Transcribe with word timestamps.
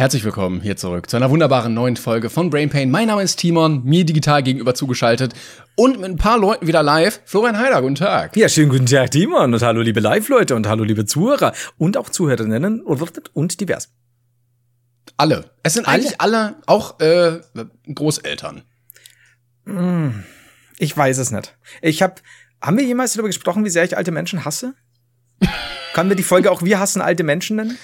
Herzlich 0.00 0.24
willkommen 0.24 0.62
hier 0.62 0.78
zurück 0.78 1.10
zu 1.10 1.18
einer 1.18 1.28
wunderbaren 1.28 1.74
neuen 1.74 1.94
Folge 1.94 2.30
von 2.30 2.48
Brain 2.48 2.70
Pain. 2.70 2.90
Mein 2.90 3.08
Name 3.08 3.22
ist 3.22 3.36
Timon, 3.36 3.84
mir 3.84 4.06
digital 4.06 4.42
gegenüber 4.42 4.74
zugeschaltet 4.74 5.34
und 5.76 6.00
mit 6.00 6.10
ein 6.10 6.16
paar 6.16 6.38
Leuten 6.38 6.66
wieder 6.66 6.82
live. 6.82 7.20
Florian 7.26 7.58
Heider, 7.58 7.82
guten 7.82 7.96
Tag. 7.96 8.34
Ja, 8.34 8.48
schönen 8.48 8.70
guten 8.70 8.86
Tag, 8.86 9.10
Timon 9.10 9.52
und 9.52 9.60
hallo 9.60 9.82
liebe 9.82 10.00
Live-Leute 10.00 10.56
und 10.56 10.66
hallo 10.66 10.84
liebe 10.84 11.04
Zuhörer 11.04 11.52
und 11.76 11.98
auch 11.98 12.08
Zuhörerinnen 12.08 12.80
und 12.80 13.60
divers. 13.60 13.90
Alle. 15.18 15.50
Es 15.64 15.74
sind 15.74 15.86
eigentlich 15.86 16.18
alle, 16.18 16.56
auch 16.64 16.98
äh, 17.00 17.40
Großeltern. 17.94 18.62
Hm, 19.66 20.24
ich 20.78 20.96
weiß 20.96 21.18
es 21.18 21.30
nicht. 21.30 21.58
Ich 21.82 22.00
habe, 22.00 22.14
haben 22.62 22.78
wir 22.78 22.84
jemals 22.86 23.12
darüber 23.12 23.28
gesprochen, 23.28 23.66
wie 23.66 23.70
sehr 23.70 23.84
ich 23.84 23.98
alte 23.98 24.12
Menschen 24.12 24.46
hasse? 24.46 24.72
Können 25.92 26.08
wir 26.08 26.16
die 26.16 26.22
Folge 26.22 26.50
auch 26.50 26.62
Wir 26.62 26.80
hassen 26.80 27.02
alte 27.02 27.22
Menschen 27.22 27.56
nennen? 27.56 27.76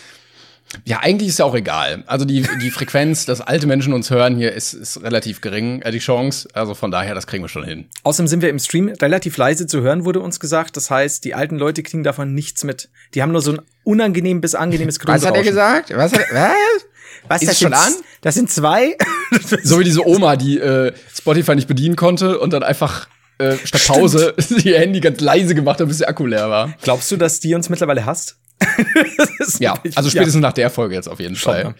Ja, 0.84 1.00
eigentlich 1.00 1.28
ist 1.28 1.38
ja 1.38 1.44
auch 1.44 1.54
egal. 1.54 2.04
Also 2.06 2.24
die, 2.24 2.46
die 2.60 2.70
Frequenz, 2.70 3.24
dass 3.24 3.40
alte 3.40 3.66
Menschen 3.66 3.92
uns 3.92 4.10
hören 4.10 4.36
hier, 4.36 4.52
ist, 4.52 4.74
ist 4.74 5.02
relativ 5.02 5.40
gering, 5.40 5.80
äh, 5.82 5.90
die 5.90 5.98
Chance. 5.98 6.48
Also 6.52 6.74
von 6.74 6.90
daher, 6.90 7.14
das 7.14 7.26
kriegen 7.26 7.44
wir 7.44 7.48
schon 7.48 7.64
hin. 7.64 7.86
Außerdem 8.02 8.28
sind 8.28 8.42
wir 8.42 8.50
im 8.50 8.58
Stream 8.58 8.88
relativ 8.88 9.36
leise 9.36 9.66
zu 9.66 9.80
hören, 9.80 10.04
wurde 10.04 10.20
uns 10.20 10.40
gesagt. 10.40 10.76
Das 10.76 10.90
heißt, 10.90 11.24
die 11.24 11.34
alten 11.34 11.56
Leute 11.56 11.82
kriegen 11.82 12.04
davon 12.04 12.34
nichts 12.34 12.64
mit. 12.64 12.88
Die 13.14 13.22
haben 13.22 13.32
nur 13.32 13.42
so 13.42 13.52
ein 13.52 13.60
unangenehm 13.84 14.40
bis 14.40 14.54
angenehmes 14.54 14.98
Was 15.04 15.24
hat 15.24 15.36
er 15.36 15.42
gesagt? 15.42 15.96
Was 15.96 16.12
hat 16.12 16.24
was? 16.32 16.52
Was, 17.28 17.42
ist 17.42 17.48
das 17.48 17.58
schon 17.58 17.72
an? 17.72 17.92
Das 18.20 18.34
sind 18.34 18.50
zwei. 18.50 18.96
so 19.64 19.80
wie 19.80 19.84
diese 19.84 20.06
Oma, 20.06 20.36
die 20.36 20.58
äh, 20.58 20.92
Spotify 21.12 21.56
nicht 21.56 21.66
bedienen 21.66 21.96
konnte 21.96 22.38
und 22.38 22.52
dann 22.52 22.62
einfach 22.62 23.08
äh, 23.38 23.56
statt 23.64 23.82
Pause 23.86 24.34
ihr 24.64 24.78
Handy 24.78 25.00
ganz 25.00 25.20
leise 25.20 25.54
gemacht 25.54 25.80
hat, 25.80 25.88
bis 25.88 25.98
der 25.98 26.08
Akku 26.08 26.26
leer 26.26 26.48
war. 26.48 26.74
Glaubst 26.82 27.10
du, 27.10 27.16
dass 27.16 27.40
die 27.40 27.54
uns 27.54 27.68
mittlerweile 27.68 28.06
hasst? 28.06 28.36
ja, 29.58 29.74
also 29.94 30.10
spätestens 30.10 30.34
ja. 30.36 30.40
nach 30.40 30.52
der 30.52 30.70
Folge 30.70 30.94
jetzt 30.94 31.08
auf 31.08 31.20
jeden 31.20 31.36
Fall. 31.36 31.74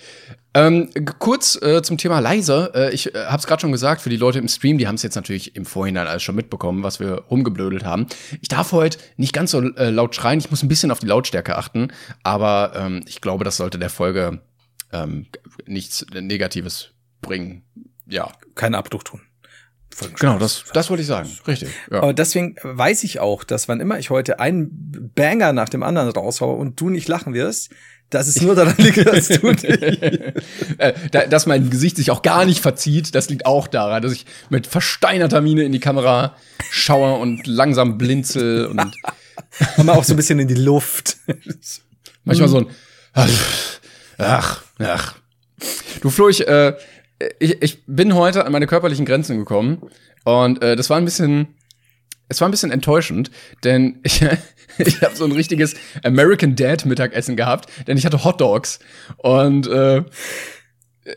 Ähm, 0.55 0.91
kurz 1.19 1.61
äh, 1.61 1.83
zum 1.83 1.99
Thema 1.99 2.19
leise. 2.19 2.73
Äh, 2.75 2.95
ich 2.95 3.15
äh, 3.15 3.27
habe 3.27 3.39
es 3.39 3.47
gerade 3.47 3.61
schon 3.61 3.73
gesagt, 3.73 4.01
für 4.01 4.09
die 4.09 4.17
Leute 4.17 4.39
im 4.39 4.49
Stream, 4.49 4.79
die 4.79 4.87
haben 4.87 4.95
es 4.95 5.03
jetzt 5.03 5.15
natürlich 5.15 5.55
im 5.55 5.67
Vorhinein 5.67 6.07
alles 6.07 6.23
schon 6.23 6.35
mitbekommen, 6.35 6.83
was 6.83 6.99
wir 6.99 7.25
rumgeblödelt 7.31 7.85
haben. 7.85 8.07
Ich 8.41 8.49
darf 8.49 8.73
heute 8.73 8.99
nicht 9.17 9.35
ganz 9.35 9.51
so 9.51 9.61
äh, 9.61 9.91
laut 9.91 10.15
schreien, 10.15 10.39
ich 10.39 10.51
muss 10.51 10.63
ein 10.63 10.69
bisschen 10.69 10.91
auf 10.91 10.99
die 10.99 11.07
Lautstärke 11.07 11.57
achten, 11.57 11.89
aber 12.23 12.73
ähm, 12.75 13.03
ich 13.07 13.21
glaube, 13.21 13.45
das 13.45 13.59
sollte 13.59 13.79
der 13.79 13.91
Folge 13.91 14.41
ähm, 14.93 15.27
nichts 15.67 16.07
Negatives 16.13 16.91
bringen. 17.21 17.63
Ja. 18.07 18.33
Keinen 18.55 18.77
Abdruck 18.77 19.05
tun. 19.05 19.21
Genau, 20.19 20.39
das, 20.39 20.65
das 20.73 20.91
wollte 20.91 21.03
ich 21.03 21.07
sagen. 21.07 21.31
Richtig. 21.47 21.71
Ja. 21.91 22.03
Aber 22.03 22.13
deswegen 22.13 22.57
weiß 22.63 23.05
ich 23.05 23.21
auch, 23.21 23.45
dass 23.45 23.69
wann 23.69 23.81
immer 23.81 23.99
ich 23.99 24.11
heute 24.11 24.41
einen 24.41 25.13
Banger 25.15 25.53
nach 25.53 25.69
dem 25.69 25.83
anderen 25.83 26.11
raushaue 26.11 26.57
und 26.57 26.81
du 26.81 26.91
nicht 26.91 27.09
lachen 27.09 27.35
wirst, 27.35 27.71
dass 28.11 28.29
es 28.29 28.41
nur 28.41 28.55
daran 28.57 28.75
liegt, 28.79 29.07
dass 29.07 29.29
du 29.29 29.49
äh, 30.79 31.29
dass 31.29 31.47
mein 31.47 31.71
Gesicht 31.71 31.97
sich 31.97 32.11
auch 32.11 32.23
gar 32.23 32.45
nicht 32.45 32.61
verzieht, 32.61 33.15
das 33.15 33.29
liegt 33.31 33.47
auch 33.47 33.67
daran, 33.67 34.03
dass 34.03 34.13
ich 34.13 34.27
mit 34.51 34.67
versteinerter 34.67 35.41
Miene 35.41 35.65
in 35.65 35.73
die 35.73 35.81
Kamera 35.81 36.37
schaue 36.71 37.19
und 37.19 37.47
langsam 37.47 37.99
blinzel 37.99 38.67
und 38.67 38.95
wir 39.77 39.93
auch 39.95 40.05
so 40.05 40.13
ein 40.13 40.17
bisschen 40.17 40.39
in 40.39 40.49
die 40.49 40.55
Luft. 40.55 41.17
Manchmal 42.25 42.49
so 42.49 42.59
ein 42.59 42.67
ach, 44.19 44.63
ach. 44.79 45.17
Du 46.01 46.11
Flo, 46.11 46.29
ich, 46.29 46.47
äh, 46.47 46.75
ich, 47.39 47.63
ich 47.63 47.85
bin 47.87 48.15
heute 48.15 48.45
an 48.45 48.53
meine 48.53 48.67
körperlichen 48.67 49.07
Grenzen 49.07 49.39
gekommen 49.39 49.83
und 50.25 50.63
äh, 50.63 50.77
das 50.77 50.91
war 50.91 50.99
ein 50.99 51.05
bisschen, 51.05 51.49
es 52.29 52.41
war 52.41 52.49
ein 52.49 52.51
bisschen 52.51 52.71
enttäuschend, 52.71 53.31
denn 53.65 54.01
ich, 54.03 54.23
ich 54.79 55.03
habe 55.03 55.17
so 55.17 55.25
ein 55.25 55.33
richtiges 55.33 55.75
American 56.05 56.57
Dad 56.57 56.85
Mittagessen 56.85 57.37
gehabt, 57.37 57.71
denn 57.87 57.97
ich 57.97 58.05
hatte 58.07 58.25
Hot 58.25 58.41
Dogs 58.41 58.79
und 59.19 59.67
äh, 59.67 60.03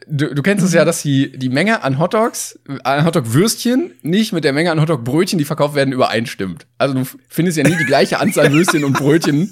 Du, 0.08 0.34
du 0.36 0.44
kennst 0.44 0.64
es 0.64 0.74
ja, 0.74 0.86
dass 0.86 1.02
die, 1.02 1.32
die 1.32 1.50
Menge 1.50 1.84
an 1.84 1.98
Hotdogs, 1.98 2.60
an 2.84 3.06
Hotdog-Würstchen 3.06 3.94
nicht 4.04 4.34
mit 4.34 4.44
der 4.44 4.54
Menge 4.54 4.72
an 4.72 4.80
Hotdog-Brötchen, 4.80 5.40
die 5.40 5.46
verkauft 5.46 5.74
werden, 5.74 5.92
übereinstimmt. 5.92 6.68
Also 6.78 6.94
du 6.94 7.06
findest 7.28 7.58
ja 7.58 7.64
nie 7.64 7.76
die 7.76 7.86
gleiche 7.86 8.20
Anzahl 8.20 8.52
Würstchen 8.52 8.84
und 8.84 8.94
Brötchen 8.94 9.52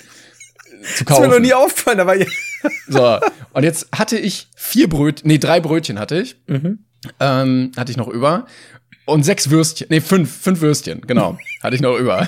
zu 0.95 1.05
kaufen. 1.05 1.07
Das 1.07 1.19
ist 1.19 1.27
mir 1.27 1.27
noch 1.27 1.39
nie 1.39 1.53
aufgefallen, 1.53 1.99
aber 1.99 2.15
ja. 2.15 2.25
So, 2.87 3.19
und 3.53 3.63
jetzt 3.63 3.87
hatte 3.93 4.17
ich 4.17 4.47
vier 4.55 4.89
Brötchen, 4.89 5.27
nee, 5.27 5.37
drei 5.37 5.59
Brötchen 5.59 5.99
hatte 5.99 6.19
ich. 6.19 6.37
Mhm. 6.47 6.79
Ähm, 7.19 7.71
hatte 7.77 7.91
ich 7.91 7.97
noch 7.97 8.07
über. 8.07 8.47
Und 9.05 9.23
sechs 9.23 9.49
Würstchen, 9.49 9.87
nee, 9.89 10.01
fünf, 10.01 10.41
fünf 10.41 10.61
Würstchen, 10.61 11.01
genau, 11.01 11.37
hatte 11.63 11.75
ich 11.75 11.81
noch 11.81 11.97
über. 11.97 12.27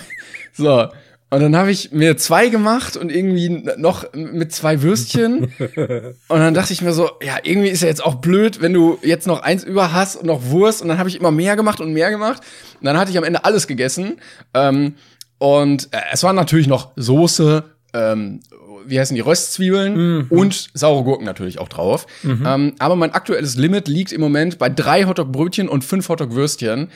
So, 0.53 0.89
und 1.31 1.41
dann 1.41 1.55
habe 1.55 1.69
ich 1.69 1.91
mir 1.91 2.17
zwei 2.17 2.49
gemacht 2.49 2.97
und 2.97 3.11
irgendwie 3.11 3.49
noch 3.77 4.11
mit 4.13 4.51
zwei 4.51 4.81
Würstchen. 4.81 5.53
und 5.59 6.39
dann 6.39 6.55
dachte 6.55 6.73
ich 6.73 6.81
mir 6.81 6.91
so, 6.91 7.11
ja, 7.21 7.37
irgendwie 7.43 7.69
ist 7.69 7.83
ja 7.83 7.87
jetzt 7.87 8.03
auch 8.03 8.15
blöd, 8.15 8.61
wenn 8.61 8.73
du 8.73 8.97
jetzt 9.03 9.27
noch 9.27 9.43
eins 9.43 9.63
über 9.63 9.93
hast 9.93 10.15
und 10.15 10.25
noch 10.25 10.45
Wurst. 10.45 10.81
Und 10.81 10.87
dann 10.87 10.97
habe 10.97 11.07
ich 11.07 11.19
immer 11.19 11.29
mehr 11.29 11.55
gemacht 11.55 11.81
und 11.81 11.93
mehr 11.93 12.09
gemacht. 12.09 12.41
Und 12.79 12.85
dann 12.85 12.97
hatte 12.97 13.11
ich 13.11 13.17
am 13.17 13.23
Ende 13.23 13.45
alles 13.45 13.67
gegessen. 13.67 14.19
Ähm, 14.55 14.95
und 15.37 15.89
äh, 15.93 15.99
es 16.11 16.23
war 16.23 16.33
natürlich 16.33 16.67
noch 16.67 16.93
Soße, 16.95 17.63
ähm, 17.93 18.41
wie 18.85 18.99
heißen 18.99 19.15
die, 19.15 19.21
Röstzwiebeln 19.21 19.95
mhm. 19.95 20.27
und 20.29 20.69
saure 20.73 21.03
Gurken 21.03 21.25
natürlich 21.25 21.59
auch 21.59 21.69
drauf. 21.69 22.07
Mhm. 22.23 22.43
Ähm, 22.45 22.75
aber 22.79 22.95
mein 22.95 23.11
aktuelles 23.11 23.55
Limit 23.55 23.87
liegt 23.87 24.11
im 24.11 24.21
Moment 24.21 24.57
bei 24.57 24.69
drei 24.69 25.05
Hotdog-Brötchen 25.05 25.69
und 25.69 25.83
fünf 25.83 26.09
Hotdog-Würstchen. 26.09 26.89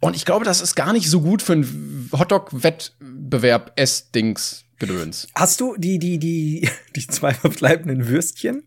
Und 0.00 0.16
ich 0.16 0.24
glaube, 0.24 0.44
das 0.44 0.60
ist 0.60 0.74
gar 0.74 0.92
nicht 0.92 1.10
so 1.10 1.20
gut 1.20 1.42
für 1.42 1.54
einen 1.54 2.10
Hotdog-Wettbewerb 2.12 3.72
S-Dings 3.76 4.64
Gedöns. 4.78 5.26
Hast 5.34 5.60
du 5.60 5.74
die, 5.76 5.98
die, 5.98 6.18
die, 6.18 6.68
die 6.96 7.06
zwei 7.06 7.34
verbleibenden 7.34 8.08
Würstchen? 8.08 8.62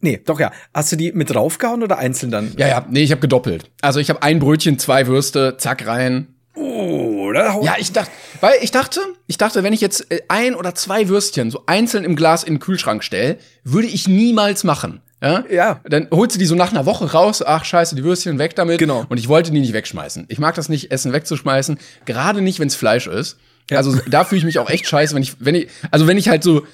Nee, 0.00 0.20
doch 0.24 0.38
ja. 0.38 0.52
Hast 0.74 0.92
du 0.92 0.96
die 0.96 1.12
mit 1.12 1.30
draufgehauen 1.30 1.82
oder 1.82 1.98
einzeln 1.98 2.30
dann? 2.30 2.52
Ja, 2.56 2.68
ja. 2.68 2.86
Nee, 2.90 3.02
ich 3.02 3.10
habe 3.10 3.20
gedoppelt. 3.20 3.70
Also 3.80 4.00
ich 4.00 4.10
habe 4.10 4.22
ein 4.22 4.38
Brötchen, 4.38 4.78
zwei 4.78 5.06
Würste, 5.06 5.56
zack 5.56 5.86
rein. 5.86 6.34
Oh, 6.54 7.24
oder? 7.26 7.58
Ja, 7.62 7.76
ich 7.78 7.92
dachte, 7.92 8.10
weil 8.40 8.54
ich 8.62 8.70
dachte, 8.70 9.00
ich 9.26 9.38
dachte, 9.38 9.62
wenn 9.62 9.72
ich 9.72 9.80
jetzt 9.80 10.10
äh, 10.10 10.20
ein 10.28 10.54
oder 10.54 10.74
zwei 10.74 11.08
Würstchen 11.08 11.50
so 11.50 11.62
einzeln 11.66 12.04
im 12.04 12.16
Glas 12.16 12.44
in 12.44 12.54
den 12.54 12.60
Kühlschrank 12.60 13.04
stelle, 13.04 13.38
würde 13.64 13.88
ich 13.88 14.08
niemals 14.08 14.64
machen. 14.64 15.02
Ja? 15.22 15.44
ja. 15.50 15.80
Dann 15.84 16.08
holst 16.10 16.36
du 16.36 16.38
die 16.38 16.46
so 16.46 16.54
nach 16.54 16.70
einer 16.70 16.86
Woche 16.86 17.12
raus, 17.12 17.42
ach 17.44 17.64
scheiße, 17.64 17.94
die 17.94 18.04
Würstchen 18.04 18.38
weg 18.38 18.54
damit. 18.56 18.78
Genau. 18.78 19.06
Und 19.08 19.18
ich 19.18 19.28
wollte 19.28 19.50
die 19.50 19.60
nicht 19.60 19.72
wegschmeißen. 19.72 20.26
Ich 20.28 20.38
mag 20.38 20.54
das 20.54 20.68
nicht, 20.68 20.92
Essen 20.92 21.12
wegzuschmeißen, 21.12 21.78
gerade 22.04 22.42
nicht, 22.42 22.60
wenn 22.60 22.68
es 22.68 22.74
Fleisch 22.74 23.06
ist. 23.06 23.38
Ja. 23.70 23.78
Also 23.78 23.98
da 24.08 24.24
fühle 24.24 24.40
ich 24.40 24.44
mich 24.44 24.58
auch 24.58 24.68
echt 24.68 24.86
scheiße, 24.86 25.14
wenn 25.14 25.22
ich, 25.22 25.36
wenn 25.38 25.54
ich, 25.54 25.68
also 25.90 26.06
wenn 26.06 26.18
ich 26.18 26.28
halt 26.28 26.42
so 26.42 26.66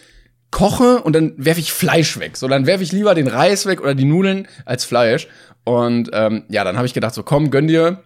koche 0.51 1.01
und 1.03 1.15
dann 1.15 1.35
werfe 1.37 1.61
ich 1.61 1.73
Fleisch 1.73 2.19
weg. 2.19 2.37
So, 2.37 2.49
dann 2.49 2.67
werfe 2.67 2.83
ich 2.83 2.91
lieber 2.91 3.15
den 3.15 3.29
Reis 3.29 3.67
weg 3.67 3.81
oder 3.81 3.95
die 3.95 4.05
Nudeln 4.05 4.49
als 4.65 4.85
Fleisch. 4.85 5.29
Und 5.65 6.11
ähm, 6.13 6.45
ja, 6.49 6.65
dann 6.65 6.77
habe 6.77 6.87
ich 6.87 6.95
gedacht, 6.95 7.15
so 7.15 7.23
komm, 7.23 7.51
gönn 7.51 7.69
dir 7.69 8.03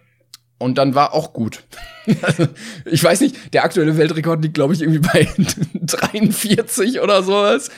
und 0.57 0.77
dann 0.77 0.95
war 0.95 1.13
auch 1.13 1.33
gut. 1.33 1.63
ich 2.85 3.03
weiß 3.03 3.21
nicht, 3.21 3.53
der 3.53 3.63
aktuelle 3.63 3.97
Weltrekord 3.97 4.41
liegt, 4.41 4.53
glaube 4.53 4.73
ich, 4.73 4.81
irgendwie 4.81 4.99
bei 4.99 5.27
43 5.73 7.01
oder 7.01 7.23
sowas 7.23 7.69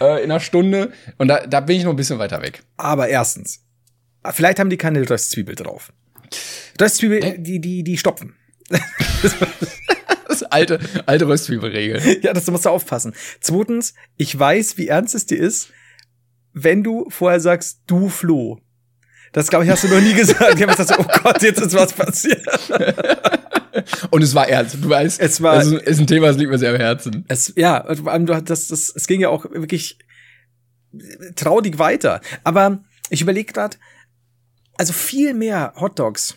äh, 0.00 0.22
in 0.22 0.30
einer 0.30 0.40
Stunde. 0.40 0.92
Und 1.18 1.28
da, 1.28 1.46
da 1.46 1.60
bin 1.60 1.76
ich 1.76 1.84
noch 1.84 1.90
ein 1.90 1.96
bisschen 1.96 2.18
weiter 2.18 2.42
weg. 2.42 2.62
Aber 2.76 3.08
erstens, 3.08 3.64
vielleicht 4.30 4.58
haben 4.58 4.70
die 4.70 4.76
keine 4.76 5.08
Röstzwiebel 5.08 5.54
drauf. 5.54 5.92
Röstzwiebel, 6.80 7.24
äh? 7.24 7.38
die, 7.38 7.60
die, 7.60 7.82
die 7.82 7.96
stopfen. 7.96 8.34
das 10.28 10.42
alte, 10.50 10.78
alte 11.06 11.26
Röstzwiebelregel. 11.28 12.22
Ja, 12.22 12.34
das 12.34 12.50
musst 12.50 12.66
du 12.66 12.70
aufpassen. 12.70 13.14
Zweitens, 13.40 13.94
ich 14.16 14.38
weiß, 14.38 14.76
wie 14.76 14.88
ernst 14.88 15.14
es 15.14 15.26
dir 15.26 15.38
ist, 15.38 15.70
wenn 16.52 16.82
du 16.82 17.08
vorher 17.10 17.40
sagst, 17.40 17.80
du 17.86 18.08
Flo. 18.08 18.60
Das, 19.36 19.48
glaube 19.48 19.66
ich, 19.66 19.70
hast 19.70 19.84
du 19.84 19.88
noch 19.88 20.00
nie 20.00 20.14
gesagt. 20.14 20.54
Ich 20.56 20.62
habe 20.62 20.74
gesagt, 20.74 20.98
oh 20.98 21.04
Gott, 21.22 21.42
jetzt 21.42 21.60
ist 21.60 21.74
was 21.74 21.92
passiert. 21.92 22.42
Und 24.10 24.22
es 24.22 24.34
war 24.34 24.48
ernst. 24.48 24.78
Du 24.80 24.88
weißt, 24.88 25.20
es 25.20 25.42
war, 25.42 25.58
es 25.58 25.70
ist 25.72 26.00
ein 26.00 26.06
Thema, 26.06 26.28
das 26.28 26.38
liegt 26.38 26.50
mir 26.50 26.56
sehr 26.56 26.70
am 26.70 26.80
Herzen. 26.80 27.26
Es, 27.28 27.52
ja, 27.54 27.84
vor 27.96 28.12
allem, 28.12 28.24
du, 28.24 28.32
das, 28.40 28.68
das, 28.68 28.90
es 28.96 29.06
ging 29.06 29.20
ja 29.20 29.28
auch 29.28 29.44
wirklich 29.44 29.98
traurig 31.34 31.78
weiter. 31.78 32.22
Aber 32.44 32.82
ich 33.10 33.20
überlege 33.20 33.52
gerade, 33.52 33.76
also 34.78 34.94
viel 34.94 35.34
mehr 35.34 35.74
Hotdogs 35.76 36.36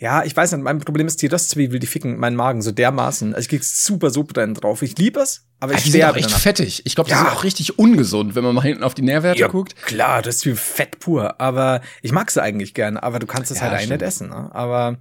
ja, 0.00 0.24
ich 0.24 0.34
weiß 0.34 0.52
nicht, 0.52 0.62
mein 0.62 0.78
Problem 0.78 1.06
ist 1.06 1.20
die 1.20 1.26
Röstzwiebel, 1.26 1.78
die 1.78 1.86
ficken 1.86 2.18
meinen 2.18 2.34
Magen 2.34 2.62
so 2.62 2.72
dermaßen. 2.72 3.34
Also 3.34 3.44
ich 3.44 3.48
krieg 3.50 3.62
super 3.62 4.08
Sodbrennen 4.08 4.54
drauf. 4.54 4.80
Ich 4.80 4.96
liebe 4.96 5.20
es, 5.20 5.44
aber 5.60 5.74
ich 5.74 5.80
ja, 5.80 5.84
die 5.84 5.90
sterbe 5.90 6.18
sind 6.20 6.24
auch 6.24 6.30
echt 6.30 6.42
fettig. 6.42 6.86
Ich 6.86 6.94
glaube, 6.94 7.10
das 7.10 7.20
ja. 7.20 7.26
ist 7.26 7.32
auch 7.34 7.44
richtig 7.44 7.78
ungesund, 7.78 8.34
wenn 8.34 8.42
man 8.42 8.54
mal 8.54 8.62
hinten 8.62 8.82
auf 8.82 8.94
die 8.94 9.02
Nährwerte 9.02 9.38
ja, 9.38 9.48
guckt. 9.48 9.76
Klar, 9.84 10.22
das 10.22 10.36
ist 10.36 10.46
wie 10.46 10.54
Fett 10.54 11.00
pur. 11.00 11.38
Aber 11.38 11.82
ich 12.00 12.12
mag 12.12 12.30
sie 12.30 12.42
eigentlich 12.42 12.72
gern, 12.72 12.96
aber 12.96 13.18
du 13.18 13.26
kannst 13.26 13.50
es 13.50 13.58
ja, 13.58 13.64
halt 13.64 13.74
eigentlich 13.74 13.90
nicht 13.90 14.02
essen. 14.02 14.30
Ne? 14.30 14.48
Aber 14.54 14.96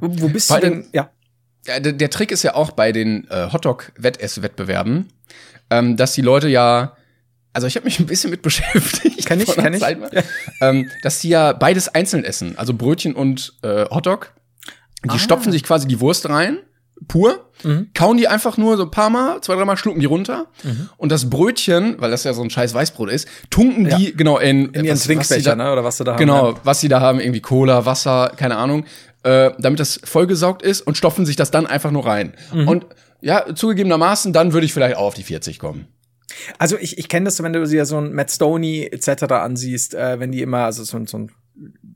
wo, 0.00 0.08
wo 0.20 0.28
bist 0.28 0.48
bei 0.48 0.58
du 0.58 0.68
denn? 0.68 0.88
ja. 0.92 1.08
ja 1.68 1.78
der, 1.78 1.92
der, 1.92 2.10
Trick 2.10 2.32
ist 2.32 2.42
ja 2.42 2.56
auch 2.56 2.72
bei 2.72 2.90
den 2.90 3.28
äh, 3.30 3.52
Hotdog-Wettesswettbewerben, 3.52 5.12
ähm, 5.70 5.96
dass 5.96 6.14
die 6.14 6.22
Leute 6.22 6.48
ja 6.48 6.96
also 7.52 7.66
ich 7.66 7.76
habe 7.76 7.84
mich 7.84 7.98
ein 8.00 8.06
bisschen 8.06 8.30
mit 8.30 8.42
beschäftigt. 8.42 9.26
Kann 9.26 9.40
ich, 9.40 9.54
kann 9.54 9.74
ich. 9.74 9.80
Ja. 9.80 10.22
Ähm, 10.60 10.90
dass 11.02 11.20
die 11.20 11.28
ja 11.28 11.52
beides 11.52 11.88
einzeln 11.88 12.24
essen, 12.24 12.58
also 12.58 12.74
Brötchen 12.74 13.14
und 13.14 13.54
äh, 13.62 13.86
Hotdog. 13.90 14.32
Die 15.04 15.10
ah. 15.10 15.18
stopfen 15.18 15.50
sich 15.50 15.64
quasi 15.64 15.88
die 15.88 15.98
Wurst 16.00 16.28
rein, 16.28 16.58
pur, 17.08 17.50
mhm. 17.64 17.88
kauen 17.94 18.16
die 18.16 18.28
einfach 18.28 18.56
nur 18.56 18.76
so 18.76 18.84
ein 18.84 18.90
paar 18.90 19.10
Mal, 19.10 19.40
zwei, 19.40 19.56
dreimal 19.56 19.76
schlucken 19.76 20.00
die 20.00 20.06
runter. 20.06 20.46
Mhm. 20.62 20.88
Und 20.96 21.10
das 21.10 21.28
Brötchen, 21.28 21.96
weil 21.98 22.10
das 22.10 22.24
ja 22.24 22.32
so 22.32 22.42
ein 22.42 22.50
scheiß 22.50 22.74
Weißbrot 22.74 23.10
ist, 23.10 23.28
tunken 23.50 23.86
ja. 23.86 23.96
die 23.96 24.16
genau 24.16 24.38
in, 24.38 24.68
in 24.70 24.84
ihren 24.84 24.98
Trinkbecher, 24.98 25.56
ne? 25.56 25.72
Oder 25.72 25.82
was 25.84 25.98
sie 25.98 26.04
da 26.04 26.12
haben. 26.12 26.18
Genau, 26.18 26.54
was 26.62 26.80
sie 26.80 26.88
da 26.88 27.00
haben, 27.00 27.20
irgendwie 27.20 27.40
Cola, 27.40 27.84
Wasser, 27.84 28.32
keine 28.36 28.56
Ahnung, 28.56 28.84
äh, 29.24 29.50
damit 29.58 29.80
das 29.80 30.00
vollgesaugt 30.04 30.62
ist 30.62 30.82
und 30.82 30.96
stopfen 30.96 31.26
sich 31.26 31.36
das 31.36 31.50
dann 31.50 31.66
einfach 31.66 31.90
nur 31.90 32.06
rein. 32.06 32.34
Mhm. 32.52 32.68
Und 32.68 32.86
ja, 33.20 33.54
zugegebenermaßen, 33.54 34.32
dann 34.32 34.52
würde 34.52 34.66
ich 34.66 34.72
vielleicht 34.72 34.96
auch 34.96 35.06
auf 35.06 35.14
die 35.14 35.22
40 35.22 35.58
kommen. 35.58 35.86
Also 36.58 36.78
ich, 36.78 36.98
ich 36.98 37.08
kenne 37.08 37.24
das, 37.24 37.42
wenn 37.42 37.52
du 37.52 37.64
dir 37.66 37.86
so 37.86 37.98
ein 37.98 38.12
Matt 38.12 38.30
Stoney 38.30 38.88
etc. 38.90 39.24
ansiehst, 39.24 39.94
äh, 39.94 40.20
wenn 40.20 40.32
die 40.32 40.42
immer, 40.42 40.64
also 40.64 40.84
so, 40.84 41.04
so 41.06 41.18
ein 41.18 41.30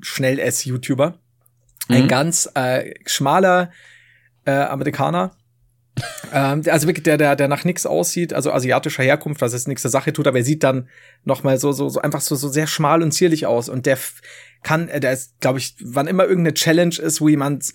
Schnell-Ess-YouTuber, 0.00 1.18
ein 1.88 2.04
mhm. 2.04 2.08
ganz 2.08 2.50
äh, 2.54 2.94
schmaler 3.06 3.70
äh, 4.44 4.52
Amerikaner, 4.52 5.36
ähm, 6.32 6.62
also 6.66 6.86
wirklich 6.86 7.04
der, 7.04 7.16
der, 7.16 7.36
der 7.36 7.48
nach 7.48 7.64
nix 7.64 7.86
aussieht, 7.86 8.34
also 8.34 8.52
asiatischer 8.52 9.02
Herkunft, 9.02 9.40
was 9.40 9.52
jetzt 9.52 9.68
nichts 9.68 9.82
der 9.82 9.90
Sache 9.90 10.12
tut, 10.12 10.26
aber 10.26 10.38
er 10.38 10.44
sieht 10.44 10.62
dann 10.62 10.88
noch 11.24 11.42
mal 11.42 11.58
so, 11.58 11.72
so, 11.72 11.88
so 11.88 12.00
einfach 12.00 12.20
so, 12.20 12.34
so 12.34 12.48
sehr 12.48 12.66
schmal 12.66 13.02
und 13.02 13.12
zierlich 13.12 13.46
aus 13.46 13.68
und 13.68 13.86
der 13.86 13.98
kann, 14.62 14.88
äh, 14.88 15.00
der 15.00 15.12
ist, 15.12 15.40
glaube 15.40 15.58
ich, 15.58 15.76
wann 15.80 16.06
immer 16.06 16.24
irgendeine 16.24 16.54
Challenge 16.54 16.96
ist, 16.96 17.20
wo 17.20 17.28
jemand, 17.28 17.72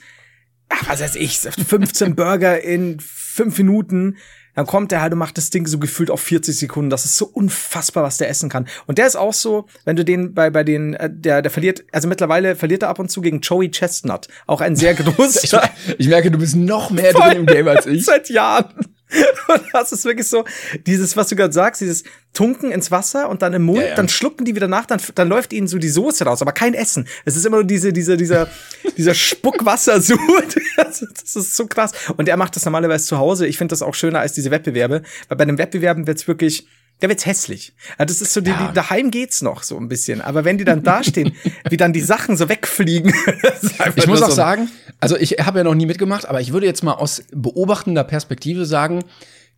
ach, 0.69 0.90
was 0.90 1.02
weiß 1.02 1.16
ich, 1.16 1.40
15 1.68 2.16
Burger 2.16 2.62
in 2.62 3.00
fünf 3.00 3.58
Minuten 3.58 4.18
dann 4.56 4.65
kommt 4.65 4.92
der 4.92 5.01
halt 5.01 5.13
und 5.13 5.19
macht 5.19 5.38
das 5.38 5.50
Ding 5.50 5.68
so 5.68 5.80
gefühlt 5.80 6.12
auf 6.12 6.21
40 6.21 6.57
Sekunden. 6.57 6.89
Das 6.89 7.06
ist 7.06 7.15
so 7.15 7.25
unfassbar, 7.25 8.03
was 8.03 8.18
der 8.18 8.30
essen 8.30 8.50
kann. 8.50 8.68
Und 8.88 8.98
der 8.98 9.07
ist 9.07 9.15
auch 9.15 9.33
so, 9.33 9.68
wenn 9.86 9.95
du 9.95 10.06
den 10.06 10.33
bei, 10.33 10.50
bei 10.50 10.63
den, 10.63 10.94
äh, 10.94 11.09
der, 11.12 11.42
der 11.42 11.51
verliert, 11.51 11.83
also 11.92 12.07
mittlerweile 12.07 12.56
verliert 12.56 12.83
er 12.83 12.89
ab 12.89 13.00
und 13.00 13.09
zu 13.09 13.21
gegen 13.21 13.42
Joey 13.42 13.71
Chestnut. 13.71 14.27
Auch 14.48 14.62
ein 14.62 14.75
sehr 14.75 14.94
großer. 14.95 15.63
ich, 15.88 16.00
ich, 16.00 16.07
merke, 16.07 16.31
du 16.31 16.38
bist 16.38 16.56
noch 16.56 16.92
mehr 16.92 17.13
drin 17.13 17.38
im 17.38 17.45
Game 17.45 17.68
als 17.68 17.86
ich. 17.86 18.06
Seit 18.12 18.30
Jahren. 18.30 18.65
Und 19.48 19.63
das 19.74 19.92
ist 19.92 20.06
wirklich 20.06 20.28
so, 20.28 20.46
dieses, 20.86 21.18
was 21.18 21.28
du 21.28 21.36
gerade 21.36 21.54
sagst, 21.54 21.81
dieses 21.81 22.04
Tunken 22.34 22.72
ins 22.72 22.92
Wasser 22.92 23.30
und 23.30 23.42
dann 23.42 23.54
im 23.54 23.63
Mund, 23.63 23.81
ja, 23.81 23.88
ja. 23.88 23.96
dann 23.96 24.08
schlucken 24.08 24.46
die 24.46 24.56
wieder 24.56 24.69
nach, 24.69 24.86
dann, 24.86 25.02
dann 25.16 25.28
läuft 25.28 25.52
ihnen 25.52 25.68
so 25.68 25.78
die 25.78 25.90
Soße 25.90 26.24
raus, 26.24 26.42
aber 26.42 26.54
kein 26.54 26.74
Essen. 26.74 27.08
Es 27.25 27.36
ist 27.36 27.46
immer 27.46 27.58
nur 27.58 27.66
diese, 27.66 27.92
diese, 27.92 28.16
dieser, 28.16 28.48
dieser 28.98 29.13
Spuckwassersud. 29.13 30.19
das 30.78 31.02
ist 31.02 31.56
so 31.56 31.68
krass. 31.68 31.92
Und 32.16 32.30
er 32.30 32.38
macht 32.38 32.56
das 32.56 32.63
normalerweise 32.63 33.06
zu 33.06 33.18
Hause. 33.18 33.48
Ich 33.48 33.58
finde 33.58 33.74
das 33.74 33.81
auch 33.81 33.96
schöner 33.96 34.19
als 34.19 34.34
diese 34.34 34.50
Wettbewerbe, 34.50 35.02
weil 35.28 35.38
bei 35.38 35.46
den 35.46 35.58
Wettbewerben 35.58 36.08
wird's 36.08 36.28
wirklich, 36.28 36.68
da 37.01 37.09
wird's 37.09 37.25
hässlich. 37.25 37.74
Ja, 38.00 38.06
das 38.06 38.21
ist 38.21 38.31
so, 38.31 38.42
die, 38.42 38.51
die, 38.51 38.74
daheim 38.74 39.12
geht's 39.12 39.42
noch 39.42 39.63
so 39.63 39.75
ein 39.77 39.89
bisschen. 39.89 40.21
Aber 40.21 40.45
wenn 40.45 40.57
die 40.57 40.63
dann 40.63 40.83
dastehen, 40.83 41.36
wie 41.69 41.77
dann 41.77 41.94
die 41.94 42.01
Sachen 42.01 42.38
so 42.38 42.48
wegfliegen. 42.48 43.13
ich 43.95 44.07
muss 44.07 44.21
auch 44.21 44.30
so 44.30 44.36
sagen, 44.36 44.69
also 45.00 45.18
ich 45.18 45.31
habe 45.44 45.59
ja 45.59 45.63
noch 45.63 45.74
nie 45.74 45.88
mitgemacht, 45.88 46.27
aber 46.27 46.42
ich 46.42 46.53
würde 46.53 46.68
jetzt 46.68 46.83
mal 46.83 46.94
aus 46.94 47.24
beobachtender 47.31 48.03
Perspektive 48.03 48.65
sagen, 48.65 49.03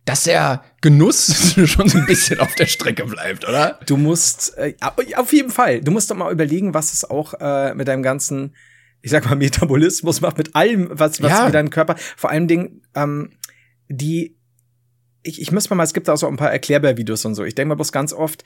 dass 0.06 0.24
der 0.24 0.64
Genuss 0.80 1.54
schon 1.66 1.88
so 1.88 1.98
ein 1.98 2.06
bisschen 2.06 2.40
auf 2.40 2.54
der 2.54 2.66
Strecke 2.66 3.04
bleibt, 3.04 3.46
oder? 3.46 3.78
Du 3.86 3.98
musst, 3.98 4.56
äh, 4.56 4.74
auf 5.14 5.32
jeden 5.32 5.50
Fall, 5.50 5.82
du 5.82 5.90
musst 5.90 6.10
doch 6.10 6.16
mal 6.16 6.32
überlegen, 6.32 6.72
was 6.72 6.94
es 6.94 7.08
auch 7.08 7.34
äh, 7.40 7.74
mit 7.74 7.88
deinem 7.88 8.02
ganzen, 8.02 8.54
ich 9.02 9.10
sag 9.10 9.26
mal, 9.26 9.36
Metabolismus 9.36 10.22
macht, 10.22 10.38
mit 10.38 10.56
allem, 10.56 10.88
was, 10.90 11.22
was 11.22 11.30
ja. 11.30 11.44
mit 11.44 11.54
deinem 11.54 11.70
Körper, 11.70 11.96
vor 12.16 12.30
allen 12.30 12.48
Dingen, 12.48 12.82
ähm, 12.94 13.32
die 13.88 14.36
ich, 15.24 15.40
ich 15.40 15.50
muss 15.50 15.68
mal, 15.70 15.82
es 15.82 15.94
gibt 15.94 16.06
da 16.06 16.12
auch 16.12 16.18
so 16.18 16.28
ein 16.28 16.36
paar 16.36 16.52
Erklärbär-Videos 16.52 17.24
und 17.24 17.34
so. 17.34 17.44
Ich 17.44 17.54
denke 17.54 17.70
mal 17.70 17.74
bloß 17.74 17.92
ganz 17.92 18.12
oft, 18.12 18.44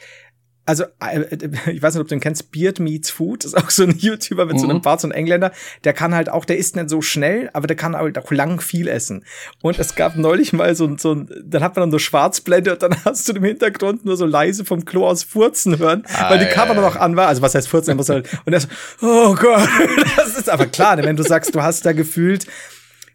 also 0.65 0.85
äh, 1.01 1.25
ich 1.73 1.83
weiß 1.83 1.95
nicht, 1.95 2.01
ob 2.01 2.09
du 2.09 2.15
den 2.15 2.21
kennst, 2.21 2.53
Beard 2.53 2.79
Meets 2.79 3.11
Food, 3.11 3.45
das 3.45 3.55
ist 3.55 3.59
auch 3.59 3.71
so 3.71 3.83
ein 3.83 3.91
YouTuber 3.99 4.47
mit 4.47 4.57
mhm. 4.57 4.61
so 4.61 4.69
einem. 4.69 4.81
Bart, 4.81 5.01
so 5.01 5.09
ein 5.09 5.13
Engländer, 5.13 5.51
der 5.85 5.93
kann 5.93 6.15
halt 6.15 6.29
auch, 6.29 6.45
der 6.45 6.57
isst 6.57 6.77
nicht 6.77 6.89
so 6.89 7.03
schnell, 7.03 7.51
aber 7.53 7.67
der 7.67 7.77
kann 7.77 7.97
halt 7.97 8.17
auch 8.17 8.31
lang 8.31 8.61
viel 8.61 8.87
essen. 8.87 9.25
Und 9.61 9.79
es 9.79 9.97
gab 9.97 10.17
neulich 10.17 10.53
mal 10.53 10.75
so, 10.77 10.97
so 10.97 11.15
ein, 11.15 11.29
dann 11.45 11.63
hat 11.65 11.75
man 11.75 11.83
dann 11.83 11.91
so 11.91 11.99
Schwarzblende 11.99 12.75
und 12.75 12.83
dann 12.83 12.95
hast 13.05 13.29
du 13.29 13.33
im 13.33 13.45
Hintergrund 13.45 14.05
nur 14.05 14.17
so 14.17 14.25
leise 14.25 14.65
vom 14.65 14.85
Klo 14.85 15.07
aus 15.07 15.25
Furzen 15.25 15.79
hören, 15.79 16.05
ah, 16.15 16.31
weil 16.31 16.39
die 16.39 16.47
Kamera 16.47 16.81
noch 16.81 16.97
an 16.97 17.17
war, 17.17 17.27
also 17.27 17.43
was 17.43 17.55
heißt 17.55 17.69
Furzen, 17.69 17.97
muss 17.97 18.09
halt, 18.09 18.29
und 18.45 18.53
er 18.53 18.61
so, 18.61 18.69
oh 19.01 19.35
Gott, 19.35 19.69
das 20.17 20.37
ist 20.37 20.49
aber 20.49 20.67
klar, 20.67 20.97
ne, 20.97 21.03
wenn 21.03 21.17
du 21.17 21.25
sagst, 21.25 21.55
du 21.55 21.63
hast 21.63 21.85
da 21.87 21.93
gefühlt 21.93 22.47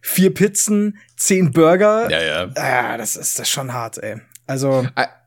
vier 0.05 0.33
Pizzen, 0.33 0.97
zehn 1.15 1.51
Burger. 1.51 2.11
Ja, 2.11 2.21
ja. 2.21 2.49
Ja, 2.55 2.97
das 2.97 3.15
ist 3.15 3.39
das 3.39 3.47
ist 3.47 3.53
schon 3.53 3.73
hart, 3.73 3.97
ey. 3.97 4.17
Also. 4.45 4.85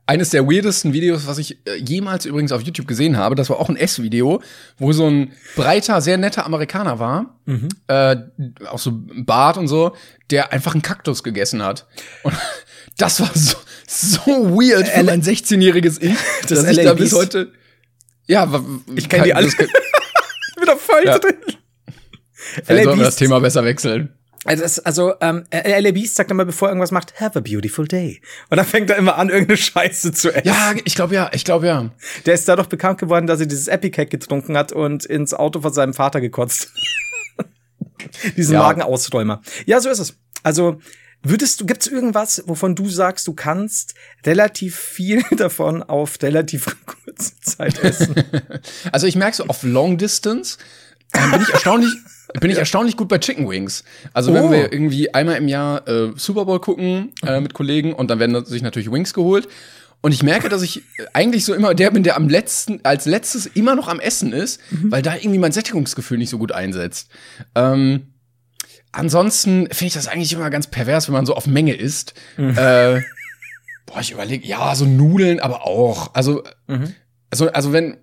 Eines 0.08 0.31
der 0.31 0.46
weirdesten 0.46 0.93
Videos, 0.93 1.26
was 1.26 1.38
ich 1.38 1.58
äh, 1.67 1.75
jemals 1.78 2.26
übrigens 2.26 2.52
auf 2.52 2.62
YouTube 2.62 2.87
gesehen 2.87 3.17
habe, 3.17 3.34
das 3.34 3.50
war 3.50 3.58
auch 3.58 3.69
ein 3.69 3.75
S-Video, 3.75 4.40
wo 4.78 4.93
so 4.93 5.08
ein 5.08 5.32
breiter, 5.56 6.00
sehr 6.00 6.17
netter 6.17 6.46
Amerikaner 6.46 7.00
war, 7.00 7.40
mhm. 7.44 7.69
äh, 7.88 8.17
auch 8.69 8.78
so 8.78 8.93
Bart 8.93 9.56
und 9.56 9.67
so, 9.67 9.96
der 10.31 10.52
einfach 10.52 10.75
einen 10.75 10.82
Kaktus 10.82 11.25
gegessen 11.25 11.61
hat. 11.61 11.88
Und 12.22 12.37
das 12.99 13.19
war 13.19 13.31
so, 13.34 13.56
so 13.88 14.20
weird 14.56 14.87
für 14.87 15.02
mein 15.02 15.22
16-jähriges 15.22 16.00
Ich, 16.00 16.17
das 16.49 16.62
dass 16.62 16.70
ich 16.70 16.84
da 16.84 16.94
bis 16.94 17.12
heute. 17.12 17.50
Ja, 18.29 18.49
ich 18.94 19.08
kenne 19.08 19.25
die 19.25 19.34
alle. 19.34 19.49
ich 19.49 19.56
bin 19.56 20.67
da 20.67 20.76
voll 20.76 21.05
ja. 21.05 21.19
drin. 21.19 21.34
Vielleicht 22.62 22.84
sollen 22.84 22.99
wir 22.99 23.06
das 23.06 23.17
Thema 23.17 23.40
besser 23.40 23.64
wechseln. 23.64 24.12
Also, 24.46 24.62
das, 24.62 24.78
also 24.81 25.14
ähm, 25.20 25.44
LA 25.52 25.90
Beast 25.90 26.16
sagt 26.16 26.31
immer, 26.31 26.44
bevor 26.44 26.69
er 26.69 26.72
irgendwas 26.72 26.90
macht, 26.90 27.20
have 27.20 27.38
a 27.38 27.43
beautiful 27.43 27.87
day. 27.87 28.20
Und 28.48 28.56
dann 28.56 28.66
fängt 28.66 28.90
er 28.90 28.96
immer 28.96 29.16
an, 29.16 29.28
irgendeine 29.28 29.56
Scheiße 29.56 30.12
zu 30.12 30.32
essen. 30.32 30.46
Ja, 30.46 30.75
ich 30.84 30.94
glaube 30.94 31.14
ja, 31.14 31.31
ich 31.32 31.44
glaube 31.44 31.66
ja. 31.66 31.90
Der 32.25 32.34
ist 32.34 32.48
dadurch 32.48 32.69
bekannt 32.69 32.98
geworden, 32.98 33.26
dass 33.26 33.40
er 33.40 33.46
dieses 33.46 33.69
Epic 33.69 34.00
Hack 34.00 34.10
getrunken 34.10 34.56
hat 34.56 34.72
und 34.72 35.04
ins 35.04 35.34
Auto 35.34 35.60
von 35.60 35.72
seinem 35.72 35.94
Vater 35.94 36.20
gekotzt. 36.20 36.72
Diesen 38.37 38.54
ja. 38.54 38.60
Magenausräumer. 38.60 39.43
Ja, 39.66 39.81
so 39.81 39.88
ist 39.88 39.98
es. 39.98 40.14
Also, 40.43 40.81
würdest 41.22 41.60
du, 41.60 41.66
gibt's 41.66 41.87
irgendwas, 41.87 42.44
wovon 42.46 42.75
du 42.75 42.88
sagst, 42.88 43.26
du 43.26 43.34
kannst 43.34 43.94
relativ 44.25 44.76
viel 44.76 45.22
davon 45.37 45.82
auf 45.82 46.22
relativ 46.22 46.76
kurze 46.87 47.40
Zeit 47.40 47.82
essen? 47.82 48.14
also, 48.93 49.06
ich 49.06 49.16
merke 49.16 49.37
so, 49.37 49.44
auf 49.46 49.62
Long 49.62 49.98
Distance 49.98 50.58
äh, 51.12 51.31
bin 51.31 51.43
ich 51.43 51.48
erstaunlich 51.50 51.93
bin 52.41 52.50
ich 52.50 52.59
erstaunlich 52.59 52.97
gut 52.97 53.09
bei 53.09 53.19
Chicken 53.19 53.49
Wings. 53.49 53.85
Also 54.12 54.33
wenn 54.35 54.44
oh. 54.44 54.50
wir 54.50 54.73
irgendwie 54.73 55.12
einmal 55.15 55.37
im 55.37 55.49
Jahr 55.49 55.87
äh, 55.88 56.12
Super 56.17 56.44
Bowl 56.44 56.61
gucken 56.61 57.12
äh, 57.27 57.41
mit 57.41 57.55
Kollegen 57.55 57.93
und 57.93 58.11
dann 58.11 58.19
werden 58.19 58.44
sich 58.44 58.62
natürlich 58.62 58.91
Wings 58.91 59.15
geholt. 59.15 59.49
Und 60.03 60.12
ich 60.12 60.23
merke, 60.23 60.49
dass 60.49 60.62
ich 60.62 60.83
eigentlich 61.15 61.44
so 61.44 61.55
immer 61.55 61.75
der 61.75 61.91
bin, 61.91 62.03
der 62.03 62.17
am 62.17 62.29
letzten, 62.29 62.81
als 62.85 63.06
letztes 63.06 63.47
immer 63.47 63.75
noch 63.75 63.88
am 63.88 63.99
Essen 63.99 64.33
ist, 64.33 64.61
mhm. 64.71 64.93
weil 64.93 65.03
da 65.03 65.17
irgendwie 65.17 65.38
mein 65.38 65.53
Sättigungsgefühl 65.53 66.19
nicht 66.19 66.31
so 66.31 66.38
gut 66.38 66.53
einsetzt. 66.53 67.09
Ähm, 67.55 68.12
ansonsten 68.93 69.67
finde 69.73 69.87
ich 69.87 69.94
das 69.94 70.06
eigentlich 70.06 70.32
immer 70.32 70.50
ganz 70.50 70.69
pervers, 70.69 71.09
wenn 71.09 71.15
man 71.15 71.27
so 71.27 71.35
auf 71.35 71.47
Menge 71.47 71.75
isst. 71.75 72.15
Mhm. 72.37 72.50
Äh, 72.56 73.00
boah, 73.87 74.00
ich 74.00 74.12
überlege, 74.12 74.47
ja, 74.47 74.75
so 74.75 74.85
Nudeln, 74.85 75.41
aber 75.41 75.67
auch. 75.67 76.15
Also, 76.15 76.44
mhm. 76.67 76.94
also, 77.31 77.50
also 77.50 77.73
wenn, 77.73 77.97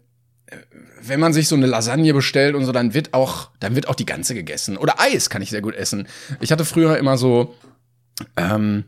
wenn 1.08 1.20
man 1.20 1.34
sich 1.34 1.48
so 1.48 1.56
eine 1.56 1.66
Lasagne 1.66 2.14
bestellt 2.14 2.56
und 2.56 2.66
so, 2.66 2.72
dann 2.72 2.94
wird 2.94 3.14
auch, 3.14 3.50
dann 3.60 3.76
wird 3.76 3.88
auch 3.88 3.96
die 3.96 4.06
ganze 4.06 4.34
gegessen. 4.34 4.78
Oder 4.78 5.00
Eis 5.00 5.30
kann 5.30 5.42
ich 5.42 5.50
sehr 5.50 5.62
gut 5.62 5.76
essen. 5.76 6.08
Ich 6.40 6.52
hatte 6.52 6.66
früher 6.66 6.98
immer 6.98 7.18
so, 7.18 7.56
ähm, 8.38 8.86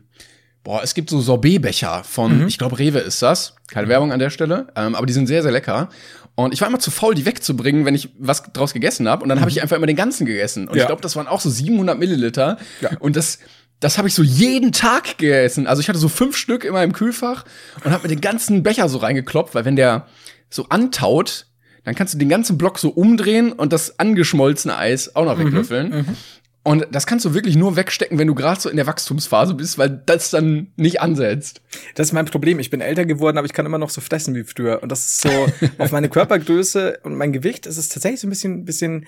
boah, 0.64 0.82
es 0.82 0.94
gibt 0.94 1.10
so 1.10 1.20
Sorbetbecher 1.20 2.04
von, 2.04 2.40
mhm. 2.40 2.48
ich 2.48 2.58
glaube, 2.58 2.78
Rewe 2.78 2.98
ist 2.98 3.22
das. 3.22 3.54
Keine 3.68 3.88
Werbung 3.88 4.12
an 4.12 4.18
der 4.18 4.30
Stelle, 4.30 4.68
ähm, 4.76 4.94
aber 4.94 5.06
die 5.06 5.12
sind 5.12 5.26
sehr, 5.26 5.42
sehr 5.42 5.52
lecker. 5.52 5.88
Und 6.34 6.52
ich 6.52 6.60
war 6.60 6.68
immer 6.68 6.78
zu 6.78 6.90
faul, 6.90 7.14
die 7.14 7.24
wegzubringen, 7.24 7.84
wenn 7.84 7.94
ich 7.94 8.10
was 8.18 8.42
draus 8.52 8.74
gegessen 8.74 9.08
habe. 9.08 9.22
Und 9.22 9.28
dann 9.28 9.38
mhm. 9.38 9.42
habe 9.42 9.50
ich 9.50 9.62
einfach 9.62 9.76
immer 9.76 9.86
den 9.86 9.96
ganzen 9.96 10.26
gegessen. 10.26 10.68
Und 10.68 10.76
ja. 10.76 10.82
ich 10.82 10.86
glaube, 10.86 11.02
das 11.02 11.16
waren 11.16 11.26
auch 11.26 11.40
so 11.40 11.50
700 11.50 11.98
Milliliter. 11.98 12.58
Ja. 12.80 12.90
Und 12.98 13.16
das, 13.16 13.38
das 13.80 13.96
habe 13.98 14.08
ich 14.08 14.14
so 14.14 14.22
jeden 14.22 14.72
Tag 14.72 15.18
gegessen. 15.18 15.66
Also 15.66 15.80
ich 15.80 15.88
hatte 15.88 15.98
so 15.98 16.08
fünf 16.08 16.36
Stück 16.36 16.64
immer 16.64 16.82
im 16.82 16.92
Kühlfach 16.92 17.44
und 17.84 17.90
habe 17.90 18.02
mir 18.04 18.08
den 18.08 18.20
ganzen 18.20 18.62
Becher 18.62 18.88
so 18.88 18.98
reingeklopft, 18.98 19.54
weil 19.54 19.64
wenn 19.64 19.76
der 19.76 20.06
so 20.50 20.68
antaut, 20.68 21.46
dann 21.86 21.94
kannst 21.94 22.12
du 22.12 22.18
den 22.18 22.28
ganzen 22.28 22.58
Block 22.58 22.80
so 22.80 22.88
umdrehen 22.90 23.52
und 23.52 23.72
das 23.72 24.00
angeschmolzene 24.00 24.76
Eis 24.76 25.14
auch 25.14 25.24
noch 25.24 25.38
mhm, 25.38 25.46
weglöffeln. 25.46 25.90
Mhm, 25.90 26.16
und 26.64 26.88
das 26.90 27.06
kannst 27.06 27.24
du 27.24 27.32
wirklich 27.32 27.54
nur 27.54 27.76
wegstecken, 27.76 28.18
wenn 28.18 28.26
du 28.26 28.34
gerade 28.34 28.60
so 28.60 28.68
in 28.68 28.76
der 28.76 28.88
Wachstumsphase 28.88 29.54
bist, 29.54 29.78
weil 29.78 30.02
das 30.04 30.30
dann 30.30 30.72
nicht 30.74 31.00
ansetzt. 31.00 31.62
Das 31.94 32.08
ist 32.08 32.12
mein 32.12 32.24
Problem. 32.24 32.58
Ich 32.58 32.70
bin 32.70 32.80
älter 32.80 33.06
geworden, 33.06 33.38
aber 33.38 33.46
ich 33.46 33.52
kann 33.52 33.66
immer 33.66 33.78
noch 33.78 33.90
so 33.90 34.00
fressen 34.00 34.34
wie 34.34 34.42
früher. 34.42 34.82
Und 34.82 34.90
das 34.90 35.04
ist 35.04 35.20
so 35.20 35.28
auf 35.78 35.92
meine 35.92 36.08
Körpergröße 36.08 36.98
und 37.04 37.14
mein 37.14 37.32
Gewicht 37.32 37.66
ist 37.66 37.76
es 37.76 37.88
tatsächlich 37.88 38.20
so 38.20 38.26
ein 38.26 38.30
bisschen, 38.30 38.64
bisschen. 38.64 39.06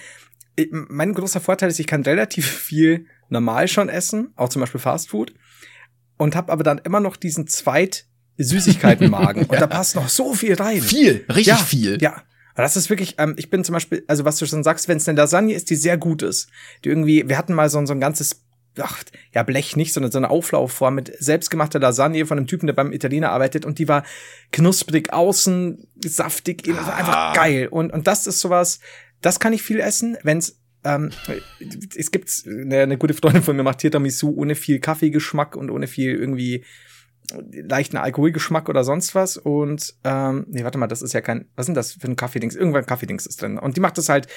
Mein 0.70 1.14
großer 1.14 1.40
Vorteil 1.40 1.70
ist, 1.70 1.80
ich 1.80 1.88
kann 1.88 2.02
relativ 2.02 2.48
viel 2.48 3.06
normal 3.28 3.66
schon 3.66 3.88
essen, 3.88 4.28
auch 4.36 4.50
zum 4.50 4.60
Beispiel 4.60 4.80
Fast 4.80 5.08
Food, 5.08 5.34
und 6.16 6.36
habe 6.36 6.52
aber 6.52 6.62
dann 6.62 6.78
immer 6.78 7.00
noch 7.00 7.16
diesen 7.16 7.48
zweit 7.48 8.04
Süßigkeitenmagen. 8.36 9.42
ja. 9.42 9.48
Und 9.50 9.60
da 9.60 9.66
passt 9.66 9.96
noch 9.96 10.08
so 10.08 10.32
viel 10.32 10.54
rein. 10.54 10.80
Viel, 10.80 11.24
richtig 11.28 11.46
ja, 11.46 11.56
viel. 11.56 11.98
Ja. 12.00 12.22
Das 12.62 12.76
ist 12.76 12.90
wirklich, 12.90 13.14
ähm, 13.18 13.34
ich 13.36 13.50
bin 13.50 13.64
zum 13.64 13.74
Beispiel, 13.74 14.04
also 14.06 14.24
was 14.24 14.38
du 14.38 14.46
schon 14.46 14.64
sagst, 14.64 14.88
wenn 14.88 14.96
es 14.96 15.08
eine 15.08 15.16
Lasagne 15.16 15.54
ist, 15.54 15.70
die 15.70 15.76
sehr 15.76 15.96
gut 15.96 16.22
ist, 16.22 16.48
die 16.84 16.88
irgendwie, 16.88 17.28
wir 17.28 17.38
hatten 17.38 17.54
mal 17.54 17.70
so, 17.70 17.84
so 17.86 17.92
ein 17.92 18.00
ganzes 18.00 18.44
ach, 18.80 19.02
ja, 19.34 19.42
Blech 19.42 19.76
nicht, 19.76 19.92
sondern 19.92 20.12
so 20.12 20.18
eine 20.18 20.30
Auflaufform 20.30 20.94
mit 20.94 21.12
selbstgemachter 21.18 21.78
Lasagne 21.78 22.26
von 22.26 22.38
einem 22.38 22.46
Typen, 22.46 22.66
der 22.66 22.74
beim 22.74 22.92
Italiener 22.92 23.30
arbeitet 23.30 23.64
und 23.64 23.78
die 23.78 23.88
war 23.88 24.04
knusprig 24.52 25.12
außen, 25.12 25.86
saftig, 26.04 26.68
ah. 26.68 26.94
einfach 26.94 27.34
geil. 27.34 27.68
Und, 27.70 27.92
und 27.92 28.06
das 28.06 28.26
ist 28.26 28.40
sowas, 28.40 28.80
das 29.20 29.40
kann 29.40 29.52
ich 29.52 29.62
viel 29.62 29.80
essen. 29.80 30.16
Wenn's 30.22 30.60
ähm, 30.84 31.10
es 31.96 32.12
gibt 32.12 32.30
eine, 32.46 32.82
eine 32.82 32.98
gute 32.98 33.14
Freundin 33.14 33.42
von 33.42 33.56
mir 33.56 33.64
macht 33.64 33.78
Tiramisu 33.78 34.30
ohne 34.30 34.54
viel 34.54 34.78
Kaffeegeschmack 34.78 35.56
und 35.56 35.70
ohne 35.70 35.88
viel 35.88 36.14
irgendwie 36.14 36.64
leichten 37.52 37.96
Alkoholgeschmack 37.96 38.68
oder 38.68 38.84
sonst 38.84 39.14
was 39.14 39.36
und 39.36 39.94
ähm, 40.04 40.46
nee, 40.48 40.64
warte 40.64 40.78
mal, 40.78 40.86
das 40.86 41.02
ist 41.02 41.12
ja 41.12 41.20
kein, 41.20 41.46
was 41.56 41.66
sind 41.66 41.74
das 41.74 41.92
für 41.92 42.08
ein 42.08 42.16
Kaffeedings? 42.16 42.54
Irgendwann 42.54 42.86
Kaffeedings 42.86 43.26
ist 43.26 43.42
drin 43.42 43.58
und 43.58 43.76
die 43.76 43.80
macht 43.80 43.98
das 43.98 44.08
halt 44.08 44.28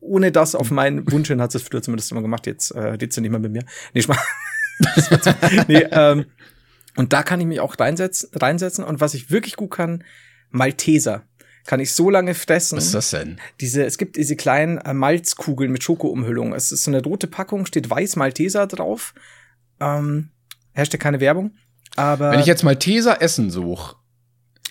ohne 0.00 0.30
das 0.32 0.54
auf 0.54 0.70
meinen 0.70 1.10
Wunsch 1.10 1.28
hin 1.28 1.40
hat 1.40 1.52
sie 1.52 1.58
es 1.58 1.64
früher 1.64 1.82
zumindest 1.82 2.12
immer 2.12 2.22
gemacht, 2.22 2.46
jetzt 2.46 2.74
äh, 2.74 2.96
lädt 2.96 3.12
sie 3.12 3.22
nicht 3.22 3.30
mehr 3.30 3.40
mit 3.40 3.52
mir. 3.52 3.64
Nee, 3.94 4.04
mach, 4.06 4.22
nee, 5.68 5.86
ähm, 5.90 6.26
und 6.96 7.12
da 7.12 7.22
kann 7.22 7.40
ich 7.40 7.46
mich 7.46 7.60
auch 7.60 7.78
reinsetzen, 7.78 8.30
reinsetzen 8.34 8.84
und 8.84 9.00
was 9.00 9.14
ich 9.14 9.30
wirklich 9.30 9.56
gut 9.56 9.70
kann, 9.70 10.04
Malteser 10.50 11.24
kann 11.66 11.80
ich 11.80 11.92
so 11.92 12.10
lange 12.10 12.34
fressen. 12.34 12.76
Was 12.76 12.86
ist 12.86 12.94
das 12.94 13.10
denn? 13.10 13.40
Diese, 13.60 13.84
es 13.84 13.96
gibt 13.96 14.16
diese 14.16 14.36
kleinen 14.36 14.78
äh, 14.78 14.92
Malzkugeln 14.92 15.72
mit 15.72 15.82
Schokoumhüllung. 15.82 16.52
Es 16.52 16.72
ist 16.72 16.84
so 16.84 16.90
eine 16.90 17.02
rote 17.02 17.26
Packung, 17.26 17.66
steht 17.66 17.88
weiß 17.88 18.16
Malteser 18.16 18.66
drauf. 18.66 19.14
Ähm, 19.80 20.30
herrschte 20.74 20.98
keine 20.98 21.20
Werbung. 21.20 21.52
Aber 21.96 22.32
wenn 22.32 22.40
ich 22.40 22.46
jetzt 22.46 22.64
Malteser 22.64 23.22
Essen 23.22 23.50
suche, 23.50 23.96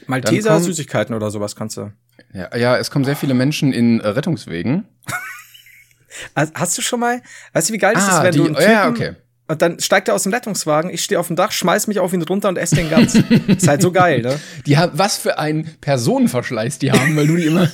Malteser 0.08 0.60
Süßigkeiten 0.60 1.16
oder 1.16 1.32
sowas 1.32 1.56
kannst 1.56 1.78
du. 1.78 1.92
Ja, 2.34 2.56
ja, 2.56 2.78
es 2.78 2.92
kommen 2.92 3.06
sehr 3.06 3.16
viele 3.16 3.34
Menschen 3.34 3.74
in 3.74 4.00
äh, 4.02 4.08
Rettungswegen. 4.08 4.86
Hast 6.36 6.78
du 6.78 6.82
schon 6.82 7.00
mal, 7.00 7.22
weißt 7.54 7.70
du, 7.70 7.74
wie 7.74 7.78
geil 7.80 7.94
ah, 7.96 8.00
ist 8.00 8.08
das, 8.08 8.24
wenn 8.24 8.32
die, 8.32 8.38
du 8.38 8.46
einen 8.46 8.56
Typen, 8.56 8.72
ja, 8.72 8.90
okay. 8.90 9.16
Und 9.48 9.62
dann 9.62 9.80
steigt 9.80 10.08
er 10.08 10.16
aus 10.16 10.24
dem 10.24 10.34
Rettungswagen, 10.34 10.90
ich 10.90 11.04
stehe 11.04 11.20
auf 11.20 11.28
dem 11.28 11.36
Dach, 11.36 11.52
schmeiß 11.52 11.88
mich 11.88 12.00
auf 12.00 12.14
ihn 12.14 12.22
runter 12.22 12.50
und 12.50 12.58
esse 12.58 12.76
den 12.76 12.90
ganz. 12.90 13.16
ist 13.48 13.68
halt 13.68 13.82
so 13.82 13.92
geil, 13.92 14.22
ne? 14.22 14.40
Die 14.66 14.78
haben, 14.78 14.98
was 14.98 15.18
für 15.18 15.38
einen 15.38 15.66
Personenverschleiß 15.82 16.80
die 16.80 16.92
haben, 16.92 17.16
weil 17.16 17.28
du 17.28 17.36
die 17.36 17.46
immer 17.46 17.70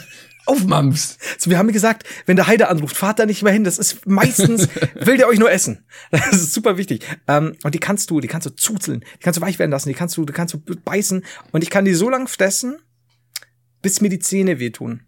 aufmampfst. 0.50 1.18
So, 1.38 1.50
wir 1.50 1.58
haben 1.58 1.72
gesagt, 1.72 2.04
wenn 2.26 2.36
der 2.36 2.48
Heide 2.48 2.68
anruft, 2.68 2.98
fahrt 2.98 3.20
da 3.20 3.26
nicht 3.26 3.44
mehr 3.44 3.54
hin. 3.54 3.64
Das 3.64 3.78
ist 3.78 4.06
meistens, 4.06 4.68
will 4.96 5.18
der 5.18 5.28
euch 5.28 5.40
nur 5.40 5.52
essen. 5.52 5.86
Das 6.12 6.34
ist 6.34 6.54
super 6.54 6.78
wichtig. 6.78 7.06
Ähm, 7.28 7.56
und 7.64 7.76
die 7.76 7.80
kannst 7.80 8.10
du, 8.10 8.20
die 8.20 8.28
kannst 8.28 8.48
du 8.48 8.56
zuzeln, 8.56 9.02
die 9.02 9.24
kannst 9.24 9.38
du 9.38 9.42
weich 9.42 9.60
werden 9.60 9.72
lassen, 9.72 9.90
die 9.90 9.96
kannst 9.96 10.18
du, 10.18 10.26
die 10.26 10.34
kannst 10.34 10.54
du 10.54 10.60
beißen. 10.60 11.24
Und 11.52 11.64
ich 11.64 11.70
kann 11.70 11.86
die 11.86 11.94
so 11.94 12.10
lang 12.10 12.28
fressen, 12.28 12.78
bis 13.82 14.02
mir 14.02 14.10
die 14.10 14.20
Zähne 14.20 14.60
wehtun. 14.60 15.04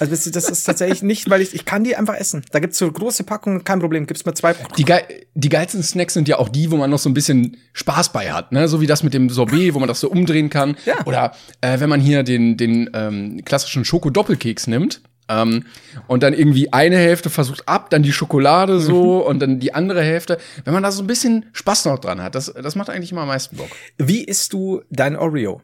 Also 0.00 0.30
das 0.30 0.48
ist 0.48 0.64
tatsächlich 0.64 1.02
nicht, 1.02 1.30
weil 1.30 1.40
ich, 1.40 1.54
ich 1.54 1.64
kann 1.64 1.84
die 1.84 1.94
einfach 1.94 2.16
essen. 2.16 2.44
Da 2.50 2.58
gibt's 2.58 2.78
so 2.78 2.90
große 2.90 3.22
Packungen, 3.22 3.62
kein 3.62 3.78
Problem, 3.78 4.06
gibt's 4.06 4.24
mir 4.24 4.34
zwei. 4.34 4.54
Die, 4.76 4.84
geil, 4.84 5.04
die 5.34 5.48
geilsten 5.48 5.82
Snacks 5.82 6.14
sind 6.14 6.26
ja 6.26 6.38
auch 6.38 6.48
die, 6.48 6.70
wo 6.70 6.76
man 6.76 6.90
noch 6.90 6.98
so 6.98 7.08
ein 7.08 7.14
bisschen 7.14 7.56
Spaß 7.72 8.12
bei 8.12 8.32
hat, 8.32 8.50
ne? 8.50 8.66
So 8.66 8.80
wie 8.80 8.88
das 8.88 9.04
mit 9.04 9.14
dem 9.14 9.30
Sorbet, 9.30 9.74
wo 9.74 9.78
man 9.78 9.88
das 9.88 10.00
so 10.00 10.10
umdrehen 10.10 10.50
kann. 10.50 10.76
Ja. 10.84 11.06
Oder 11.06 11.32
äh, 11.60 11.78
wenn 11.78 11.88
man 11.88 12.00
hier 12.00 12.24
den, 12.24 12.56
den 12.56 12.90
ähm, 12.94 13.44
klassischen 13.44 13.84
Schoko-Doppelkeks 13.84 14.66
nimmt. 14.66 15.02
Ähm, 15.28 15.66
und 16.08 16.24
dann 16.24 16.34
irgendwie 16.34 16.72
eine 16.72 16.96
Hälfte 16.96 17.30
versucht 17.30 17.68
ab, 17.68 17.90
dann 17.90 18.02
die 18.02 18.12
Schokolade 18.12 18.80
so 18.80 19.20
mhm. 19.20 19.26
und 19.26 19.38
dann 19.38 19.60
die 19.60 19.72
andere 19.72 20.02
Hälfte. 20.02 20.38
Wenn 20.64 20.74
man 20.74 20.82
da 20.82 20.90
so 20.90 21.02
ein 21.02 21.06
bisschen 21.06 21.46
Spaß 21.52 21.84
noch 21.84 22.00
dran 22.00 22.20
hat, 22.20 22.34
das, 22.34 22.52
das 22.52 22.74
macht 22.74 22.90
eigentlich 22.90 23.12
immer 23.12 23.22
am 23.22 23.28
meisten 23.28 23.56
Bock. 23.56 23.68
Wie 23.98 24.24
isst 24.24 24.52
du 24.52 24.82
dein 24.90 25.14
Oreo? 25.14 25.62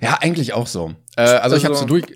Ja, 0.00 0.18
eigentlich 0.20 0.54
auch 0.54 0.66
so. 0.66 0.94
Äh, 1.16 1.22
also, 1.22 1.36
also 1.42 1.56
ich 1.56 1.64
habe 1.66 1.74
so 1.74 1.84
durch 1.84 2.06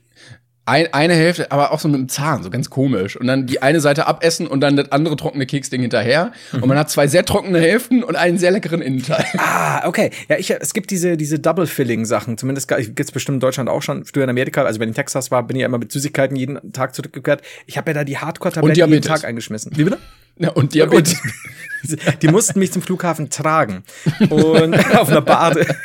ein, 0.67 0.93
eine 0.93 1.15
Hälfte, 1.15 1.51
aber 1.53 1.73
auch 1.73 1.79
so 1.79 1.89
mit 1.89 1.99
dem 1.99 2.09
Zahn, 2.09 2.43
so 2.43 2.51
ganz 2.51 2.71
komisch. 2.71 3.17
Und 3.17 3.29
dann 3.29 3.47
die 3.47 3.63
eine 3.63 3.81
Seite 3.81 4.07
abessen 4.07 4.47
und 4.49 4.61
dann 4.61 4.77
das 4.77 4.91
andere 4.93 5.17
trockene 5.17 5.47
Keksding 5.47 5.81
hinterher. 5.81 6.33
Mhm. 6.53 6.63
Und 6.63 6.69
man 6.69 6.79
hat 6.79 6.91
zwei 6.91 7.07
sehr 7.07 7.25
trockene 7.25 7.61
Hälften 7.61 8.03
und 8.03 8.17
einen 8.17 8.37
sehr 8.37 8.51
leckeren 8.51 8.83
Innenteil. 8.83 9.25
Ah, 9.39 9.87
okay. 9.87 10.11
Ja, 10.29 10.37
ich, 10.39 10.51
es 10.51 10.75
gibt 10.75 10.91
diese, 10.91 11.17
diese 11.17 11.39
Double-Filling-Sachen. 11.39 12.37
Zumindest 12.37 12.69
gibt's 12.69 13.13
bestimmt 13.13 13.37
in 13.37 13.41
Deutschland 13.41 13.69
auch 13.69 13.83
schon. 13.83 14.05
Früher 14.05 14.25
in 14.25 14.31
Amerika, 14.31 14.65
also 14.65 14.81
wenn 14.81 14.89
ich 14.89 14.97
in 14.97 14.97
Texas 14.97 15.31
war, 15.31 15.47
bin 15.47 15.57
ich 15.57 15.61
ja 15.61 15.67
immer 15.67 15.79
mit 15.79 15.93
Süßigkeiten 15.93 16.37
jeden 16.37 16.73
Tag 16.73 16.95
zurückgekehrt. 16.95 17.43
Ich 17.67 17.79
habe 17.79 17.91
ja 17.91 17.95
da 17.95 18.05
die 18.05 18.19
Hardcore-Tabletten 18.19 18.91
jeden 18.91 19.03
Tag 19.03 19.25
eingeschmissen. 19.25 19.73
Wie 19.77 19.85
bitte? 19.85 19.99
Ja, 20.39 20.51
und 20.51 20.75
Diabetes. 20.75 21.21
Die 22.23 22.29
mussten 22.29 22.59
mich 22.59 22.73
zum 22.73 22.83
Flughafen 22.83 23.31
tragen. 23.31 23.85
Und 24.31 24.75
auf 24.97 25.09
einer 25.09 25.23
Bade. 25.23 25.67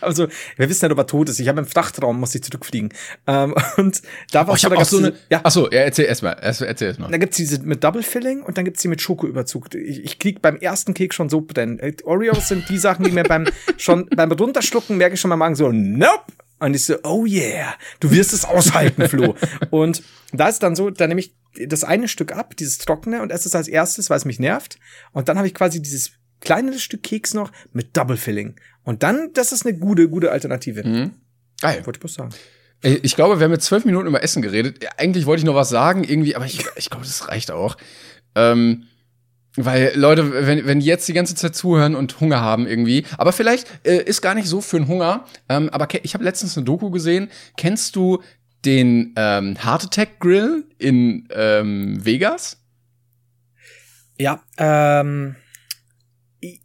Also, 0.00 0.28
wir 0.56 0.68
wissen 0.68 0.84
nicht, 0.84 0.92
ob 0.92 0.98
er 0.98 1.06
tot 1.06 1.28
ist. 1.30 1.40
Ich 1.40 1.48
habe 1.48 1.60
im 1.60 1.66
Frachtraum, 1.66 2.20
muss 2.20 2.34
ich 2.34 2.42
zurückfliegen. 2.42 2.92
Ähm, 3.26 3.54
und 3.78 4.02
da 4.30 4.46
war 4.46 4.52
oh, 4.52 4.56
ich 4.56 4.62
da 4.62 4.68
auch 4.68 4.84
so 4.84 4.98
eine. 4.98 5.14
Ja. 5.30 5.40
Ach 5.42 5.50
so, 5.50 5.70
ja, 5.70 5.80
erzähl 5.80 6.04
erstmal. 6.04 6.34
Erzähl 6.34 6.88
erstmal. 6.88 7.10
Da 7.10 7.16
gibt's 7.16 7.38
diese 7.38 7.60
mit 7.62 7.82
Double 7.82 8.02
Filling 8.02 8.42
und 8.42 8.58
dann 8.58 8.64
gibt's 8.66 8.82
die 8.82 8.88
mit 8.88 9.00
Schokoüberzug. 9.00 9.74
Ich, 9.74 10.04
ich 10.04 10.18
krieg 10.18 10.42
beim 10.42 10.56
ersten 10.56 10.92
Keks 10.92 11.16
schon 11.16 11.30
so 11.30 11.40
brennen. 11.40 11.78
Äh, 11.78 11.94
Oreos 12.04 12.48
sind 12.48 12.68
die 12.68 12.78
Sachen, 12.78 13.04
die 13.04 13.10
mir 13.10 13.24
beim 13.24 13.48
schon 13.78 14.06
beim 14.14 14.30
runterschlucken 14.30 14.98
merke 14.98 15.14
ich 15.14 15.20
schon 15.20 15.30
mal 15.30 15.36
Magen 15.36 15.54
so, 15.54 15.72
nope. 15.72 16.24
Und 16.58 16.74
ich 16.74 16.84
so, 16.84 16.96
oh 17.04 17.26
yeah, 17.26 17.74
du 18.00 18.10
wirst 18.10 18.32
es 18.32 18.44
aushalten, 18.44 19.08
Flo. 19.08 19.34
und 19.70 20.02
da 20.32 20.48
ist 20.48 20.62
dann 20.62 20.74
so, 20.74 20.90
da 20.90 21.06
nehme 21.06 21.20
ich 21.20 21.34
das 21.66 21.84
eine 21.84 22.08
Stück 22.08 22.32
ab, 22.32 22.56
dieses 22.56 22.78
trockene, 22.78 23.22
und 23.22 23.30
esse 23.30 23.48
es 23.48 23.54
als 23.54 23.68
erstes, 23.68 24.10
weil 24.10 24.16
es 24.18 24.24
mich 24.24 24.38
nervt. 24.38 24.78
Und 25.12 25.28
dann 25.28 25.36
habe 25.36 25.46
ich 25.46 25.54
quasi 25.54 25.82
dieses 25.82 26.12
kleine 26.40 26.78
Stück 26.78 27.02
Keks 27.02 27.34
noch 27.34 27.52
mit 27.72 27.96
Double 27.96 28.16
Filling. 28.16 28.56
Und 28.84 29.02
dann, 29.02 29.30
das 29.34 29.52
ist 29.52 29.66
eine 29.66 29.78
gute, 29.78 30.08
gute 30.08 30.30
Alternative. 30.30 30.86
Mhm. 30.86 31.14
Geil. 31.60 31.84
Wollte 31.84 31.98
ich 31.98 32.00
bloß 32.00 32.14
sagen. 32.14 32.30
Ich 32.82 33.16
glaube, 33.16 33.40
wir 33.40 33.44
haben 33.44 33.52
jetzt 33.52 33.64
zwölf 33.64 33.84
Minuten 33.84 34.06
über 34.06 34.22
Essen 34.22 34.42
geredet. 34.42 34.86
Eigentlich 34.98 35.26
wollte 35.26 35.40
ich 35.40 35.46
noch 35.46 35.54
was 35.54 35.70
sagen, 35.70 36.04
irgendwie, 36.04 36.36
aber 36.36 36.44
ich, 36.44 36.64
ich 36.76 36.90
glaube, 36.90 37.04
das 37.04 37.28
reicht 37.28 37.50
auch. 37.50 37.76
Ähm, 38.34 38.84
weil 39.56 39.92
Leute, 39.94 40.46
wenn, 40.46 40.66
wenn 40.66 40.80
die 40.80 40.86
jetzt 40.86 41.08
die 41.08 41.12
ganze 41.12 41.34
Zeit 41.34 41.54
zuhören 41.54 41.94
und 41.94 42.20
Hunger 42.20 42.40
haben 42.40 42.66
irgendwie, 42.66 43.04
aber 43.18 43.32
vielleicht 43.32 43.68
äh, 43.86 44.02
ist 44.02 44.20
gar 44.20 44.34
nicht 44.34 44.48
so 44.48 44.60
für 44.60 44.76
einen 44.76 44.88
Hunger, 44.88 45.24
ähm, 45.48 45.70
aber 45.70 45.88
ich 46.02 46.14
habe 46.14 46.24
letztens 46.24 46.56
eine 46.56 46.64
Doku 46.64 46.90
gesehen. 46.90 47.30
Kennst 47.56 47.96
du 47.96 48.22
den 48.64 49.14
ähm, 49.16 49.56
Heart 49.62 49.84
Attack 49.84 50.20
Grill 50.20 50.64
in 50.78 51.28
ähm, 51.30 52.04
Vegas? 52.04 52.58
Ja, 54.18 54.42
ähm, 54.58 55.36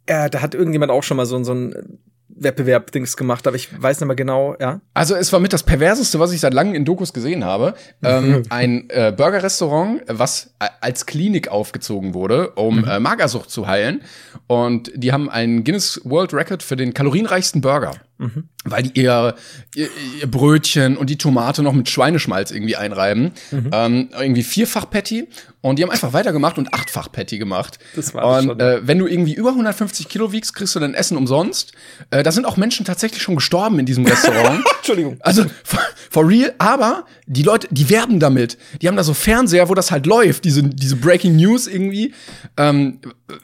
äh, 0.06 0.30
da 0.30 0.40
hat 0.40 0.54
irgendjemand 0.54 0.90
auch 0.90 1.02
schon 1.02 1.16
mal 1.16 1.26
so, 1.26 1.42
so 1.44 1.54
ein 1.54 1.98
Wettbewerb-Dings 2.36 3.16
gemacht, 3.16 3.46
aber 3.46 3.56
ich 3.56 3.68
weiß 3.80 4.00
nicht 4.00 4.06
mehr 4.06 4.16
genau, 4.16 4.56
ja. 4.60 4.80
Also 4.94 5.14
es 5.14 5.32
war 5.32 5.40
mit 5.40 5.52
das 5.52 5.62
perverseste, 5.62 6.18
was 6.18 6.32
ich 6.32 6.40
seit 6.40 6.54
langem 6.54 6.74
in 6.74 6.84
Dokus 6.84 7.12
gesehen 7.12 7.44
habe. 7.44 7.74
ähm, 8.02 8.42
ein 8.48 8.88
äh, 8.90 9.12
Burger-Restaurant, 9.16 10.02
was 10.08 10.54
als 10.80 11.06
Klinik 11.06 11.48
aufgezogen 11.48 12.14
wurde, 12.14 12.50
um 12.50 12.78
mhm. 12.78 12.84
äh, 12.84 13.00
Magersucht 13.00 13.50
zu 13.50 13.66
heilen. 13.66 14.02
Und 14.46 14.90
die 14.94 15.12
haben 15.12 15.30
einen 15.30 15.64
Guinness 15.64 16.00
World 16.04 16.34
Record 16.34 16.62
für 16.62 16.76
den 16.76 16.94
kalorienreichsten 16.94 17.60
Burger. 17.60 17.92
Mhm. 18.22 18.44
Weil 18.64 18.84
die 18.84 19.00
ihr, 19.00 19.34
ihr, 19.74 19.88
ihr, 20.20 20.30
Brötchen 20.30 20.96
und 20.96 21.10
die 21.10 21.18
Tomate 21.18 21.64
noch 21.64 21.72
mit 21.72 21.88
Schweineschmalz 21.88 22.52
irgendwie 22.52 22.76
einreiben. 22.76 23.32
Mhm. 23.50 23.70
Ähm, 23.72 24.08
irgendwie 24.16 24.44
vierfach 24.44 24.88
Patty. 24.88 25.26
Und 25.60 25.78
die 25.78 25.82
haben 25.82 25.90
einfach 25.90 26.12
weitergemacht 26.12 26.56
und 26.58 26.72
achtfach 26.72 27.10
Patty 27.10 27.38
gemacht. 27.38 27.80
Das 27.96 28.14
war 28.14 28.38
und 28.38 28.44
schon. 28.44 28.60
Äh, 28.60 28.86
wenn 28.86 28.98
du 29.00 29.08
irgendwie 29.08 29.34
über 29.34 29.50
150 29.50 30.08
Kilo 30.08 30.30
wiegst, 30.30 30.54
kriegst 30.54 30.76
du 30.76 30.80
dein 30.80 30.94
Essen 30.94 31.16
umsonst. 31.16 31.72
Äh, 32.10 32.22
da 32.22 32.30
sind 32.30 32.46
auch 32.46 32.56
Menschen 32.56 32.86
tatsächlich 32.86 33.22
schon 33.22 33.34
gestorben 33.34 33.80
in 33.80 33.86
diesem 33.86 34.06
Restaurant. 34.06 34.64
Entschuldigung. 34.76 35.16
Also 35.20 35.44
for, 35.64 35.80
for, 36.08 36.28
real. 36.28 36.54
Aber 36.58 37.06
die 37.26 37.42
Leute, 37.42 37.66
die 37.72 37.90
werben 37.90 38.20
damit. 38.20 38.56
Die 38.80 38.86
haben 38.86 38.96
da 38.96 39.02
so 39.02 39.14
Fernseher, 39.14 39.68
wo 39.68 39.74
das 39.74 39.90
halt 39.90 40.06
läuft. 40.06 40.44
Diese, 40.44 40.62
diese 40.62 40.94
Breaking 40.94 41.34
News 41.34 41.66
irgendwie. 41.66 42.14
Ähm, 42.56 43.00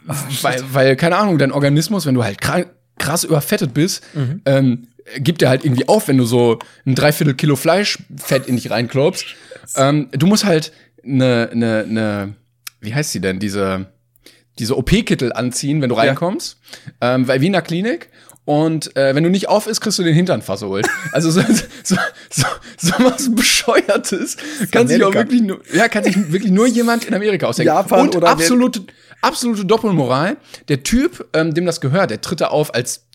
Ach, 0.07 0.25
weil, 0.43 0.63
weil, 0.73 0.97
keine 0.97 1.17
Ahnung, 1.17 1.39
dein 1.39 1.51
Organismus, 1.51 2.07
wenn 2.07 2.15
du 2.15 2.23
halt 2.23 2.41
krank 2.41 2.69
krass 2.99 3.25
überfettet 3.25 3.75
bist, 3.75 4.03
mhm. 4.15 4.43
ähm, 4.45 4.89
gibt 5.19 5.43
er 5.43 5.49
halt 5.49 5.65
irgendwie 5.65 5.89
auf, 5.89 6.09
wenn 6.09 6.19
du 6.19 6.25
so 6.25 6.59
ein 6.87 6.95
Dreiviertel 6.95 7.35
Kilo 7.35 7.57
Fleischfett 7.57 8.47
in 8.47 8.57
dich 8.57 8.71
reinklopst. 8.71 9.25
Ähm, 9.77 10.09
du 10.13 10.27
musst 10.27 10.45
halt 10.45 10.73
eine, 11.05 11.49
eine, 11.53 11.85
eine, 11.89 12.35
wie 12.81 12.95
heißt 12.95 13.13
sie 13.13 13.21
denn, 13.21 13.39
diese, 13.39 13.87
diese 14.59 14.77
OP-Kittel 14.77 15.33
anziehen, 15.33 15.81
wenn 15.83 15.89
du 15.89 15.95
reinkommst, 15.95 16.59
ja. 17.01 17.15
ähm, 17.15 17.29
weil 17.29 17.41
wie 17.41 17.47
in 17.47 17.53
der 17.53 17.63
Klinik. 17.63 18.11
Und 18.45 18.97
äh, 18.97 19.15
wenn 19.15 19.25
du 19.25 19.29
nicht 19.29 19.49
auf 19.49 19.67
ist, 19.67 19.83
kriegst 19.83 19.99
du 19.99 20.03
den 20.03 20.15
Hintern 20.15 20.41
versohlt. 20.41 20.87
Also 21.13 21.31
so, 21.31 21.43
so, 21.83 21.97
so, 22.31 22.47
so 22.79 22.93
was 22.99 23.35
Bescheuertes 23.35 24.37
kann 24.71 24.89
sich 24.89 25.03
auch 25.03 25.13
wirklich 25.13 25.43
nur, 25.43 25.61
ja, 25.73 25.89
kann 25.89 26.05
sich 26.05 26.33
wirklich 26.33 26.53
nur 26.53 26.67
jemand 26.67 27.05
in 27.05 27.15
Amerika 27.15 27.47
ausdenken. 27.47 27.75
Japan 27.75 28.01
Und 28.01 28.17
oder 28.17 28.29
absolute, 28.29 28.83
absolute 29.23 29.65
Doppelmoral. 29.65 30.37
Der 30.69 30.83
Typ, 30.83 31.29
ähm, 31.33 31.55
dem 31.55 31.67
das 31.67 31.81
gehört, 31.81 32.11
der 32.11 32.21
tritt 32.21 32.41
da 32.41 32.49
auf 32.49 32.75
als 32.75 33.07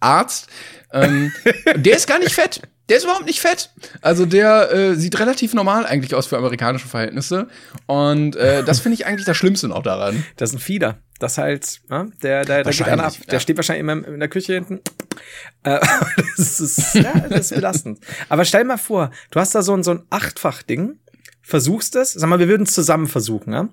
Arzt. 0.00 0.48
Ähm, 0.92 1.32
der 1.76 1.96
ist 1.96 2.06
gar 2.06 2.18
nicht 2.18 2.34
fett. 2.34 2.62
Der 2.88 2.96
ist 2.96 3.04
überhaupt 3.04 3.26
nicht 3.26 3.40
fett. 3.40 3.70
Also 4.02 4.26
der 4.26 4.72
äh, 4.72 4.94
sieht 4.96 5.18
relativ 5.20 5.54
normal 5.54 5.86
eigentlich 5.86 6.12
aus 6.16 6.26
für 6.26 6.36
amerikanische 6.36 6.88
Verhältnisse. 6.88 7.46
Und 7.86 8.34
äh, 8.34 8.64
das 8.64 8.80
finde 8.80 8.94
ich 8.94 9.06
eigentlich 9.06 9.26
das 9.26 9.36
Schlimmste 9.36 9.68
noch 9.68 9.84
daran. 9.84 10.24
Das 10.36 10.50
ist 10.50 10.56
ein 10.56 10.58
Fieder. 10.58 10.98
Das 11.20 11.38
halt, 11.38 11.82
ne? 11.88 12.10
der, 12.22 12.44
der, 12.44 12.64
der 12.64 12.72
geht 12.72 12.88
einer 12.88 13.04
ab. 13.04 13.12
Der 13.30 13.38
steht 13.38 13.56
wahrscheinlich 13.56 13.80
immer 13.80 14.04
in 14.08 14.18
der 14.18 14.28
Küche 14.28 14.54
hinten. 14.54 14.80
Äh, 15.62 15.78
das 16.36 16.58
ist, 16.60 16.94
ja, 16.94 17.12
das 17.28 17.52
ist 17.52 17.54
belastend. 17.54 18.00
Aber 18.28 18.44
stell 18.44 18.64
mal 18.64 18.78
vor, 18.78 19.10
du 19.30 19.38
hast 19.38 19.54
da 19.54 19.62
so 19.62 19.74
ein, 19.74 19.84
so 19.84 19.92
ein 19.92 20.02
Achtfach-Ding 20.10 20.98
versuchst 21.50 21.96
es. 21.96 22.12
Sag 22.12 22.28
mal, 22.28 22.38
wir 22.38 22.48
würden 22.48 22.62
es 22.62 22.72
zusammen 22.72 23.06
versuchen, 23.06 23.52
ja? 23.52 23.68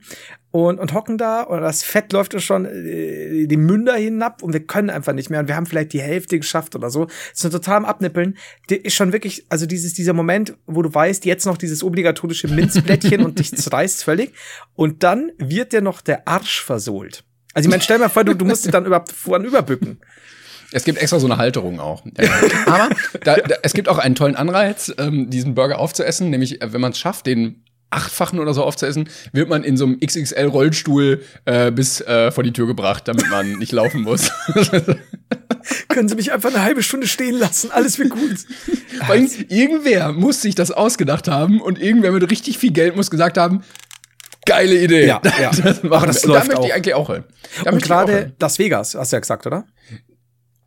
Und, 0.52 0.80
und 0.80 0.94
hocken 0.94 1.18
da 1.18 1.44
und 1.44 1.62
das 1.62 1.84
Fett 1.84 2.12
läuft 2.14 2.34
uns 2.34 2.44
schon 2.44 2.66
äh, 2.66 3.48
die 3.48 3.58
Münder 3.58 3.96
hinab 3.96 4.42
und 4.42 4.54
wir 4.54 4.66
können 4.66 4.90
einfach 4.90 5.14
nicht 5.14 5.30
mehr 5.30 5.42
und 5.42 5.48
wir 5.48 5.56
haben 5.56 5.66
vielleicht 5.66 5.94
die 5.94 6.02
Hälfte 6.02 6.40
geschafft 6.40 6.76
oder 6.76 6.90
so. 6.90 7.06
Das 7.06 7.44
ist 7.44 7.52
total 7.52 7.78
am 7.78 7.86
Abnippeln. 7.86 8.38
Die 8.70 8.76
ist 8.76 8.96
schon 8.96 9.14
wirklich, 9.14 9.46
also 9.50 9.66
dieses, 9.66 9.94
dieser 9.94 10.14
Moment, 10.14 10.58
wo 10.66 10.82
du 10.82 10.94
weißt, 10.94 11.26
jetzt 11.26 11.46
noch 11.46 11.58
dieses 11.58 11.84
obligatorische 11.84 12.48
Minzblättchen 12.48 13.22
und 13.26 13.40
dich 13.40 13.56
zerreißt 13.56 14.04
völlig. 14.04 14.34
Und 14.74 15.04
dann 15.04 15.32
wird 15.38 15.74
dir 15.74 15.82
noch 15.82 16.02
der 16.02 16.28
Arsch 16.28 16.64
versohlt. 16.64 17.24
Also 17.54 17.68
ich 17.68 17.72
meine, 17.72 17.84
stell 17.84 17.98
dir 17.98 18.04
mal 18.04 18.10
vor, 18.10 18.24
du, 18.24 18.36
du 18.36 18.46
musst 18.46 18.66
dich 18.66 18.72
dann 18.72 18.86
überhaupt 18.86 19.12
voran 19.12 19.46
überbücken. 19.46 20.00
Es 20.72 20.84
gibt 20.84 21.00
extra 21.00 21.20
so 21.20 21.28
eine 21.28 21.38
Halterung 21.38 21.80
auch. 21.80 22.04
Aber 22.66 22.90
da, 23.24 23.36
da, 23.38 23.56
es 23.64 23.74
gibt 23.74 23.88
auch 23.90 23.98
einen 23.98 24.16
tollen 24.16 24.36
Anreiz, 24.36 24.94
ähm, 24.98 25.30
diesen 25.30 25.56
Burger 25.56 25.80
aufzuessen, 25.80 26.30
nämlich 26.30 26.62
äh, 26.62 26.74
wenn 26.74 26.82
man 26.82 26.92
es 26.92 27.00
schafft, 27.00 27.26
den 27.26 27.64
achtfachen 27.89 28.39
oder 28.39 28.53
so 28.53 28.63
aufzuessen, 28.63 29.10
wird 29.32 29.50
man 29.50 29.63
in 29.63 29.77
so 29.77 29.86
einem 29.86 30.00
XXL-Rollstuhl 30.00 31.22
äh, 31.46 31.72
bis 31.72 32.01
äh, 32.01 32.32
vor 32.32 32.44
die 32.44 32.51
Tür 32.51 32.67
gebracht, 32.67 33.08
damit 33.08 33.29
man 33.29 33.53
nicht 33.53 33.72
laufen 33.72 34.01
muss. 34.01 34.32
Können 35.89 36.08
Sie 36.08 36.15
mich 36.15 36.32
einfach 36.32 36.50
eine 36.50 36.63
halbe 36.63 36.84
Stunde 36.84 37.08
stehen 37.08 37.38
lassen? 37.38 37.72
Alles 37.72 37.98
wird 38.00 38.10
gut. 38.10 38.38
Weil 39.08 39.27
irgendwer 39.50 40.12
muss 40.12 40.41
sich 40.41 40.56
das 40.56 40.72
ausgedacht 40.72 41.27
haben 41.27 41.62
und 41.62 41.79
irgendwer 41.79 42.12
mit 42.12 42.29
richtig 42.29 42.58
viel 42.58 42.72
Geld 42.72 42.96
muss 42.96 43.10
gesagt 43.10 43.38
haben, 43.38 43.63
geile 44.46 44.75
Idee. 44.75 45.08
Ja, 45.08 45.22
ja. 45.39 45.51
Das 45.63 45.84
machen 45.84 46.08
das 46.08 46.24
wir. 46.24 46.29
Und 46.29 46.36
da 46.36 46.46
möchte 46.46 46.67
ich 46.67 46.74
eigentlich 46.74 46.94
auch 46.96 47.13
hin. 47.13 47.24
Da 47.63 47.72
und 47.72 47.82
gerade 47.82 48.34
Las 48.39 48.60
Vegas, 48.60 48.96
hast 48.96 49.12
du 49.12 49.15
ja 49.15 49.20
gesagt, 49.20 49.46
oder? 49.46 49.65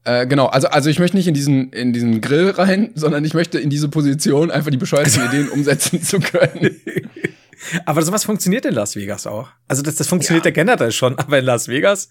Äh, 0.05 0.27
genau, 0.27 0.47
also, 0.47 0.69
also 0.69 0.89
ich 0.89 0.99
möchte 0.99 1.17
nicht 1.17 1.29
in 1.29 1.35
diesen, 1.35 1.73
in 1.73 1.93
diesen 1.93 2.21
Grill 2.21 2.51
rein, 2.51 2.91
sondern 2.95 3.25
ich 3.25 3.35
möchte 3.35 3.59
in 3.59 3.71
diese 3.71 3.89
Position 3.89 4.51
einfach 4.51 4.71
die 4.71 4.77
bescheuerten 4.77 5.27
Ideen 5.27 5.49
umsetzen 5.53 6.03
zu 6.03 6.21
können. 6.21 6.81
Aber 7.85 8.03
sowas 8.03 8.25
funktioniert 8.25 8.65
in 8.65 8.75
Las 8.75 8.97
Vegas 8.97 9.27
auch. 9.27 9.49
Also 9.69 9.83
das, 9.83 9.97
das 9.97 10.09
funktioniert 10.09 10.47
ja. 10.47 10.51
ja 10.51 10.55
generell 10.55 10.93
schon, 10.93 11.19
aber 11.19 11.41
in 11.41 11.45
Las 11.45 11.69
Vegas, 11.69 12.09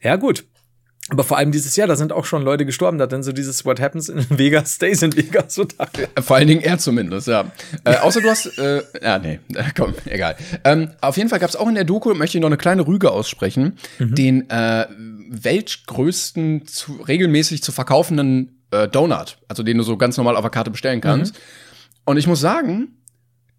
ja 0.00 0.16
gut. 0.16 0.46
Aber 1.10 1.24
vor 1.24 1.38
allem 1.38 1.52
dieses 1.52 1.74
Jahr, 1.76 1.88
da 1.88 1.96
sind 1.96 2.12
auch 2.12 2.26
schon 2.26 2.42
Leute 2.42 2.66
gestorben, 2.66 2.98
da 2.98 3.06
denn 3.06 3.22
so 3.22 3.32
dieses 3.32 3.64
What 3.64 3.80
Happens 3.80 4.08
in 4.08 4.26
Vegas 4.38 4.74
stays 4.74 5.02
in 5.02 5.16
Vegas 5.16 5.54
so 5.54 5.66
Vor 6.20 6.36
allen 6.36 6.48
Dingen 6.48 6.60
er 6.60 6.78
zumindest, 6.78 7.28
ja. 7.28 7.50
äh, 7.84 7.96
außer 7.96 8.20
du 8.20 8.28
hast, 8.28 8.58
äh, 8.58 8.82
ja, 9.02 9.18
nee, 9.18 9.40
komm, 9.76 9.94
egal. 10.04 10.36
Ähm, 10.64 10.90
auf 11.00 11.16
jeden 11.16 11.30
Fall 11.30 11.38
gab 11.38 11.48
es 11.48 11.56
auch 11.56 11.68
in 11.68 11.74
der 11.74 11.84
Doku, 11.84 12.12
möchte 12.14 12.36
ich 12.36 12.42
noch 12.42 12.48
eine 12.48 12.58
kleine 12.58 12.86
Rüge 12.86 13.10
aussprechen, 13.10 13.78
mhm. 13.98 14.14
den 14.14 14.50
äh, 14.50 14.86
weltgrößten, 15.30 16.66
zu, 16.66 16.92
regelmäßig 16.94 17.62
zu 17.62 17.72
verkaufenden 17.72 18.62
äh, 18.70 18.86
Donut, 18.86 19.38
also 19.48 19.62
den 19.62 19.78
du 19.78 19.84
so 19.84 19.96
ganz 19.96 20.16
normal 20.18 20.36
auf 20.36 20.42
der 20.42 20.50
Karte 20.50 20.70
bestellen 20.70 21.00
kannst. 21.00 21.34
Mhm. 21.34 21.40
Und 22.04 22.16
ich 22.18 22.26
muss 22.26 22.40
sagen, 22.40 22.98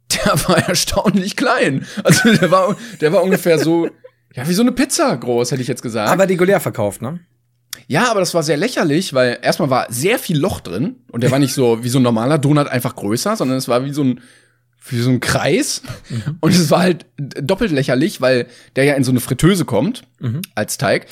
der 0.26 0.34
war 0.48 0.58
erstaunlich 0.68 1.36
klein. 1.36 1.86
Also 2.04 2.32
der 2.32 2.52
war, 2.52 2.78
der 3.02 3.12
war 3.12 3.24
ungefähr 3.24 3.58
so, 3.58 3.90
ja, 4.36 4.48
wie 4.48 4.54
so 4.54 4.62
eine 4.62 4.72
Pizza 4.72 5.16
groß, 5.18 5.52
hätte 5.52 5.64
ich 5.64 5.68
jetzt 5.68 5.82
gesagt. 5.82 6.12
Aber 6.12 6.30
regulär 6.30 6.60
verkauft, 6.60 7.02
ne? 7.02 7.20
Ja, 7.88 8.12
aber 8.12 8.20
das 8.20 8.34
war 8.34 8.44
sehr 8.44 8.58
lächerlich, 8.58 9.14
weil 9.14 9.40
erstmal 9.42 9.70
war 9.70 9.88
sehr 9.90 10.20
viel 10.20 10.38
Loch 10.38 10.60
drin 10.60 10.98
und 11.12 11.24
der 11.24 11.32
war 11.32 11.40
nicht 11.40 11.54
so 11.54 11.84
wie 11.84 11.90
so 11.90 12.00
ein 12.00 12.04
normaler 12.04 12.38
Donut 12.38 12.68
einfach 12.68 12.96
größer, 12.96 13.36
sondern 13.36 13.58
es 13.58 13.68
war 13.68 13.84
wie 13.86 13.94
so 13.94 14.04
ein 14.04 14.22
wie 14.88 15.00
so 15.02 15.10
ein 15.10 15.20
Kreis 15.20 15.82
mhm. 16.10 16.38
und 16.40 16.56
es 16.56 16.72
war 16.72 16.80
halt 16.80 17.06
doppelt 17.18 17.72
lächerlich, 17.72 18.22
weil 18.22 18.48
der 18.76 18.86
ja 18.86 18.94
in 18.94 19.04
so 19.04 19.12
eine 19.12 19.20
Fritteuse 19.20 19.66
kommt 19.66 20.04
mhm. 20.20 20.42
als 20.56 20.78
Teig 20.78 21.06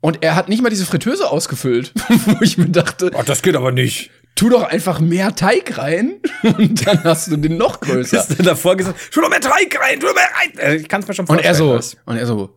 und 0.00 0.22
er 0.22 0.36
hat 0.36 0.48
nicht 0.48 0.62
mal 0.62 0.68
diese 0.68 0.84
Fritteuse 0.84 1.30
ausgefüllt, 1.30 1.92
wo 2.26 2.42
ich 2.42 2.58
mir 2.58 2.68
dachte, 2.68 3.10
oh, 3.14 3.22
das 3.24 3.40
geht 3.40 3.56
aber 3.56 3.72
nicht. 3.72 4.10
Tu 4.34 4.48
doch 4.48 4.64
einfach 4.64 4.98
mehr 5.00 5.34
Teig 5.34 5.78
rein 5.78 6.16
und 6.42 6.86
dann 6.86 7.04
hast 7.04 7.30
du 7.30 7.36
den 7.36 7.56
noch 7.56 7.80
größer. 7.80 8.18
Ist 8.18 8.38
dann 8.38 8.44
davor 8.44 8.76
gesagt, 8.76 8.98
tu 9.12 9.20
doch 9.20 9.30
mehr 9.30 9.40
Teig 9.40 9.78
rein, 9.80 10.00
tu 10.00 10.06
doch 10.06 10.14
mehr 10.14 10.28
rein. 10.34 10.58
Äh, 10.58 10.76
ich 10.76 10.88
kann 10.88 11.00
es 11.00 11.08
mir 11.08 11.14
schon 11.14 11.26
vorstellen. 11.26 11.48
Und 11.60 11.70
er 11.72 11.80
so, 11.80 11.98
und 12.04 12.16
er 12.16 12.26
so, 12.26 12.56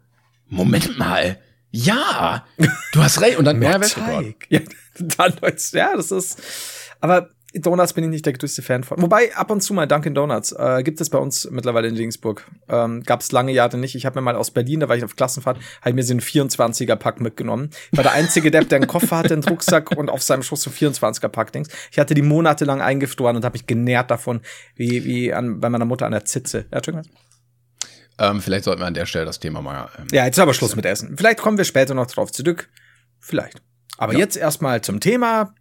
Moment 0.49 0.97
mal, 0.97 1.37
ja, 1.71 2.45
du 2.93 3.03
hast 3.03 3.21
recht. 3.21 3.37
Und 3.37 3.45
dann 3.45 3.59
mehr 3.59 3.79
Teig. 3.81 4.47
Ja, 4.49 4.59
dann, 4.99 5.33
ja, 5.73 5.95
das 5.95 6.11
ist. 6.11 6.41
Aber 6.99 7.29
Donuts 7.53 7.93
bin 7.93 8.03
ich 8.03 8.09
nicht 8.09 8.25
der 8.25 8.33
größte 8.33 8.61
Fan 8.61 8.83
von. 8.83 9.01
Wobei 9.01 9.33
ab 9.35 9.51
und 9.51 9.61
zu 9.61 9.73
mal 9.73 9.87
Dunkin' 9.87 10.13
Donuts 10.13 10.51
äh, 10.51 10.83
gibt 10.83 10.99
es 11.01 11.09
bei 11.09 11.17
uns 11.17 11.49
mittlerweile 11.49 11.87
in 11.87 11.95
Regensburg. 11.95 12.45
Ähm, 12.67 13.03
Gab 13.03 13.21
es 13.21 13.31
lange 13.31 13.51
Jahre 13.51 13.77
nicht. 13.77 13.95
Ich 13.95 14.05
habe 14.05 14.19
mir 14.19 14.23
mal 14.23 14.35
aus 14.35 14.51
Berlin, 14.51 14.81
da 14.81 14.89
war 14.89 14.97
ich 14.97 15.03
auf 15.03 15.15
Klassenfahrt, 15.15 15.57
halt 15.83 15.95
mir 15.95 16.03
so 16.03 16.13
einen 16.13 16.21
24er 16.21 16.95
Pack 16.95 17.21
mitgenommen. 17.21 17.69
Ich 17.91 17.97
war 17.97 18.03
der 18.03 18.13
einzige 18.13 18.51
Depp, 18.51 18.69
der 18.69 18.77
einen 18.77 18.87
Koffer 18.87 19.17
hatte, 19.17 19.33
einen 19.33 19.43
Rucksack 19.43 19.91
und 19.91 20.09
auf 20.09 20.21
seinem 20.21 20.43
Schoß 20.43 20.61
so 20.61 20.69
24er 20.69 21.29
Pack 21.29 21.51
Dings. 21.53 21.69
Ich 21.91 21.99
hatte 21.99 22.13
die 22.13 22.21
monatelang 22.21 22.81
eingefroren 22.81 23.35
und 23.35 23.45
habe 23.45 23.53
mich 23.53 23.65
genährt 23.65 24.11
davon, 24.11 24.41
wie 24.75 25.05
wie 25.05 25.33
an, 25.33 25.59
bei 25.59 25.69
meiner 25.69 25.85
Mutter 25.85 26.05
an 26.05 26.11
der 26.11 26.25
Zitze. 26.25 26.65
Ja, 26.71 26.77
Entschuldigung. 26.77 27.09
Ähm, 28.19 28.41
vielleicht 28.41 28.63
sollten 28.63 28.81
wir 28.81 28.87
an 28.87 28.93
der 28.93 29.05
Stelle 29.05 29.25
das 29.25 29.39
Thema 29.39 29.61
mal. 29.61 29.89
Ähm, 29.97 30.07
ja, 30.11 30.25
jetzt 30.25 30.37
ist 30.37 30.41
aber 30.41 30.53
Schluss 30.53 30.75
mit 30.75 30.85
Essen. 30.85 31.15
Vielleicht 31.17 31.39
kommen 31.39 31.57
wir 31.57 31.65
später 31.65 31.93
noch 31.93 32.07
drauf 32.07 32.31
zurück. 32.31 32.69
Vielleicht. 33.19 33.61
Aber 33.97 34.13
ja. 34.13 34.19
jetzt 34.19 34.37
erstmal 34.37 34.81
zum 34.81 34.99
Thema. 34.99 35.53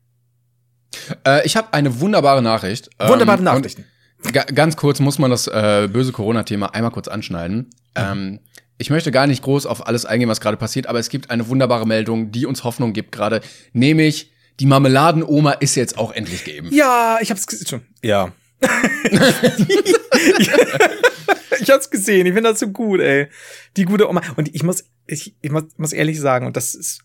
Äh, 1.27 1.45
ich 1.47 1.57
habe 1.57 1.73
eine 1.73 2.01
wunderbare 2.01 2.42
Nachricht. 2.42 2.90
Ähm, 2.99 3.09
wunderbare 3.09 3.42
Nachrichten. 3.42 3.85
Ganz 4.33 4.77
kurz 4.77 5.01
muss 5.01 5.19
man 5.19 5.31
das 5.31 5.47
äh, 5.47 5.88
böse 5.92 6.12
Corona-Thema 6.12 6.75
einmal 6.75 6.90
kurz 6.90 7.09
anschneiden. 7.09 7.59
Mhm. 7.59 7.71
Ähm, 7.95 8.40
ich 8.79 8.90
möchte 8.90 9.11
gar 9.11 9.27
nicht 9.27 9.42
groß 9.42 9.66
auf 9.66 9.87
alles 9.87 10.05
eingehen, 10.05 10.29
was 10.29 10.40
gerade 10.40 10.57
passiert, 10.57 10.87
aber 10.87 10.99
es 10.99 11.09
gibt 11.09 11.31
eine 11.31 11.49
wunderbare 11.49 11.87
Meldung, 11.87 12.31
die 12.31 12.47
uns 12.47 12.64
Hoffnung 12.64 12.92
gibt 12.92 13.12
gerade, 13.12 13.40
nämlich 13.73 14.33
die 14.61 14.66
Marmeladenoma 14.66 15.53
ist 15.53 15.77
jetzt 15.77 15.99
auch 15.99 16.12
endlich 16.12 16.45
geimpft. 16.45 16.73
Ja, 16.73 17.19
ich 17.21 17.31
hab's 17.31 17.47
schon. 17.69 17.83
Ja. 18.03 18.33
ich 21.61 21.71
hab's 21.71 21.91
gesehen. 21.91 22.27
Ich 22.27 22.35
finde 22.35 22.51
das 22.51 22.61
so 22.61 22.69
gut, 22.69 23.01
ey. 23.01 23.29
Die 23.77 23.85
gute 23.85 24.09
Oma. 24.09 24.23
Und 24.37 24.55
ich 24.55 24.63
muss, 24.63 24.85
ich, 25.07 25.37
ich 25.41 25.51
muss, 25.51 25.65
muss 25.77 25.93
ehrlich 25.93 26.21
sagen, 26.21 26.47
und 26.47 26.57
das 26.57 26.75
ist, 26.75 27.03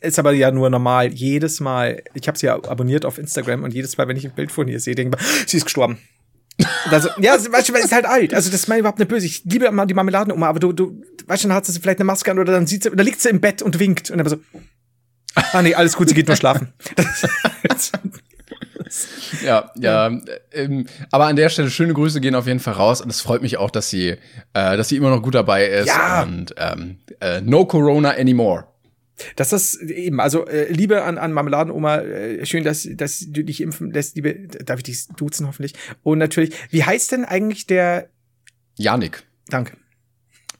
ist 0.00 0.18
aber 0.18 0.32
ja 0.32 0.50
nur 0.50 0.70
normal. 0.70 1.12
Jedes 1.12 1.60
Mal, 1.60 2.02
ich 2.14 2.28
habe 2.28 2.38
sie 2.38 2.46
ja 2.46 2.54
abonniert 2.54 3.04
auf 3.04 3.18
Instagram 3.18 3.62
und 3.64 3.74
jedes 3.74 3.96
Mal, 3.96 4.08
wenn 4.08 4.16
ich 4.16 4.24
ein 4.24 4.34
Bild 4.34 4.52
von 4.52 4.68
ihr 4.68 4.80
sehe, 4.80 4.94
denke 4.94 5.18
ich, 5.20 5.50
sie 5.50 5.56
ist 5.56 5.64
gestorben. 5.64 5.98
Also, 6.90 7.10
ja, 7.18 7.34
weißt 7.34 7.68
du, 7.68 7.74
ist 7.74 7.92
halt 7.92 8.06
alt. 8.06 8.32
Also, 8.32 8.50
das 8.50 8.60
ist 8.60 8.68
mir 8.68 8.78
überhaupt 8.78 8.98
nicht 8.98 9.08
böse. 9.08 9.26
Ich 9.26 9.44
liebe 9.44 9.70
die 9.86 9.94
Marmeladenoma, 9.94 10.48
aber 10.48 10.58
du, 10.58 10.72
du, 10.72 11.02
weißt 11.26 11.44
du, 11.44 11.48
dann 11.48 11.56
hat 11.56 11.66
sie 11.66 11.78
vielleicht 11.78 11.98
eine 11.98 12.06
Maske 12.06 12.30
an 12.30 12.38
oder 12.38 12.52
dann 12.52 12.66
sieht 12.66 12.84
sie, 12.84 12.90
oder 12.90 13.04
liegt 13.04 13.20
sie 13.20 13.28
im 13.28 13.40
Bett 13.40 13.60
und 13.60 13.78
winkt 13.78 14.10
und 14.10 14.18
dann 14.18 14.28
so, 14.28 14.38
ah 15.34 15.62
nee, 15.62 15.74
alles 15.74 15.96
gut, 15.96 16.08
sie 16.08 16.14
geht 16.14 16.28
nur 16.28 16.36
schlafen. 16.36 16.72
ja, 19.44 19.70
ja. 19.76 20.10
Ähm, 20.52 20.86
aber 21.10 21.26
an 21.26 21.36
der 21.36 21.48
Stelle 21.48 21.70
schöne 21.70 21.94
Grüße 21.94 22.20
gehen 22.20 22.34
auf 22.34 22.46
jeden 22.46 22.60
Fall 22.60 22.74
raus 22.74 23.00
und 23.00 23.10
es 23.10 23.20
freut 23.20 23.42
mich 23.42 23.56
auch, 23.56 23.70
dass 23.70 23.90
sie, 23.90 24.10
äh, 24.10 24.76
dass 24.76 24.88
sie 24.88 24.96
immer 24.96 25.10
noch 25.10 25.22
gut 25.22 25.34
dabei 25.34 25.66
ist 25.66 25.88
ja. 25.88 26.22
und 26.22 26.54
ähm, 26.56 26.98
äh, 27.20 27.40
no 27.40 27.66
Corona 27.66 28.10
anymore. 28.10 28.64
Das 29.36 29.52
ist 29.52 29.80
eben, 29.80 30.20
also 30.20 30.46
äh, 30.46 30.70
Liebe 30.70 31.02
an, 31.02 31.16
an 31.18 31.32
Marmeladenoma, 31.32 31.98
äh, 31.98 32.44
schön, 32.44 32.64
dass, 32.64 32.86
dass 32.96 33.24
du 33.26 33.44
dich 33.44 33.60
impfen 33.60 33.90
lässt, 33.90 34.16
liebe, 34.16 34.34
darf 34.64 34.78
ich 34.78 34.84
dich 34.84 35.06
duzen 35.16 35.46
hoffentlich. 35.46 35.74
Und 36.02 36.18
natürlich, 36.18 36.54
wie 36.70 36.84
heißt 36.84 37.12
denn 37.12 37.24
eigentlich 37.24 37.66
der 37.66 38.10
Janik. 38.76 39.22
Danke. 39.48 39.76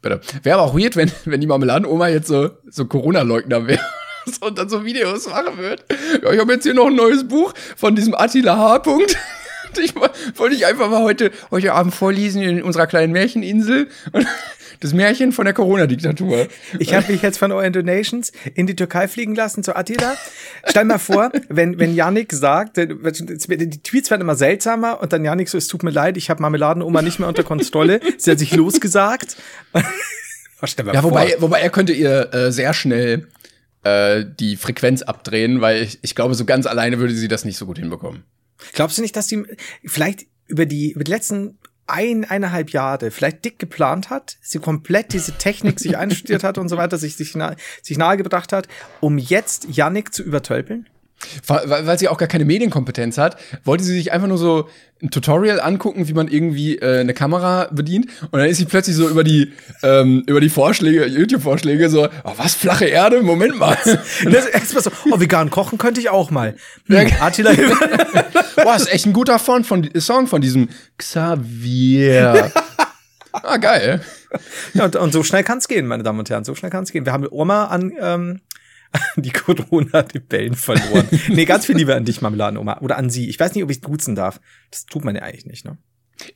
Bitte. 0.00 0.20
Wäre 0.42 0.58
aber 0.58 0.70
auch 0.70 0.78
weird, 0.78 0.96
wenn, 0.96 1.10
wenn 1.26 1.40
die 1.40 1.46
Marmeladenoma 1.46 2.08
jetzt 2.08 2.28
so, 2.28 2.50
so 2.68 2.86
Corona-Leugner 2.86 3.66
wäre 3.66 3.80
und 4.40 4.58
dann 4.58 4.68
so 4.68 4.84
Videos 4.84 5.28
machen 5.28 5.58
wird. 5.58 5.84
Ja, 6.22 6.32
ich 6.32 6.40
habe 6.40 6.52
jetzt 6.52 6.64
hier 6.64 6.74
noch 6.74 6.86
ein 6.86 6.94
neues 6.94 7.26
Buch 7.26 7.52
von 7.76 7.94
diesem 7.96 8.14
Attila 8.14 8.56
H. 8.56 8.76
-Punkt. 8.84 9.16
Ich 9.78 9.94
wollte 9.94 10.54
ich 10.54 10.64
einfach 10.64 10.88
mal 10.88 11.02
heute, 11.02 11.30
heute 11.50 11.74
Abend 11.74 11.94
vorlesen 11.94 12.40
in 12.40 12.62
unserer 12.62 12.86
kleinen 12.86 13.12
Märcheninsel. 13.12 13.88
Das 14.80 14.92
Märchen 14.92 15.32
von 15.32 15.46
der 15.46 15.54
Corona-Diktatur. 15.54 16.48
Ich 16.78 16.92
habe 16.92 17.10
mich 17.10 17.22
jetzt 17.22 17.38
von 17.38 17.50
euren 17.50 17.72
Donations 17.72 18.30
in 18.54 18.66
die 18.66 18.76
Türkei 18.76 19.08
fliegen 19.08 19.34
lassen 19.34 19.64
zu 19.64 19.74
Attila. 19.74 20.18
Stell 20.66 20.84
mal 20.84 20.98
vor, 20.98 21.32
wenn, 21.48 21.78
wenn 21.78 21.94
Yannick 21.94 22.34
sagt, 22.34 22.76
die 22.76 23.82
Tweets 23.82 24.10
werden 24.10 24.20
immer 24.20 24.34
seltsamer 24.34 25.00
und 25.00 25.14
dann 25.14 25.24
Yannick 25.24 25.48
so, 25.48 25.56
es 25.56 25.66
tut 25.66 25.82
mir 25.82 25.92
leid, 25.92 26.18
ich 26.18 26.28
habe 26.28 26.42
Marmeladenoma 26.42 27.00
nicht 27.00 27.18
mehr 27.18 27.26
unter 27.26 27.42
Kontrolle. 27.42 28.00
Sie 28.18 28.30
hat 28.30 28.38
sich 28.38 28.54
losgesagt. 28.54 29.36
ja, 29.72 31.02
wobei, 31.02 31.36
wobei 31.38 31.60
er 31.60 31.70
könnte 31.70 31.94
ihr 31.94 32.34
äh, 32.34 32.52
sehr 32.52 32.74
schnell 32.74 33.26
äh, 33.86 34.24
die 34.38 34.56
Frequenz 34.56 35.02
abdrehen, 35.02 35.60
weil 35.60 35.82
ich, 35.82 35.98
ich 36.02 36.14
glaube, 36.14 36.34
so 36.34 36.44
ganz 36.44 36.66
alleine 36.66 36.98
würde 36.98 37.14
sie 37.14 37.28
das 37.28 37.44
nicht 37.44 37.56
so 37.56 37.66
gut 37.66 37.78
hinbekommen. 37.78 38.24
Glaubst 38.72 38.98
du 38.98 39.02
nicht, 39.02 39.14
dass 39.16 39.26
die 39.28 39.44
vielleicht 39.84 40.26
über 40.46 40.66
die, 40.66 40.92
über 40.92 41.04
die 41.04 41.12
letzten 41.12 41.58
ein, 41.86 42.24
eineinhalb 42.24 42.70
Jahre 42.70 43.12
vielleicht 43.12 43.44
dick 43.44 43.58
geplant 43.60 44.10
hat, 44.10 44.38
sie 44.40 44.58
komplett 44.58 45.12
diese 45.12 45.32
Technik 45.32 45.78
sich 45.78 45.96
einstudiert 45.96 46.42
hat 46.42 46.58
und 46.58 46.68
so 46.68 46.76
weiter, 46.76 46.98
sich, 46.98 47.16
sich, 47.16 47.36
nah, 47.36 47.54
sich 47.80 47.96
nahegebracht 47.96 48.52
hat, 48.52 48.66
um 49.00 49.18
jetzt 49.18 49.68
Yannick 49.70 50.12
zu 50.12 50.24
übertölpeln? 50.24 50.88
Weil, 51.46 51.98
sie 51.98 52.08
auch 52.08 52.18
gar 52.18 52.28
keine 52.28 52.44
Medienkompetenz 52.44 53.18
hat, 53.18 53.36
wollte 53.64 53.84
sie 53.84 53.94
sich 53.94 54.12
einfach 54.12 54.28
nur 54.28 54.38
so 54.38 54.68
ein 55.02 55.10
Tutorial 55.10 55.60
angucken, 55.60 56.08
wie 56.08 56.14
man 56.14 56.28
irgendwie 56.28 56.76
äh, 56.78 57.00
eine 57.00 57.12
Kamera 57.12 57.68
bedient. 57.70 58.06
Und 58.30 58.38
dann 58.38 58.48
ist 58.48 58.56
sie 58.58 58.64
plötzlich 58.64 58.96
so 58.96 59.08
über 59.08 59.24
die 59.24 59.52
ähm, 59.82 60.24
über 60.26 60.40
die 60.40 60.48
Vorschläge, 60.48 61.06
YouTube-Vorschläge 61.06 61.90
so, 61.90 62.08
oh, 62.24 62.32
was 62.36 62.54
flache 62.54 62.86
Erde, 62.86 63.22
Moment 63.22 63.58
mal. 63.58 63.76
Das 64.24 64.46
erstmal 64.46 64.82
so, 64.82 64.90
oh, 65.10 65.20
vegan 65.20 65.50
kochen 65.50 65.78
könnte 65.78 66.00
ich 66.00 66.10
auch 66.10 66.30
mal. 66.30 66.54
Hm, 66.86 67.08
Attila. 67.20 67.52
Boah, 68.56 68.76
ist 68.76 68.92
echt 68.92 69.06
ein 69.06 69.12
guter 69.12 69.38
Song 69.38 69.64
von, 69.64 69.88
Song 69.98 70.26
von 70.26 70.40
diesem 70.40 70.68
Xavier. 70.98 72.52
ah, 73.32 73.56
geil. 73.56 74.00
Ja, 74.74 74.84
und, 74.84 74.96
und 74.96 75.12
so 75.12 75.22
schnell 75.22 75.44
kann's 75.44 75.68
gehen, 75.68 75.86
meine 75.86 76.02
Damen 76.02 76.18
und 76.18 76.30
Herren. 76.30 76.44
So 76.44 76.54
schnell 76.54 76.70
kann's 76.70 76.92
gehen. 76.92 77.04
Wir 77.04 77.12
haben 77.12 77.26
Oma 77.30 77.66
an 77.66 77.92
ähm, 78.00 78.40
die 79.16 79.30
Corona 79.30 80.02
die 80.02 80.20
Bällen 80.20 80.54
verloren. 80.54 81.08
nee, 81.28 81.44
ganz 81.44 81.66
viel 81.66 81.76
Liebe 81.76 81.94
an 81.94 82.04
dich, 82.04 82.20
Marmeladenoma. 82.20 82.80
Oder 82.80 82.96
an 82.96 83.10
sie. 83.10 83.28
Ich 83.28 83.38
weiß 83.38 83.54
nicht, 83.54 83.64
ob 83.64 83.70
ich 83.70 83.80
duzen 83.80 84.14
darf. 84.14 84.40
Das 84.70 84.86
tut 84.86 85.04
man 85.04 85.14
ja 85.14 85.22
eigentlich 85.22 85.46
nicht, 85.46 85.64
ne? 85.64 85.78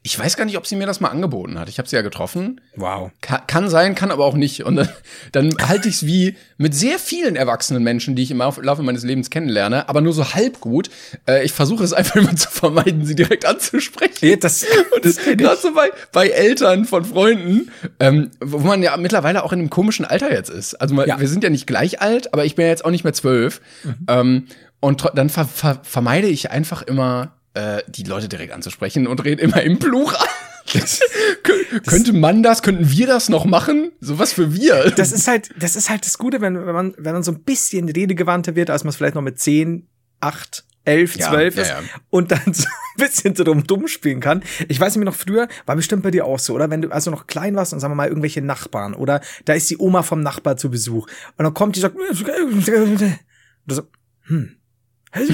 Ich 0.02 0.18
weiß 0.18 0.36
gar 0.36 0.44
nicht, 0.44 0.56
ob 0.56 0.66
sie 0.66 0.76
mir 0.76 0.86
das 0.86 1.00
mal 1.00 1.08
angeboten 1.08 1.58
hat. 1.58 1.68
Ich 1.68 1.78
habe 1.78 1.88
sie 1.88 1.96
ja 1.96 2.02
getroffen. 2.02 2.60
Wow. 2.76 3.10
Ka 3.20 3.38
kann 3.38 3.68
sein, 3.68 3.94
kann 3.94 4.10
aber 4.10 4.24
auch 4.24 4.34
nicht. 4.34 4.64
Und 4.64 4.76
dann, 4.76 4.88
dann 5.32 5.54
halte 5.68 5.88
ich 5.88 5.96
es 5.96 6.06
wie 6.06 6.36
mit 6.58 6.74
sehr 6.74 6.98
vielen 6.98 7.36
erwachsenen 7.36 7.82
Menschen, 7.82 8.16
die 8.16 8.22
ich 8.22 8.30
im 8.30 8.38
Laufe 8.38 8.82
meines 8.82 9.02
Lebens 9.02 9.30
kennenlerne, 9.30 9.88
aber 9.88 10.00
nur 10.00 10.12
so 10.12 10.34
halb 10.34 10.60
gut. 10.60 10.90
Äh, 11.26 11.44
ich 11.44 11.52
versuche 11.52 11.84
es 11.84 11.92
einfach 11.92 12.16
immer 12.20 12.36
zu 12.36 12.48
vermeiden, 12.50 13.04
sie 13.04 13.14
direkt 13.14 13.46
anzusprechen. 13.46 14.28
Ja, 14.28 14.36
das, 14.36 14.64
Und 14.94 15.04
das 15.04 15.16
gerade 15.16 15.56
so 15.56 15.72
bei, 15.72 15.90
bei 16.12 16.28
Eltern 16.28 16.84
von 16.84 17.04
Freunden, 17.04 17.70
ähm, 17.98 18.30
wo 18.40 18.58
man 18.58 18.82
ja 18.82 18.96
mittlerweile 18.96 19.44
auch 19.44 19.52
in 19.52 19.60
einem 19.60 19.70
komischen 19.70 20.04
Alter 20.04 20.32
jetzt 20.32 20.50
ist. 20.50 20.74
Also 20.74 20.94
man, 20.94 21.08
ja. 21.08 21.18
wir 21.18 21.28
sind 21.28 21.44
ja 21.44 21.50
nicht 21.50 21.66
gleich 21.66 22.00
alt, 22.00 22.32
aber 22.32 22.44
ich 22.44 22.54
bin 22.54 22.64
ja 22.64 22.70
jetzt 22.70 22.84
auch 22.84 22.90
nicht 22.90 23.04
mehr 23.04 23.12
zwölf. 23.12 23.60
Mhm. 23.84 23.94
Ähm, 24.08 24.46
und 24.80 25.04
dann 25.14 25.28
ver 25.28 25.44
ver 25.44 25.80
vermeide 25.82 26.26
ich 26.26 26.50
einfach 26.50 26.82
immer 26.82 27.34
äh, 27.54 27.82
die 27.88 28.04
Leute 28.04 28.28
direkt 28.28 28.52
anzusprechen 28.52 29.06
und 29.06 29.24
reden 29.24 29.40
immer 29.40 29.62
im 29.62 29.78
Plural. 29.78 30.16
Das, 30.72 31.00
könnte 31.86 32.12
man 32.12 32.44
das, 32.44 32.62
könnten 32.62 32.90
wir 32.90 33.08
das 33.08 33.28
noch 33.28 33.44
machen? 33.44 33.90
So 33.98 34.20
was 34.20 34.34
für 34.34 34.54
wir. 34.54 34.92
Das 34.92 35.10
ist 35.10 35.26
halt, 35.26 35.50
das 35.58 35.74
ist 35.74 35.90
halt 35.90 36.04
das 36.04 36.16
Gute, 36.16 36.40
wenn, 36.40 36.64
wenn 36.64 36.74
man, 36.74 36.94
wenn 36.96 37.12
man 37.12 37.24
so 37.24 37.32
ein 37.32 37.42
bisschen 37.42 37.88
redegewandter 37.88 38.54
wird, 38.54 38.70
als 38.70 38.84
man 38.84 38.90
es 38.90 38.96
vielleicht 38.96 39.16
noch 39.16 39.22
mit 39.22 39.40
zehn, 39.40 39.88
acht, 40.20 40.64
elf, 40.84 41.18
zwölf 41.18 41.56
ja, 41.56 41.62
ist 41.62 41.68
ja, 41.68 41.80
ja. 41.80 41.86
und 42.10 42.30
dann 42.30 42.52
so 42.52 42.66
ein 42.66 43.08
bisschen 43.08 43.34
so 43.34 43.44
dumm, 43.44 43.64
dumm 43.64 43.88
spielen 43.88 44.20
kann. 44.20 44.42
Ich 44.68 44.80
weiß 44.80 44.94
nicht 44.94 44.98
mehr 44.98 45.12
noch 45.12 45.18
früher, 45.18 45.48
war 45.66 45.76
bestimmt 45.76 46.02
bei 46.02 46.10
dir 46.10 46.24
auch 46.24 46.38
so, 46.38 46.54
oder? 46.54 46.70
Wenn 46.70 46.82
du 46.82 46.90
also 46.90 47.10
noch 47.10 47.26
klein 47.26 47.54
warst 47.56 47.72
und 47.72 47.80
sagen 47.80 47.92
wir 47.92 47.96
mal 47.96 48.08
irgendwelche 48.08 48.42
Nachbarn 48.42 48.94
oder 48.94 49.20
da 49.44 49.52
ist 49.52 49.68
die 49.70 49.78
Oma 49.78 50.02
vom 50.02 50.20
Nachbar 50.20 50.56
zu 50.56 50.70
Besuch 50.70 51.06
und 51.36 51.44
dann 51.44 51.54
kommt 51.54 51.76
die 51.76 51.80
sagt, 51.80 51.96
du 51.96 53.74
so, 53.74 53.82
hm, 54.26 54.56
und 55.12 55.28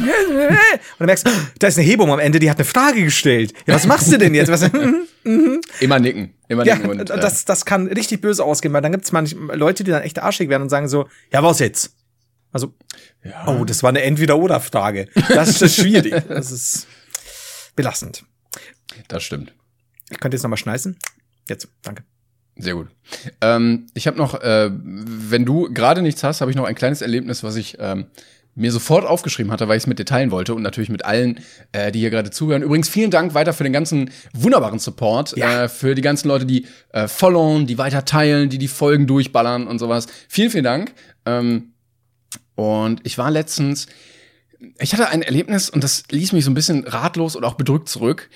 du 1.01 1.05
merkst, 1.05 1.29
da 1.59 1.67
ist 1.67 1.79
eine 1.79 1.87
Hebung 1.87 2.11
am 2.13 2.19
Ende, 2.19 2.39
die 2.39 2.51
hat 2.51 2.59
eine 2.59 2.65
Frage 2.65 3.05
gestellt. 3.05 3.53
Ja, 3.67 3.75
was 3.75 3.87
machst 3.87 4.11
du 4.13 4.19
denn 4.19 4.35
jetzt? 4.35 4.51
Was, 4.51 4.63
immer 5.81 5.99
nicken, 5.99 6.35
immer 6.49 6.65
ja, 6.65 6.77
nicken. 6.77 7.01
Und, 7.01 7.11
das, 7.11 7.45
das 7.45 7.65
kann 7.65 7.87
richtig 7.89 8.21
böse 8.21 8.45
ausgehen, 8.45 8.73
weil 8.73 8.83
dann 8.83 8.93
gibt 8.93 9.05
es 9.05 9.13
manchmal 9.13 9.57
Leute, 9.57 9.85
die 9.85 9.91
dann 9.91 10.03
echt 10.03 10.19
arschig 10.19 10.49
werden 10.49 10.63
und 10.63 10.69
sagen 10.71 10.89
so, 10.89 11.09
ja, 11.33 11.43
was 11.43 11.59
jetzt? 11.59 11.95
Also, 12.53 12.75
ja. 13.23 13.47
oh, 13.49 13.65
das 13.65 13.83
war 13.83 13.91
eine 13.91 14.03
Entweder-Oder-Frage. 14.03 15.09
Das 15.29 15.49
ist 15.51 15.63
das 15.63 15.75
schwierig. 15.75 16.15
das 16.29 16.51
ist 16.51 16.87
belastend. 17.75 18.25
Das 19.09 19.23
stimmt. 19.23 19.53
Ich 20.09 20.21
könnte 20.21 20.37
jetzt 20.37 20.43
nochmal 20.43 20.57
schneißen. 20.57 20.97
Jetzt, 21.49 21.69
danke. 21.83 22.05
Sehr 22.59 22.75
gut. 22.75 22.89
Ähm, 23.43 23.87
ich 23.93 24.07
habe 24.07 24.17
noch, 24.17 24.41
äh, 24.41 24.71
wenn 24.73 25.45
du 25.45 25.71
gerade 25.73 26.01
nichts 26.01 26.25
hast, 26.25 26.41
habe 26.41 26.51
ich 26.51 26.57
noch 26.57 26.65
ein 26.65 26.75
kleines 26.75 27.03
Erlebnis, 27.03 27.43
was 27.43 27.57
ich 27.57 27.77
ähm, 27.79 28.07
mir 28.57 28.73
sofort 28.73 29.05
aufgeschrieben 29.05 29.53
hatte, 29.53 29.69
weil 29.69 29.77
ich 29.77 29.85
es 29.85 29.87
mit 29.87 29.99
dir 29.99 30.07
teilen 30.07 30.31
wollte 30.31 30.55
und 30.55 30.63
natürlich 30.63 30.89
mit 30.89 31.05
allen, 31.05 31.41
äh, 31.73 31.93
die 31.93 32.01
hier 32.01 32.11
gerade 32.11 32.31
zuhören. 32.31 32.63
Übrigens 32.63 32.89
vielen 32.89 33.11
Dank 33.11 33.35
weiter 33.35 33.53
für 33.53 33.65
den 33.65 33.73
ganzen 33.73 34.11
wunderbaren 34.33 34.79
Support, 34.79 35.37
ja. 35.37 35.65
äh, 35.65 35.69
für 35.69 35.95
die 35.95 36.03
ganzen 36.03 36.27
Leute, 36.29 36.47
die 36.47 36.67
äh, 36.93 37.07
followen, 37.07 37.67
die 37.67 37.77
weiter 37.79 38.05
teilen, 38.05 38.49
die 38.49 38.59
die 38.59 38.69
Folgen 38.69 39.07
durchballern 39.07 39.69
und 39.69 39.79
sowas. 39.79 40.07
Vielen, 40.29 40.51
vielen 40.51 40.65
Dank. 40.65 40.95
Ähm, 41.27 41.75
und 42.55 43.01
ich 43.05 43.19
war 43.19 43.31
letztens, 43.31 43.87
ich 44.79 44.95
hatte 44.95 45.11
ein 45.11 45.21
Erlebnis 45.21 45.69
und 45.69 45.85
das 45.85 46.05
ließ 46.11 46.33
mich 46.33 46.47
so 46.47 46.51
ein 46.51 46.55
bisschen 46.55 46.85
ratlos 46.85 47.37
und 47.37 47.45
auch 47.45 47.55
bedrückt 47.55 47.91
zurück. 47.91 48.31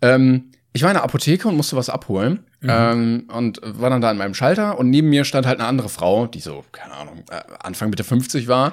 Ähm, 0.00 0.52
ich 0.72 0.82
war 0.82 0.90
in 0.90 0.94
der 0.94 1.04
Apotheke 1.04 1.48
und 1.48 1.56
musste 1.56 1.76
was 1.76 1.90
abholen 1.90 2.45
mhm. 2.60 2.70
ähm, 2.70 3.28
und 3.32 3.60
war 3.62 3.90
dann 3.90 4.00
da 4.00 4.10
an 4.10 4.18
meinem 4.18 4.34
Schalter 4.34 4.78
und 4.78 4.90
neben 4.90 5.08
mir 5.08 5.24
stand 5.24 5.46
halt 5.46 5.60
eine 5.60 5.68
andere 5.68 5.88
Frau, 5.88 6.26
die 6.26 6.40
so, 6.40 6.64
keine 6.72 6.94
Ahnung, 6.94 7.24
äh, 7.30 7.40
Anfang 7.62 7.90
Mitte 7.90 8.04
50 8.04 8.48
war. 8.48 8.72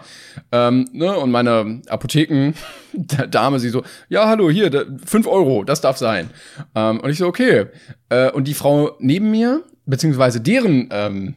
Ähm, 0.52 0.90
ne? 0.92 1.18
Und 1.18 1.32
meine 1.32 1.82
Apotheken-Dame, 1.88 3.60
sie 3.62 3.70
so, 3.70 3.84
ja, 4.10 4.28
hallo, 4.28 4.50
hier, 4.50 4.70
da, 4.70 4.84
5 5.06 5.28
Euro, 5.28 5.64
das 5.64 5.82
darf 5.82 5.98
sein. 5.98 6.30
Ähm, 6.76 7.00
und 7.00 7.10
ich 7.10 7.18
so, 7.18 7.28
okay. 7.28 7.68
Äh, 8.10 8.32
und 8.32 8.48
die 8.48 8.54
Frau 8.54 8.96
neben 9.00 9.32
mir, 9.32 9.64
beziehungsweise 9.86 10.42
deren 10.42 10.90
ähm, 10.92 11.36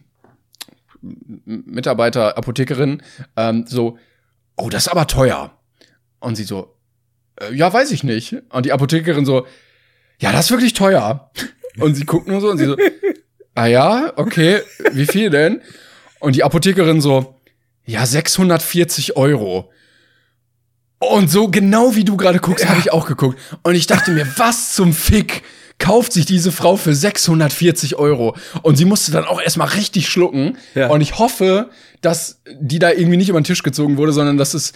Mitarbeiter, 1.45 2.37
Apothekerin, 2.37 3.03
ähm, 3.37 3.65
so, 3.67 3.99
oh, 4.57 4.69
das 4.69 4.87
ist 4.87 4.89
aber 4.89 5.07
teuer. 5.07 5.53
Und 6.21 6.37
sie 6.37 6.45
so, 6.45 6.77
äh, 7.41 7.55
ja, 7.55 7.73
weiß 7.73 7.91
ich 7.93 8.05
nicht. 8.05 8.37
Und 8.51 8.67
die 8.67 8.73
Apothekerin 8.73 9.25
so, 9.25 9.47
ja, 10.19 10.33
das 10.33 10.47
ist 10.47 10.51
wirklich 10.51 10.73
teuer. 10.73 11.31
Und 11.79 11.95
sie 11.95 12.05
guckt 12.05 12.29
nur 12.29 12.41
so 12.41 12.51
und 12.51 12.59
sie 12.59 12.67
so, 12.67 12.77
ah 13.55 13.67
ja, 13.67 14.13
okay, 14.17 14.61
wie 14.93 15.07
viel 15.07 15.31
denn? 15.31 15.61
Und 16.21 16.37
die 16.37 16.45
Apothekerin 16.45 17.01
so, 17.01 17.37
ja, 17.85 18.05
640 18.05 19.17
Euro. 19.17 19.71
Und 20.99 21.31
so 21.31 21.49
genau 21.49 21.95
wie 21.95 22.05
du 22.05 22.17
gerade 22.17 22.39
guckst, 22.39 22.65
ja. 22.65 22.71
habe 22.71 22.81
ich 22.81 22.93
auch 22.93 23.07
geguckt. 23.07 23.39
Und 23.63 23.75
ich 23.75 23.87
dachte 23.87 24.11
mir, 24.11 24.27
was 24.37 24.73
zum 24.73 24.93
Fick 24.93 25.43
kauft 25.79 26.13
sich 26.13 26.25
diese 26.25 26.53
Frau 26.53 26.77
für 26.77 26.95
640 26.95 27.97
Euro? 27.97 28.35
Und 28.63 28.77
sie 28.77 28.87
musste 28.87 29.13
dann 29.13 29.25
auch 29.25 29.41
erstmal 29.41 29.69
richtig 29.69 30.09
schlucken. 30.09 30.57
Ja. 30.75 30.89
Und 30.89 31.03
ich 31.03 31.19
hoffe, 31.19 31.71
dass 32.01 32.41
die 32.59 32.79
da 32.79 32.91
irgendwie 32.91 33.19
nicht 33.19 33.29
über 33.29 33.41
den 33.41 33.45
Tisch 33.45 33.63
gezogen 33.63 33.99
wurde, 33.99 34.13
sondern 34.13 34.39
dass 34.39 34.55
es 34.55 34.73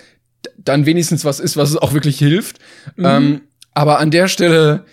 dann 0.56 0.86
wenigstens 0.86 1.24
was 1.24 1.40
ist, 1.40 1.56
was 1.56 1.70
es 1.70 1.76
auch 1.76 1.94
wirklich 1.94 2.18
hilft. 2.18 2.58
Mhm. 2.96 3.04
Ähm, 3.04 3.40
aber 3.72 3.98
an 3.98 4.10
der 4.10 4.28
Stelle 4.28 4.84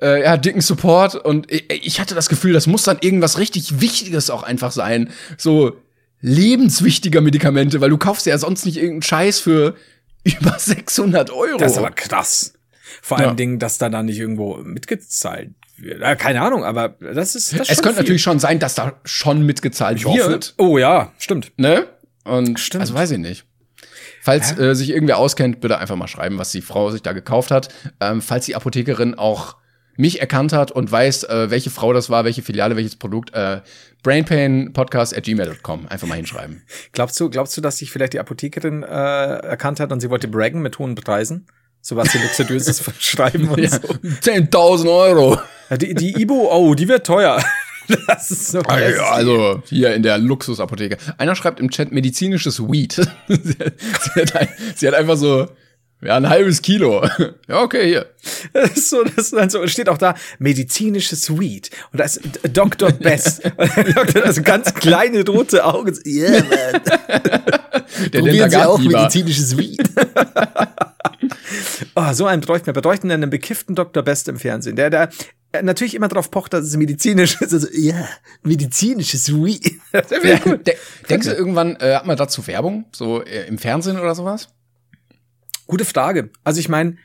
äh, 0.00 0.22
ja, 0.22 0.36
dicken 0.36 0.60
Support 0.60 1.14
und 1.14 1.50
ich, 1.50 1.64
ich 1.70 2.00
hatte 2.00 2.14
das 2.14 2.28
Gefühl, 2.28 2.52
das 2.52 2.66
muss 2.66 2.82
dann 2.82 2.98
irgendwas 3.00 3.38
richtig 3.38 3.80
Wichtiges 3.80 4.30
auch 4.30 4.42
einfach 4.42 4.72
sein. 4.72 5.10
So 5.36 5.76
lebenswichtiger 6.20 7.20
Medikamente, 7.20 7.80
weil 7.80 7.90
du 7.90 7.98
kaufst 7.98 8.26
ja 8.26 8.36
sonst 8.38 8.66
nicht 8.66 8.76
irgendeinen 8.76 9.02
Scheiß 9.02 9.40
für 9.40 9.74
über 10.24 10.58
600 10.58 11.30
Euro. 11.30 11.58
Das 11.58 11.72
ist 11.72 11.78
aber 11.78 11.90
krass. 11.90 12.54
Vor 13.02 13.18
allem 13.18 13.30
ja. 13.30 13.34
Dingen, 13.34 13.58
dass 13.58 13.78
da 13.78 13.88
dann 13.88 14.06
nicht 14.06 14.18
irgendwo 14.18 14.56
mitgezahlt 14.56 15.50
wird. 15.76 16.00
Keine 16.18 16.40
Ahnung, 16.40 16.64
aber 16.64 16.90
das 17.00 17.34
ist. 17.34 17.58
Das 17.58 17.68
es 17.68 17.82
könnte 17.82 17.94
viel. 17.96 18.02
natürlich 18.04 18.22
schon 18.22 18.38
sein, 18.38 18.58
dass 18.58 18.74
da 18.74 18.98
schon 19.04 19.44
mitgezahlt 19.44 19.98
ich 19.98 20.04
wird. 20.04 20.54
Hoffe. 20.58 20.70
Oh 20.70 20.78
ja, 20.78 21.12
stimmt. 21.18 21.52
Ne? 21.56 21.86
Und 22.24 22.58
stimmt. 22.58 22.82
also 22.82 22.94
weiß 22.94 23.12
ich 23.12 23.18
nicht. 23.18 23.44
Falls 24.22 24.58
äh, 24.58 24.74
sich 24.74 24.90
irgendwer 24.90 25.18
auskennt, 25.18 25.60
bitte 25.60 25.78
einfach 25.78 25.94
mal 25.94 26.08
schreiben, 26.08 26.38
was 26.38 26.50
die 26.50 26.62
Frau 26.62 26.90
sich 26.90 27.02
da 27.02 27.12
gekauft 27.12 27.52
hat. 27.52 27.68
Ähm, 28.00 28.20
falls 28.20 28.46
die 28.46 28.56
Apothekerin 28.56 29.14
auch 29.14 29.56
mich 29.96 30.20
erkannt 30.20 30.52
hat 30.52 30.70
und 30.72 30.90
weiß, 30.90 31.24
äh, 31.24 31.50
welche 31.50 31.70
Frau 31.70 31.92
das 31.92 32.10
war, 32.10 32.24
welche 32.24 32.42
Filiale, 32.42 32.76
welches 32.76 32.96
Produkt, 32.96 33.34
äh, 33.34 33.60
brainpainpodcast 34.02 35.16
at 35.16 35.24
gmail.com. 35.24 35.88
Einfach 35.88 36.06
mal 36.06 36.16
hinschreiben. 36.16 36.62
Glaubst 36.92 37.18
du, 37.20 37.30
glaubst 37.30 37.56
du, 37.56 37.60
dass 37.60 37.78
sich 37.78 37.90
vielleicht 37.90 38.12
die 38.12 38.20
Apothekerin 38.20 38.82
äh, 38.82 38.86
erkannt 38.86 39.80
hat 39.80 39.92
und 39.92 40.00
sie 40.00 40.10
wollte 40.10 40.28
braggen 40.28 40.62
mit 40.62 40.78
hohen 40.78 40.94
Preisen? 40.94 41.46
So 41.80 41.96
was 41.96 42.10
sie 42.10 42.18
luxuriöses 42.18 42.80
verschreiben 42.80 43.48
und 43.48 43.60
ja, 43.60 43.68
so. 43.68 43.78
10.000 43.78 44.88
Euro. 44.92 45.38
Die, 45.80 45.94
die 45.94 46.20
Ibo, 46.20 46.48
oh, 46.52 46.74
die 46.74 46.88
wird 46.88 47.06
teuer. 47.06 47.42
Das 48.08 48.32
ist 48.32 48.48
so 48.48 48.62
also, 48.62 49.02
also 49.02 49.62
hier 49.66 49.94
in 49.94 50.02
der 50.02 50.18
Luxusapotheke. 50.18 50.96
Einer 51.18 51.36
schreibt 51.36 51.60
im 51.60 51.70
Chat 51.70 51.92
medizinisches 51.92 52.60
Weed. 52.60 52.94
sie, 53.28 54.20
hat, 54.20 54.48
sie 54.74 54.88
hat 54.88 54.94
einfach 54.94 55.16
so 55.16 55.46
ja, 56.02 56.16
ein 56.16 56.28
halbes 56.28 56.60
Kilo. 56.60 57.06
ja, 57.48 57.62
okay, 57.62 57.86
hier. 57.86 58.06
Das 58.52 58.70
ist 58.76 58.90
so, 58.90 59.02
das 59.02 59.16
ist 59.16 59.32
dann 59.32 59.50
so, 59.50 59.66
steht 59.66 59.88
auch 59.88 59.98
da 59.98 60.14
medizinisches 60.38 61.38
Weed. 61.38 61.70
Und 61.92 62.00
da 62.00 62.04
ist 62.04 62.20
Dr. 62.52 62.92
Best. 62.92 63.42
also 64.22 64.42
ganz 64.42 64.74
kleine 64.74 65.24
rote 65.24 65.64
Augen. 65.64 65.98
Ja, 66.04 66.30
yeah, 66.30 66.42
man. 66.42 66.82
Der 68.12 68.18
Probieren 68.20 68.50
Sie 68.50 68.56
auch 68.56 68.78
medizinisches 68.78 69.56
Weed. 69.56 69.78
oh, 71.94 72.12
so 72.12 72.26
einen 72.26 72.42
bräuchten 72.42 72.66
wir. 72.66 72.74
Wir 72.74 72.82
bräuchten 72.82 73.10
einen 73.10 73.30
bekifften 73.30 73.74
Dr. 73.74 74.02
Best 74.02 74.28
im 74.28 74.38
Fernsehen, 74.38 74.76
der, 74.76 74.90
der 74.90 75.08
natürlich 75.62 75.94
immer 75.94 76.08
darauf 76.08 76.30
pocht, 76.30 76.52
dass 76.52 76.64
es 76.64 76.76
medizinisch 76.76 77.40
ist. 77.40 77.54
Also, 77.54 77.68
ja, 77.72 78.06
medizinisches 78.42 79.32
Weed. 79.32 79.80
Ja, 79.92 80.02
de 80.02 80.76
denkst 81.08 81.26
du, 81.28 81.32
irgendwann 81.32 81.76
äh, 81.76 81.94
hat 81.94 82.06
man 82.06 82.16
dazu 82.16 82.46
Werbung? 82.46 82.84
So 82.92 83.22
äh, 83.22 83.46
im 83.46 83.56
Fernsehen 83.56 83.98
oder 83.98 84.14
sowas? 84.14 84.48
Gute 85.66 85.84
Frage. 85.84 86.30
Also 86.44 86.60
ich 86.60 86.68
meine, 86.68 86.96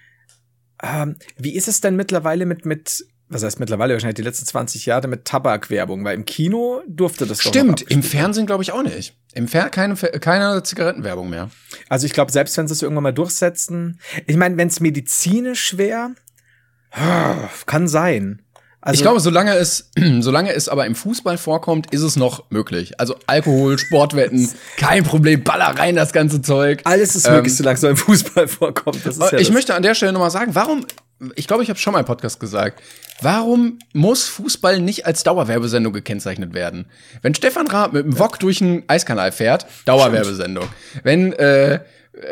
ähm, 0.84 1.18
wie 1.38 1.56
ist 1.56 1.68
es 1.68 1.82
denn 1.82 1.96
mittlerweile 1.96 2.46
mit, 2.46 2.66
mit, 2.66 3.06
was 3.30 3.44
heißt 3.44 3.60
mittlerweile 3.60 3.94
wahrscheinlich 3.94 4.16
die 4.16 4.24
letzten 4.24 4.46
20 4.46 4.86
Jahre 4.86 5.08
mit 5.08 5.26
Tabakwerbung? 5.26 6.04
Weil 6.04 6.16
im 6.16 6.26
Kino 6.26 6.82
durfte 6.88 7.26
das 7.26 7.42
Stimmt, 7.42 7.82
im 7.84 8.04
Fernsehen 8.04 8.46
glaube 8.46 8.64
ich 8.64 8.72
auch 8.72 8.84
nicht. 8.84 9.18
Im 9.34 9.48
Fer 9.48 9.70
keine, 9.70 9.96
keine 9.96 10.64
Zigarettenwerbung 10.64 11.30
mehr. 11.30 11.50
Also 11.90 12.06
ich 12.06 12.14
glaube, 12.14 12.32
selbst 12.32 12.58
wenn 12.58 12.68
sie 12.68 12.74
es 12.74 12.82
irgendwann 12.82 13.04
mal 13.04 13.14
durchsetzen, 13.14 14.00
ich 14.28 14.36
meine, 14.36 14.58
wenn 14.58 14.68
es 14.68 14.80
medizinisch 14.80 15.78
wäre, 15.78 16.16
kann 17.66 17.88
sein. 17.88 18.42
Also, 18.82 18.96
ich 18.96 19.02
glaube, 19.04 19.20
solange 19.20 19.54
es, 19.54 19.92
solange 20.22 20.54
es 20.54 20.68
aber 20.68 20.88
im 20.88 20.96
Fußball 20.96 21.38
vorkommt, 21.38 21.94
ist 21.94 22.02
es 22.02 22.16
noch 22.16 22.50
möglich. 22.50 23.00
Also 23.00 23.16
Alkohol, 23.28 23.78
Sportwetten, 23.78 24.50
kein 24.78 25.04
Problem, 25.04 25.44
baller 25.44 25.78
rein 25.78 25.96
das 25.96 26.14
ganze 26.14 26.42
Zeug. 26.42 26.82
Alles 26.86 27.16
ist 27.16 27.30
möglich, 27.30 27.54
ähm, 27.54 27.58
solange 27.58 27.78
es 27.78 27.84
im 27.84 27.98
Fußball 27.98 28.48
vorkommt. 28.48 29.06
Das 29.06 29.18
ist 29.18 29.32
ja 29.32 29.38
ich 29.38 29.48
das. 29.48 29.54
möchte 29.54 29.76
an 29.76 29.84
der 29.84 29.94
Stelle 29.94 30.14
nochmal 30.14 30.32
sagen, 30.32 30.56
warum, 30.56 30.86
ich 31.36 31.48
glaube, 31.48 31.62
ich 31.62 31.70
habe 31.70 31.78
schon 31.78 31.94
mal 31.94 32.00
im 32.00 32.08
Podcast 32.08 32.40
gesagt, 32.40 32.82
warum 33.22 33.78
muss 33.94 34.28
Fußball 34.28 34.80
nicht 34.80 35.06
als 35.06 35.22
Dauerwerbesendung 35.22 35.94
gekennzeichnet 35.94 36.56
werden? 36.56 36.88
Wenn 37.22 37.36
Stefan 37.36 37.68
Raab 37.68 37.94
mit 37.94 38.06
dem 38.06 38.18
Wok 38.18 38.40
durch 38.40 38.64
einen 38.64 38.84
Eiskanal 38.88 39.32
fährt, 39.32 39.68
Dauerwerbesendung. 39.86 40.66
Wenn, 41.04 41.34
äh, 41.34 41.82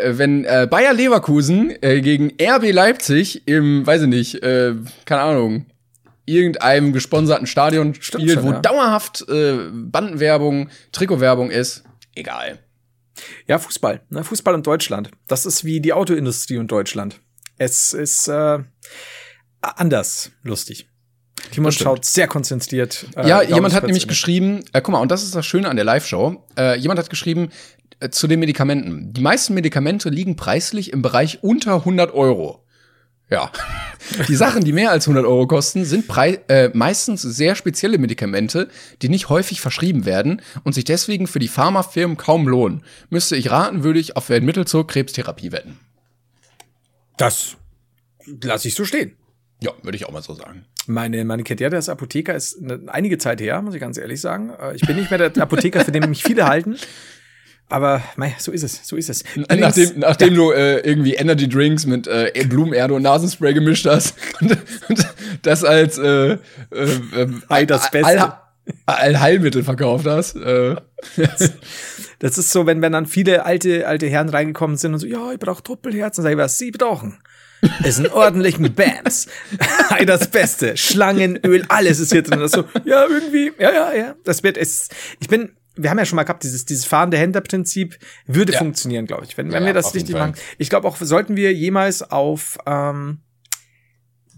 wenn 0.04 0.46
äh, 0.46 0.68
Bayer 0.70 0.94
Leverkusen 0.94 1.72
äh, 1.82 2.02
gegen 2.02 2.34
RB 2.42 2.72
Leipzig 2.72 3.48
im, 3.48 3.86
weiß 3.86 4.02
ich 4.02 4.08
nicht, 4.08 4.44
äh, 4.44 4.74
keine 5.06 5.22
Ahnung, 5.22 5.66
irgendeinem 6.30 6.94
gesponserten 6.94 7.48
Stadion 7.48 7.96
spielt, 7.96 8.32
schon, 8.32 8.44
wo 8.44 8.52
ja. 8.52 8.60
dauerhaft 8.60 9.28
äh, 9.30 9.70
Bandenwerbung, 9.72 10.70
Trikotwerbung 10.92 11.52
ist, 11.52 11.84
egal. 12.16 12.60
Ja, 13.48 13.60
Fußball. 13.60 14.02
Ne? 14.10 14.24
Fußball 14.24 14.54
und 14.54 14.66
Deutschland. 14.66 15.12
Das 15.28 15.46
ist 15.46 15.66
wie 15.66 15.82
die 15.82 15.94
Autoindustrie 15.94 16.58
und 16.58 16.72
Deutschland. 16.72 17.20
Es 17.58 17.94
ist 17.94 18.28
äh, 18.28 18.60
anders 19.62 20.32
lustig. 20.44 20.88
Timon 21.52 21.72
schaut 21.72 22.06
sehr 22.06 22.28
konzentriert. 22.28 23.06
Äh, 23.16 23.28
ja, 23.28 23.42
jemand 23.42 23.74
hat 23.74 23.84
nämlich 23.84 24.08
geschrieben, 24.08 24.64
äh, 24.74 24.82
guck 24.82 24.92
mal, 24.92 25.00
und 25.00 25.12
das 25.12 25.24
ist 25.24 25.36
das 25.36 25.46
Schöne 25.46 25.70
an 25.70 25.76
der 25.76 25.86
Live-Show. 25.86 26.46
Äh, 26.58 26.78
jemand 26.78 27.00
hat 27.00 27.10
geschrieben, 27.10 27.50
äh, 28.00 28.10
zu 28.10 28.28
den 28.28 28.40
Medikamenten. 28.40 29.14
Die 29.14 29.22
meisten 29.22 29.54
Medikamente 29.54 30.10
liegen 30.10 30.36
preislich 30.36 30.94
im 30.94 31.02
Bereich 31.02 31.44
unter 31.44 31.76
100 31.76 32.14
Euro. 32.14 32.66
Ja. 33.30 33.52
Die 34.28 34.36
Sachen, 34.36 34.64
die 34.64 34.72
mehr 34.72 34.92
als 34.92 35.08
100 35.08 35.26
Euro 35.26 35.46
kosten, 35.46 35.86
sind 35.86 36.08
Pre 36.08 36.40
äh, 36.48 36.72
meistens 36.74 37.22
sehr 37.22 37.56
spezielle 37.56 37.98
Medikamente, 38.00 38.70
die 39.02 39.10
nicht 39.10 39.30
häufig 39.30 39.62
verschrieben 39.62 40.06
werden 40.06 40.42
und 40.64 40.74
sich 40.74 40.84
deswegen 40.84 41.28
für 41.28 41.40
die 41.40 41.48
Pharmafirmen 41.48 42.18
kaum 42.18 42.48
lohnen. 42.48 42.84
Müsste 43.10 43.36
ich 43.36 43.52
raten, 43.52 43.84
würde 43.84 44.00
ich 44.00 44.16
auf 44.16 44.30
ein 44.32 44.46
Mittel 44.46 44.66
zur 44.66 44.88
Krebstherapie 44.88 45.52
wetten. 45.52 45.78
Das 47.18 47.58
lasse 48.42 48.68
ich 48.68 48.76
so 48.76 48.86
stehen. 48.86 49.16
Ja, 49.62 49.72
würde 49.84 49.98
ich 49.98 50.06
auch 50.06 50.12
mal 50.12 50.24
so 50.24 50.34
sagen. 50.34 50.66
Meine, 50.88 51.24
meine 51.26 51.44
Karriere 51.44 51.76
als 51.76 51.90
Apotheker 51.90 52.34
ist 52.34 52.58
eine, 52.64 52.82
einige 52.88 53.18
Zeit 53.18 53.42
her, 53.42 53.62
muss 53.62 53.76
ich 53.76 53.82
ganz 53.82 53.98
ehrlich 53.98 54.22
sagen. 54.22 54.52
Äh, 54.60 54.76
ich 54.76 54.82
bin 54.82 54.96
nicht 54.96 55.12
mehr 55.12 55.30
der 55.30 55.44
Apotheker, 55.44 55.84
für 55.86 55.92
den 55.92 56.10
mich 56.10 56.24
viele 56.24 56.48
halten. 56.48 56.78
Aber 57.70 58.02
mei, 58.16 58.36
so 58.40 58.52
ist 58.52 58.64
es, 58.64 58.82
so 58.84 58.96
ist 58.96 59.10
es. 59.10 59.24
Nachdem, 59.36 60.00
nachdem 60.00 60.30
ja. 60.30 60.36
du 60.36 60.52
äh, 60.52 60.80
irgendwie 60.80 61.14
Energy 61.14 61.48
Drinks 61.48 61.86
mit 61.86 62.08
äh, 62.08 62.32
Blumenerde 62.50 62.96
und 62.96 63.04
Nasenspray 63.04 63.54
gemischt 63.54 63.86
hast 63.86 64.16
und, 64.42 64.58
und 64.90 65.08
das 65.44 65.64
als 65.64 66.00
äh, 66.00 66.32
äh, 66.34 66.38
äh, 67.52 67.66
das 67.66 67.92
Beste. 67.92 68.08
All, 68.08 68.40
Allheilmittel 68.86 69.64
verkauft 69.64 70.06
hast. 70.06 70.36
Äh. 70.36 70.76
Das 72.22 72.38
ist 72.38 72.52
so, 72.52 72.66
wenn, 72.66 72.82
wenn 72.82 72.92
dann 72.92 73.06
viele 73.06 73.46
alte, 73.46 73.88
alte 73.88 74.08
Herren 74.08 74.28
reingekommen 74.28 74.76
sind 74.76 74.94
und 74.94 75.00
so, 75.00 75.08
ja, 75.08 75.32
ich 75.32 75.40
brauche 75.40 75.64
Doppelherzen, 75.64 76.22
sag 76.22 76.32
ich, 76.32 76.38
was 76.38 76.58
sie 76.58 76.72
brauchen. 76.72 77.18
Ist 77.84 78.00
einen 78.00 78.08
ordentlichen 78.08 78.74
Bams. 78.76 79.28
das 80.06 80.28
Beste. 80.28 80.76
Schlangenöl, 80.76 81.66
alles 81.70 82.00
ist 82.00 82.12
hier 82.12 82.22
drin. 82.22 82.40
Das 82.40 82.52
so, 82.52 82.66
ja, 82.84 83.06
irgendwie, 83.06 83.54
ja, 83.58 83.72
ja, 83.72 83.94
ja. 83.94 84.16
Das 84.26 84.44
wird 84.44 84.58
es. 84.58 84.90
Ich 85.22 85.30
bin 85.30 85.52
wir 85.82 85.90
haben 85.90 85.98
ja 85.98 86.06
schon 86.06 86.18
mal 86.18 86.24
gehabt, 86.24 86.44
dieses, 86.44 86.66
dieses 86.66 86.86
fahrende 86.86 87.18
Händlerprinzip 87.18 87.98
würde 88.28 88.54
ja. 88.54 88.60
funktionieren, 88.60 89.06
glaube 89.06 89.26
ich, 89.26 89.38
wenn, 89.38 89.52
wenn 89.52 89.64
ja, 89.64 89.68
wir 89.68 89.74
das 89.74 89.96
richtig 89.96 90.16
machen. 90.16 90.36
Ich 90.58 90.70
glaube 90.70 90.88
auch, 90.88 90.98
sollten 90.98 91.36
wir 91.36 91.54
jemals 91.54 92.04
auf 92.04 92.58
ähm, 92.66 93.20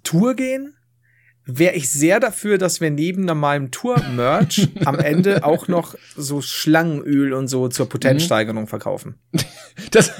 Tour 0.03 0.35
gehen, 0.35 0.75
wäre 1.45 1.73
ich 1.73 1.91
sehr 1.91 2.19
dafür, 2.19 2.57
dass 2.57 2.81
wir 2.81 2.91
neben 2.91 3.25
normalem 3.25 3.71
Tour-Merch 3.71 4.69
am 4.85 4.99
Ende 4.99 5.43
auch 5.43 5.67
noch 5.67 5.95
so 6.15 6.41
Schlangenöl 6.41 7.33
und 7.33 7.47
so 7.47 7.67
zur 7.67 7.89
Potenzsteigerung 7.89 8.67
verkaufen. 8.67 9.15
Das 9.91 10.11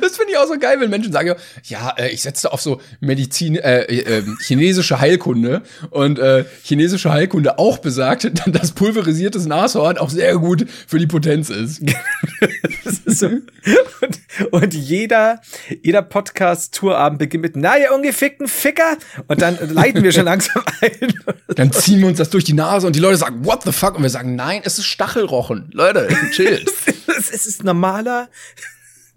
das 0.00 0.16
finde 0.16 0.32
ich 0.32 0.38
auch 0.38 0.46
so 0.46 0.58
geil, 0.58 0.80
wenn 0.80 0.90
Menschen 0.90 1.12
sagen, 1.12 1.34
ja, 1.64 1.94
äh, 1.96 2.10
ich 2.10 2.22
setze 2.22 2.52
auf 2.52 2.60
so 2.60 2.80
Medizin, 3.00 3.56
äh, 3.56 3.82
äh, 3.82 4.24
chinesische 4.40 5.00
Heilkunde 5.00 5.62
und 5.90 6.18
äh, 6.18 6.44
chinesische 6.62 7.12
Heilkunde 7.12 7.58
auch 7.58 7.78
besagt, 7.78 8.30
dass 8.46 8.72
pulverisiertes 8.72 9.46
Nashorn 9.46 9.98
auch 9.98 10.10
sehr 10.10 10.36
gut 10.36 10.66
für 10.86 10.98
die 10.98 11.06
Potenz 11.06 11.50
ist. 11.50 11.82
ist 12.84 13.18
so. 13.18 13.26
und, 13.26 14.20
und, 14.50 14.74
jeder, 14.74 15.40
jeder 15.82 16.02
Podcast-Tourabend 16.02 17.18
beginnt 17.18 17.42
mit, 17.42 17.56
na, 17.56 17.78
ihr 17.78 17.92
ungefickten 17.92 18.48
Ficker. 18.48 18.96
Und 19.28 19.42
dann 19.42 19.58
leiten 19.72 20.02
wir 20.02 20.12
schon 20.12 20.24
langsam 20.24 20.62
ein. 20.80 21.14
Dann 21.54 21.72
ziehen 21.72 22.00
wir 22.00 22.08
uns 22.08 22.18
das 22.18 22.30
durch 22.30 22.44
die 22.44 22.52
Nase 22.52 22.86
und 22.86 22.96
die 22.96 23.00
Leute 23.00 23.16
sagen, 23.16 23.44
what 23.44 23.62
the 23.64 23.72
fuck? 23.72 23.96
Und 23.96 24.02
wir 24.02 24.10
sagen, 24.10 24.34
nein, 24.34 24.62
es 24.64 24.78
ist 24.78 24.86
Stachelrochen. 24.86 25.70
Leute, 25.72 26.08
chill. 26.32 26.64
es 27.06 27.46
ist 27.46 27.64
normaler 27.64 28.28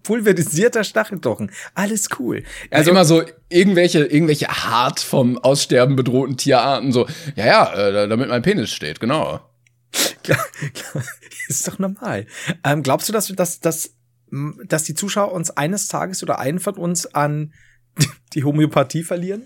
pulverisierter 0.06 0.84
Stacheltochen. 0.84 1.52
Alles 1.74 2.08
cool. 2.20 2.44
Also 2.72 2.92
immer 2.92 3.04
so 3.04 3.24
irgendwelche, 3.50 4.06
irgendwelche 4.06 4.48
hart 4.48 5.00
vom 5.00 5.38
Aussterben 5.38 5.96
bedrohten 5.96 6.38
Tierarten, 6.38 6.92
so, 6.92 7.08
ja, 7.36 7.46
ja, 7.46 7.74
äh, 7.74 8.08
damit 8.08 8.30
mein 8.30 8.42
Penis 8.42 8.72
steht, 8.72 9.00
genau. 9.00 9.42
Klar, 10.24 10.46
klar, 10.74 11.04
ist 11.48 11.68
doch 11.68 11.80
normal. 11.80 12.28
Ähm, 12.64 12.84
glaubst 12.84 13.10
du, 13.10 13.14
dass, 13.14 13.28
dass, 13.28 13.60
dass, 13.60 13.96
dass 14.66 14.84
die 14.84 14.96
Zuschauer 14.96 15.34
uns 15.34 15.52
eines 15.52 15.88
Tages 15.88 16.24
oder 16.24 16.40
einen 16.40 16.60
von 16.60 16.76
uns 16.76 17.14
an 17.14 17.54
die 18.34 18.44
Homöopathie 18.44 19.04
verlieren? 19.04 19.44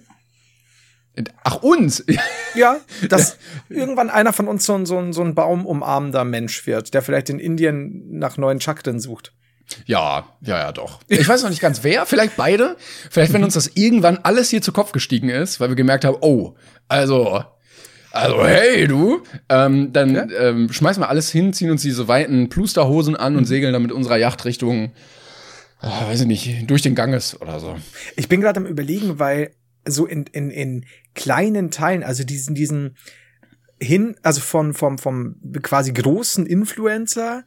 Ach, 1.43 1.58
uns? 1.58 2.04
Ja, 2.56 2.78
dass 3.10 3.38
irgendwann 3.69 4.10
einer 4.10 4.34
von 4.34 4.48
uns 4.48 4.65
so 4.65 4.76
ein, 4.76 4.86
so 4.86 4.98
ein, 4.98 5.13
so 5.13 5.22
ein 5.22 5.36
baumumarmender 5.36 6.24
Mensch 6.24 6.65
wird, 6.67 6.93
der 6.93 7.02
vielleicht 7.02 7.30
in 7.30 7.39
Indien 7.39 8.17
nach 8.17 8.38
neuen 8.38 8.62
Chakren 8.62 9.00
sucht. 9.00 9.34
Ja, 9.86 10.27
ja, 10.41 10.58
ja, 10.60 10.71
doch. 10.71 10.99
Ich 11.08 11.27
weiß 11.27 11.43
noch 11.43 11.49
nicht 11.49 11.62
ganz 11.62 11.84
wer, 11.84 12.05
vielleicht 12.05 12.36
beide. 12.36 12.75
Vielleicht, 13.10 13.34
wenn 13.34 13.43
uns 13.43 13.53
das 13.53 13.71
irgendwann 13.75 14.17
alles 14.23 14.49
hier 14.49 14.62
zu 14.62 14.71
Kopf 14.71 14.91
gestiegen 14.91 15.29
ist, 15.29 15.60
weil 15.60 15.69
wir 15.69 15.75
gemerkt 15.75 16.05
haben, 16.05 16.17
oh, 16.21 16.55
also, 16.88 17.43
also 18.12 18.45
hey, 18.45 18.88
du, 18.88 19.21
ähm, 19.49 19.93
dann 19.93 20.15
ja? 20.15 20.27
ähm, 20.32 20.71
schmeißen 20.71 21.01
wir 21.01 21.10
alles 21.10 21.32
hin, 21.32 21.53
ziehen 21.53 21.71
uns 21.71 21.82
diese 21.82 22.08
weiten 22.08 22.49
Plusterhosen 22.49 23.15
an 23.15 23.36
und 23.36 23.45
segeln 23.45 23.73
dann 23.73 23.82
mit 23.82 23.91
unserer 23.91 24.17
Yacht 24.17 24.45
Richtung, 24.45 24.91
äh, 25.82 25.88
weiß 26.08 26.21
ich 26.21 26.27
nicht, 26.27 26.69
durch 26.69 26.82
den 26.82 26.95
Ganges 26.95 27.39
oder 27.39 27.60
so. 27.60 27.75
Ich 28.15 28.27
bin 28.27 28.41
gerade 28.41 28.60
am 28.60 28.65
überlegen, 28.65 29.19
weil 29.19 29.51
so 29.88 30.05
in, 30.05 30.25
in, 30.32 30.49
in 30.49 30.86
kleinen 31.13 31.71
Teilen, 31.71 32.03
also 32.03 32.23
diesen, 32.23 32.55
diesen 32.55 32.95
hin, 33.82 34.15
also 34.23 34.41
von, 34.41 34.73
vom, 34.73 34.97
vom 34.97 35.36
quasi 35.62 35.93
großen 35.93 36.45
Influencer 36.45 37.43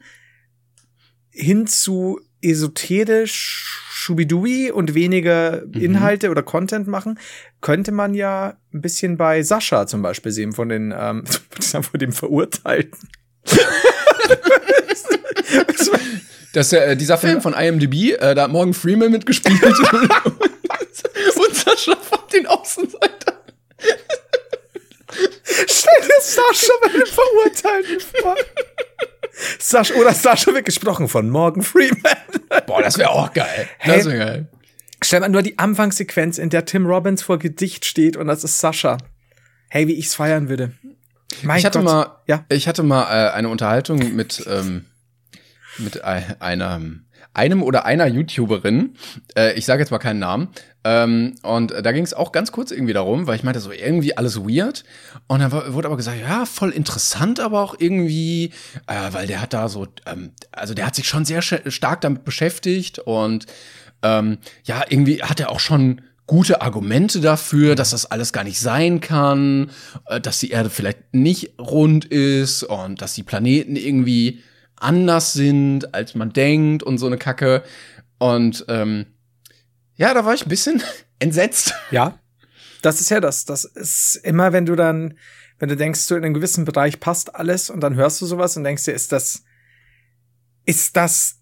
hin 1.33 1.67
zu 1.67 2.19
esoterisch 2.41 3.83
Schubidui 3.89 4.69
und 4.71 4.93
weniger 4.93 5.63
mhm. 5.65 5.81
Inhalte 5.81 6.27
mhm. 6.27 6.31
oder 6.31 6.43
Content 6.43 6.87
machen, 6.87 7.19
könnte 7.61 7.91
man 7.91 8.13
ja 8.13 8.57
ein 8.73 8.81
bisschen 8.81 9.17
bei 9.17 9.41
Sascha 9.43 9.87
zum 9.87 10.01
Beispiel 10.01 10.31
sehen, 10.31 10.51
von 10.51 10.69
den, 10.69 10.93
ähm, 10.97 11.23
von 11.61 11.99
dem 11.99 12.11
Verurteilten. 12.11 13.09
Das, 16.53 16.71
äh, 16.71 16.95
dieser 16.95 17.17
Film 17.17 17.41
von 17.41 17.53
IMDb, 17.53 18.11
äh, 18.11 18.35
da 18.35 18.43
hat 18.43 18.51
Morgan 18.51 18.75
Freeman 18.75 19.11
mitgespielt 19.11 19.63
und, 19.63 21.55
Sascha 21.55 21.95
von 21.95 22.19
den 22.31 22.45
Außenseitern. 22.45 23.37
Stell 25.43 26.01
dir 26.01 26.21
Sascha 26.21 26.73
bei 26.81 26.89
den 26.89 27.05
Verurteilten 27.07 27.99
vor. 27.99 28.35
Sascha, 29.59 29.93
oder 29.95 30.13
Sascha 30.13 30.53
wird 30.53 30.65
gesprochen 30.65 31.07
von 31.07 31.29
Morgan 31.29 31.63
Freeman. 31.63 32.17
Boah, 32.67 32.81
das 32.81 32.97
wäre 32.97 33.09
auch 33.09 33.33
geil. 33.33 33.67
Hey, 33.77 33.97
das 33.97 34.05
wäre 34.05 34.17
geil. 34.17 34.47
Stell 35.03 35.19
mal 35.19 35.29
nur 35.29 35.41
die 35.41 35.59
Anfangssequenz, 35.59 36.37
in 36.37 36.49
der 36.49 36.65
Tim 36.65 36.85
Robbins 36.85 37.21
vor 37.23 37.37
Gedicht 37.37 37.85
steht 37.85 38.15
und 38.15 38.27
das 38.27 38.43
ist 38.43 38.59
Sascha. 38.59 38.97
Hey, 39.69 39.87
wie 39.87 39.93
ich's 39.93 40.15
feiern 40.15 40.49
würde. 40.49 40.73
Mein 41.41 41.59
ich 41.59 41.65
hatte 41.65 41.79
Gott. 41.79 41.85
mal, 41.85 42.21
ja? 42.27 42.45
ich 42.49 42.67
hatte 42.67 42.83
mal 42.83 43.03
äh, 43.03 43.31
eine 43.31 43.49
Unterhaltung 43.49 44.15
mit 44.15 44.43
ähm, 44.47 44.85
mit 45.77 46.03
einer 46.03 46.81
einem 47.33 47.63
oder 47.63 47.85
einer 47.85 48.07
YouTuberin, 48.07 48.95
äh, 49.35 49.53
ich 49.53 49.65
sage 49.65 49.81
jetzt 49.81 49.91
mal 49.91 49.99
keinen 49.99 50.19
Namen, 50.19 50.49
ähm, 50.83 51.35
und 51.43 51.71
da 51.71 51.91
ging 51.91 52.03
es 52.03 52.13
auch 52.13 52.31
ganz 52.31 52.51
kurz 52.51 52.71
irgendwie 52.71 52.93
darum, 52.93 53.25
weil 53.25 53.35
ich 53.35 53.43
meinte 53.43 53.59
so 53.59 53.71
irgendwie 53.71 54.17
alles 54.17 54.37
weird. 54.41 54.83
Und 55.27 55.39
dann 55.39 55.51
wurde 55.51 55.87
aber 55.87 55.95
gesagt, 55.95 56.19
ja, 56.19 56.45
voll 56.45 56.71
interessant, 56.71 57.39
aber 57.39 57.61
auch 57.61 57.75
irgendwie, 57.79 58.51
äh, 58.87 59.13
weil 59.13 59.27
der 59.27 59.41
hat 59.41 59.53
da 59.53 59.69
so, 59.69 59.87
ähm, 60.05 60.31
also 60.51 60.73
der 60.73 60.85
hat 60.85 60.95
sich 60.95 61.07
schon 61.07 61.25
sehr 61.25 61.41
stark 61.41 62.01
damit 62.01 62.25
beschäftigt 62.25 62.99
und 62.99 63.45
ähm, 64.01 64.39
ja, 64.65 64.83
irgendwie 64.89 65.23
hat 65.23 65.39
er 65.39 65.49
auch 65.49 65.61
schon 65.61 66.01
gute 66.27 66.61
Argumente 66.61 67.21
dafür, 67.21 67.75
dass 67.75 67.91
das 67.91 68.05
alles 68.05 68.33
gar 68.33 68.43
nicht 68.43 68.59
sein 68.59 68.99
kann, 68.99 69.71
äh, 70.07 70.19
dass 70.19 70.39
die 70.39 70.51
Erde 70.51 70.69
vielleicht 70.69 71.13
nicht 71.13 71.59
rund 71.59 72.05
ist 72.05 72.63
und 72.63 73.01
dass 73.01 73.13
die 73.13 73.23
Planeten 73.23 73.75
irgendwie 73.75 74.41
anders 74.83 75.33
sind, 75.33 75.93
als 75.93 76.15
man 76.15 76.33
denkt 76.33 76.83
und 76.83 76.97
so 76.97 77.07
eine 77.07 77.17
Kacke. 77.17 77.63
Und 78.19 78.65
ähm, 78.67 79.05
ja, 79.95 80.13
da 80.13 80.25
war 80.25 80.33
ich 80.33 80.45
ein 80.45 80.49
bisschen 80.49 80.81
entsetzt. 81.19 81.73
Ja, 81.91 82.19
das 82.81 83.01
ist 83.01 83.09
ja 83.09 83.19
das. 83.19 83.45
Das 83.45 83.65
ist 83.65 84.15
immer, 84.23 84.53
wenn 84.53 84.65
du 84.65 84.75
dann, 84.75 85.17
wenn 85.59 85.69
du 85.69 85.77
denkst, 85.77 86.01
so 86.01 86.15
in 86.15 86.23
einem 86.23 86.33
gewissen 86.33 86.65
Bereich 86.65 86.99
passt 86.99 87.35
alles 87.35 87.69
und 87.69 87.81
dann 87.81 87.95
hörst 87.95 88.21
du 88.21 88.25
sowas 88.25 88.57
und 88.57 88.63
denkst 88.63 88.85
dir, 88.85 88.93
ist 88.93 89.11
das, 89.11 89.43
ist 90.65 90.97
das, 90.97 91.39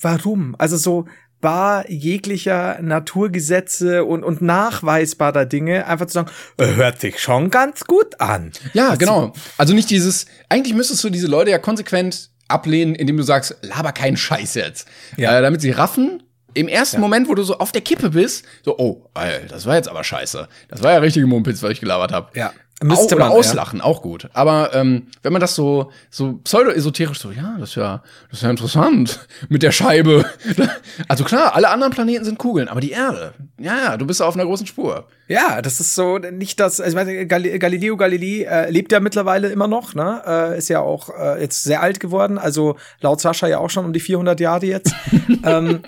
warum? 0.00 0.54
Also 0.58 0.76
so, 0.76 1.06
bar 1.42 1.90
jeglicher 1.90 2.80
Naturgesetze 2.80 4.04
und, 4.04 4.24
und 4.24 4.40
nachweisbarer 4.40 5.44
Dinge, 5.44 5.86
einfach 5.86 6.06
zu 6.06 6.14
sagen, 6.14 6.30
äh, 6.56 6.74
hört 6.74 7.00
sich 7.00 7.20
schon 7.20 7.50
ganz 7.50 7.84
gut 7.84 8.18
an. 8.20 8.52
Ja, 8.72 8.90
das 8.90 8.98
genau. 8.98 9.34
Also 9.58 9.74
nicht 9.74 9.90
dieses, 9.90 10.24
eigentlich 10.48 10.74
müsstest 10.74 11.04
du 11.04 11.10
diese 11.10 11.26
Leute 11.26 11.50
ja 11.50 11.58
konsequent 11.58 12.30
ablehnen, 12.52 12.94
indem 12.94 13.16
du 13.16 13.22
sagst, 13.22 13.56
laber 13.62 13.92
keinen 13.92 14.16
Scheiß 14.16 14.54
jetzt. 14.54 14.86
Ja. 15.16 15.38
Äh, 15.38 15.42
damit 15.42 15.60
sie 15.60 15.70
raffen, 15.70 16.22
im 16.54 16.68
ersten 16.68 16.96
ja. 16.96 17.00
Moment, 17.00 17.28
wo 17.28 17.34
du 17.34 17.42
so 17.42 17.58
auf 17.58 17.72
der 17.72 17.80
Kippe 17.80 18.10
bist, 18.10 18.44
so, 18.64 18.78
oh, 18.78 19.08
ey, 19.14 19.46
das 19.48 19.66
war 19.66 19.76
jetzt 19.76 19.88
aber 19.88 20.04
scheiße. 20.04 20.48
Das 20.68 20.82
war 20.82 20.92
ja 20.92 20.98
richtige 20.98 21.26
Mumpitz, 21.26 21.62
was 21.62 21.72
ich 21.72 21.80
gelabert 21.80 22.12
habe. 22.12 22.28
Ja. 22.38 22.52
Müsste 22.82 23.16
man, 23.16 23.30
auslachen, 23.30 23.78
ja. 23.78 23.84
auch 23.84 24.02
gut. 24.02 24.28
Aber 24.32 24.74
ähm, 24.74 25.06
wenn 25.22 25.32
man 25.32 25.40
das 25.40 25.54
so 25.54 25.90
so 26.10 26.34
pseudo-esoterisch 26.44 27.18
so, 27.18 27.30
ja, 27.30 27.56
das 27.58 27.70
ist 27.70 27.74
ja, 27.76 28.02
das 28.30 28.38
ist 28.38 28.42
ja 28.42 28.50
interessant 28.50 29.20
mit 29.48 29.62
der 29.62 29.72
Scheibe. 29.72 30.24
Also 31.08 31.24
klar, 31.24 31.54
alle 31.54 31.70
anderen 31.70 31.92
Planeten 31.92 32.24
sind 32.24 32.38
Kugeln, 32.38 32.68
aber 32.68 32.80
die 32.80 32.90
Erde, 32.90 33.32
ja, 33.58 33.76
ja, 33.76 33.96
du 33.96 34.06
bist 34.06 34.20
auf 34.20 34.34
einer 34.34 34.44
großen 34.44 34.66
Spur. 34.66 35.06
Ja, 35.26 35.62
das 35.62 35.80
ist 35.80 35.94
so 35.94 36.18
nicht 36.18 36.60
das. 36.60 36.80
Also 36.80 36.96
ich 36.98 37.04
meine, 37.04 37.26
Galileo 37.26 37.96
Galilei 37.96 38.44
äh, 38.44 38.70
lebt 38.70 38.92
ja 38.92 39.00
mittlerweile 39.00 39.48
immer 39.48 39.68
noch, 39.68 39.94
ne? 39.94 40.22
Äh, 40.26 40.58
ist 40.58 40.68
ja 40.68 40.80
auch 40.80 41.08
äh, 41.18 41.40
jetzt 41.40 41.62
sehr 41.62 41.82
alt 41.82 42.00
geworden, 42.00 42.38
also 42.38 42.76
laut 43.00 43.20
Sascha 43.20 43.46
ja 43.46 43.58
auch 43.58 43.70
schon 43.70 43.84
um 43.84 43.92
die 43.92 44.00
400 44.00 44.38
Jahre 44.40 44.66
jetzt. 44.66 44.94
ähm, 45.44 45.80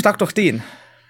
frag 0.00 0.18
doch 0.18 0.32
den. 0.32 0.62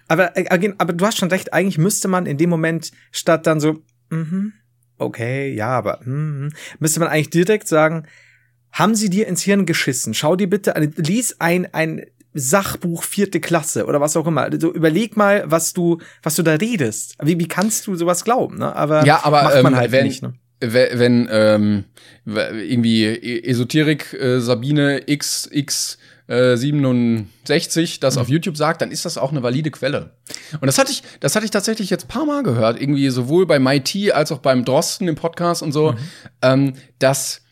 Aber, 0.09 0.37
äh, 0.37 0.73
aber 0.79 0.93
du 0.93 1.07
hast 1.07 1.19
schon 1.19 1.31
recht. 1.31 1.53
Eigentlich 1.53 1.79
müsste 1.79 2.09
man 2.09 2.27
in 2.27 2.39
dem 2.39 2.51
Moment 2.51 2.93
statt 3.11 3.47
dann 3.47 3.61
so, 3.61 3.83
mhm 4.11 4.55
okay, 4.99 5.53
ja, 5.53 5.69
aber 5.69 6.01
hm, 6.05 6.51
müsste 6.79 7.01
man 7.01 7.09
eigentlich 7.09 7.31
direkt 7.31 7.69
sagen, 7.69 8.07
haben 8.73 8.95
sie 8.95 9.11
dir 9.11 9.29
ins 9.29 9.43
Hirn 9.43 9.67
geschissen? 9.67 10.15
Schau 10.15 10.37
dir 10.37 10.51
bitte 10.51 10.75
an, 10.77 10.93
lies 10.97 11.41
ein, 11.41 11.73
ein 11.73 12.07
Sachbuch 12.35 13.05
vierte 13.05 13.41
Klasse 13.41 13.87
oder 13.87 14.01
was 14.01 14.17
auch 14.17 14.27
immer. 14.27 14.43
Also 14.43 14.73
überleg 14.73 15.17
mal, 15.17 15.45
was 15.47 15.73
du, 15.73 15.99
was 16.23 16.35
du 16.35 16.43
da 16.43 16.55
redest. 16.55 17.15
Wie, 17.23 17.39
wie 17.39 17.47
kannst 17.47 17.87
du 17.87 17.95
sowas 17.95 18.25
glauben? 18.25 18.59
Ne? 18.59 18.75
Aber 18.75 19.05
ja, 19.07 19.21
aber 19.23 19.45
macht 19.45 19.63
man 19.63 19.73
ähm, 19.75 19.79
halt 19.79 19.93
wenn, 19.93 20.05
nicht. 20.05 20.23
Ne? 20.23 20.35
Wenn 20.61 21.29
ähm, 21.31 21.85
irgendwie 22.27 23.05
e-, 23.05 23.49
Esoterik 23.49 24.13
äh, 24.15 24.41
Sabine 24.41 25.03
XX 25.07 25.51
67 25.53 25.99
äh, 26.27 26.57
das 28.01 28.17
mhm. 28.17 28.23
auf 28.23 28.29
YouTube 28.29 28.57
sagt, 28.57 28.83
dann 28.83 28.91
ist 28.91 29.05
das 29.05 29.19
auch 29.19 29.31
eine 29.31 29.43
valide 29.43 29.71
Quelle. 29.71 30.13
Und 30.61 30.67
das 30.67 30.79
hatte 30.79 30.93
ich, 30.93 31.03
das 31.21 31.37
hatte 31.37 31.45
ich 31.45 31.51
tatsächlich 31.51 31.91
jetzt 31.91 32.09
paar 32.09 32.25
Mal 32.25 32.43
gehört, 32.43 32.81
irgendwie 32.81 33.09
sowohl 33.11 33.47
bei 33.47 33.59
MIT 33.59 34.13
als 34.13 34.33
auch 34.33 34.39
beim 34.39 34.65
Drosten 34.65 35.09
im 35.09 35.17
Podcast 35.17 35.63
und 35.63 35.73
so, 35.73 35.93
mhm. 35.93 35.99
ähm, 36.43 36.73
dass 36.99 37.43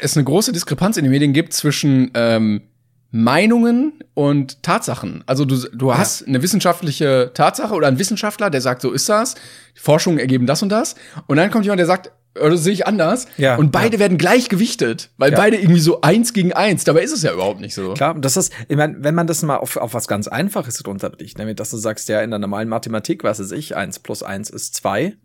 es 0.00 0.16
eine 0.16 0.24
große 0.24 0.52
Diskrepanz 0.52 0.96
in 0.96 1.04
den 1.04 1.10
Medien 1.10 1.32
gibt 1.32 1.52
zwischen 1.52 2.10
ähm, 2.14 2.62
Meinungen 3.10 4.00
und 4.14 4.62
Tatsachen. 4.62 5.22
Also 5.26 5.44
du, 5.44 5.56
du 5.72 5.94
hast 5.94 6.22
ja. 6.22 6.26
eine 6.26 6.42
wissenschaftliche 6.42 7.30
Tatsache 7.34 7.74
oder 7.74 7.88
ein 7.88 7.98
Wissenschaftler, 7.98 8.50
der 8.50 8.60
sagt, 8.60 8.82
so 8.82 8.92
ist 8.92 9.08
das, 9.08 9.36
Forschungen 9.74 10.18
ergeben 10.18 10.46
das 10.46 10.62
und 10.62 10.68
das. 10.68 10.96
Und 11.26 11.36
dann 11.36 11.50
kommt 11.50 11.64
jemand, 11.64 11.78
der 11.78 11.86
sagt, 11.86 12.10
oder 12.40 12.56
sehe 12.56 12.72
ich 12.72 12.86
anders. 12.86 13.26
Ja, 13.36 13.56
und 13.56 13.72
beide 13.72 13.96
ja. 13.96 14.00
werden 14.00 14.18
gleich 14.18 14.48
gewichtet, 14.48 15.10
weil 15.16 15.32
ja. 15.32 15.38
beide 15.38 15.56
irgendwie 15.56 15.80
so 15.80 16.00
eins 16.00 16.32
gegen 16.32 16.52
eins. 16.52 16.84
Dabei 16.84 17.02
ist 17.02 17.12
es 17.12 17.22
ja 17.22 17.32
überhaupt 17.32 17.60
nicht 17.60 17.74
so. 17.74 17.94
Klar, 17.94 18.14
das 18.14 18.36
ist, 18.36 18.52
ich 18.68 18.76
meine, 18.76 18.96
wenn 19.00 19.14
man 19.14 19.26
das 19.26 19.42
mal 19.42 19.56
auf, 19.56 19.76
auf 19.76 19.94
was 19.94 20.08
ganz 20.08 20.28
Einfaches 20.28 20.86
runterbricht, 20.86 21.38
nämlich 21.38 21.56
dass 21.56 21.70
du 21.70 21.76
sagst, 21.76 22.08
ja, 22.08 22.20
in 22.20 22.30
der 22.30 22.38
normalen 22.38 22.68
Mathematik, 22.68 23.24
was 23.24 23.40
ist 23.40 23.52
ich, 23.52 23.76
eins 23.76 23.98
plus 23.98 24.22
eins 24.22 24.50
ist 24.50 24.74
zwei. 24.74 25.16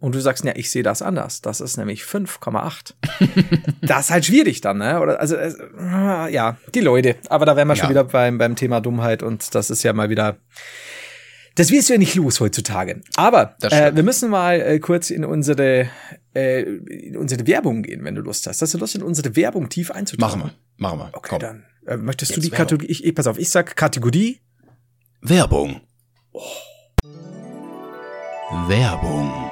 Und 0.00 0.14
du 0.14 0.20
sagst, 0.20 0.44
ja, 0.44 0.52
ich 0.56 0.70
sehe 0.70 0.82
das 0.82 1.02
anders. 1.02 1.42
Das 1.42 1.60
ist 1.60 1.76
nämlich 1.76 2.04
5,8. 2.04 2.94
das 3.82 4.06
ist 4.06 4.10
halt 4.10 4.24
schwierig 4.24 4.62
dann, 4.62 4.78
ne? 4.78 4.98
Oder 4.98 5.20
also 5.20 5.36
äh, 5.36 5.52
ja, 6.32 6.56
die 6.74 6.80
Leute. 6.80 7.16
Aber 7.28 7.44
da 7.44 7.54
wären 7.54 7.68
wir 7.68 7.76
schon 7.76 7.90
wieder 7.90 8.04
beim, 8.04 8.38
beim 8.38 8.56
Thema 8.56 8.80
Dummheit 8.80 9.22
und 9.22 9.54
das 9.54 9.68
ist 9.68 9.82
ja 9.82 9.92
mal 9.92 10.08
wieder 10.08 10.38
das 11.54 11.70
wirst 11.70 11.88
du 11.88 11.94
ja 11.94 11.98
nicht 11.98 12.14
los 12.14 12.40
heutzutage. 12.40 13.02
Aber 13.16 13.56
äh, 13.62 13.94
wir 13.94 14.02
müssen 14.02 14.30
mal 14.30 14.60
äh, 14.60 14.78
kurz 14.78 15.10
in 15.10 15.24
unsere, 15.24 15.88
äh, 16.34 16.62
in 16.62 17.16
unsere 17.16 17.46
Werbung 17.46 17.82
gehen, 17.82 18.04
wenn 18.04 18.14
du 18.14 18.22
Lust 18.22 18.46
hast. 18.46 18.62
Hast 18.62 18.74
du 18.74 18.78
Lust, 18.78 18.94
in 18.94 19.02
unsere 19.02 19.34
Werbung 19.36 19.68
tief 19.68 19.90
einzutauchen? 19.90 20.40
Machen 20.40 20.52
wir, 20.78 20.88
machen 20.88 20.98
wir. 20.98 21.10
Okay, 21.12 21.28
Komm. 21.30 21.38
dann 21.40 21.64
äh, 21.86 21.96
möchtest 21.96 22.30
Jetzt 22.30 22.38
du 22.38 22.42
die 22.42 22.50
Kategorie, 22.50 22.86
ich, 22.86 23.04
ich, 23.04 23.14
pass 23.14 23.26
auf, 23.26 23.38
ich 23.38 23.50
sag 23.50 23.76
Kategorie. 23.76 24.40
Werbung. 25.22 25.80
Oh. 26.32 26.42
Werbung. 28.68 29.50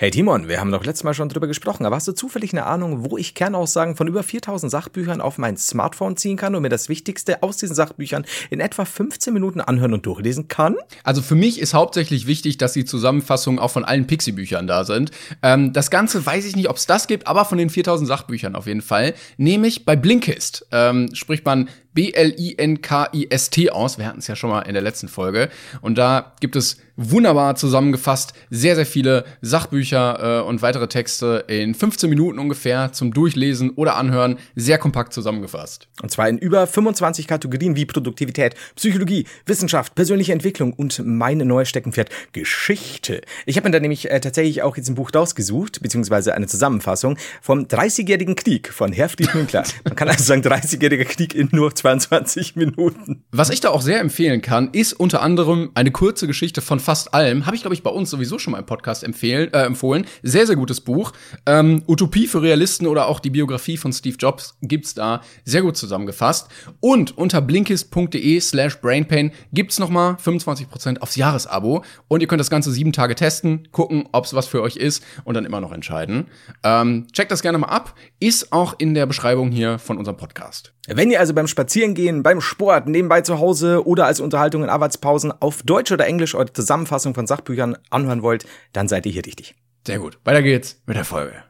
Hey 0.00 0.10
Timon, 0.10 0.48
wir 0.48 0.58
haben 0.60 0.72
doch 0.72 0.82
letztes 0.82 1.04
Mal 1.04 1.12
schon 1.12 1.28
drüber 1.28 1.46
gesprochen, 1.46 1.84
aber 1.84 1.96
hast 1.96 2.08
du 2.08 2.12
zufällig 2.12 2.54
eine 2.54 2.64
Ahnung, 2.64 3.10
wo 3.10 3.18
ich 3.18 3.34
Kernaussagen 3.34 3.96
von 3.96 4.08
über 4.08 4.22
4000 4.22 4.72
Sachbüchern 4.72 5.20
auf 5.20 5.36
mein 5.36 5.58
Smartphone 5.58 6.16
ziehen 6.16 6.38
kann 6.38 6.54
und 6.54 6.62
mir 6.62 6.70
das 6.70 6.88
Wichtigste 6.88 7.42
aus 7.42 7.58
diesen 7.58 7.76
Sachbüchern 7.76 8.24
in 8.48 8.60
etwa 8.60 8.86
15 8.86 9.30
Minuten 9.30 9.60
anhören 9.60 9.92
und 9.92 10.06
durchlesen 10.06 10.48
kann? 10.48 10.76
Also 11.04 11.20
für 11.20 11.34
mich 11.34 11.60
ist 11.60 11.74
hauptsächlich 11.74 12.26
wichtig, 12.26 12.56
dass 12.56 12.72
die 12.72 12.86
Zusammenfassungen 12.86 13.60
auch 13.60 13.72
von 13.72 13.84
allen 13.84 14.06
Pixie-Büchern 14.06 14.66
da 14.66 14.84
sind. 14.84 15.10
Ähm, 15.42 15.74
das 15.74 15.90
Ganze 15.90 16.24
weiß 16.24 16.46
ich 16.46 16.56
nicht, 16.56 16.70
ob 16.70 16.76
es 16.76 16.86
das 16.86 17.06
gibt, 17.06 17.26
aber 17.26 17.44
von 17.44 17.58
den 17.58 17.68
4000 17.68 18.08
Sachbüchern 18.08 18.56
auf 18.56 18.66
jeden 18.66 18.80
Fall. 18.80 19.12
Nämlich 19.36 19.84
bei 19.84 19.96
Blinkist 19.96 20.66
ähm, 20.72 21.14
spricht 21.14 21.44
man 21.44 21.68
B-L-I-N-K-I-S-T 21.94 23.70
aus. 23.70 23.98
Wir 23.98 24.06
hatten 24.06 24.18
es 24.18 24.26
ja 24.26 24.36
schon 24.36 24.50
mal 24.50 24.62
in 24.62 24.74
der 24.74 24.82
letzten 24.82 25.08
Folge. 25.08 25.48
Und 25.80 25.98
da 25.98 26.32
gibt 26.40 26.56
es 26.56 26.78
wunderbar 26.96 27.56
zusammengefasst 27.56 28.34
sehr, 28.50 28.74
sehr 28.76 28.86
viele 28.86 29.24
Sachbücher 29.40 30.40
äh, 30.40 30.46
und 30.46 30.60
weitere 30.60 30.86
Texte 30.86 31.44
in 31.48 31.74
15 31.74 32.10
Minuten 32.10 32.38
ungefähr 32.38 32.92
zum 32.92 33.12
Durchlesen 33.12 33.70
oder 33.70 33.96
Anhören. 33.96 34.38
Sehr 34.54 34.78
kompakt 34.78 35.12
zusammengefasst. 35.12 35.88
Und 36.02 36.10
zwar 36.10 36.28
in 36.28 36.38
über 36.38 36.66
25 36.66 37.26
Kategorien 37.26 37.76
wie 37.76 37.86
Produktivität, 37.86 38.54
Psychologie, 38.76 39.26
Wissenschaft, 39.46 39.94
persönliche 39.94 40.32
Entwicklung 40.32 40.72
und 40.74 41.02
meine 41.04 41.44
neue 41.44 41.66
Steckenpferd, 41.66 42.10
Geschichte. 42.32 43.22
Ich 43.46 43.56
habe 43.56 43.68
mir 43.68 43.72
da 43.72 43.80
nämlich 43.80 44.10
äh, 44.10 44.20
tatsächlich 44.20 44.62
auch 44.62 44.76
jetzt 44.76 44.88
ein 44.88 44.94
Buch 44.94 45.10
rausgesucht, 45.14 45.82
beziehungsweise 45.82 46.34
eine 46.34 46.46
Zusammenfassung 46.46 47.16
vom 47.40 47.60
30-jährigen 47.64 48.36
Krieg 48.36 48.72
von 48.72 48.92
Herfried 48.92 49.34
Münkler. 49.34 49.64
Man 49.84 49.96
kann 49.96 50.08
also 50.08 50.22
sagen, 50.24 50.42
30-jähriger 50.42 51.04
Krieg 51.04 51.34
in 51.34 51.48
nur 51.52 51.74
22 51.80 52.56
Minuten. 52.56 53.24
Was 53.32 53.50
ich 53.50 53.60
da 53.60 53.70
auch 53.70 53.82
sehr 53.82 54.00
empfehlen 54.00 54.42
kann, 54.42 54.70
ist 54.72 54.92
unter 54.92 55.22
anderem 55.22 55.70
eine 55.74 55.90
kurze 55.90 56.26
Geschichte 56.26 56.60
von 56.60 56.78
fast 56.78 57.14
allem. 57.14 57.46
Habe 57.46 57.56
ich, 57.56 57.62
glaube 57.62 57.74
ich, 57.74 57.82
bei 57.82 57.90
uns 57.90 58.10
sowieso 58.10 58.38
schon 58.38 58.52
mal 58.52 58.58
im 58.58 58.66
Podcast 58.66 59.02
empfehlen, 59.02 59.52
äh, 59.52 59.62
empfohlen. 59.62 60.06
Sehr, 60.22 60.46
sehr 60.46 60.56
gutes 60.56 60.80
Buch. 60.80 61.12
Ähm, 61.46 61.82
Utopie 61.86 62.26
für 62.26 62.42
Realisten 62.42 62.86
oder 62.86 63.06
auch 63.06 63.20
die 63.20 63.30
Biografie 63.30 63.76
von 63.76 63.92
Steve 63.92 64.16
Jobs 64.18 64.56
gibt's 64.62 64.94
da 64.94 65.22
sehr 65.44 65.62
gut 65.62 65.76
zusammengefasst. 65.76 66.48
Und 66.80 67.16
unter 67.16 67.40
blinkist.de 67.40 68.40
slash 68.40 68.80
brainpain 68.80 69.32
gibt's 69.52 69.78
noch 69.78 69.90
mal 69.90 70.14
25% 70.14 70.98
aufs 70.98 71.16
Jahresabo. 71.16 71.82
Und 72.08 72.20
ihr 72.20 72.28
könnt 72.28 72.40
das 72.40 72.50
Ganze 72.50 72.70
sieben 72.72 72.92
Tage 72.92 73.14
testen, 73.14 73.68
gucken, 73.72 74.08
ob's 74.12 74.34
was 74.34 74.46
für 74.46 74.60
euch 74.62 74.76
ist 74.76 75.02
und 75.24 75.34
dann 75.34 75.46
immer 75.46 75.60
noch 75.60 75.72
entscheiden. 75.72 76.26
Ähm, 76.62 77.06
checkt 77.12 77.32
das 77.32 77.42
gerne 77.42 77.58
mal 77.58 77.68
ab. 77.68 77.94
Ist 78.18 78.52
auch 78.52 78.74
in 78.78 78.94
der 78.94 79.06
Beschreibung 79.06 79.50
hier 79.50 79.78
von 79.78 79.96
unserem 79.96 80.18
Podcast. 80.18 80.74
Wenn 80.88 81.10
ihr 81.10 81.20
also 81.20 81.34
beim 81.34 81.46
Spazierengehen, 81.70 82.24
beim 82.24 82.40
Sport, 82.40 82.88
nebenbei 82.88 83.20
zu 83.20 83.38
Hause 83.38 83.86
oder 83.86 84.06
als 84.06 84.18
Unterhaltung 84.18 84.64
in 84.64 84.68
Arbeitspausen 84.68 85.32
auf 85.38 85.62
Deutsch 85.62 85.92
oder 85.92 86.04
Englisch 86.04 86.34
eure 86.34 86.52
Zusammenfassung 86.52 87.14
von 87.14 87.28
Sachbüchern 87.28 87.78
anhören 87.90 88.22
wollt, 88.22 88.44
dann 88.72 88.88
seid 88.88 89.06
ihr 89.06 89.12
hier 89.12 89.24
richtig. 89.24 89.54
Sehr 89.86 90.00
gut. 90.00 90.18
Weiter 90.24 90.42
geht's 90.42 90.82
mit 90.86 90.96
der 90.96 91.04
Folge. 91.04 91.44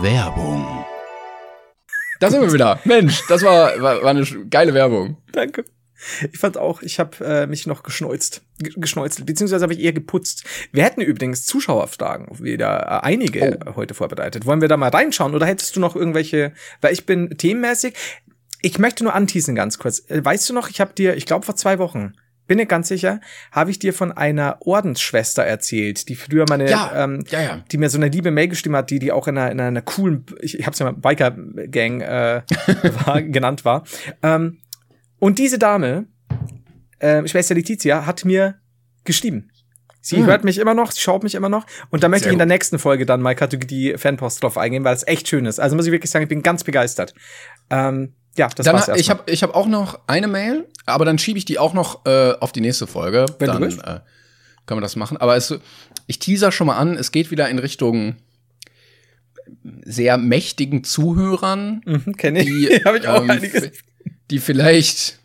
Werbung. 0.00 0.66
Da 2.18 2.28
sind 2.28 2.40
wir 2.40 2.52
wieder. 2.52 2.80
Mensch, 2.82 3.22
das 3.28 3.44
war, 3.44 3.80
war, 3.80 4.02
war 4.02 4.10
eine 4.10 4.24
geile 4.50 4.74
Werbung. 4.74 5.18
Danke. 5.30 5.64
Ich 6.32 6.38
fand 6.38 6.58
auch, 6.58 6.82
ich 6.82 6.98
habe 6.98 7.24
äh, 7.24 7.46
mich 7.46 7.66
noch 7.66 7.82
geschneuzt, 7.82 8.42
geschneuzelt, 8.58 9.26
beziehungsweise 9.26 9.62
habe 9.62 9.74
ich 9.74 9.80
eher 9.80 9.92
geputzt. 9.92 10.44
Wir 10.72 10.84
hätten 10.84 11.00
übrigens 11.00 11.46
Zuschauerfragen, 11.46 12.28
wieder 12.40 12.82
äh, 12.82 13.06
einige 13.06 13.58
oh. 13.66 13.76
heute 13.76 13.94
vorbereitet. 13.94 14.46
Wollen 14.46 14.60
wir 14.60 14.68
da 14.68 14.76
mal 14.76 14.90
reinschauen 14.90 15.34
oder 15.34 15.46
hättest 15.46 15.76
du 15.76 15.80
noch 15.80 15.96
irgendwelche, 15.96 16.52
weil 16.80 16.92
ich 16.92 17.06
bin 17.06 17.30
themenmäßig. 17.30 17.94
Ich 18.62 18.78
möchte 18.78 19.04
nur 19.04 19.14
anteasen 19.14 19.54
ganz 19.54 19.78
kurz. 19.78 20.08
Äh, 20.08 20.24
weißt 20.24 20.48
du 20.48 20.54
noch, 20.54 20.68
ich 20.68 20.80
habe 20.80 20.92
dir, 20.92 21.16
ich 21.16 21.26
glaube 21.26 21.44
vor 21.44 21.56
zwei 21.56 21.78
Wochen, 21.78 22.14
bin 22.46 22.58
nicht 22.58 22.68
ganz 22.68 22.88
sicher, 22.88 23.20
habe 23.50 23.70
ich 23.70 23.78
dir 23.78 23.92
von 23.92 24.12
einer 24.12 24.58
Ordensschwester 24.60 25.42
erzählt, 25.44 26.08
die 26.08 26.14
früher 26.14 26.44
meine, 26.48 26.70
ja, 26.70 26.92
ähm, 27.04 27.24
ja, 27.28 27.40
ja. 27.40 27.64
die 27.70 27.78
mir 27.78 27.90
so 27.90 27.98
eine 27.98 28.08
liebe 28.08 28.30
Mail 28.30 28.48
geschrieben 28.48 28.76
hat, 28.76 28.90
die 28.90 28.98
die 28.98 29.12
auch 29.12 29.26
in 29.26 29.36
einer, 29.36 29.50
in 29.50 29.60
einer 29.60 29.82
coolen, 29.82 30.24
ich, 30.40 30.58
ich 30.58 30.66
habe 30.66 30.72
es 30.72 30.78
ja 30.78 30.86
mal 30.86 30.92
Biker 30.92 31.32
Gang 31.32 32.00
äh, 32.00 32.42
war, 33.04 33.22
genannt 33.22 33.64
war. 33.64 33.84
Ähm, 34.22 34.58
und 35.18 35.38
diese 35.38 35.58
Dame, 35.58 36.06
äh, 36.98 37.26
Schwester 37.26 37.54
Letizia, 37.54 38.06
hat 38.06 38.24
mir 38.24 38.56
geschrieben. 39.04 39.50
Sie 40.00 40.18
hm. 40.18 40.26
hört 40.26 40.44
mich 40.44 40.58
immer 40.58 40.74
noch, 40.74 40.92
sie 40.92 41.00
schaut 41.00 41.24
mich 41.24 41.34
immer 41.34 41.48
noch. 41.48 41.66
Und 41.90 42.04
da 42.04 42.08
möchte 42.08 42.24
Sehr 42.24 42.30
ich 42.30 42.34
in 42.34 42.38
der 42.38 42.46
nächsten 42.46 42.78
Folge 42.78 43.06
dann 43.06 43.20
mal 43.20 43.34
die 43.34 43.94
Fanpost 43.96 44.42
drauf 44.42 44.56
eingehen, 44.56 44.84
weil 44.84 44.94
es 44.94 45.06
echt 45.06 45.26
schön 45.26 45.46
ist. 45.46 45.58
Also 45.58 45.74
muss 45.74 45.86
ich 45.86 45.92
wirklich 45.92 46.12
sagen, 46.12 46.22
ich 46.22 46.28
bin 46.28 46.42
ganz 46.42 46.62
begeistert. 46.62 47.12
Ähm, 47.70 48.12
ja, 48.36 48.48
das 48.48 48.66
dann, 48.66 48.74
war's 48.74 48.88
erstmal. 48.88 49.00
Ich 49.00 49.10
habe 49.10 49.22
ich 49.26 49.42
hab 49.42 49.54
auch 49.54 49.66
noch 49.66 49.98
eine 50.06 50.28
Mail, 50.28 50.68
aber 50.84 51.04
dann 51.04 51.18
schiebe 51.18 51.38
ich 51.38 51.44
die 51.44 51.58
auch 51.58 51.74
noch 51.74 52.06
äh, 52.06 52.34
auf 52.38 52.52
die 52.52 52.60
nächste 52.60 52.86
Folge. 52.86 53.26
Wenn 53.38 53.48
dann, 53.48 53.56
du 53.56 53.62
willst. 53.62 53.80
Äh, 53.80 54.00
können 54.66 54.78
wir 54.78 54.82
das 54.82 54.96
machen. 54.96 55.16
Aber 55.16 55.36
es, 55.36 55.58
ich 56.06 56.18
teaser 56.18 56.52
schon 56.52 56.66
mal 56.66 56.76
an, 56.76 56.96
es 56.96 57.10
geht 57.10 57.30
wieder 57.30 57.48
in 57.48 57.58
Richtung 57.58 58.16
sehr 59.84 60.18
mächtigen 60.18 60.84
Zuhörern. 60.84 61.80
Mhm, 61.84 62.16
Kenne 62.16 62.40
ich. 62.40 62.46
Die, 62.46 62.66
Habe 62.84 62.98
ich 62.98 63.08
auch 63.08 63.22
ähm, 63.22 63.30
einiges. 63.30 63.70
Die 64.30 64.38
vielleicht 64.38 65.18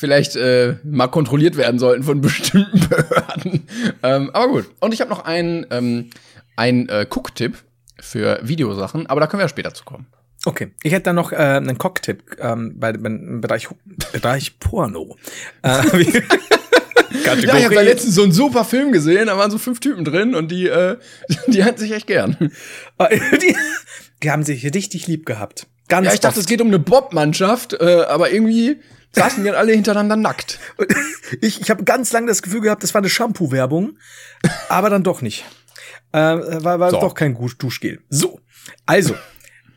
vielleicht 0.00 0.34
äh, 0.34 0.76
mal 0.82 1.08
kontrolliert 1.08 1.56
werden 1.58 1.78
sollten 1.78 2.02
von 2.02 2.20
bestimmten 2.22 2.88
Behörden. 2.88 3.66
ähm, 4.02 4.30
aber 4.32 4.48
gut. 4.48 4.70
Und 4.80 4.94
ich 4.94 5.00
habe 5.02 5.10
noch 5.10 5.24
einen, 5.24 5.66
ähm, 5.70 6.08
einen 6.56 6.88
äh, 6.88 7.06
Cook-Tipp 7.08 7.58
für 7.98 8.40
Videosachen, 8.42 9.06
aber 9.08 9.20
da 9.20 9.26
können 9.26 9.40
wir 9.40 9.44
ja 9.44 9.48
später 9.48 9.74
zu 9.74 9.84
kommen. 9.84 10.06
Okay, 10.46 10.70
ich 10.82 10.92
hätte 10.92 11.04
dann 11.04 11.16
noch 11.16 11.32
äh, 11.32 11.36
einen 11.36 11.76
Cock-Tipp 11.76 12.38
ähm, 12.40 12.78
bei, 12.78 12.92
dem 12.92 13.42
Bereich, 13.42 13.68
Bereich 14.12 14.58
Porno. 14.58 15.18
äh, 15.62 15.68
ja, 17.24 17.34
ich 17.34 17.64
habe 17.64 17.74
da 17.74 17.82
letztens 17.82 18.14
so 18.14 18.22
einen 18.22 18.32
super 18.32 18.64
Film 18.64 18.90
gesehen, 18.92 19.26
da 19.26 19.36
waren 19.36 19.50
so 19.50 19.58
fünf 19.58 19.80
Typen 19.80 20.02
drin 20.02 20.34
und 20.34 20.50
die, 20.50 20.66
äh, 20.66 20.96
die 21.46 21.62
hatten 21.62 21.76
sich 21.76 21.92
echt 21.92 22.06
gern. 22.06 22.38
die, 22.40 23.56
die 24.22 24.30
haben 24.30 24.42
sich 24.42 24.64
richtig 24.64 25.06
lieb 25.06 25.26
gehabt. 25.26 25.66
Ganz 25.90 26.06
ja, 26.06 26.14
ich 26.14 26.20
dachte, 26.20 26.40
es 26.40 26.46
geht 26.46 26.60
um 26.60 26.68
eine 26.68 26.78
Bob-Mannschaft, 26.78 27.74
äh, 27.74 28.04
aber 28.08 28.30
irgendwie 28.30 28.80
saßen 29.12 29.42
die 29.42 29.50
alle 29.50 29.72
hintereinander 29.72 30.16
nackt. 30.16 30.60
ich 31.40 31.60
ich 31.60 31.68
habe 31.68 31.84
ganz 31.84 32.12
lange 32.12 32.28
das 32.28 32.42
Gefühl 32.42 32.60
gehabt, 32.60 32.82
das 32.82 32.94
war 32.94 33.00
eine 33.00 33.10
Shampoo-Werbung, 33.10 33.98
aber 34.68 34.88
dann 34.88 35.02
doch 35.02 35.20
nicht. 35.20 35.44
Äh, 36.12 36.18
war 36.18 36.78
war 36.78 36.90
so. 36.90 37.00
doch 37.00 37.14
kein 37.14 37.36
Duschgel. 37.58 38.00
So, 38.08 38.40
also, 38.86 39.16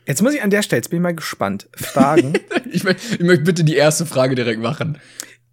jetzt 0.06 0.22
muss 0.22 0.36
ich 0.36 0.44
an 0.44 0.52
der 0.52 0.62
Stelle, 0.62 0.80
jetzt 0.80 0.90
bin 0.90 0.98
ich 0.98 1.04
mal 1.04 1.16
gespannt, 1.16 1.68
fragen. 1.76 2.34
ich, 2.72 2.84
möchte, 2.84 3.16
ich 3.16 3.22
möchte 3.22 3.44
bitte 3.44 3.64
die 3.64 3.76
erste 3.76 4.06
Frage 4.06 4.36
direkt 4.36 4.62
machen. 4.62 5.00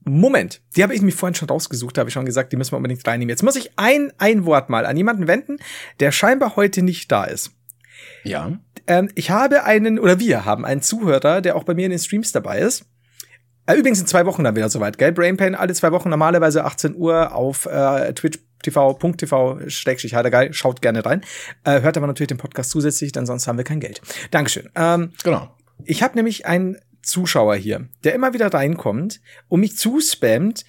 Moment, 0.05 0.61
die 0.77 0.83
habe 0.83 0.95
ich 0.95 1.01
mir 1.01 1.13
vorhin 1.13 1.35
schon 1.35 1.49
rausgesucht, 1.49 1.97
habe 1.97 2.09
ich 2.09 2.15
schon 2.15 2.25
gesagt, 2.27 2.53
die 2.53 2.57
müssen 2.57 2.73
wir 2.73 2.77
unbedingt 2.79 3.07
reinnehmen. 3.07 3.31
Jetzt 3.31 3.43
muss 3.43 3.57
ich 3.57 3.71
ein, 3.77 4.13
ein 4.19 4.45
Wort 4.45 4.69
mal 4.69 4.85
an 4.85 4.97
jemanden 4.97 5.27
wenden, 5.27 5.59
der 6.01 6.13
scheinbar 6.13 6.57
heute 6.57 6.83
nicht 6.83 7.11
da 7.11 7.25
ist. 7.25 7.53
Ja. 8.25 8.59
Ähm, 8.91 9.09
ich 9.15 9.31
habe 9.31 9.63
einen, 9.63 10.01
oder 10.01 10.19
wir 10.19 10.45
haben 10.45 10.65
einen 10.65 10.83
Zuhörer, 10.83 11.41
der 11.41 11.55
auch 11.55 11.63
bei 11.63 11.75
mir 11.75 11.85
in 11.85 11.93
den 11.93 12.01
Streams 12.01 12.33
dabei 12.33 12.59
ist. 12.59 12.87
Äh, 13.67 13.75
übrigens 13.75 14.01
in 14.01 14.09
zwei 14.09 14.27
Wochen 14.27 14.43
dann 14.43 14.57
wieder 14.57 14.69
soweit, 14.69 14.99
gell? 14.99 15.13
Brain 15.13 15.37
Pain 15.37 15.55
alle 15.55 15.75
zwei 15.75 15.93
Wochen, 15.93 16.09
normalerweise 16.11 16.65
18 16.65 16.97
Uhr 16.97 17.33
auf 17.33 17.67
äh, 17.67 18.13
Twitch 18.15 18.41
tv.tv 18.65 19.61
schrägstrich 19.69 20.13
geil, 20.13 20.53
schaut 20.53 20.83
gerne 20.83 21.07
rein. 21.07 21.23
Äh, 21.63 21.83
hört 21.83 21.97
aber 21.97 22.09
natürlich 22.09 22.29
den 22.29 22.37
Podcast 22.37 22.71
zusätzlich, 22.71 23.13
denn 23.13 23.27
sonst 23.27 23.47
haben 23.47 23.57
wir 23.59 23.65
kein 23.65 23.79
Geld. 23.79 24.03
Dankeschön. 24.33 24.69
Ähm, 24.75 25.13
genau. 25.23 25.55
Ich 25.85 26.03
habe 26.03 26.17
nämlich 26.17 26.45
einen 26.47 26.77
Zuschauer 27.01 27.55
hier, 27.55 27.89
der 28.03 28.15
immer 28.15 28.35
wieder 28.35 28.53
reinkommt 28.53 29.21
und 29.49 29.61
mich 29.61 29.77
zuspammt, 29.77 30.65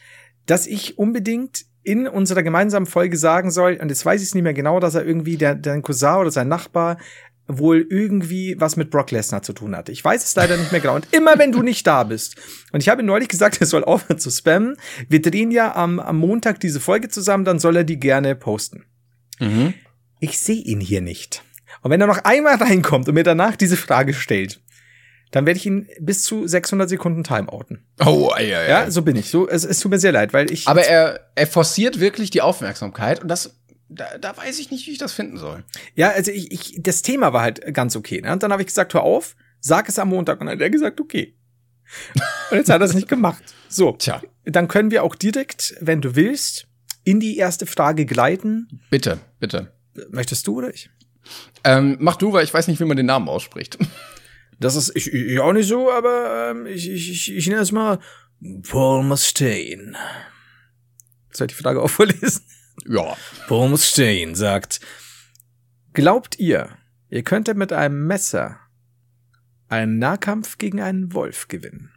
dass 0.45 0.67
ich 0.67 0.99
unbedingt 0.99 1.65
in 1.84 2.07
unserer 2.07 2.43
gemeinsamen 2.43 2.86
Folge 2.86 3.17
sagen 3.17 3.49
soll, 3.49 3.78
und 3.82 3.89
jetzt 3.89 4.05
weiß 4.05 4.22
ich 4.22 4.28
es 4.28 4.36
nicht 4.36 4.43
mehr 4.43 4.53
genau, 4.53 4.80
dass 4.80 4.93
er 4.93 5.03
irgendwie 5.03 5.38
der, 5.38 5.55
der 5.55 5.82
Cousin 5.82 6.17
oder 6.17 6.32
sein 6.32 6.47
Nachbar 6.47 6.97
wohl 7.58 7.86
irgendwie 7.89 8.56
was 8.60 8.76
mit 8.76 8.89
Brock 8.89 9.12
Lesnar 9.12 9.41
zu 9.43 9.54
tun 9.54 9.76
hatte. 9.76 9.91
Ich 9.91 10.04
weiß 10.04 10.24
es 10.24 10.36
leider 10.36 10.58
nicht 10.58 10.72
mehr 10.72 10.82
genau. 10.82 10.95
Und 10.95 11.08
immer 11.12 11.38
wenn 11.38 11.52
du 11.52 11.62
nicht 11.62 11.86
da 11.88 12.04
bist. 12.04 12.36
Und 12.72 12.82
ich 12.82 12.89
habe 12.89 13.02
ihm 13.02 13.08
neulich 13.08 13.30
gesagt, 13.30 13.60
er 13.62 13.68
soll 13.68 13.84
aufhören 13.84 14.20
zu 14.20 14.30
spammen. 14.30 14.78
Wir 15.08 15.22
drehen 15.22 15.52
ja 15.52 15.76
am, 15.76 15.99
am 15.99 16.18
Montag 16.18 16.60
diese 16.60 16.80
Folge 16.80 17.10
zusammen, 17.10 17.45
dann 17.45 17.60
soll 17.60 17.78
er 17.78 17.84
die 17.84 17.99
gerne 17.99 18.36
posten. 18.36 18.86
Mhm. 19.39 19.74
Ich 20.20 20.39
sehe 20.39 20.62
ihn 20.62 20.80
hier 20.80 21.02
nicht. 21.02 21.43
Und 21.82 21.91
wenn 21.91 22.02
er 22.02 22.08
noch 22.08 22.24
einmal 22.24 22.56
reinkommt 22.56 23.08
und 23.08 23.16
mir 23.16 23.24
danach 23.24 23.56
diese 23.56 23.78
Frage 23.78 24.14
stellt, 24.14 24.62
dann 25.32 25.45
werde 25.45 25.58
ich 25.58 25.66
ihn 25.66 25.88
bis 25.99 26.24
zu 26.24 26.45
600 26.45 26.89
Sekunden 26.89 27.24
timeouten. 27.24 27.86
Oh, 28.06 28.32
ja, 28.38 28.43
ja. 28.43 28.68
Ja, 28.68 28.91
so 28.91 29.02
bin 29.02 29.16
ich. 29.16 29.30
So, 29.30 29.47
es, 29.47 29.64
es 29.64 29.80
tut 29.80 29.91
mir 29.91 29.99
sehr 29.99 30.12
leid, 30.12 30.34
weil 30.34 30.52
ich. 30.52 30.68
Aber 30.68 30.84
er, 30.84 31.32
er 31.36 31.47
forciert 31.47 31.99
wirklich 32.02 32.30
die 32.30 32.41
Aufmerksamkeit 32.41 33.22
und 33.22 33.30
das 33.30 33.61
da, 33.92 34.18
da 34.18 34.36
weiß 34.36 34.60
ich 34.60 34.72
nicht, 34.72 34.88
wie 34.88 34.92
ich 34.92 34.98
das 34.98 35.14
finden 35.14 35.38
soll. 35.38 35.64
Ja, 35.96 36.12
also 36.12 36.32
ich, 36.32 36.52
ich 36.52 36.78
das 36.82 37.02
Thema 37.02 37.34
war 37.34 37.42
halt 37.42 37.74
ganz 37.74 37.96
okay. 37.96 38.22
Ne? 38.22 38.32
Und 38.32 38.42
dann 38.44 38.52
habe 38.52 38.62
ich 38.62 38.68
gesagt, 38.68 38.94
hör 38.94 39.04
auf, 39.04 39.36
sag 39.60 39.89
es 39.89 40.00
am 40.00 40.10
Montag. 40.10 40.39
Und 40.39 40.48
dann 40.48 40.56
hat 40.56 40.62
er 40.62 40.70
gesagt, 40.70 41.00
okay. 41.00 41.36
Und 42.50 42.58
jetzt 42.58 42.70
hat 42.70 42.82
er 42.82 42.86
es 42.86 42.94
nicht 42.94 43.10
gemacht. 43.10 43.44
So, 43.68 43.94
Tja. 43.94 44.22
dann 44.46 44.68
können 44.68 44.92
wir 44.92 45.04
auch 45.04 45.16
direkt, 45.16 45.76
wenn 45.82 46.02
du 46.02 46.16
willst, 46.16 46.68
in 47.04 47.20
die 47.20 47.38
erste 47.38 47.66
Frage 47.66 48.06
gleiten. 48.06 48.82
Bitte, 48.89 49.20
bitte. 49.39 49.74
Möchtest 50.10 50.48
du 50.48 50.60
oder 50.60 50.74
ich? 50.74 50.89
Ähm, 51.64 51.98
mach 52.00 52.16
du, 52.16 52.32
weil 52.32 52.44
ich 52.44 52.54
weiß 52.54 52.68
nicht, 52.68 52.80
wie 52.80 52.86
man 52.86 52.98
den 52.98 53.06
Namen 53.06 53.28
ausspricht. 53.28 53.78
Das 54.60 54.76
ist 54.76 54.96
ich, 54.96 55.12
ich 55.12 55.39
auch 55.39 55.54
nicht 55.54 55.68
so, 55.68 55.92
aber 55.92 56.52
ähm, 56.52 56.68
ich, 56.68 56.88
ich, 56.88 57.10
ich, 57.12 57.36
ich 57.36 57.48
nenne 57.48 57.62
es 57.62 57.72
mal 57.72 58.00
Paul 58.70 59.04
Mustaine. 59.04 59.96
Soll 61.32 61.48
ich 61.48 61.56
die 61.56 61.64
Frage 61.64 61.82
auch 61.82 61.89
vorlesen? 61.89 62.44
Ja. 62.88 63.15
Paul 63.47 63.69
Mustaine 63.69 64.36
sagt, 64.36 64.79
glaubt 65.93 66.39
ihr, 66.39 66.69
ihr 67.09 67.23
könntet 67.23 67.57
mit 67.57 67.73
einem 67.73 68.07
Messer 68.07 68.59
einen 69.67 69.99
Nahkampf 69.99 70.57
gegen 70.57 70.82
einen 70.82 71.13
Wolf 71.13 71.47
gewinnen? 71.47 71.91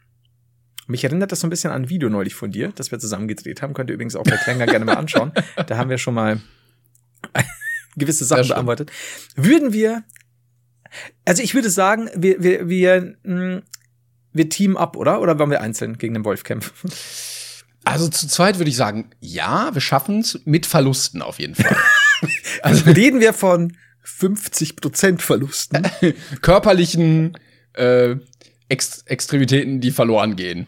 Mich 0.87 1.05
erinnert 1.05 1.33
das 1.33 1.41
so 1.41 1.47
ein 1.47 1.51
bisschen 1.51 1.71
an 1.71 1.85
ein 1.85 1.89
Video 1.89 2.11
neulich 2.11 2.35
von 2.35 2.51
dir, 2.51 2.71
das 2.75 2.91
wir 2.91 2.99
zusammen 2.99 3.27
gedreht 3.27 3.63
haben. 3.63 3.73
Könnt 3.73 3.89
ihr 3.89 3.95
übrigens 3.95 4.17
auch 4.17 4.25
bei 4.25 4.37
Klänger 4.37 4.67
gerne 4.67 4.85
mal 4.85 4.97
anschauen. 4.97 5.33
Da 5.67 5.79
haben 5.79 5.89
wir 5.89 5.97
schon 5.97 6.13
mal 6.13 6.43
gewisse 7.97 8.27
Sachen 8.27 8.49
beantwortet. 8.49 8.93
Würden 9.35 9.73
wir 9.73 10.05
also 11.25 11.43
ich 11.43 11.55
würde 11.55 11.71
sagen, 11.71 12.11
wir, 12.15 12.43
wir, 12.43 12.69
wir, 12.69 13.17
mh, 13.23 13.41
hm, 13.41 13.63
wir 14.33 14.49
teamen 14.49 14.77
ab, 14.77 14.97
oder? 14.97 15.21
Oder 15.21 15.39
wollen 15.39 15.51
wir 15.51 15.61
einzeln 15.61 15.99
gegen 15.99 16.15
den 16.15 16.25
Wolf 16.25 16.43
kämpfen? 16.43 16.91
Also 17.85 18.09
zu 18.09 18.27
zweit 18.29 18.59
würde 18.59 18.71
ich 18.71 18.77
sagen, 18.77 19.11
ja, 19.21 19.75
wir 19.75 19.81
schaffen 19.81 20.21
es 20.21 20.41
mit 20.45 20.67
Verlusten 20.67 21.23
auf 21.23 21.39
jeden 21.39 21.55
Fall. 21.55 21.77
also 22.63 22.91
reden 22.91 23.21
wir 23.21 23.33
von 23.33 23.77
50 24.03 24.77
Prozent 24.77 25.23
Verlusten. 25.23 25.87
Körperlichen 26.43 27.39
äh, 27.75 28.17
Ex 28.69 29.03
Extremitäten, 29.03 29.81
die 29.81 29.91
verloren 29.91 30.37
gehen. 30.37 30.67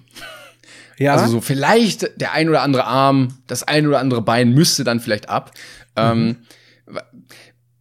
Ja. 0.98 1.14
Also 1.14 1.26
so 1.26 1.40
vielleicht 1.40 2.20
der 2.20 2.32
ein 2.32 2.48
oder 2.48 2.62
andere 2.62 2.84
Arm, 2.84 3.38
das 3.46 3.62
ein 3.62 3.86
oder 3.86 3.98
andere 3.98 4.22
Bein 4.22 4.52
müsste 4.52 4.84
dann 4.84 5.00
vielleicht 5.00 5.28
ab. 5.28 5.52
Ähm, 5.94 6.18
mhm. 6.18 6.36
Ähm, 6.88 7.00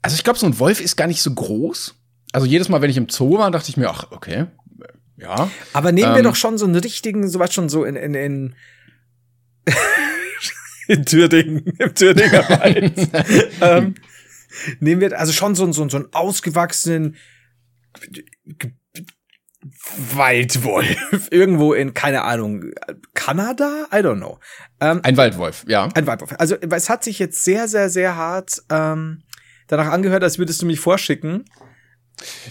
also 0.01 0.15
ich 0.15 0.23
glaube, 0.23 0.39
so 0.39 0.45
ein 0.45 0.59
Wolf 0.59 0.81
ist 0.81 0.95
gar 0.95 1.07
nicht 1.07 1.21
so 1.21 1.33
groß 1.33 1.95
also 2.35 2.47
jedes 2.47 2.67
Mal, 2.67 2.81
wenn 2.81 2.89
ich 2.89 2.97
im 2.97 3.07
Zoo 3.07 3.37
war, 3.37 3.49
dachte 3.49 3.69
ich 3.69 3.77
mir, 3.77 3.89
ach, 3.89 4.11
okay, 4.11 4.47
ja. 5.17 5.49
Aber 5.71 5.93
nehmen 5.93 6.09
ähm, 6.09 6.15
wir 6.15 6.23
doch 6.23 6.35
schon 6.35 6.57
so 6.57 6.65
einen 6.65 6.75
richtigen, 6.75 7.29
sowas 7.29 7.53
schon 7.53 7.69
so 7.69 7.85
in, 7.85 7.95
in, 7.95 8.13
in, 8.13 8.55
in 10.87 11.05
Thüringen, 11.05 11.65
im 11.79 11.95
Thüringer 11.95 12.49
Wald. 12.49 12.93
ähm, 13.61 13.95
nehmen 14.79 15.01
wir 15.01 15.17
also 15.19 15.33
schon 15.33 15.55
so, 15.55 15.71
so, 15.71 15.87
so 15.89 15.97
einen 15.97 16.13
ausgewachsenen 16.13 17.15
Waldwolf. 20.13 21.27
Irgendwo 21.31 21.73
in, 21.73 21.93
keine 21.93 22.23
Ahnung, 22.23 22.71
Kanada? 23.13 23.87
I 23.91 23.97
don't 23.97 24.17
know. 24.17 24.39
Ähm, 24.79 24.99
ein 25.03 25.17
Waldwolf, 25.17 25.65
ja. 25.67 25.89
Ein 25.93 26.05
Waldwolf. 26.07 26.33
Also 26.37 26.55
es 26.55 26.89
hat 26.89 27.03
sich 27.03 27.19
jetzt 27.19 27.43
sehr, 27.43 27.67
sehr, 27.67 27.89
sehr 27.89 28.15
hart 28.15 28.61
ähm, 28.69 29.23
danach 29.67 29.87
angehört, 29.91 30.23
als 30.23 30.37
würdest 30.37 30.61
du 30.61 30.65
mich 30.65 30.79
vorschicken. 30.79 31.45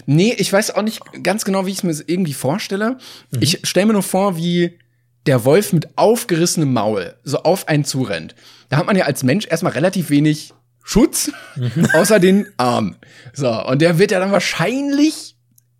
Nee, 0.05 0.35
ich 0.37 0.51
weiß 0.51 0.71
auch 0.71 0.83
nicht 0.83 1.01
ganz 1.23 1.45
genau, 1.45 1.65
wie 1.65 1.71
ich 1.71 1.77
es 1.77 1.83
mir 1.83 1.95
irgendwie 2.05 2.33
vorstelle. 2.33 2.97
Mhm. 3.31 3.41
Ich 3.41 3.61
stelle 3.63 3.87
mir 3.87 3.93
nur 3.93 4.03
vor, 4.03 4.37
wie 4.37 4.77
der 5.25 5.45
Wolf 5.45 5.73
mit 5.73 5.97
aufgerissenem 5.97 6.73
Maul 6.73 7.15
so 7.23 7.39
auf 7.39 7.67
einen 7.67 7.85
zurennt. 7.85 8.35
Da 8.69 8.77
hat 8.77 8.85
man 8.85 8.95
ja 8.95 9.05
als 9.05 9.23
Mensch 9.23 9.47
erstmal 9.47 9.73
relativ 9.73 10.09
wenig 10.09 10.53
Schutz, 10.83 11.31
mhm. 11.55 11.87
außer 11.93 12.19
den 12.19 12.47
Arm. 12.57 12.95
So, 13.33 13.49
und 13.65 13.81
der 13.81 13.97
wird 13.97 14.11
ja 14.11 14.19
dann 14.19 14.31
wahrscheinlich 14.31 15.35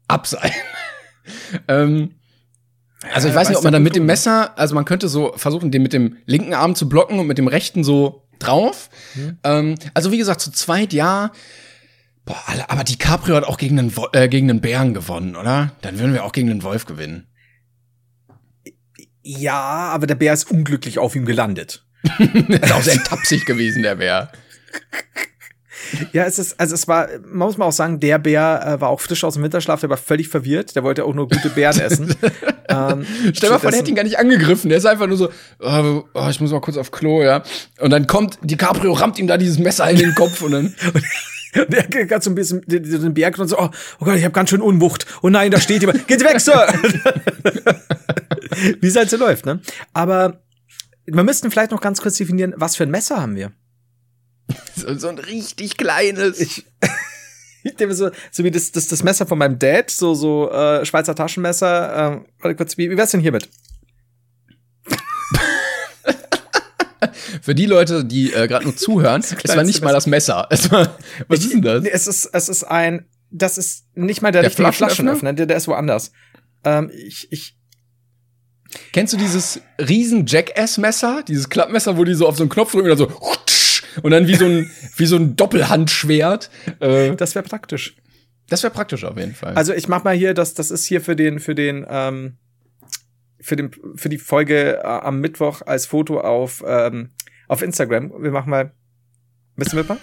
ab 0.07 0.27
sein. 0.27 0.51
ähm, 1.67 2.15
also 3.13 3.27
ich 3.27 3.35
weiß 3.35 3.49
nicht, 3.49 3.57
ob 3.57 3.63
man 3.63 3.73
dann 3.73 3.83
mit 3.83 3.95
dem 3.95 4.05
Messer, 4.05 4.57
also 4.57 4.73
man 4.73 4.85
könnte 4.85 5.07
so 5.07 5.33
versuchen, 5.35 5.69
den 5.69 5.83
mit 5.83 5.93
dem 5.93 6.17
linken 6.25 6.53
Arm 6.53 6.75
zu 6.75 6.89
blocken 6.89 7.19
und 7.19 7.27
mit 7.27 7.37
dem 7.37 7.47
rechten 7.47 7.83
so 7.83 8.27
drauf. 8.39 8.89
Mhm. 9.13 9.37
Ähm, 9.43 9.75
also 9.93 10.11
wie 10.11 10.17
gesagt, 10.17 10.41
zu 10.41 10.51
zweit 10.51 10.91
ja. 10.91 11.31
Boah, 12.25 12.41
aber 12.67 12.83
DiCaprio 12.83 13.35
hat 13.35 13.43
auch 13.43 13.57
gegen 13.57 13.77
einen, 13.77 13.93
äh, 14.13 14.27
gegen 14.27 14.49
einen 14.49 14.61
Bären 14.61 14.95
gewonnen, 14.95 15.35
oder? 15.35 15.73
Dann 15.81 15.99
würden 15.99 16.13
wir 16.13 16.23
auch 16.23 16.31
gegen 16.31 16.49
einen 16.49 16.63
Wolf 16.63 16.85
gewinnen. 16.85 17.27
Ja, 19.27 19.89
aber 19.91 20.05
der 20.05 20.13
Bär 20.13 20.33
ist 20.33 20.51
unglücklich 20.51 20.99
auf 20.99 21.15
ihm 21.15 21.25
gelandet. 21.25 21.83
ist 22.47 22.71
auch 22.71 22.83
sehr 22.83 23.03
tapsig 23.03 23.45
gewesen, 23.45 23.81
der 23.81 23.95
Bär. 23.95 24.31
Ja, 26.13 26.25
es 26.25 26.37
ist, 26.37 26.59
also 26.59 26.75
es 26.75 26.87
war, 26.87 27.07
man 27.23 27.47
muss 27.47 27.57
mal 27.57 27.65
auch 27.65 27.71
sagen, 27.71 27.99
der 27.99 28.19
Bär 28.19 28.61
äh, 28.65 28.81
war 28.81 28.89
auch 28.89 29.01
frisch 29.01 29.23
aus 29.23 29.33
dem 29.33 29.41
Winterschlaf, 29.41 29.79
der 29.79 29.89
war 29.89 29.97
völlig 29.97 30.29
verwirrt, 30.29 30.75
der 30.75 30.83
wollte 30.83 31.05
auch 31.05 31.13
nur 31.15 31.27
gute 31.27 31.49
Beeren 31.49 31.79
essen. 31.81 32.15
ähm, 32.69 33.05
Stell 33.33 33.49
mal 33.49 33.57
vor, 33.57 33.71
der 33.71 33.79
hätte 33.79 33.89
ihn 33.89 33.95
gar 33.95 34.03
nicht 34.03 34.19
angegriffen, 34.19 34.69
der 34.69 34.77
ist 34.77 34.85
einfach 34.85 35.07
nur 35.07 35.17
so, 35.17 35.29
oh, 35.59 36.03
oh, 36.13 36.27
ich 36.29 36.39
muss 36.39 36.51
mal 36.51 36.61
kurz 36.61 36.77
auf 36.77 36.91
Klo, 36.91 37.23
ja. 37.23 37.41
Und 37.79 37.89
dann 37.89 38.05
kommt, 38.05 38.37
DiCaprio 38.43 38.93
rammt 38.93 39.17
ihm 39.17 39.25
da 39.25 39.37
dieses 39.37 39.57
Messer 39.57 39.89
in 39.89 39.97
den 39.97 40.13
Kopf 40.13 40.41
und 40.43 40.51
dann. 40.51 40.75
Und 41.55 41.71
der 41.71 42.09
hat 42.09 42.23
so 42.23 42.29
ein 42.29 42.35
bisschen 42.35 42.61
den 42.67 43.13
Berg 43.13 43.37
und 43.39 43.47
so, 43.47 43.57
oh, 43.57 43.69
oh 43.99 44.05
Gott, 44.05 44.15
ich 44.15 44.23
habe 44.23 44.33
ganz 44.33 44.49
schön 44.49 44.61
Unwucht. 44.61 45.05
Oh 45.21 45.29
nein, 45.29 45.51
da 45.51 45.59
steht 45.59 45.81
jemand. 45.81 46.07
Geht 46.07 46.23
weg, 46.23 46.39
Sir! 46.39 46.67
Wie 48.81 48.87
es 48.87 48.95
halt 48.95 49.09
so 49.09 49.17
läuft, 49.17 49.45
ne? 49.45 49.59
Aber 49.93 50.41
wir 51.05 51.23
müssten 51.23 51.51
vielleicht 51.51 51.71
noch 51.71 51.81
ganz 51.81 52.01
kurz 52.01 52.17
definieren, 52.17 52.53
was 52.57 52.75
für 52.75 52.83
ein 52.83 52.91
Messer 52.91 53.21
haben 53.21 53.35
wir? 53.35 53.51
So, 54.75 54.97
so 54.97 55.07
ein 55.07 55.17
richtig 55.17 55.77
kleines. 55.77 56.39
Ich, 56.39 56.65
ich 57.63 57.75
denke 57.75 57.95
so, 57.95 58.09
so 58.31 58.43
wie 58.43 58.51
das, 58.51 58.71
das, 58.71 58.87
das 58.87 59.03
Messer 59.03 59.25
von 59.25 59.37
meinem 59.37 59.59
Dad, 59.59 59.89
so, 59.89 60.13
so 60.13 60.51
äh, 60.51 60.85
Schweizer 60.85 61.15
Taschenmesser. 61.15 61.95
Ähm, 61.95 62.25
warte 62.39 62.55
kurz, 62.55 62.77
wie, 62.77 62.89
wie 62.89 62.97
wär's 62.97 63.11
denn 63.11 63.21
hiermit? 63.21 63.49
Für 67.45 67.53
die 67.53 67.67
Leute, 67.67 68.03
die 68.03 68.33
äh, 68.33 68.47
gerade 68.47 68.65
nur 68.65 68.75
zuhören, 68.75 69.21
es 69.43 69.55
war 69.55 69.63
nicht 69.63 69.83
mal 69.83 69.93
das 69.93 70.07
Messer. 70.07 70.47
Es 70.55 70.71
war, 70.71 70.97
was 71.27 71.41
ich, 71.41 71.45
ist 71.45 71.53
denn 71.53 71.61
das? 71.61 71.85
Es 71.85 72.07
ist, 72.07 72.25
es 72.33 72.49
ist 72.49 72.63
ein, 72.63 73.05
das 73.29 73.59
ist 73.59 73.85
nicht 73.93 74.23
mal 74.23 74.31
der, 74.31 74.41
der 74.41 74.49
richtige 74.49 74.71
Flaschenöffner, 74.71 75.31
der, 75.33 75.45
der 75.45 75.57
ist 75.57 75.67
woanders. 75.67 76.11
Ähm, 76.63 76.89
ich, 76.91 77.27
ich, 77.31 77.55
Kennst 78.93 79.13
du 79.13 79.17
dieses 79.17 79.61
riesen 79.77 80.25
Jackass-Messer? 80.25 81.21
Dieses 81.27 81.47
Klappmesser, 81.47 81.97
wo 81.97 82.03
die 82.03 82.15
so 82.15 82.27
auf 82.27 82.35
so 82.35 82.41
einen 82.41 82.49
Knopf 82.49 82.71
drücken 82.71 82.89
und 82.89 82.97
dann 82.97 83.09
so 83.09 83.21
und 84.01 84.09
dann 84.09 84.27
wie 84.27 84.35
so 84.35 84.45
ein, 84.45 84.71
wie 84.97 85.05
so 85.05 85.15
ein 85.15 85.35
Doppelhandschwert. 85.35 86.49
Äh, 86.79 87.15
das 87.15 87.35
wäre 87.35 87.45
praktisch. 87.45 87.95
Das 88.49 88.63
wäre 88.63 88.73
praktisch 88.73 89.03
auf 89.03 89.19
jeden 89.19 89.35
Fall. 89.35 89.53
Also 89.53 89.71
ich 89.71 89.87
mach 89.87 90.03
mal 90.03 90.15
hier, 90.15 90.33
das, 90.33 90.55
das 90.55 90.71
ist 90.71 90.85
hier 90.85 90.99
für 90.99 91.15
den, 91.15 91.39
für 91.39 91.53
den, 91.53 91.85
ähm, 91.87 92.37
für 93.39 93.55
den, 93.55 93.69
für 93.93 94.09
die 94.09 94.17
Folge 94.17 94.79
äh, 94.79 94.87
am 94.87 95.19
Mittwoch 95.19 95.61
als 95.63 95.85
Foto 95.85 96.21
auf, 96.21 96.63
ähm, 96.65 97.11
auf 97.47 97.61
Instagram. 97.61 98.11
Wir 98.21 98.31
machen 98.31 98.49
mal, 98.49 98.71
bist 99.55 99.73
du 99.73 99.77
mitmachen? 99.77 100.01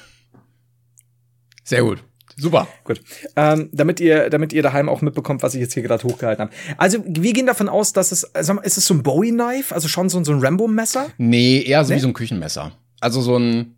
Sehr 1.64 1.82
gut. 1.82 2.03
Super. 2.36 2.66
Gut. 2.84 3.01
Ähm, 3.36 3.68
damit 3.72 4.01
ihr, 4.01 4.30
damit 4.30 4.53
ihr 4.53 4.62
daheim 4.62 4.88
auch 4.88 5.03
mitbekommt, 5.03 5.43
was 5.43 5.55
ich 5.55 5.61
jetzt 5.61 5.74
hier 5.74 5.82
gerade 5.82 6.03
hochgehalten 6.03 6.47
habe. 6.47 6.55
Also, 6.78 6.99
wir 7.07 7.32
gehen 7.34 7.47
davon 7.47 7.68
aus, 7.68 7.93
dass 7.93 8.11
es, 8.11 8.34
also, 8.34 8.59
ist 8.61 8.78
es 8.78 8.86
so 8.86 8.95
ein 8.95 9.03
Bowie-Knife? 9.03 9.74
Also 9.74 9.88
schon 9.88 10.09
so, 10.09 10.22
so 10.24 10.32
ein 10.32 10.40
Rambo-Messer? 10.40 11.09
Nee, 11.18 11.62
eher 11.62 11.84
so 11.84 11.90
nee? 11.90 11.97
wie 11.97 12.01
so 12.01 12.09
ein 12.09 12.14
Küchenmesser. 12.14 12.72
Also 13.01 13.20
so 13.20 13.36
ein, 13.36 13.76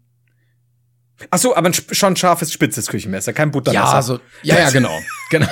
Ach 1.30 1.38
so, 1.38 1.56
aber 1.56 1.68
ein 1.68 1.74
schon 1.74 2.16
scharfes, 2.16 2.52
spitzes 2.52 2.86
Küchenmesser, 2.86 3.32
kein 3.32 3.50
Buttermesser. 3.50 3.94
Ja, 3.94 4.02
so, 4.02 4.20
ja, 4.42 4.58
ja, 4.58 4.70
genau. 4.70 4.98
genau. 5.30 5.46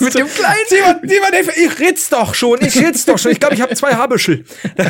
Mit 0.00 0.14
dem 0.14 0.26
kleinen. 0.26 0.56
Simon, 0.68 0.96
Simon, 1.02 1.54
ich 1.54 1.78
ritz 1.78 2.08
doch 2.08 2.34
schon, 2.34 2.58
ich 2.60 2.76
ritz 2.76 3.04
doch 3.04 3.18
schon. 3.18 3.30
Ich 3.30 3.38
glaube, 3.38 3.54
ich 3.54 3.60
habe 3.60 3.74
zwei 3.76 3.94
Haarbüschel. 3.94 4.44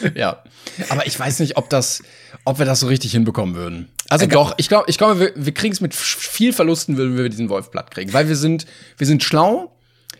ja. 0.14 0.42
Aber 0.88 1.06
ich 1.06 1.18
weiß 1.18 1.40
nicht, 1.40 1.56
ob 1.56 1.70
das, 1.70 2.02
ob 2.44 2.58
wir 2.58 2.66
das 2.66 2.80
so 2.80 2.86
richtig 2.86 3.12
hinbekommen 3.12 3.54
würden. 3.54 3.88
Also 4.08 4.26
doch, 4.26 4.54
ich 4.56 4.68
glaube, 4.68 4.84
ich 4.88 4.98
glaube, 4.98 5.18
wir, 5.20 5.32
wir 5.34 5.54
kriegen 5.54 5.72
es 5.72 5.80
mit 5.80 5.94
viel 5.94 6.52
Verlusten, 6.52 6.96
würden 6.96 7.16
wir 7.16 7.28
diesen 7.28 7.48
Wolf 7.48 7.70
platt 7.70 7.90
kriegen. 7.90 8.12
Weil 8.12 8.28
wir 8.28 8.36
sind, 8.36 8.66
wir 8.98 9.06
sind 9.06 9.22
schlau, 9.22 9.76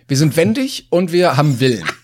wir 0.08 0.16
sind 0.16 0.36
wendig 0.36 0.86
und 0.90 1.12
wir 1.12 1.36
haben 1.36 1.60
Willen. 1.60 1.84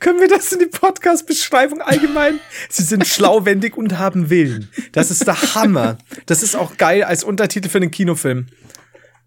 Können 0.00 0.20
wir 0.20 0.28
das 0.28 0.52
in 0.52 0.58
die 0.58 0.66
Podcast-Beschreibung 0.66 1.80
allgemein? 1.80 2.40
Sie 2.68 2.82
sind 2.82 3.06
schlauwendig 3.06 3.76
und 3.76 3.98
haben 3.98 4.30
Willen. 4.30 4.68
Das 4.92 5.10
ist 5.10 5.26
der 5.26 5.54
Hammer. 5.54 5.98
Das 6.26 6.42
ist 6.42 6.56
auch 6.56 6.76
geil 6.76 7.04
als 7.04 7.22
Untertitel 7.22 7.68
für 7.68 7.78
einen 7.78 7.90
Kinofilm. 7.90 8.46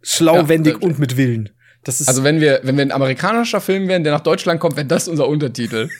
Schlauwendig 0.01 0.73
ja, 0.73 0.79
und 0.79 0.99
mit 0.99 1.17
Willen. 1.17 1.49
Also 1.85 2.23
wenn 2.23 2.41
wir, 2.41 2.59
wenn 2.63 2.75
wir 2.77 2.83
ein 2.83 2.91
amerikanischer 2.91 3.61
Film 3.61 3.87
wären, 3.87 4.03
der 4.03 4.13
nach 4.13 4.21
Deutschland 4.21 4.59
kommt, 4.59 4.75
wäre 4.75 4.87
das 4.87 5.07
unser 5.07 5.27
Untertitel. 5.27 5.89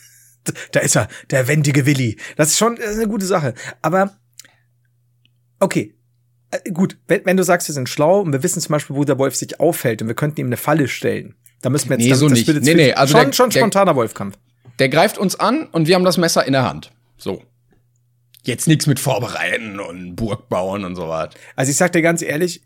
Da 0.72 0.80
ist 0.80 0.96
er, 0.96 1.10
der 1.30 1.48
wendige 1.50 1.86
Willi. 1.86 2.18
Das 2.38 2.52
ist 2.52 2.58
schon 2.58 2.78
das 2.78 2.92
ist 2.92 2.98
eine 2.98 3.10
gute 3.10 3.26
Sache. 3.26 3.54
Aber 3.82 4.18
okay, 5.60 5.94
äh, 6.52 6.72
gut, 6.72 6.98
wenn, 7.08 7.26
wenn, 7.26 7.38
du 7.38 7.44
sagst, 7.44 7.68
wir 7.68 7.74
sind 7.74 7.90
schlau 7.90 8.22
und 8.22 8.32
wir 8.32 8.42
wissen 8.42 8.62
zum 8.62 8.72
Beispiel, 8.72 8.96
wo 8.96 9.04
der 9.04 9.20
Wolf 9.20 9.36
sich 9.36 9.60
aufhält 9.60 10.02
und 10.02 10.08
wir 10.08 10.16
könnten 10.16 10.40
ihm 10.40 10.48
eine 10.48 10.58
Falle 10.58 10.88
stellen, 10.88 11.36
da 11.62 11.70
müssen 11.70 11.90
wir 11.90 11.98
jetzt 11.98 12.08
nee, 12.08 12.14
so 12.14 12.30
nicht. 12.30 12.48
Nee, 12.48 12.74
nee, 12.74 12.94
also 12.94 13.18
schon, 13.18 13.28
der, 13.28 13.34
schon 13.34 13.52
spontaner 13.52 13.92
der, 13.92 13.96
Wolfkampf. 13.98 14.38
Der 14.80 14.90
greift 14.90 15.18
uns 15.18 15.40
an 15.40 15.68
und 15.68 15.88
wir 15.88 15.96
haben 15.96 16.06
das 16.06 16.18
Messer 16.18 16.46
in 16.46 16.54
der 16.54 16.64
Hand. 16.64 16.92
So. 17.18 17.44
Jetzt 18.44 18.68
nichts 18.68 18.88
mit 18.88 19.00
Vorbereiten 19.00 19.80
und 19.80 20.16
Burg 20.16 20.48
bauen 20.48 20.86
und 20.86 20.96
so 20.96 21.10
was. 21.10 21.32
Also 21.58 21.72
ich 21.72 21.78
sag 21.78 21.92
dir 21.92 22.02
ganz 22.02 22.22
ehrlich, 22.22 22.62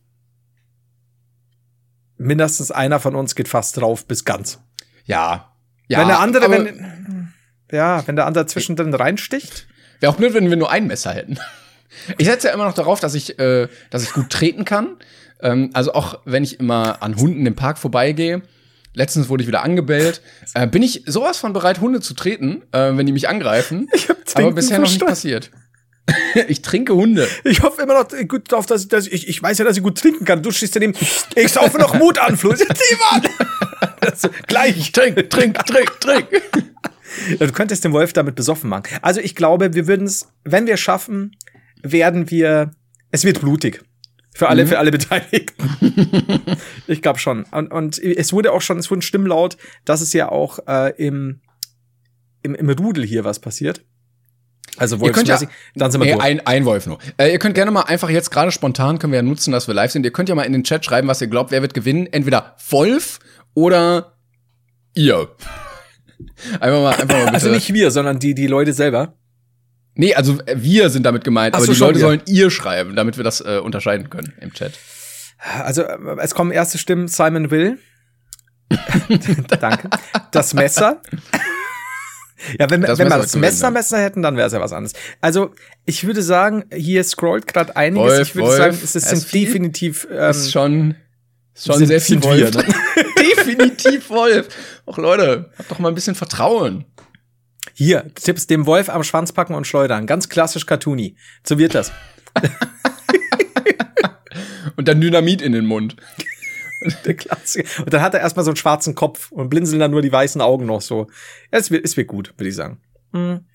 mindestens 2.24 2.72
einer 2.72 3.00
von 3.00 3.16
uns 3.16 3.36
geht 3.36 3.48
fast 3.48 3.78
drauf 3.78 4.06
bis 4.06 4.26
ganz. 4.26 4.60
Ja. 5.06 5.54
Ja. 5.88 6.00
Wenn 6.00 6.08
der 6.08 6.20
andere, 6.20 6.50
wenn, 6.50 7.34
ja, 7.72 8.06
wenn 8.08 8.16
der 8.16 8.26
andere 8.26 8.46
zwischendrin 8.46 8.94
reinsticht. 8.94 9.68
Wäre 10.00 10.12
auch 10.12 10.18
blöd, 10.18 10.34
wenn 10.34 10.50
wir 10.50 10.58
nur 10.58 10.72
ein 10.72 10.88
Messer 10.88 11.14
hätten. 11.14 11.38
Ich 12.18 12.26
setze 12.26 12.48
ja 12.48 12.56
immer 12.56 12.66
noch 12.66 12.74
darauf, 12.74 13.00
dass 13.00 13.14
ich, 13.14 13.38
äh, 13.38 13.68
dass 13.92 14.02
ich 14.02 14.14
gut 14.14 14.32
treten 14.32 14.66
kann. 14.66 14.98
Ähm, 15.42 15.70
also 15.74 15.94
auch 15.94 16.22
wenn 16.26 16.44
ich 16.44 16.60
immer 16.60 17.04
an 17.04 17.18
Hunden 17.18 17.46
im 17.46 17.56
Park 17.56 17.78
vorbeigehe, 17.78 18.42
Letztens 18.96 19.28
wurde 19.30 19.42
ich 19.42 19.48
wieder 19.48 19.64
angebellt. 19.64 20.22
Äh, 20.54 20.68
bin 20.68 20.84
ich 20.84 21.04
sowas 21.08 21.38
von 21.38 21.52
bereit, 21.54 21.82
Hunde 21.82 22.00
zu 22.00 22.14
treten, 22.14 22.62
äh, 22.72 22.96
wenn 22.96 23.06
die 23.06 23.12
mich 23.12 23.28
angreifen? 23.28 23.90
Ich 23.94 24.10
hab 24.10 24.18
aber 24.36 24.52
bisher 24.52 24.80
noch 24.80 24.88
nicht 24.88 25.04
passiert. 25.06 25.52
ich 26.48 26.62
trinke 26.62 26.94
Hunde. 26.94 27.28
Ich 27.44 27.62
hoffe 27.62 27.82
immer 27.82 27.94
noch 27.94 28.08
gut 28.28 28.52
drauf, 28.52 28.66
dass, 28.66 28.88
dass 28.88 29.08
ich, 29.08 29.28
ich 29.28 29.42
weiß 29.42 29.58
ja, 29.58 29.66
dass 29.66 29.78
ich 29.78 29.84
gut 29.84 29.98
trinken 29.98 30.26
kann. 30.26 30.44
Du 30.44 30.52
stehst 30.52 30.76
daneben. 30.76 30.94
Ich 31.36 31.52
saufe 31.52 31.78
noch 31.78 31.94
Mut 31.94 32.20
an, 32.20 32.38
Flo. 32.38 32.54
Zieh 32.54 32.66
mal! 33.12 33.22
also, 34.02 34.30
gleich. 34.48 34.92
Trink, 34.92 35.30
trink, 35.30 35.66
trink, 35.66 36.00
trink. 36.00 36.28
Du 37.40 37.52
könntest 37.52 37.84
den 37.84 37.94
Wolf 37.94 38.12
damit 38.12 38.34
besoffen 38.34 38.72
machen. 38.72 38.86
Also 39.04 39.22
ich 39.22 39.36
glaube, 39.36 39.76
wir 39.76 39.88
würden 39.88 40.08
es, 40.08 40.30
wenn 40.46 40.66
wir 40.66 40.78
schaffen, 40.78 41.36
werden 41.84 42.32
wir, 42.32 42.72
es 43.12 43.24
wird 43.24 43.40
blutig. 43.40 43.84
Für 44.34 44.50
alle, 44.50 44.64
mhm. 44.64 44.70
für 44.70 44.80
alle 44.80 44.90
Beteiligten. 44.90 45.70
ich 46.88 47.04
glaube 47.04 47.20
schon. 47.20 47.44
Und, 47.52 47.72
und 47.72 48.00
es 48.00 48.34
wurde 48.34 48.52
auch 48.52 48.64
schon, 48.64 48.80
es 48.80 48.90
wurden 48.90 49.04
Stimmen 49.04 49.28
laut, 49.28 49.58
dass 49.86 50.02
es 50.02 50.12
ja 50.14 50.30
auch 50.30 50.58
äh, 50.68 50.92
im, 50.98 51.42
im, 52.42 52.56
im 52.56 52.70
Rudel 52.72 53.06
hier 53.06 53.24
was 53.24 53.38
passiert. 53.38 53.86
Also 54.78 55.00
Wolfsmäßig, 55.00 55.50
ja, 55.50 55.56
dann 55.76 55.92
sind 55.92 56.02
wir 56.02 56.06
nee, 56.06 56.14
durch. 56.14 56.24
Ein, 56.24 56.40
ein 56.48 56.66
Wolf 56.66 56.88
nur. 56.88 56.98
Äh, 57.18 57.32
ihr 57.32 57.40
könnt 57.40 57.54
gerne 57.54 57.70
mal 57.70 57.84
einfach 57.84 58.10
jetzt 58.10 58.32
gerade 58.32 58.52
spontan, 58.52 58.98
können 58.98 59.14
wir 59.14 59.18
ja 59.18 59.24
nutzen, 59.24 59.52
dass 59.52 59.68
wir 59.68 59.76
live 59.76 59.92
sind. 59.92 60.04
Ihr 60.04 60.12
könnt 60.12 60.30
ja 60.30 60.36
mal 60.36 60.44
in 60.44 60.54
den 60.54 60.64
Chat 60.64 60.84
schreiben, 60.84 61.08
was 61.08 61.22
ihr 61.22 61.28
glaubt, 61.28 61.52
wer 61.52 61.62
wird 61.62 61.74
gewinnen. 61.74 62.08
Entweder 62.12 62.56
Wolf 62.70 63.20
oder 63.54 64.14
ihr. 64.96 65.30
einfach 66.60 66.82
mal, 66.82 66.90
einfach 66.90 67.08
mal 67.08 67.16
also 67.16 67.26
bitte. 67.26 67.34
Also 67.34 67.50
nicht 67.50 67.74
wir, 67.74 67.92
sondern 67.92 68.20
die, 68.20 68.34
die 68.34 68.48
Leute 68.48 68.74
selber. 68.74 69.14
Nee, 69.96 70.16
also 70.16 70.40
äh, 70.46 70.56
wir 70.58 70.90
sind 70.90 71.04
damit 71.04 71.24
gemeint, 71.24 71.54
Ach 71.56 71.60
aber 71.60 71.68
so, 71.68 71.74
die 71.74 71.80
Leute 71.80 72.00
sollen 72.00 72.22
ihr 72.26 72.50
schreiben, 72.50 72.96
damit 72.96 73.18
wir 73.18 73.24
das 73.24 73.42
äh, 73.42 73.60
unterscheiden 73.64 74.10
können 74.10 74.34
im 74.42 74.54
Chat. 74.54 74.74
Also 75.64 75.84
äh, 75.84 75.98
es 76.20 76.34
kommen 76.34 76.52
erste 76.52 76.78
Stimmen, 76.78 77.08
Simon 77.08 77.52
Will. 77.52 77.78
Danke. 79.60 79.90
Das 80.32 80.54
Messer. 80.54 81.02
Ja, 82.60 82.70
wenn, 82.70 82.82
das 82.82 83.00
wenn 83.00 83.10
wir 83.10 83.18
das 83.18 83.36
Messer 83.36 84.00
hätten, 84.00 84.22
dann 84.22 84.38
wäre 84.38 84.48
es 84.48 84.54
ja 84.54 84.62
was 84.62 84.74
anderes. 84.74 84.94
Also, 85.22 85.54
ich 85.86 86.06
würde 86.06 86.22
sagen, 86.22 86.66
hier 86.74 87.04
scrollt 87.04 87.48
gerade 87.48 87.76
einiges. 87.76 88.18
Wolf, 88.18 88.28
ich 88.28 88.36
würde 88.36 88.48
Wolf, 88.48 88.58
sagen, 88.58 88.80
es 88.84 88.94
sind 88.94 89.34
definitiv 89.34 90.08
ähm, 90.12 90.32
ist 90.32 90.52
schon 90.52 90.96
schon 91.56 91.78
sind, 91.78 91.88
sehr 91.88 92.02
viel 92.02 92.24
Wolf. 92.24 92.54
Ne? 92.56 92.66
definitiv 93.38 94.10
Wolf. 94.10 94.48
Och 94.86 94.98
Leute, 94.98 95.52
habt 95.58 95.70
doch 95.70 95.80
mal 95.80 95.90
ein 95.90 95.96
bisschen 95.96 96.16
Vertrauen. 96.16 96.86
Hier, 97.74 98.06
Tipps 98.16 98.48
dem 98.48 98.66
Wolf 98.66 98.90
am 98.90 99.04
Schwanz 99.04 99.32
packen 99.32 99.56
und 99.56 99.66
schleudern. 99.66 100.06
Ganz 100.06 100.30
klassisch 100.30 100.66
Cartoony. 100.66 101.16
So 101.44 101.58
wird 101.58 101.76
das. 101.76 101.92
und 104.76 104.88
dann 104.88 105.02
Dynamit 105.02 105.42
in 105.42 105.54
den 105.54 105.66
Mund. 105.66 105.96
Der 107.06 107.16
Klassiker. 107.16 107.84
Und 107.84 107.94
dann 107.94 108.02
hat 108.02 108.14
er 108.14 108.22
erstmal 108.22 108.46
so 108.46 108.52
einen 108.52 108.58
schwarzen 108.58 108.96
Kopf 108.96 109.32
und 109.32 109.50
blinzeln 109.50 109.80
dann 109.80 109.92
nur 109.92 110.02
die 110.02 110.12
weißen 110.12 110.42
Augen 110.42 110.66
noch 110.66 110.82
so. 110.82 111.08
Ja, 111.52 111.60
es 111.60 111.72
wird, 111.72 111.86
es 111.86 111.98
wird 111.98 112.08
gut, 112.08 112.34
würde 112.38 112.50
ich 112.50 112.56
sagen. 112.56 112.80
Mhm. 113.12 113.46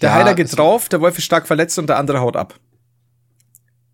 Der 0.00 0.10
ja, 0.10 0.14
Heiler 0.14 0.34
geht 0.34 0.56
drauf, 0.56 0.88
der 0.88 1.00
Wolf 1.00 1.18
ist 1.18 1.24
stark 1.24 1.46
verletzt 1.46 1.78
und 1.78 1.88
der 1.88 1.98
andere 1.98 2.20
haut 2.20 2.36
ab. 2.36 2.54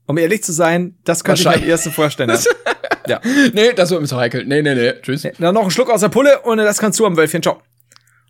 Um 0.07 0.19
ehrlich 0.19 0.43
zu 0.43 0.53
sein, 0.53 0.97
das 1.05 1.25
könnte 1.25 1.43
ich 1.43 1.49
mir 1.49 1.55
am 1.55 1.63
ersten 1.63 1.91
vorstellen. 1.91 2.31
ja. 3.07 3.21
Nee, 3.53 3.73
das 3.73 3.91
wird 3.91 4.01
mir 4.01 4.07
so 4.07 4.17
heikel. 4.17 4.45
Nee, 4.45 4.63
nee, 4.63 4.75
nee. 4.75 4.93
Tschüss. 5.01 5.25
Nee, 5.25 5.33
dann 5.39 5.55
noch 5.55 5.63
einen 5.63 5.71
Schluck 5.71 5.91
aus 5.91 6.01
der 6.01 6.09
Pulle 6.09 6.41
und 6.41 6.59
das 6.59 6.79
kannst 6.79 6.99
du 6.99 7.07
am 7.07 7.17
Wölfchen. 7.17 7.43
Ciao. 7.43 7.63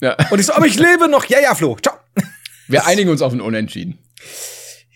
Ja. 0.00 0.16
Und 0.30 0.38
ich 0.38 0.46
so, 0.46 0.53
aber 0.53 0.66
ich 0.66 0.78
lebe 0.78 1.09
noch. 1.09 1.24
Ja, 1.26 1.40
ja, 1.40 1.55
Flo. 1.55 1.76
Ciao. 1.82 1.96
Wir 2.68 2.86
einigen 2.86 3.11
uns 3.11 3.22
auf 3.22 3.32
ein 3.32 3.40
Unentschieden. 3.40 3.98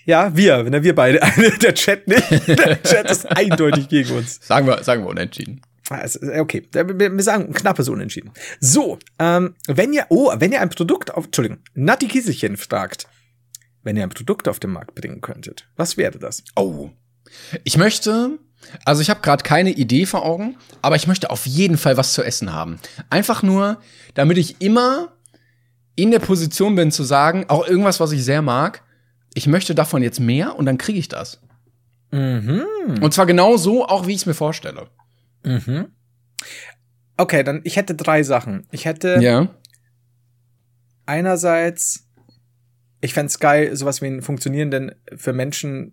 Ja, 0.07 0.37
wir, 0.37 0.65
wenn 0.65 0.83
wir 0.85 0.95
beide. 0.95 1.21
Der 1.63 1.75
Chat 1.75 2.07
nicht. 2.07 2.49
Der 2.49 2.83
Chat 2.83 3.11
ist 3.11 3.27
eindeutig 3.27 3.89
gegen 3.89 4.13
uns. 4.13 4.39
Sagen 4.41 4.67
wir, 4.67 4.83
sagen 4.85 5.03
wir 5.03 5.11
unentschieden. 5.11 5.61
Okay, 5.89 6.67
wir 6.73 7.23
sagen 7.23 7.47
ein 7.47 7.53
knappes 7.53 7.89
Unentschieden. 7.89 8.33
So, 8.61 8.99
ähm, 9.19 9.55
wenn 9.67 9.93
ihr, 9.93 10.07
oh, 10.09 10.33
wenn 10.37 10.53
ihr 10.53 10.61
ein 10.61 10.71
Produkt 10.71 11.15
auf, 11.15 11.27
Entschuldigung, 11.27 11.59
Natti 11.75 12.09
Kieselchen 12.09 12.57
fragt, 12.57 13.07
wenn 13.85 13.97
ihr 13.97 14.03
ein 14.03 14.09
Produkt 14.09 14.49
auf 14.49 14.59
den 14.59 14.71
Markt 14.71 14.95
bringen 14.95 15.21
könntet? 15.21 15.69
Was 15.77 15.97
wäre 15.97 16.19
das? 16.19 16.43
Oh. 16.57 16.91
Ich 17.63 17.77
möchte, 17.77 18.39
also 18.85 19.01
ich 19.01 19.11
habe 19.11 19.21
gerade 19.21 19.45
keine 19.45 19.71
Idee 19.71 20.07
vor 20.07 20.25
Augen, 20.25 20.57
aber 20.83 20.97
ich 20.97 21.07
möchte 21.07 21.31
auf 21.31 21.47
jeden 21.47 21.79
Fall 21.79 21.97
was 21.97 22.13
zu 22.13 22.23
essen 22.25 22.53
haben. 22.53 22.81
Einfach 23.11 23.45
nur, 23.45 23.79
damit 24.15 24.39
ich 24.39 24.61
immer 24.61 25.13
in 25.95 26.11
der 26.11 26.19
Position 26.19 26.75
bin 26.75 26.91
zu 26.91 27.05
sagen, 27.05 27.45
auch 27.49 27.67
irgendwas, 27.67 28.01
was 28.01 28.13
ich 28.13 28.25
sehr 28.25 28.43
mag, 28.43 28.83
ich 29.37 29.47
möchte 29.47 29.75
davon 29.75 30.03
jetzt 30.03 30.19
mehr 30.19 30.57
und 30.57 30.65
dann 30.65 30.79
kriege 30.79 30.99
ich 30.99 31.09
das. 31.09 31.43
Mhm. 32.11 32.63
Und 33.03 33.13
zwar 33.13 33.27
genau 33.27 33.59
so, 33.59 33.85
auch 33.87 34.07
wie 34.07 34.13
ich 34.13 34.21
es 34.21 34.27
mir 34.27 34.33
vorstelle. 34.35 34.89
Mhm. 35.45 35.89
Okay, 37.19 37.45
dann 37.45 37.61
ich 37.65 37.77
hätte 37.77 37.95
drei 37.95 38.23
Sachen. 38.23 38.67
Ich 38.71 38.87
hätte 38.87 39.19
Ja. 39.21 39.49
einerseits, 41.05 42.09
ich 43.03 43.13
fände 43.13 43.27
es 43.27 43.39
geil, 43.39 43.77
sowas 43.77 44.01
wie 44.01 44.07
einen 44.07 44.23
funktionierenden 44.23 44.93
für 45.17 45.35
Menschen, 45.35 45.93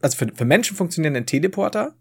also 0.00 0.16
für, 0.16 0.32
für 0.32 0.44
Menschen 0.44 0.76
funktionierenden 0.76 1.26
Teleporter. 1.26 1.94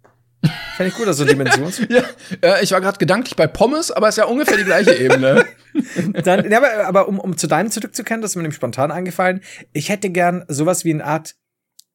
Fände 0.76 0.90
ich 0.90 0.96
gut, 0.96 1.08
also 1.08 1.26
Dimensions. 1.26 1.82
Ja, 1.90 2.04
äh, 2.42 2.64
ich 2.64 2.72
war 2.72 2.82
gerade 2.82 2.98
gedanklich 2.98 3.36
bei 3.36 3.48
Pommes, 3.48 3.92
aber 3.92 4.10
ist 4.10 4.18
ja 4.18 4.26
ungefähr 4.26 4.58
die 4.58 4.64
gleiche 4.64 4.94
Ebene. 4.94 5.46
Dann, 6.24 6.50
ja, 6.52 6.58
aber, 6.58 6.86
aber 6.86 7.08
um, 7.08 7.20
um 7.20 7.38
zu 7.38 7.48
deinem 7.48 7.72
zurückzukehren, 7.72 8.22
das 8.22 8.32
ist 8.32 8.36
mir 8.36 8.42
nämlich 8.42 8.56
spontan 8.56 8.92
eingefallen, 8.92 9.42
ich 9.72 9.90
hätte 9.90 10.10
gern 10.10 10.46
sowas 10.48 10.86
wie 10.86 10.94
eine 10.94 11.06
Art 11.06 11.36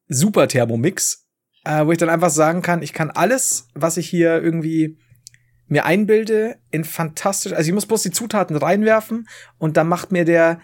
Super-Thermomix, 0.07 1.27
äh, 1.65 1.85
wo 1.85 1.91
ich 1.91 1.97
dann 1.97 2.09
einfach 2.09 2.31
sagen 2.31 2.61
kann, 2.61 2.81
ich 2.81 2.93
kann 2.93 3.11
alles, 3.11 3.67
was 3.73 3.97
ich 3.97 4.09
hier 4.09 4.41
irgendwie 4.41 4.97
mir 5.67 5.85
einbilde, 5.85 6.57
in 6.71 6.83
fantastisch, 6.83 7.53
also 7.53 7.67
ich 7.67 7.73
muss 7.73 7.85
bloß 7.85 8.01
die 8.01 8.11
Zutaten 8.11 8.55
reinwerfen 8.55 9.27
und 9.59 9.77
dann 9.77 9.87
macht 9.87 10.11
mir 10.11 10.25
der 10.25 10.59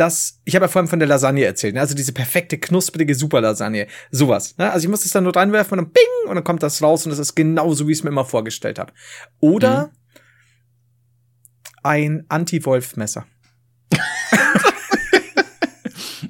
das, 0.00 0.40
ich 0.44 0.54
habe 0.54 0.64
ja 0.64 0.68
vorhin 0.68 0.88
von 0.88 0.98
der 0.98 1.08
Lasagne 1.08 1.44
erzählt, 1.44 1.74
ne? 1.74 1.80
also 1.80 1.94
diese 1.94 2.12
perfekte, 2.12 2.58
knusprige 2.58 3.14
Super-Lasagne, 3.14 3.86
sowas. 4.10 4.56
Ne? 4.58 4.70
Also 4.70 4.86
ich 4.86 4.90
muss 4.90 5.02
das 5.02 5.12
dann 5.12 5.24
nur 5.24 5.34
reinwerfen 5.36 5.78
und 5.78 5.84
dann 5.84 5.92
bing 5.92 6.30
und 6.30 6.34
dann 6.36 6.44
kommt 6.44 6.62
das 6.62 6.82
raus 6.82 7.04
und 7.04 7.10
das 7.10 7.18
ist 7.18 7.34
genauso, 7.34 7.86
wie 7.88 7.92
ich 7.92 7.98
es 7.98 8.04
mir 8.04 8.10
immer 8.10 8.24
vorgestellt 8.24 8.78
habe. 8.78 8.92
Oder 9.40 9.86
Mhm. 9.86 9.92
ein 11.82 12.24
Anti-Wolf-Messer. 12.28 13.26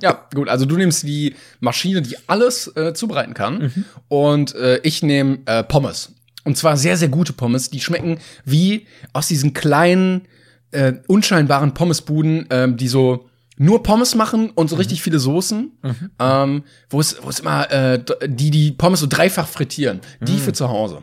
Ja, 0.01 0.29
gut, 0.33 0.49
also 0.49 0.65
du 0.65 0.77
nimmst 0.77 1.03
die 1.03 1.35
Maschine, 1.59 2.03
die 2.03 2.17
alles 2.29 2.69
äh, 2.77 2.95
zubereiten 2.95 3.35
kann. 3.35 3.85
Und 4.07 4.55
äh, 4.55 4.79
ich 4.85 5.03
nehme 5.03 5.41
äh, 5.47 5.65
Pommes. 5.65 6.15
Und 6.45 6.57
zwar 6.57 6.77
sehr, 6.77 6.97
sehr 6.97 7.09
gute 7.09 7.33
Pommes. 7.33 7.71
Die 7.71 7.81
schmecken 7.81 8.21
wie 8.45 8.87
aus 9.13 9.27
diesen 9.27 9.55
kleinen, 9.55 10.29
äh, 10.71 10.93
unscheinbaren 11.09 11.75
Pommesbuden, 11.75 12.47
ähm, 12.51 12.77
die 12.77 12.87
so 12.87 13.29
nur 13.59 13.83
Pommes 13.83 14.15
machen 14.15 14.51
und 14.51 14.69
so 14.71 14.77
richtig 14.77 15.03
viele 15.03 15.19
Soßen, 15.19 15.73
ähm, 16.19 16.65
wo 16.91 17.01
es 17.01 17.23
wo 17.23 17.29
es 17.29 17.41
immer 17.41 17.71
äh, 17.71 18.03
die 18.27 18.51
die 18.51 18.73
Pommes 18.73 19.01
so 19.01 19.07
dreifach 19.07 19.49
frittieren, 19.49 20.01
die 20.21 20.39
für 20.39 20.53
zu 20.53 20.69
Hause 20.69 21.03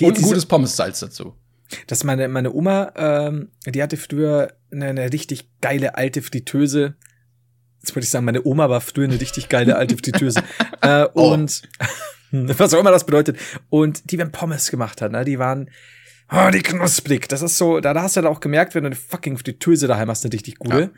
und 0.00 0.16
ein 0.16 0.22
gutes 0.22 0.46
Pommessalz 0.46 1.00
dazu. 1.00 1.34
Das 1.88 1.98
ist 1.98 2.04
meine, 2.04 2.28
meine 2.28 2.52
Oma, 2.52 2.92
ähm, 2.96 3.48
die 3.66 3.82
hatte 3.82 3.96
früher 3.96 4.52
eine, 4.70 4.86
eine 4.86 5.12
richtig 5.12 5.48
geile 5.60 5.96
alte 5.96 6.22
Fritteuse. 6.22 6.94
Jetzt 7.82 7.96
wollte 7.96 8.04
ich 8.04 8.10
sagen, 8.10 8.24
meine 8.24 8.44
Oma 8.44 8.68
war 8.70 8.80
früher 8.80 9.04
eine 9.04 9.20
richtig 9.20 9.48
geile 9.48 9.76
alte 9.76 9.96
Fritteuse. 9.96 10.42
äh, 10.82 11.06
Oh. 11.14 11.32
und 11.32 11.62
was 12.30 12.74
auch 12.74 12.80
immer 12.80 12.90
das 12.92 13.06
bedeutet. 13.06 13.38
Und 13.68 14.10
die, 14.10 14.18
wenn 14.18 14.30
Pommes 14.32 14.70
gemacht 14.70 15.00
hat, 15.02 15.12
ne, 15.12 15.24
die 15.24 15.38
waren, 15.38 15.70
oh, 16.30 16.50
die 16.52 16.62
knusprig. 16.62 17.28
Das 17.28 17.42
ist 17.42 17.56
so, 17.58 17.80
da, 17.80 17.94
da 17.94 18.02
hast 18.02 18.16
du 18.16 18.22
halt 18.22 18.30
auch 18.30 18.40
gemerkt, 18.40 18.74
wenn 18.74 18.82
du 18.82 18.88
eine 18.88 18.96
fucking 18.96 19.38
Fritteuse 19.38 19.86
daheim 19.86 20.08
hast, 20.10 20.24
eine 20.24 20.32
richtig 20.32 20.58
gute. 20.58 20.90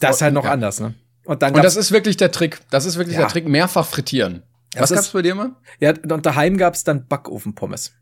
Das 0.00 0.16
ist 0.16 0.22
halt 0.22 0.34
noch 0.34 0.44
Ja. 0.44 0.52
anders, 0.52 0.80
ne? 0.80 0.94
Und 1.24 1.42
dann 1.42 1.54
Und 1.54 1.64
das 1.64 1.76
ist 1.76 1.90
wirklich 1.90 2.16
der 2.16 2.30
Trick. 2.30 2.60
Das 2.70 2.84
ist 2.84 2.96
wirklich 2.96 3.16
Ja. 3.16 3.22
der 3.22 3.30
Trick, 3.30 3.48
mehrfach 3.48 3.86
frittieren. 3.86 4.42
Das 4.72 4.82
Was 4.82 4.90
ist- 4.90 4.96
gab's 4.96 5.08
bei 5.10 5.22
dir 5.22 5.34
mal? 5.34 5.50
ja, 5.80 5.92
und 6.10 6.24
daheim 6.26 6.56
gab's 6.56 6.84
dann 6.84 7.06
Backofenpommes 7.08 7.92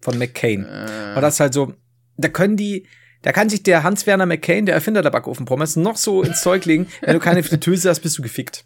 von 0.00 0.18
McCain. 0.18 0.64
Äh, 0.64 1.14
Und 1.14 1.22
das 1.22 1.34
ist 1.34 1.40
halt 1.40 1.54
so, 1.54 1.74
da 2.16 2.28
können 2.28 2.56
die, 2.56 2.86
da 3.22 3.30
kann 3.32 3.48
sich 3.48 3.62
der 3.62 3.82
Hans-Werner 3.84 4.26
McCain, 4.26 4.66
der 4.66 4.74
Erfinder 4.74 5.02
der 5.02 5.10
Backofenpommes, 5.10 5.76
noch 5.76 5.96
so 5.96 6.22
ins 6.22 6.40
Zeug 6.42 6.64
legen, 6.64 6.88
wenn 7.02 7.14
du 7.14 7.20
keine 7.20 7.42
Fritteuse 7.44 7.88
hast, 7.88 8.00
bist 8.00 8.18
du 8.18 8.22
gefickt. 8.22 8.64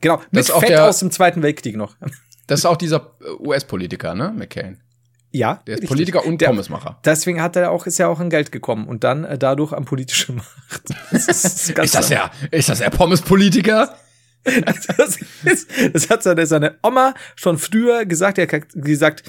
Genau, 0.00 0.20
mit 0.30 0.46
Fett 0.46 0.68
der- 0.68 0.84
aus 0.84 0.98
dem 1.00 1.10
Zweiten 1.10 1.42
Weltkrieg 1.42 1.74
noch. 1.76 1.96
Das 2.46 2.60
ist 2.60 2.66
auch 2.66 2.76
dieser 2.76 3.16
US-Politiker, 3.40 4.14
ne? 4.14 4.32
McCain. 4.36 4.80
Ja, 5.36 5.62
Der 5.66 5.74
ist 5.74 5.82
richtig. 5.82 5.88
Politiker 5.88 6.24
und 6.24 6.40
Der- 6.40 6.48
Pommesmacher. 6.48 6.98
Deswegen 7.04 7.42
hat 7.42 7.56
er 7.56 7.70
auch, 7.70 7.86
ist 7.86 7.98
ja 7.98 8.08
auch 8.08 8.20
an 8.20 8.30
Geld 8.30 8.52
gekommen 8.52 8.86
und 8.88 9.04
dann 9.04 9.24
äh, 9.24 9.36
dadurch 9.38 9.72
an 9.72 9.84
politische 9.84 10.32
Macht. 10.34 10.82
Das 11.12 11.28
ist, 11.28 11.70
Ist 11.70 11.94
das 11.94 12.08
ja, 12.08 12.30
ist 12.50 12.68
das 12.68 12.78
der 12.78 12.90
Pommes-Politiker? 12.90 13.94
Das, 14.64 15.18
ist, 15.44 15.68
das 15.92 16.08
hat 16.08 16.22
seine, 16.22 16.46
seine 16.46 16.78
Oma 16.82 17.14
schon 17.34 17.58
früher 17.58 18.04
gesagt. 18.06 18.38
Er 18.38 18.46
hat 18.46 18.68
gesagt, 18.74 19.24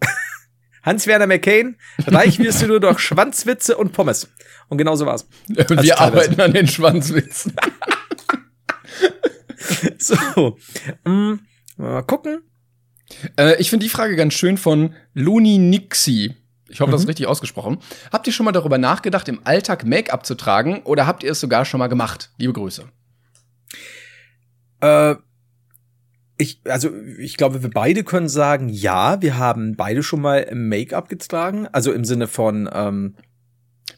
Hans-Werner 0.82 1.26
McCain, 1.26 1.76
reich 2.06 2.38
wirst 2.38 2.62
du 2.62 2.66
nur 2.68 2.80
durch 2.80 2.98
Schwanzwitze 3.00 3.76
und 3.76 3.92
Pommes. 3.92 4.28
Und 4.68 4.78
genau 4.78 4.96
so 4.96 5.04
war's. 5.06 5.28
Und 5.48 5.82
wir 5.82 6.00
arbeiten 6.00 6.40
an 6.40 6.52
den 6.54 6.66
Schwanzwitzen. 6.66 7.52
So, 9.98 10.56
mm, 11.04 11.34
mal 11.76 12.02
gucken. 12.02 12.40
Äh, 13.38 13.60
ich 13.60 13.70
finde 13.70 13.84
die 13.84 13.90
Frage 13.90 14.16
ganz 14.16 14.34
schön 14.34 14.56
von 14.56 14.94
Luni 15.14 15.58
Nixi. 15.58 16.34
Ich 16.68 16.80
hoffe, 16.80 16.90
das 16.90 17.02
ist 17.02 17.08
richtig 17.08 17.26
ausgesprochen. 17.26 17.78
Habt 18.10 18.26
ihr 18.26 18.32
schon 18.32 18.44
mal 18.44 18.52
darüber 18.52 18.78
nachgedacht, 18.78 19.28
im 19.28 19.40
Alltag 19.44 19.84
Make-up 19.84 20.24
zu 20.24 20.34
tragen 20.34 20.82
oder 20.84 21.06
habt 21.06 21.22
ihr 21.22 21.32
es 21.32 21.40
sogar 21.40 21.66
schon 21.66 21.78
mal 21.78 21.88
gemacht? 21.88 22.30
Liebe 22.38 22.54
Grüße. 22.54 22.84
Äh, 24.80 25.16
ich, 26.38 26.60
also 26.64 26.90
ich 27.18 27.36
glaube, 27.36 27.62
wir 27.62 27.70
beide 27.70 28.04
können 28.04 28.28
sagen, 28.28 28.68
ja, 28.70 29.20
wir 29.20 29.36
haben 29.36 29.76
beide 29.76 30.02
schon 30.02 30.22
mal 30.22 30.50
Make-up 30.54 31.08
getragen. 31.08 31.68
Also 31.72 31.92
im 31.92 32.04
Sinne 32.04 32.26
von 32.26 32.68
ähm, 32.72 33.16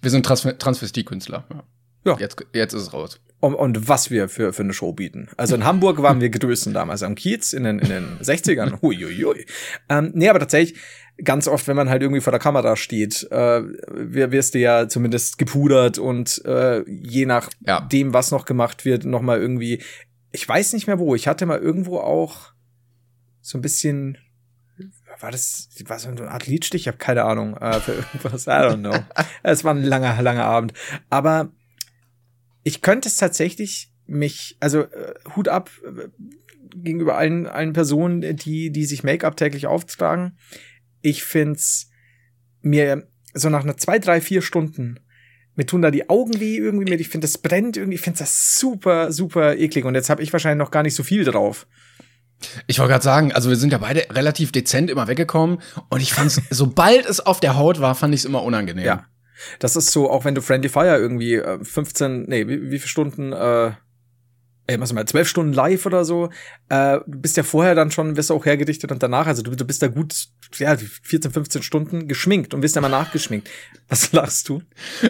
Wir 0.02 0.10
sind 0.10 0.26
Trans 0.26 0.42
Transvestitkünstler. 0.58 1.44
Ja. 1.50 1.62
Ja. 2.04 2.16
Jetzt, 2.18 2.44
jetzt 2.52 2.72
ist 2.74 2.82
es 2.82 2.92
raus. 2.92 3.20
und, 3.40 3.54
und 3.54 3.88
was 3.88 4.10
wir 4.10 4.28
für, 4.28 4.52
für 4.52 4.62
eine 4.62 4.72
Show 4.74 4.92
bieten. 4.92 5.28
Also 5.36 5.54
in 5.54 5.64
Hamburg 5.64 6.02
waren 6.02 6.20
wir 6.20 6.30
Größen 6.30 6.74
damals 6.74 7.02
am 7.02 7.14
Kiez 7.14 7.52
in 7.52 7.64
den, 7.64 7.78
in 7.78 7.88
den 7.88 8.18
60ern. 8.22 8.80
Huiuiui. 8.82 9.46
Ähm, 9.88 10.10
nee, 10.14 10.28
aber 10.28 10.38
tatsächlich, 10.40 10.78
ganz 11.22 11.46
oft, 11.48 11.66
wenn 11.68 11.76
man 11.76 11.88
halt 11.88 12.02
irgendwie 12.02 12.20
vor 12.20 12.30
der 12.32 12.40
Kamera 12.40 12.76
steht, 12.76 13.26
äh, 13.30 13.62
wir- 13.92 14.32
wirst 14.32 14.54
du 14.54 14.58
ja 14.58 14.88
zumindest 14.88 15.38
gepudert 15.38 15.98
und 15.98 16.44
äh, 16.44 16.82
je 16.88 17.24
nach 17.26 17.50
Ja. 17.66 17.80
dem, 17.80 18.12
was 18.12 18.30
noch 18.30 18.44
gemacht 18.44 18.84
wird, 18.84 19.04
noch 19.04 19.22
mal 19.22 19.38
irgendwie, 19.40 19.82
ich 20.32 20.46
weiß 20.48 20.72
nicht 20.72 20.86
mehr 20.88 20.98
wo, 20.98 21.14
ich 21.14 21.28
hatte 21.28 21.46
mal 21.46 21.58
irgendwo 21.60 21.98
auch 21.98 22.52
so 23.40 23.56
ein 23.58 23.62
bisschen, 23.62 24.18
war 25.20 25.30
das, 25.30 25.68
war 25.86 25.98
so 26.00 26.08
eine 26.08 26.28
Art 26.30 26.46
Liedstich? 26.48 26.82
Ich 26.82 26.88
habe 26.88 26.96
keine 26.98 27.22
Ahnung, 27.24 27.56
äh, 27.58 27.78
für 27.80 27.92
irgendwas, 27.92 28.46
I 28.46 28.50
don't 28.50 28.78
know. 28.80 28.98
es 29.44 29.62
war 29.64 29.72
ein 29.74 29.82
langer, 29.84 30.20
langer 30.20 30.44
Abend. 30.44 30.72
Aber 31.10 31.52
ich 32.64 32.82
könnte 32.82 33.08
es 33.08 33.16
tatsächlich 33.16 33.92
mich, 34.06 34.56
also 34.60 34.82
äh, 34.82 35.14
Hut 35.36 35.48
ab 35.48 35.70
äh, 35.84 36.08
gegenüber 36.76 37.16
allen, 37.16 37.46
allen 37.46 37.72
Personen, 37.72 38.36
die, 38.36 38.70
die 38.70 38.84
sich 38.84 39.04
Make-up 39.04 39.36
täglich 39.36 39.66
auftragen. 39.66 40.36
Ich 41.00 41.22
find's 41.22 41.90
mir 42.60 43.08
so 43.32 43.48
nach 43.48 43.62
einer 43.62 43.76
zwei, 43.76 43.98
drei, 43.98 44.20
vier 44.20 44.42
Stunden 44.42 44.98
mir 45.56 45.66
tun 45.66 45.82
da 45.82 45.90
die 45.90 46.08
Augen 46.08 46.40
weh 46.40 46.56
irgendwie 46.56 46.90
mit. 46.90 47.00
Ich 47.00 47.08
finde, 47.08 47.26
das 47.26 47.38
brennt 47.38 47.76
irgendwie. 47.76 47.94
Ich 47.94 48.00
finde 48.00 48.18
das 48.18 48.58
super, 48.58 49.12
super 49.12 49.56
eklig. 49.56 49.84
Und 49.84 49.94
jetzt 49.94 50.10
habe 50.10 50.22
ich 50.22 50.32
wahrscheinlich 50.32 50.64
noch 50.64 50.70
gar 50.70 50.82
nicht 50.82 50.94
so 50.94 51.02
viel 51.02 51.24
drauf. 51.24 51.66
Ich 52.66 52.78
wollte 52.78 52.92
gerade 52.92 53.04
sagen, 53.04 53.32
also 53.32 53.48
wir 53.48 53.56
sind 53.56 53.72
ja 53.72 53.78
beide 53.78 54.06
relativ 54.10 54.52
dezent 54.52 54.90
immer 54.90 55.06
weggekommen 55.06 55.60
und 55.88 56.00
ich 56.00 56.12
fand's, 56.12 56.42
sobald 56.50 57.06
es 57.06 57.20
auf 57.20 57.40
der 57.40 57.56
Haut 57.56 57.80
war, 57.80 57.94
fand 57.94 58.12
ich 58.14 58.20
es 58.20 58.24
immer 58.24 58.42
unangenehm. 58.42 58.84
Ja. 58.84 59.06
Das 59.58 59.76
ist 59.76 59.90
so, 59.90 60.10
auch 60.10 60.24
wenn 60.24 60.34
du 60.34 60.42
Friendly 60.42 60.68
Fire 60.68 60.96
irgendwie 60.96 61.34
äh, 61.34 61.62
15, 61.62 62.24
nee, 62.24 62.46
wie, 62.46 62.70
wie 62.70 62.78
viele 62.78 62.88
Stunden, 62.88 63.32
äh, 63.32 63.72
ey, 64.66 64.80
was 64.80 64.92
mal, 64.92 65.04
12 65.04 65.28
Stunden 65.28 65.52
live 65.52 65.84
oder 65.86 66.04
so, 66.04 66.30
äh, 66.68 66.98
du 67.06 67.18
bist 67.18 67.36
ja 67.36 67.42
vorher 67.42 67.74
dann 67.74 67.90
schon, 67.90 68.16
wirst 68.16 68.30
du 68.30 68.34
auch 68.34 68.46
hergedichtet 68.46 68.90
und 68.92 69.02
danach, 69.02 69.26
also 69.26 69.42
du, 69.42 69.54
du 69.54 69.64
bist 69.64 69.82
da 69.82 69.88
gut, 69.88 70.28
ja, 70.56 70.76
14, 70.76 71.32
15 71.32 71.62
Stunden 71.62 72.08
geschminkt 72.08 72.54
und 72.54 72.62
wirst 72.62 72.76
dann 72.76 72.82
mal 72.82 72.88
nachgeschminkt. 72.88 73.48
Was 73.88 74.12
lachst 74.12 74.48
du? 74.48 74.62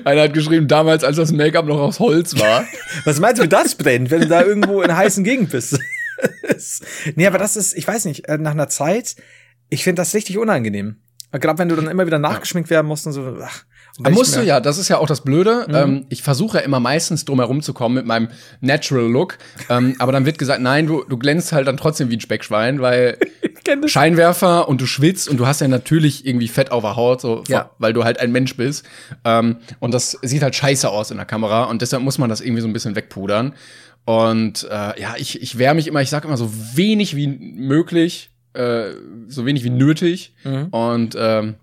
Einer 0.04 0.22
hat 0.22 0.34
geschrieben, 0.34 0.66
damals, 0.66 1.04
als 1.04 1.16
das 1.16 1.32
Make-up 1.32 1.66
noch 1.66 1.78
aus 1.78 2.00
Holz 2.00 2.38
war. 2.38 2.64
Was 3.04 3.20
meinst 3.20 3.40
du, 3.40 3.46
das 3.46 3.76
brennt, 3.76 4.10
wenn 4.10 4.22
du 4.22 4.28
da 4.28 4.42
irgendwo 4.42 4.82
in 4.82 4.90
einer 4.90 4.98
heißen 4.98 5.22
Gegend 5.22 5.50
bist? 5.50 5.78
nee, 7.14 7.26
aber 7.26 7.38
das 7.38 7.56
ist, 7.56 7.76
ich 7.76 7.86
weiß 7.86 8.06
nicht, 8.06 8.28
äh, 8.28 8.38
nach 8.38 8.52
einer 8.52 8.68
Zeit, 8.68 9.16
ich 9.68 9.84
finde 9.84 10.00
das 10.00 10.14
richtig 10.14 10.38
unangenehm. 10.38 10.96
Gerade 11.32 11.58
wenn 11.58 11.68
du 11.68 11.76
dann 11.76 11.88
immer 11.88 12.06
wieder 12.06 12.20
nachgeschminkt 12.20 12.70
werden 12.70 12.86
musst 12.86 13.06
und 13.06 13.12
so, 13.12 13.36
ach. 13.42 13.64
Da 13.98 14.10
musst 14.10 14.34
du 14.34 14.40
mir- 14.40 14.46
ja, 14.46 14.58
das 14.60 14.76
ist 14.78 14.88
ja 14.88 14.98
auch 14.98 15.06
das 15.06 15.20
Blöde. 15.20 15.66
Ähm, 15.72 16.06
ich 16.08 16.22
versuche 16.22 16.58
ja 16.58 16.64
immer 16.64 16.80
meistens 16.80 17.24
drum 17.24 17.38
herum 17.38 17.62
zu 17.62 17.72
kommen 17.72 17.94
mit 17.94 18.06
meinem 18.06 18.28
Natural 18.60 19.04
Look. 19.08 19.38
Ähm, 19.70 19.94
aber 20.00 20.10
dann 20.10 20.26
wird 20.26 20.36
gesagt, 20.38 20.60
nein, 20.60 20.86
du, 20.88 21.04
du 21.08 21.16
glänzt 21.16 21.52
halt 21.52 21.68
dann 21.68 21.76
trotzdem 21.76 22.10
wie 22.10 22.16
ein 22.16 22.20
Speckschwein, 22.20 22.80
weil. 22.80 23.18
Scheinwerfer 23.86 24.68
und 24.68 24.80
du 24.80 24.86
schwitzt 24.86 25.28
und 25.28 25.38
du 25.38 25.46
hast 25.46 25.60
ja 25.60 25.68
natürlich 25.68 26.26
irgendwie 26.26 26.48
Fett 26.48 26.70
auf 26.70 26.82
der 26.82 26.96
Haut, 26.96 27.20
so, 27.20 27.42
Ja. 27.48 27.70
weil 27.78 27.92
du 27.92 28.04
halt 28.04 28.18
ein 28.20 28.30
Mensch 28.32 28.56
bist. 28.56 28.84
Ähm, 29.24 29.56
und 29.80 29.94
das 29.94 30.18
sieht 30.22 30.42
halt 30.42 30.54
scheiße 30.54 30.88
aus 30.88 31.10
in 31.10 31.16
der 31.16 31.24
Kamera 31.26 31.64
und 31.64 31.80
deshalb 31.80 32.02
muss 32.02 32.18
man 32.18 32.28
das 32.28 32.40
irgendwie 32.40 32.60
so 32.60 32.68
ein 32.68 32.72
bisschen 32.74 32.94
wegpudern. 32.96 33.54
Und 34.04 34.64
äh, 34.70 35.00
ja, 35.00 35.14
ich, 35.16 35.40
ich 35.40 35.56
wehre 35.56 35.74
mich 35.74 35.86
immer, 35.86 36.02
ich 36.02 36.10
sage 36.10 36.26
immer 36.28 36.36
so 36.36 36.50
wenig 36.74 37.16
wie 37.16 37.26
möglich, 37.26 38.30
äh, 38.52 38.90
so 39.28 39.46
wenig 39.46 39.64
wie 39.64 39.70
nötig. 39.70 40.34
Mhm. 40.44 40.66
Und 40.66 41.16
ähm, 41.18 41.54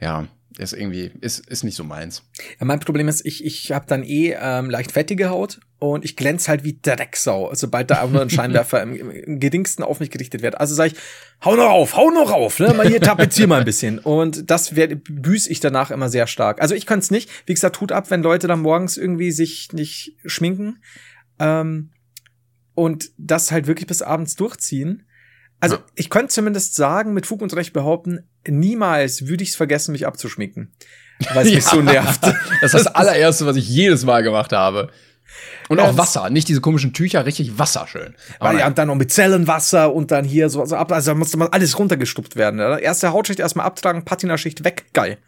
ja, 0.00 0.26
ist 0.58 0.72
irgendwie, 0.72 1.12
ist, 1.20 1.46
ist 1.46 1.62
nicht 1.62 1.76
so 1.76 1.84
meins. 1.84 2.24
Ja, 2.58 2.66
mein 2.66 2.80
Problem 2.80 3.08
ist, 3.08 3.24
ich, 3.24 3.44
ich 3.44 3.72
habe 3.72 3.86
dann 3.86 4.02
eh 4.02 4.36
ähm, 4.38 4.70
leicht 4.70 4.92
fettige 4.92 5.30
Haut 5.30 5.60
und 5.78 6.04
ich 6.04 6.16
glänze 6.16 6.48
halt 6.48 6.64
wie 6.64 6.78
Drecksau, 6.82 7.54
sobald 7.54 7.90
da 7.90 8.04
nur 8.06 8.22
ein 8.22 8.30
Scheinwerfer 8.30 8.82
im, 8.82 8.96
im, 8.96 9.10
im 9.10 9.40
geringsten 9.40 9.84
auf 9.84 10.00
mich 10.00 10.10
gerichtet 10.10 10.42
wird. 10.42 10.60
Also 10.60 10.74
sage 10.74 10.92
ich, 10.92 10.98
hau 11.44 11.54
noch 11.54 11.70
auf, 11.70 11.96
hau 11.96 12.10
noch 12.10 12.32
auf, 12.32 12.58
ne? 12.58 12.74
Mal 12.74 12.88
hier 12.88 13.00
tapezier 13.00 13.46
mal 13.46 13.60
ein 13.60 13.64
bisschen. 13.64 14.00
Und 14.00 14.50
das 14.50 14.74
büß 14.74 15.46
ich 15.46 15.60
danach 15.60 15.92
immer 15.92 16.08
sehr 16.08 16.26
stark. 16.26 16.60
Also 16.60 16.74
ich 16.74 16.86
kann 16.86 16.98
es 16.98 17.10
nicht. 17.10 17.30
Wie 17.46 17.54
gesagt, 17.54 17.76
tut 17.76 17.92
ab, 17.92 18.10
wenn 18.10 18.22
Leute 18.22 18.48
dann 18.48 18.60
morgens 18.60 18.96
irgendwie 18.96 19.30
sich 19.30 19.72
nicht 19.72 20.16
schminken. 20.24 20.82
Ähm, 21.38 21.90
und 22.74 23.10
das 23.16 23.52
halt 23.52 23.66
wirklich 23.68 23.86
bis 23.86 24.02
abends 24.02 24.34
durchziehen. 24.34 25.04
Also 25.60 25.76
ja. 25.76 25.84
ich 25.94 26.10
könnte 26.10 26.28
zumindest 26.28 26.74
sagen, 26.74 27.14
mit 27.14 27.26
Fug 27.26 27.42
und 27.42 27.54
Recht 27.54 27.72
behaupten, 27.72 28.28
niemals 28.48 29.26
würde 29.26 29.42
ich 29.42 29.50
es 29.50 29.56
vergessen, 29.56 29.92
mich 29.92 30.06
abzuschminken. 30.06 30.72
Weil 31.34 31.46
es 31.46 31.48
ja. 31.50 31.56
mich 31.56 31.64
so 31.64 31.80
nervt. 31.80 32.22
Das 32.60 32.74
ist 32.74 32.86
das 32.86 32.94
allererste, 32.94 33.46
was 33.46 33.56
ich 33.56 33.68
jedes 33.68 34.04
Mal 34.04 34.22
gemacht 34.22 34.52
habe. 34.52 34.90
Und 35.68 35.80
auch 35.80 35.96
Wasser, 35.98 36.30
nicht 36.30 36.48
diese 36.48 36.60
komischen 36.60 36.94
Tücher, 36.94 37.26
richtig 37.26 37.58
Wasser 37.58 37.86
schön. 37.86 38.14
Aber 38.40 38.58
ja, 38.58 38.66
und 38.66 38.78
dann 38.78 38.88
noch 38.88 38.94
mit 38.94 39.12
Zellenwasser 39.12 39.92
und 39.92 40.10
dann 40.10 40.24
hier 40.24 40.48
so, 40.48 40.64
so 40.64 40.76
ab, 40.76 40.90
also 40.90 41.10
da 41.10 41.14
musste 41.14 41.36
mal 41.36 41.48
alles 41.48 41.78
runtergestupft 41.78 42.36
werden. 42.36 42.58
Erste 42.58 43.12
Hautschicht 43.12 43.38
erstmal 43.38 43.66
abtragen, 43.66 44.04
Patinaschicht 44.04 44.64
weg, 44.64 44.86
geil. 44.94 45.18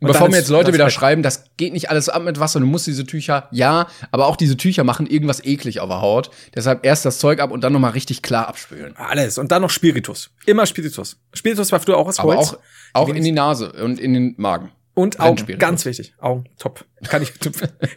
Und 0.00 0.08
bevor 0.08 0.28
mir 0.28 0.36
jetzt 0.36 0.48
Leute 0.48 0.72
wieder 0.72 0.86
weg. 0.86 0.92
schreiben, 0.92 1.22
das 1.22 1.44
geht 1.56 1.72
nicht 1.72 1.90
alles 1.90 2.08
ab 2.08 2.22
mit 2.22 2.38
Wasser, 2.38 2.60
du 2.60 2.66
musst 2.66 2.86
diese 2.86 3.04
Tücher, 3.04 3.48
ja, 3.50 3.88
aber 4.12 4.26
auch 4.26 4.36
diese 4.36 4.56
Tücher 4.56 4.84
machen 4.84 5.06
irgendwas 5.06 5.44
eklig 5.44 5.80
auf 5.80 5.88
der 5.88 6.00
Haut. 6.00 6.30
Deshalb 6.54 6.86
erst 6.86 7.04
das 7.04 7.18
Zeug 7.18 7.40
ab 7.40 7.50
und 7.50 7.64
dann 7.64 7.72
nochmal 7.72 7.90
richtig 7.92 8.22
klar 8.22 8.46
abspülen. 8.46 8.96
Alles. 8.96 9.38
Und 9.38 9.50
dann 9.50 9.62
noch 9.62 9.70
Spiritus. 9.70 10.30
Immer 10.46 10.66
Spiritus. 10.66 11.16
Spiritus 11.32 11.72
war 11.72 11.80
früher 11.80 11.96
auch 11.96 12.06
Holz. 12.06 12.18
Aber 12.20 12.38
auch, 12.38 12.58
auch 12.92 13.08
in 13.08 13.24
die 13.24 13.32
Nase 13.32 13.72
und 13.72 13.98
in 13.98 14.14
den 14.14 14.34
Magen. 14.36 14.70
Und 14.94 15.20
Augen, 15.20 15.46
ganz 15.58 15.84
wichtig. 15.84 16.14
Augen, 16.18 16.44
top. 16.58 16.84
Kann 17.04 17.22
ich, 17.22 17.32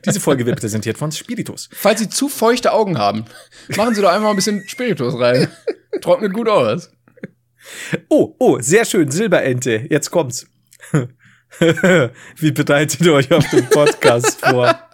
diese 0.05 0.19
Folge 0.19 0.45
wird 0.45 0.59
präsentiert 0.59 0.99
von 0.99 1.11
Spiritus. 1.11 1.67
Falls 1.73 1.99
Sie 1.99 2.09
zu 2.09 2.29
feuchte 2.29 2.73
Augen 2.73 2.99
haben, 2.99 3.25
machen 3.75 3.95
Sie 3.95 4.01
doch 4.03 4.11
einfach 4.11 4.29
ein 4.29 4.35
bisschen 4.35 4.67
Spiritus 4.67 5.19
rein. 5.19 5.47
Trocknet 6.01 6.33
gut 6.33 6.47
aus. 6.47 6.91
Oh, 8.09 8.35
oh, 8.39 8.59
sehr 8.59 8.85
schön. 8.85 9.09
Silberente. 9.09 9.87
Jetzt 9.89 10.11
kommt's. 10.11 10.47
Wie 12.37 12.51
bereitet 12.51 13.01
ihr 13.01 13.13
euch 13.13 13.31
auf 13.31 13.47
den 13.49 13.67
Podcast 13.69 14.45
vor? 14.45 14.75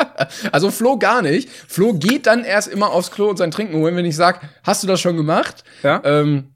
Also 0.51 0.72
Flo 0.72 0.97
gar 0.97 1.22
nicht. 1.22 1.47
Flo 1.68 1.93
geht 1.93 2.26
dann 2.26 2.43
erst 2.43 2.68
immer 2.68 2.89
aufs 2.89 3.12
Klo 3.12 3.30
und 3.30 3.38
sein 3.38 3.51
Trinken 3.51 3.76
holen, 3.76 3.95
wenn 3.95 4.05
ich 4.05 4.16
sage, 4.16 4.39
hast 4.64 4.82
du 4.82 4.88
das 4.88 4.99
schon 4.99 5.16
gemacht? 5.16 5.64
Ja. 5.84 6.01
Ähm, 6.03 6.55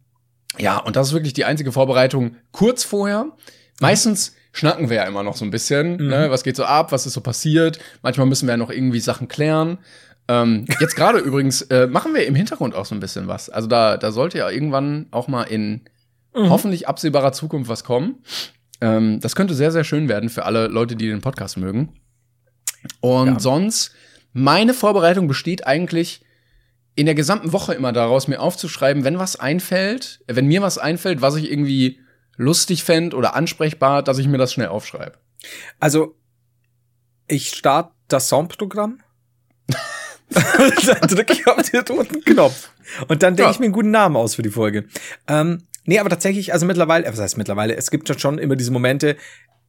ja, 0.58 0.78
und 0.80 0.96
das 0.96 1.10
ist 1.10 1.14
wirklich 1.14 1.34
die 1.34 1.46
einzige 1.46 1.72
Vorbereitung 1.72 2.38
kurz 2.52 2.84
vorher. 2.84 3.28
Meistens 3.80 4.36
schnacken 4.52 4.90
wir 4.90 4.98
ja 4.98 5.04
immer 5.04 5.22
noch 5.22 5.36
so 5.36 5.46
ein 5.46 5.52
bisschen. 5.52 5.98
Mhm. 5.98 6.08
Ne? 6.08 6.32
Was 6.32 6.44
geht 6.44 6.56
so 6.56 6.64
ab? 6.64 6.92
Was 6.92 7.06
ist 7.06 7.14
so 7.14 7.22
passiert? 7.22 7.80
Manchmal 8.02 8.26
müssen 8.26 8.48
wir 8.48 8.54
ja 8.54 8.58
noch 8.58 8.72
irgendwie 8.72 9.00
Sachen 9.00 9.28
klären. 9.28 9.78
Ähm, 10.28 10.66
jetzt 10.80 10.96
gerade 10.96 11.20
übrigens 11.20 11.62
äh, 11.64 11.88
machen 11.88 12.14
wir 12.14 12.26
im 12.26 12.36
Hintergrund 12.36 12.76
auch 12.76 12.86
so 12.86 12.96
ein 12.96 13.00
bisschen 13.00 13.28
was. 13.28 13.50
Also 13.50 13.68
da, 13.68 13.98
da 13.98 14.12
sollte 14.12 14.40
ja 14.40 14.50
irgendwann 14.50 15.08
auch 15.12 15.28
mal 15.28 15.44
in 15.44 15.82
mhm. 16.36 16.50
hoffentlich 16.50 16.88
absehbarer 16.88 17.32
Zukunft 17.32 17.70
was 17.70 17.84
kommen. 17.84 18.24
Ähm, 18.82 19.20
das 19.20 19.36
könnte 19.36 19.54
sehr, 19.54 19.72
sehr 19.72 19.84
schön 19.84 20.10
werden 20.10 20.30
für 20.30 20.46
alle 20.46 20.68
Leute, 20.68 20.96
die 20.96 21.08
den 21.08 21.22
Podcast 21.22 21.58
mögen. 21.58 21.94
Und 23.00 23.28
ja. 23.28 23.40
sonst, 23.40 23.94
meine 24.34 24.74
Vorbereitung 24.74 25.28
besteht 25.28 25.68
eigentlich 25.68 26.26
in 26.96 27.06
der 27.06 27.16
gesamten 27.16 27.54
Woche 27.54 27.74
immer 27.74 27.94
daraus, 27.94 28.28
mir 28.28 28.42
aufzuschreiben, 28.42 29.04
wenn 29.04 29.20
was 29.20 29.40
einfällt, 29.40 30.22
wenn 30.28 30.48
mir 30.48 30.62
was 30.62 30.78
einfällt, 30.78 31.22
was 31.22 31.36
ich 31.36 31.50
irgendwie 31.50 32.00
lustig 32.36 32.84
fände 32.84 33.16
oder 33.16 33.36
ansprechbar, 33.36 34.04
dass 34.04 34.18
ich 34.18 34.28
mir 34.28 34.38
das 34.38 34.52
schnell 34.52 34.68
aufschreibe. 34.68 35.18
Also, 35.80 36.16
ich 37.28 37.52
starte 37.52 37.92
das 38.08 38.28
Soundprogramm. 38.28 39.00
dann 40.32 41.10
drücke 41.10 41.34
ich 41.34 41.48
auf 41.48 41.70
den 41.70 41.82
roten 41.82 42.24
Knopf. 42.24 42.70
Und 43.08 43.24
dann 43.24 43.36
denke 43.36 43.50
ja. 43.50 43.52
ich 43.52 43.60
mir 43.60 43.66
einen 43.66 43.74
guten 43.74 43.92
Namen 43.92 44.16
aus 44.16 44.36
für 44.36 44.42
die 44.42 44.50
Folge. 44.50 44.86
Ähm, 45.28 45.64
Nee, 45.86 46.00
aber 46.00 46.10
tatsächlich, 46.10 46.54
also 46.54 46.66
mittlerweile, 46.66 47.08
was 47.08 47.20
heißt 47.20 47.38
mittlerweile, 47.38 47.76
es 47.76 47.92
gibt 47.92 48.20
schon 48.20 48.38
immer 48.38 48.56
diese 48.56 48.72
Momente, 48.72 49.18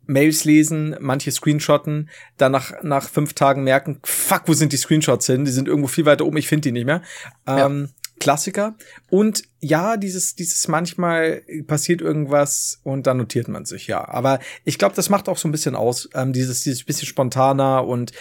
Mails 0.07 0.45
lesen, 0.45 0.97
manche 1.01 1.31
screenshotten, 1.31 2.11
dann 2.37 2.53
nach, 2.53 2.73
nach 2.83 3.09
fünf 3.09 3.35
Tagen 3.35 3.65
merken, 3.65 4.01
fuck, 4.03 4.43
wo 4.47 4.53
sind 4.53 4.73
die 4.73 4.77
Screenshots 4.77 5.27
hin? 5.27 5.45
Die 5.45 5.53
sind 5.53 5.69
irgendwo 5.69 5.89
viel 5.89 6.07
weiter 6.07 6.27
oben, 6.27 6.37
ich 6.39 6.49
finde 6.49 6.63
die 6.63 6.73
nicht 6.73 6.87
mehr. 6.87 7.03
Ähm, 7.47 7.91
Klassiker. 8.21 8.77
Und 9.11 9.43
ja, 9.59 9.97
dieses, 9.97 10.35
dieses 10.35 10.69
manchmal 10.69 11.43
passiert 11.67 12.01
irgendwas 12.01 12.81
und 12.83 13.07
dann 13.07 13.17
notiert 13.17 13.49
man 13.49 13.65
sich, 13.65 13.87
ja. 13.87 14.07
Aber 14.09 14.39
ich 14.65 14.79
glaube, 14.79 14.95
das 14.95 15.09
macht 15.09 15.29
auch 15.29 15.39
so 15.39 15.49
ein 15.49 15.53
bisschen 15.53 15.75
aus, 15.75 16.09
ähm, 16.15 16.33
dieses, 16.33 16.63
dieses 16.63 16.85
bisschen 16.85 17.07
spontaner 17.07 17.87
und 17.87 18.13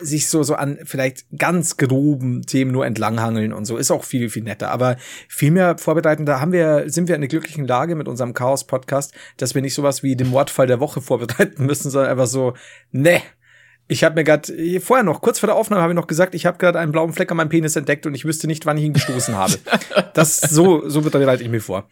sich 0.00 0.28
so, 0.28 0.42
so 0.42 0.54
an 0.54 0.78
vielleicht 0.84 1.26
ganz 1.36 1.76
groben 1.76 2.42
Themen 2.42 2.70
nur 2.70 2.86
entlanghangeln 2.86 3.52
und 3.52 3.64
so 3.64 3.76
ist 3.76 3.90
auch 3.90 4.04
viel, 4.04 4.30
viel 4.30 4.44
netter. 4.44 4.70
Aber 4.70 4.96
viel 5.28 5.50
mehr 5.50 5.78
vorbereiten, 5.78 6.26
da 6.26 6.40
haben 6.40 6.52
wir, 6.52 6.84
sind 6.88 7.08
wir 7.08 7.14
in 7.14 7.20
einer 7.20 7.28
glücklichen 7.28 7.66
Lage 7.66 7.96
mit 7.96 8.08
unserem 8.08 8.34
Chaos-Podcast, 8.34 9.12
dass 9.36 9.54
wir 9.54 9.62
nicht 9.62 9.74
sowas 9.74 10.02
wie 10.02 10.16
den 10.16 10.28
Mordfall 10.28 10.66
der 10.66 10.80
Woche 10.80 11.00
vorbereiten 11.02 11.66
müssen, 11.66 11.90
sondern 11.90 12.10
einfach 12.10 12.26
so, 12.26 12.54
ne, 12.92 13.22
ich 13.90 14.04
habe 14.04 14.14
mir 14.14 14.24
gerade 14.24 14.80
vorher 14.80 15.02
noch 15.02 15.20
kurz 15.20 15.40
vor 15.40 15.48
der 15.48 15.56
Aufnahme 15.56 15.82
habe 15.82 15.92
ich 15.92 15.96
noch 15.96 16.06
gesagt, 16.06 16.36
ich 16.36 16.46
habe 16.46 16.58
gerade 16.58 16.78
einen 16.78 16.92
blauen 16.92 17.12
Fleck 17.12 17.30
an 17.32 17.36
meinem 17.36 17.48
Penis 17.48 17.74
entdeckt 17.74 18.06
und 18.06 18.14
ich 18.14 18.24
wüsste 18.24 18.46
nicht, 18.46 18.64
wann 18.64 18.78
ich 18.78 18.84
ihn 18.84 18.92
gestoßen 18.92 19.36
habe. 19.36 19.54
Das 20.14 20.40
so 20.40 20.88
so 20.88 21.02
bereite 21.02 21.42
ich 21.42 21.48
mir 21.48 21.60
vor. 21.60 21.88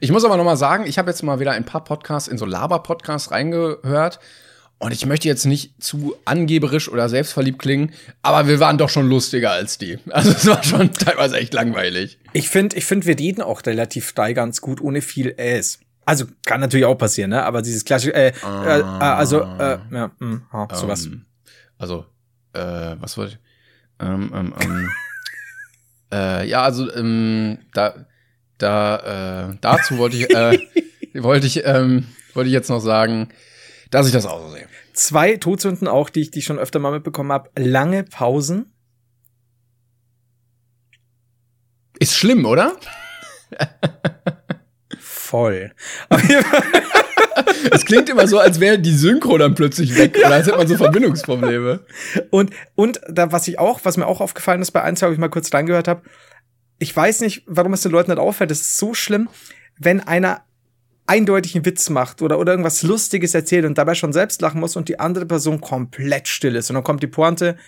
Ich 0.00 0.10
muss 0.10 0.24
aber 0.24 0.36
noch 0.36 0.44
mal 0.44 0.56
sagen, 0.56 0.86
ich 0.86 0.98
habe 0.98 1.10
jetzt 1.10 1.22
mal 1.22 1.38
wieder 1.38 1.52
ein 1.52 1.64
paar 1.64 1.84
Podcasts 1.84 2.28
in 2.28 2.38
so 2.38 2.46
Laber 2.46 2.82
Podcasts 2.82 3.30
reingehört 3.30 4.20
und 4.78 4.92
ich 4.92 5.04
möchte 5.06 5.28
jetzt 5.28 5.44
nicht 5.44 5.82
zu 5.82 6.16
angeberisch 6.24 6.90
oder 6.90 7.08
selbstverliebt 7.08 7.58
klingen, 7.58 7.92
aber 8.22 8.48
wir 8.48 8.58
waren 8.60 8.78
doch 8.78 8.88
schon 8.88 9.08
lustiger 9.08 9.52
als 9.52 9.78
die. 9.78 9.98
Also 10.10 10.30
es 10.30 10.46
war 10.46 10.62
schon 10.62 10.92
teilweise 10.92 11.36
echt 11.36 11.52
langweilig. 11.52 12.18
Ich 12.32 12.48
finde, 12.48 12.76
ich 12.76 12.84
finde, 12.84 13.06
wir 13.06 13.18
reden 13.18 13.42
auch 13.42 13.64
relativ 13.64 14.12
frei 14.12 14.32
ganz 14.32 14.60
gut 14.60 14.80
ohne 14.80 15.02
viel 15.02 15.34
Äs. 15.36 15.80
Also 16.04 16.24
kann 16.46 16.60
natürlich 16.60 16.86
auch 16.86 16.96
passieren, 16.96 17.30
ne? 17.30 17.44
Aber 17.44 17.60
dieses 17.60 17.84
klassische, 17.84 18.14
äh, 18.14 18.28
äh, 18.28 18.80
äh 18.80 18.82
also 18.82 19.42
äh, 19.42 19.78
ja, 19.92 20.10
mh, 20.18 20.40
oh, 20.52 20.66
sowas. 20.74 21.06
Um. 21.06 21.26
Also, 21.78 22.04
äh, 22.52 22.96
was 22.98 23.16
wollte 23.16 23.34
ich? 23.34 23.38
Ähm, 24.00 24.30
ähm, 24.34 24.54
ähm, 24.60 24.90
äh, 26.12 26.48
ja, 26.48 26.62
also, 26.62 26.92
ähm, 26.92 27.58
da, 27.72 28.06
da, 28.58 29.50
äh, 29.50 29.56
dazu 29.60 29.98
wollte 29.98 30.16
ich, 30.16 30.30
äh, 30.34 30.58
wollte 31.14 31.46
ich, 31.46 31.64
ähm, 31.64 32.06
wollte 32.34 32.48
ich 32.48 32.54
jetzt 32.54 32.68
noch 32.68 32.80
sagen, 32.80 33.28
dass 33.90 34.06
ich 34.06 34.12
das 34.12 34.26
auch 34.26 34.42
so 34.42 34.50
sehe. 34.50 34.68
Zwei 34.92 35.36
Todsünden 35.36 35.88
auch, 35.88 36.10
die 36.10 36.20
ich, 36.22 36.30
die 36.30 36.40
ich 36.40 36.44
schon 36.44 36.58
öfter 36.58 36.78
mal 36.78 36.92
mitbekommen 36.92 37.32
habe. 37.32 37.50
Lange 37.56 38.04
Pausen. 38.04 38.72
Ist 41.98 42.16
schlimm, 42.16 42.44
oder? 42.44 42.76
Voll. 45.28 45.72
es 47.70 47.84
klingt 47.84 48.08
immer 48.08 48.26
so, 48.26 48.38
als 48.38 48.60
wäre 48.60 48.78
die 48.78 48.94
Synchro 48.94 49.36
dann 49.36 49.54
plötzlich 49.54 49.94
weg 49.94 50.16
ja. 50.18 50.26
oder 50.26 50.36
als 50.36 50.46
hätte 50.46 50.56
man 50.56 50.66
so 50.66 50.78
Verbindungsprobleme. 50.78 51.80
Und, 52.30 52.50
und 52.74 52.98
da, 53.10 53.30
was 53.30 53.46
ich 53.46 53.58
auch, 53.58 53.80
was 53.82 53.98
mir 53.98 54.06
auch 54.06 54.22
aufgefallen 54.22 54.62
ist, 54.62 54.70
bei 54.70 54.80
eins, 54.80 55.02
wo 55.02 55.10
ich 55.10 55.18
mal 55.18 55.28
kurz 55.28 55.52
reingehört 55.52 55.86
habe, 55.86 56.00
ich 56.78 56.96
weiß 56.96 57.20
nicht, 57.20 57.42
warum 57.44 57.74
es 57.74 57.82
den 57.82 57.92
Leuten 57.92 58.10
nicht 58.10 58.20
auffällt. 58.20 58.50
Es 58.50 58.62
ist 58.62 58.78
so 58.78 58.94
schlimm, 58.94 59.28
wenn 59.78 60.00
einer 60.00 60.44
eindeutig 61.06 61.54
einen 61.56 61.66
Witz 61.66 61.90
macht 61.90 62.22
oder, 62.22 62.38
oder 62.38 62.52
irgendwas 62.52 62.82
Lustiges 62.82 63.34
erzählt 63.34 63.66
und 63.66 63.76
dabei 63.76 63.94
schon 63.94 64.14
selbst 64.14 64.40
lachen 64.40 64.60
muss 64.60 64.76
und 64.76 64.88
die 64.88 64.98
andere 64.98 65.26
Person 65.26 65.60
komplett 65.60 66.26
still 66.26 66.56
ist. 66.56 66.70
Und 66.70 66.74
dann 66.74 66.84
kommt 66.84 67.02
die 67.02 67.06
Pointe 67.06 67.58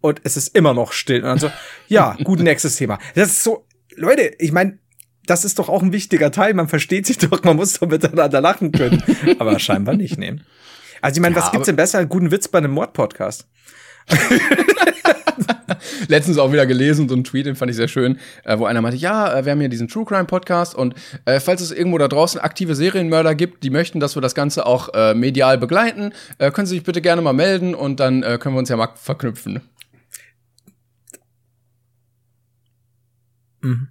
und 0.00 0.20
es 0.22 0.36
ist 0.36 0.54
immer 0.54 0.74
noch 0.74 0.92
still. 0.92 1.22
Und 1.22 1.28
dann 1.28 1.38
so, 1.40 1.50
ja, 1.88 2.16
gut, 2.22 2.38
nächstes 2.38 2.76
Thema. 2.76 3.00
Das 3.16 3.30
ist 3.30 3.42
so, 3.42 3.66
Leute, 3.96 4.32
ich 4.38 4.52
meine, 4.52 4.78
das 5.26 5.44
ist 5.44 5.58
doch 5.58 5.68
auch 5.68 5.82
ein 5.82 5.92
wichtiger 5.92 6.30
Teil. 6.30 6.54
Man 6.54 6.68
versteht 6.68 7.06
sich 7.06 7.18
doch, 7.30 7.42
man 7.44 7.56
muss 7.56 7.78
doch 7.78 7.88
miteinander 7.88 8.40
lachen 8.40 8.72
können. 8.72 9.02
aber 9.38 9.58
scheinbar 9.58 9.96
nicht 9.96 10.18
nehmen. 10.18 10.42
Also 11.00 11.18
ich 11.18 11.22
meine, 11.22 11.34
ja, 11.34 11.42
was 11.42 11.52
gibt's 11.52 11.66
denn 11.66 11.76
besser 11.76 11.98
als 11.98 12.08
guten 12.08 12.30
Witz 12.30 12.48
bei 12.48 12.58
einem 12.58 12.72
Mordpodcast? 12.72 13.46
Letztens 16.08 16.38
auch 16.38 16.52
wieder 16.52 16.66
gelesen, 16.66 17.08
so 17.08 17.14
ein 17.14 17.24
Tweet, 17.24 17.46
den 17.46 17.56
fand 17.56 17.70
ich 17.70 17.76
sehr 17.76 17.88
schön, 17.88 18.18
äh, 18.44 18.58
wo 18.58 18.66
einer 18.66 18.82
meinte, 18.82 18.98
ja, 18.98 19.38
äh, 19.38 19.44
wir 19.44 19.52
haben 19.52 19.60
hier 19.60 19.68
diesen 19.68 19.88
True 19.88 20.04
Crime 20.04 20.24
Podcast 20.24 20.74
und 20.74 20.94
äh, 21.24 21.40
falls 21.40 21.62
es 21.62 21.72
irgendwo 21.72 21.96
da 21.98 22.08
draußen 22.08 22.40
aktive 22.40 22.74
Serienmörder 22.74 23.34
gibt, 23.34 23.62
die 23.62 23.70
möchten, 23.70 24.00
dass 24.00 24.14
wir 24.14 24.22
das 24.22 24.34
Ganze 24.34 24.66
auch 24.66 24.92
äh, 24.92 25.14
medial 25.14 25.56
begleiten, 25.58 26.12
äh, 26.38 26.50
können 26.50 26.66
Sie 26.66 26.74
sich 26.74 26.84
bitte 26.84 27.00
gerne 27.00 27.22
mal 27.22 27.32
melden 27.32 27.74
und 27.74 28.00
dann 28.00 28.22
äh, 28.22 28.38
können 28.38 28.54
wir 28.54 28.58
uns 28.58 28.68
ja 28.68 28.76
mal 28.76 28.90
verknüpfen. 28.94 29.62
Mhm. 33.62 33.88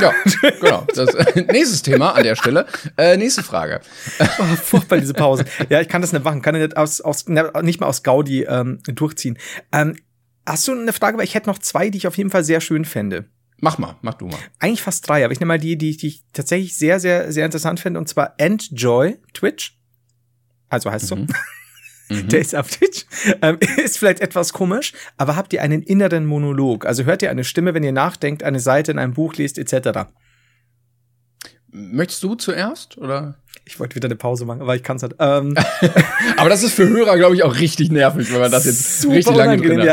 Ja, 0.00 0.12
genau. 0.60 0.86
Das, 0.94 1.14
äh, 1.14 1.42
nächstes 1.52 1.82
Thema 1.82 2.14
an 2.14 2.22
der 2.22 2.36
Stelle. 2.36 2.66
Äh, 2.96 3.16
nächste 3.16 3.42
Frage. 3.42 3.80
Oh, 4.38 4.56
furchtbar, 4.56 4.98
diese 4.98 5.14
Pause. 5.14 5.44
Ja, 5.68 5.80
ich 5.80 5.88
kann 5.88 6.00
das 6.02 6.12
nicht 6.12 6.24
machen. 6.24 6.42
Kann 6.42 6.54
ich 6.54 6.62
nicht, 6.62 6.76
aus, 6.76 7.00
aus, 7.00 7.26
nicht 7.26 7.80
mal 7.80 7.86
aus 7.86 8.02
Gaudi 8.02 8.42
ähm, 8.44 8.80
durchziehen. 8.86 9.38
Ähm, 9.72 9.96
hast 10.46 10.66
du 10.68 10.72
eine 10.72 10.92
Frage? 10.92 11.18
Weil 11.18 11.24
ich 11.24 11.34
hätte 11.34 11.48
noch 11.48 11.58
zwei, 11.58 11.90
die 11.90 11.98
ich 11.98 12.06
auf 12.06 12.16
jeden 12.16 12.30
Fall 12.30 12.44
sehr 12.44 12.60
schön 12.60 12.84
fände. 12.84 13.26
Mach 13.60 13.78
mal, 13.78 13.96
mach 14.02 14.14
du 14.14 14.26
mal. 14.26 14.38
Eigentlich 14.58 14.82
fast 14.82 15.08
drei, 15.08 15.24
aber 15.24 15.32
ich 15.32 15.40
nehme 15.40 15.48
mal 15.48 15.58
die, 15.58 15.78
die, 15.78 15.96
die 15.96 16.08
ich 16.08 16.24
tatsächlich 16.32 16.76
sehr, 16.76 17.00
sehr, 17.00 17.32
sehr 17.32 17.46
interessant 17.46 17.80
finde, 17.80 17.98
und 18.00 18.08
zwar 18.08 18.34
Enjoy 18.38 19.18
Twitch. 19.32 19.78
Also 20.68 20.90
heißt 20.90 21.10
mhm. 21.14 21.28
so. 21.28 21.34
Mhm. 22.08 22.28
Der 22.28 22.40
ist 22.40 22.54
auf 22.54 22.70
Twitch. 22.70 23.06
Ähm, 23.42 23.58
ist 23.76 23.98
vielleicht 23.98 24.20
etwas 24.20 24.52
komisch, 24.52 24.92
aber 25.16 25.36
habt 25.36 25.52
ihr 25.52 25.62
einen 25.62 25.82
inneren 25.82 26.26
Monolog? 26.26 26.86
Also 26.86 27.04
hört 27.04 27.22
ihr 27.22 27.30
eine 27.30 27.44
Stimme, 27.44 27.74
wenn 27.74 27.82
ihr 27.82 27.92
nachdenkt, 27.92 28.42
eine 28.42 28.60
Seite 28.60 28.92
in 28.92 28.98
einem 28.98 29.14
Buch 29.14 29.34
liest, 29.34 29.58
etc. 29.58 30.10
Möchtest 31.70 32.22
du 32.22 32.34
zuerst 32.34 32.98
oder? 32.98 33.38
Ich 33.64 33.80
wollte 33.80 33.96
wieder 33.96 34.08
eine 34.08 34.16
Pause 34.16 34.44
machen, 34.44 34.60
aber 34.60 34.76
ich 34.76 34.82
kann 34.82 34.96
es 34.96 35.02
halt. 35.02 35.16
Ähm. 35.18 35.54
aber 36.36 36.50
das 36.50 36.62
ist 36.62 36.74
für 36.74 36.88
Hörer, 36.88 37.16
glaube 37.16 37.34
ich, 37.34 37.42
auch 37.42 37.58
richtig 37.58 37.90
nervig, 37.90 38.32
wenn 38.32 38.40
man 38.40 38.52
das 38.52 38.66
jetzt 38.66 39.00
Super 39.00 39.16
richtig 39.16 39.36
lange 39.36 39.56
drin 39.56 39.80
hat. 39.80 39.86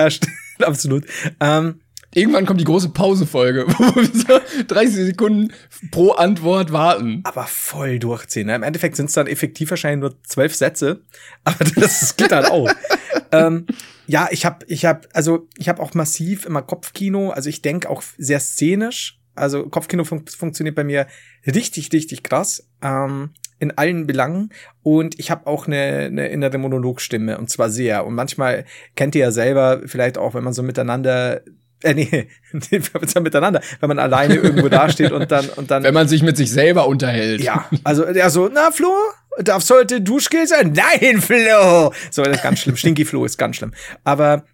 Ja, 0.60 0.66
absolut. 0.68 1.06
Ähm, 1.40 1.80
Irgendwann 2.14 2.46
kommt 2.46 2.60
die 2.60 2.66
große 2.66 2.90
Pausefolge, 2.90 3.66
wo 3.68 3.96
wir 3.96 4.06
so 4.06 4.64
30 4.68 5.06
Sekunden 5.06 5.54
pro 5.92 6.12
Antwort 6.12 6.72
warten. 6.72 7.22
Aber 7.24 7.46
voll 7.46 8.00
durchziehen. 8.00 8.48
Ne? 8.48 8.56
Im 8.56 8.64
Endeffekt 8.64 8.98
sind 8.98 9.08
es 9.08 9.14
dann 9.14 9.28
effektiv 9.28 9.70
wahrscheinlich 9.70 10.02
nur 10.02 10.24
zwölf 10.24 10.54
Sätze, 10.54 11.02
aber 11.44 11.64
das 11.76 12.18
geht 12.18 12.32
dann 12.32 12.46
auch. 12.46 12.70
ähm, 13.32 13.66
ja, 14.08 14.28
ich 14.32 14.46
habe, 14.46 14.66
ich 14.68 14.86
habe, 14.86 15.08
also 15.14 15.48
ich 15.58 15.70
habe 15.70 15.82
auch 15.82 15.94
massiv 15.94 16.46
immer 16.46 16.62
Kopfkino. 16.62 17.30
Also 17.30 17.50
ich 17.50 17.62
denke 17.62 17.90
auch 17.90 18.04
sehr 18.18 18.42
szenisch. 18.42 19.20
Also 19.34 19.68
Kopfkino 19.68 20.04
fun 20.04 20.26
funktioniert 20.28 20.76
bei 20.76 20.84
mir 20.84 21.08
richtig, 21.46 21.94
richtig 21.94 22.24
krass. 22.24 22.68
Ähm, 22.82 23.32
in 23.60 23.78
allen 23.78 24.08
Belangen 24.08 24.50
und 24.82 25.20
ich 25.20 25.30
habe 25.30 25.46
auch 25.46 25.68
eine, 25.68 26.08
eine 26.08 26.30
innere 26.30 26.58
Monologstimme 26.58 27.38
und 27.38 27.52
zwar 27.52 27.70
sehr 27.70 28.08
und 28.08 28.16
manchmal 28.16 28.66
kennt 28.96 29.14
ihr 29.14 29.22
ja 29.22 29.32
selber 29.32 29.84
vielleicht 29.86 30.18
auch 30.18 30.34
wenn 30.34 30.44
man 30.44 30.54
so 30.54 30.64
miteinander 30.64 31.42
äh, 31.84 31.94
nee, 31.94 32.28
miteinander, 33.20 33.62
wenn 33.80 33.88
man 33.88 34.00
alleine 34.00 34.36
irgendwo 34.36 34.70
dasteht 34.70 35.12
und 35.12 35.32
dann 35.32 35.50
und 35.50 35.72
dann. 35.72 35.84
Wenn 35.84 35.94
man 35.94 36.08
sich 36.08 36.22
mit 36.24 36.38
sich 36.38 36.52
selber 36.52 36.88
unterhält. 36.88 37.42
Ja, 37.42 37.66
also 37.84 38.12
der 38.12 38.30
so, 38.30 38.50
na 38.52 38.72
Flo, 38.72 38.92
darf 39.40 39.64
sollte 39.64 40.02
Duschgel 40.02 40.48
sein? 40.48 40.74
Nein, 40.74 41.22
Flo! 41.22 41.94
So, 42.10 42.24
das 42.24 42.38
ist 42.38 42.44
ganz 42.44 42.60
schlimm. 42.60 42.78
Stinky 42.78 43.06
Flo 43.06 43.26
ist 43.26 43.38
ganz 43.38 43.56
schlimm. 43.56 43.74
Aber 44.04 44.46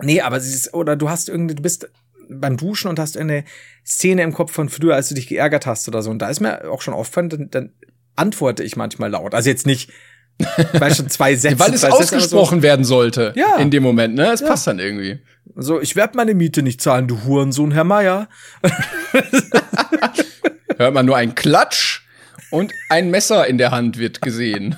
nee, 0.00 0.20
aber 0.20 0.36
es 0.36 0.54
ist, 0.54 0.74
oder 0.74 0.96
du 0.96 1.08
hast 1.08 1.28
irgendwie, 1.28 1.54
du 1.54 1.62
bist 1.62 1.88
beim 2.28 2.56
Duschen 2.56 2.88
und 2.88 2.98
hast 2.98 3.16
eine 3.16 3.44
Szene 3.84 4.22
im 4.22 4.32
Kopf 4.32 4.52
von 4.52 4.68
früher, 4.68 4.94
als 4.94 5.08
du 5.08 5.14
dich 5.14 5.26
geärgert 5.26 5.66
hast 5.66 5.88
oder 5.88 6.02
so. 6.02 6.10
Und 6.10 6.20
da 6.20 6.28
ist 6.28 6.40
mir 6.40 6.70
auch 6.70 6.82
schon 6.82 6.94
aufgefallen, 6.94 7.28
dann, 7.28 7.50
dann 7.50 7.72
antworte 8.16 8.62
ich 8.62 8.76
manchmal 8.76 9.10
laut. 9.10 9.34
Also 9.34 9.50
jetzt 9.50 9.66
nicht, 9.66 9.90
weil 10.72 10.94
schon 10.94 11.08
zwei 11.08 11.34
Sätze. 11.36 11.58
Weil 11.58 11.74
es 11.74 11.84
ausgesprochen 11.84 12.58
so. 12.58 12.62
werden 12.62 12.84
sollte. 12.84 13.32
Ja. 13.36 13.56
In 13.56 13.70
dem 13.70 13.82
Moment, 13.82 14.14
ne? 14.14 14.32
Es 14.32 14.40
ja. 14.40 14.48
passt 14.48 14.66
dann 14.66 14.78
irgendwie. 14.78 15.20
So, 15.56 15.80
ich 15.80 15.94
werde 15.94 16.16
meine 16.16 16.34
Miete 16.34 16.62
nicht 16.62 16.80
zahlen, 16.80 17.06
du 17.06 17.24
Hurensohn, 17.24 17.70
Herr 17.70 17.84
Meier. 17.84 18.28
Hört 20.78 20.94
man 20.94 21.06
nur 21.06 21.16
ein 21.16 21.34
Klatsch 21.36 22.02
und 22.50 22.72
ein 22.88 23.10
Messer 23.10 23.46
in 23.46 23.58
der 23.58 23.70
Hand 23.70 23.98
wird 23.98 24.20
gesehen. 24.20 24.76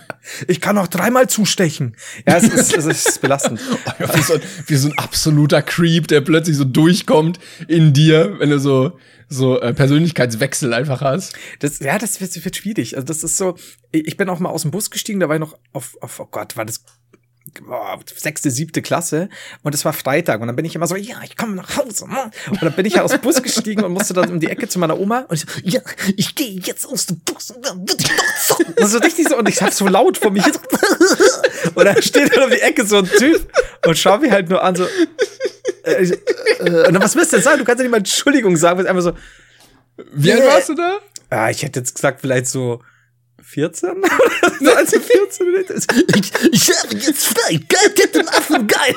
Ich 0.48 0.60
kann 0.60 0.76
auch 0.76 0.88
dreimal 0.88 1.28
zustechen. 1.28 1.96
Ja, 2.26 2.36
es 2.36 2.44
ist, 2.44 2.76
es 2.76 2.86
ist 2.86 3.20
belastend. 3.22 3.60
wie, 4.14 4.22
so 4.22 4.34
ein, 4.34 4.40
wie 4.66 4.76
so 4.76 4.88
ein 4.88 4.98
absoluter 4.98 5.62
Creep, 5.62 6.08
der 6.08 6.20
plötzlich 6.20 6.56
so 6.56 6.64
durchkommt 6.64 7.38
in 7.68 7.92
dir, 7.92 8.38
wenn 8.38 8.50
du 8.50 8.58
so 8.58 8.98
so 9.28 9.60
äh, 9.60 9.74
Persönlichkeitswechsel 9.74 10.72
einfach 10.72 11.00
hast. 11.00 11.34
Das, 11.58 11.80
ja, 11.80 11.98
das 11.98 12.20
wird, 12.20 12.44
wird 12.44 12.56
schwierig. 12.56 12.96
Also 12.96 13.06
das 13.06 13.22
ist 13.22 13.36
so, 13.36 13.56
ich 13.92 14.16
bin 14.16 14.28
auch 14.28 14.38
mal 14.38 14.50
aus 14.50 14.62
dem 14.62 14.70
Bus 14.70 14.90
gestiegen, 14.90 15.20
da 15.20 15.28
war 15.28 15.36
ich 15.36 15.40
noch 15.40 15.58
auf, 15.72 15.96
auf 16.00 16.20
oh 16.20 16.28
Gott, 16.30 16.56
war 16.56 16.64
das 16.64 16.84
oh, 17.68 17.98
sechste, 18.14 18.50
siebte 18.50 18.82
Klasse 18.82 19.28
und 19.62 19.74
es 19.74 19.84
war 19.84 19.92
Freitag 19.92 20.40
und 20.40 20.46
dann 20.46 20.56
bin 20.56 20.64
ich 20.64 20.74
immer 20.74 20.86
so, 20.86 20.96
ja, 20.96 21.16
ich 21.24 21.36
komme 21.36 21.54
nach 21.54 21.76
Hause. 21.76 22.08
Ne? 22.08 22.30
Und 22.50 22.62
dann 22.62 22.72
bin 22.74 22.86
ich 22.86 22.94
halt 22.94 23.04
aus 23.04 23.12
dem 23.12 23.20
Bus 23.20 23.42
gestiegen 23.42 23.84
und 23.84 23.92
musste 23.92 24.14
dann 24.14 24.30
um 24.30 24.40
die 24.40 24.48
Ecke 24.48 24.68
zu 24.68 24.78
meiner 24.78 24.98
Oma 24.98 25.26
und 25.28 25.34
ich 25.34 25.40
so, 25.40 25.46
ja, 25.62 25.80
ich 26.16 26.34
gehe 26.34 26.60
jetzt 26.60 26.86
aus 26.86 27.06
dem 27.06 27.18
Bus 27.20 27.50
und 27.50 27.64
dann 27.64 27.88
wird 27.88 28.00
ich 28.02 28.10
noch 28.10 28.46
zocken. 28.46 28.74
Und 28.74 28.86
so 28.88 28.98
richtig 28.98 29.28
so 29.28 29.36
und 29.36 29.48
ich 29.48 29.60
hab 29.62 29.72
so 29.72 29.86
laut 29.86 30.18
vor 30.18 30.30
mich 30.30 30.44
und 31.74 31.84
dann 31.84 32.02
steht 32.02 32.34
dann 32.34 32.44
um 32.44 32.50
die 32.50 32.60
Ecke 32.60 32.86
so 32.86 32.98
ein 32.98 33.06
Typ 33.06 33.52
und 33.86 33.98
schau 33.98 34.18
mich 34.18 34.30
halt 34.30 34.48
nur 34.48 34.62
an 34.62 34.76
so 34.76 34.86
äh, 35.84 35.92
äh, 35.92 36.86
und 36.86 36.94
dann 36.94 37.02
was 37.02 37.14
willst 37.16 37.32
du 37.32 37.36
denn 37.36 37.44
sagen? 37.44 37.58
Du 37.58 37.64
kannst 37.64 37.80
ja 37.80 37.84
nicht 37.84 37.92
mal 37.92 37.98
Entschuldigung 37.98 38.56
sagen, 38.56 38.78
weil 38.78 38.88
einfach 38.88 39.02
so 39.02 39.12
Wie 40.12 40.32
alt 40.32 40.44
warst 40.44 40.68
du 40.68 40.74
da? 40.74 40.98
Ja, 41.30 41.50
ich 41.50 41.62
hätte 41.62 41.80
jetzt 41.80 41.94
gesagt 41.94 42.20
vielleicht 42.20 42.46
so 42.46 42.82
14? 43.42 43.90
Als 44.76 44.92
ich 44.92 45.02
14 45.02 45.46
ich, 46.16 46.32
ich 46.52 46.70
habe 46.76 46.96
jetzt 46.96 47.26
frei. 47.26 47.60
Geil, 47.68 48.08
den 48.14 48.28
Affen, 48.28 48.66
geil. 48.66 48.94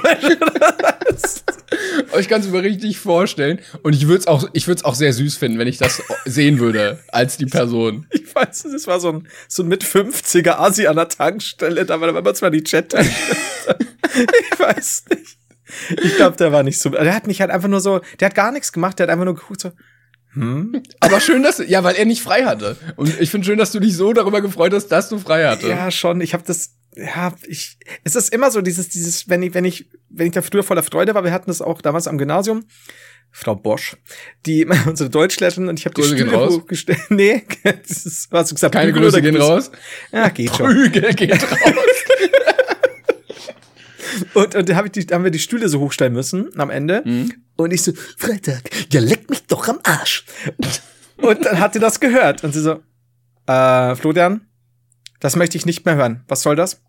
ich 2.20 2.28
kann 2.28 2.42
es 2.42 2.48
mir 2.48 2.64
richtig 2.64 2.98
vorstellen. 2.98 3.60
Und 3.84 3.94
ich 3.94 4.08
würde 4.08 4.20
es 4.20 4.28
auch, 4.28 4.50
ich 4.54 4.68
würde 4.68 4.80
es 4.80 4.86
auch 4.86 4.96
sehr 4.96 5.14
süß 5.14 5.38
finden, 5.38 5.60
wenn 5.60 5.68
ich 5.68 5.78
das 5.78 6.02
sehen 6.26 6.60
würde, 6.60 7.00
als 7.10 7.38
die 7.38 7.46
Person. 7.46 8.08
Ich 8.12 8.36
weiß, 8.36 8.68
das 8.72 8.88
war 8.88 9.00
so 9.00 9.10
ein, 9.12 9.28
so 9.48 9.64
ein 9.64 9.70
mit 9.70 9.84
50er 9.84 10.52
Asi 10.60 10.88
an 10.88 10.96
der 10.96 11.10
Tankstelle, 11.10 11.86
da 11.86 12.00
war 12.00 12.12
man 12.12 12.36
zwar 12.36 12.52
die 12.52 12.64
Chat. 12.64 12.94
ich 12.94 14.60
weiß 14.60 15.06
nicht. 15.10 15.38
Ich 16.04 16.16
glaube, 16.16 16.38
der 16.38 16.52
war 16.52 16.64
nicht 16.64 16.80
so. 16.80 16.90
Der 16.90 17.14
hat 17.14 17.28
mich 17.28 17.42
halt 17.42 17.52
einfach 17.52 17.68
nur 17.68 17.82
so, 17.82 18.02
der 18.20 18.28
hat 18.28 18.36
gar 18.36 18.52
nichts 18.52 18.72
gemacht, 18.72 19.00
der 19.00 19.06
hat 19.06 19.12
einfach 19.12 19.26
nur 19.26 19.36
geguckt 19.36 19.62
so, 19.62 19.72
hm? 20.40 20.84
Aber 21.02 21.20
schön, 21.20 21.44
dass 21.44 21.58
ja, 21.58 21.84
weil 21.84 21.96
er 21.96 22.06
nicht 22.06 22.22
frei 22.22 22.46
hatte. 22.46 22.78
Und 22.96 23.20
ich 23.20 23.30
finde 23.30 23.46
schön, 23.46 23.58
dass 23.58 23.74
du 23.74 23.80
dich 23.80 23.96
so 23.96 24.14
darüber 24.14 24.42
gefreut 24.42 24.74
hast, 24.74 24.88
dass 24.88 25.10
du 25.10 25.20
frei 25.20 25.46
hatte. 25.46 25.68
Ja, 25.68 25.92
schon. 25.92 26.22
Ich 26.22 26.34
habe 26.34 26.44
das 26.46 26.76
ja, 26.96 27.34
ich 27.46 27.78
es 28.06 28.16
ist 28.16 28.34
immer 28.34 28.50
so 28.50 28.62
dieses 28.62 28.90
dieses 28.90 29.30
wenn 29.30 29.44
ich 29.44 29.54
wenn 29.54 29.66
ich 29.66 29.90
wenn 30.10 30.28
ich 30.28 30.34
da 30.34 30.42
früher 30.42 30.64
voller 30.64 30.84
Freude 30.84 31.14
war, 31.14 31.26
wir 31.26 31.34
hatten 31.34 31.50
das 31.50 31.62
auch 31.62 31.82
damals 31.82 32.08
am 32.08 32.18
Gymnasium. 32.18 32.64
Frau 33.32 33.54
Bosch, 33.54 33.96
die 34.46 34.66
unsere 34.88 35.10
Deutschlehrerin 35.10 35.68
und 35.68 35.78
ich 35.78 35.86
habe 35.86 35.96
die 35.96 36.04
Stühle 36.04 36.50
hochgestellt. 36.50 37.00
Nee, 37.10 37.44
das 37.64 38.06
ist, 38.06 38.32
was 38.32 38.50
du 38.50 38.56
gesagt, 38.56 38.74
keine 38.74 38.94
Grüße 38.94 39.22
gehen 39.22 39.36
raus. 39.36 39.72
Ja, 40.12 40.30
geht 40.30 40.52
Prügel 40.52 41.04
schon. 41.04 41.16
geht 41.16 41.44
raus. 41.44 42.06
Und, 44.34 44.56
und 44.56 44.70
da, 44.70 44.76
hab 44.76 44.86
ich 44.86 44.92
die, 44.92 45.06
da 45.06 45.16
haben 45.16 45.24
wir 45.24 45.32
die 45.32 45.40
Stühle 45.40 45.70
so 45.70 45.80
hochstellen 45.80 46.14
müssen 46.14 46.50
am 46.60 46.70
Ende. 46.70 47.02
Mhm. 47.06 47.34
Und 47.56 47.74
ich 47.74 47.84
so, 47.84 47.94
Freitag, 48.18 48.70
ja, 48.92 49.02
leck 49.02 49.30
mich 49.30 49.46
doch 49.48 49.68
am 49.68 49.80
Arsch. 49.84 50.26
Und 51.18 51.46
dann 51.46 51.60
hat 51.60 51.74
sie 51.74 51.80
das 51.80 52.00
gehört. 52.00 52.44
Und 52.44 52.54
sie 52.54 52.62
so, 52.62 52.80
äh, 53.48 53.96
Florian, 53.96 54.42
das 55.20 55.36
möchte 55.36 55.58
ich 55.58 55.66
nicht 55.66 55.86
mehr 55.86 55.96
hören. 55.96 56.24
Was 56.28 56.42
soll 56.42 56.56
das? 56.56 56.82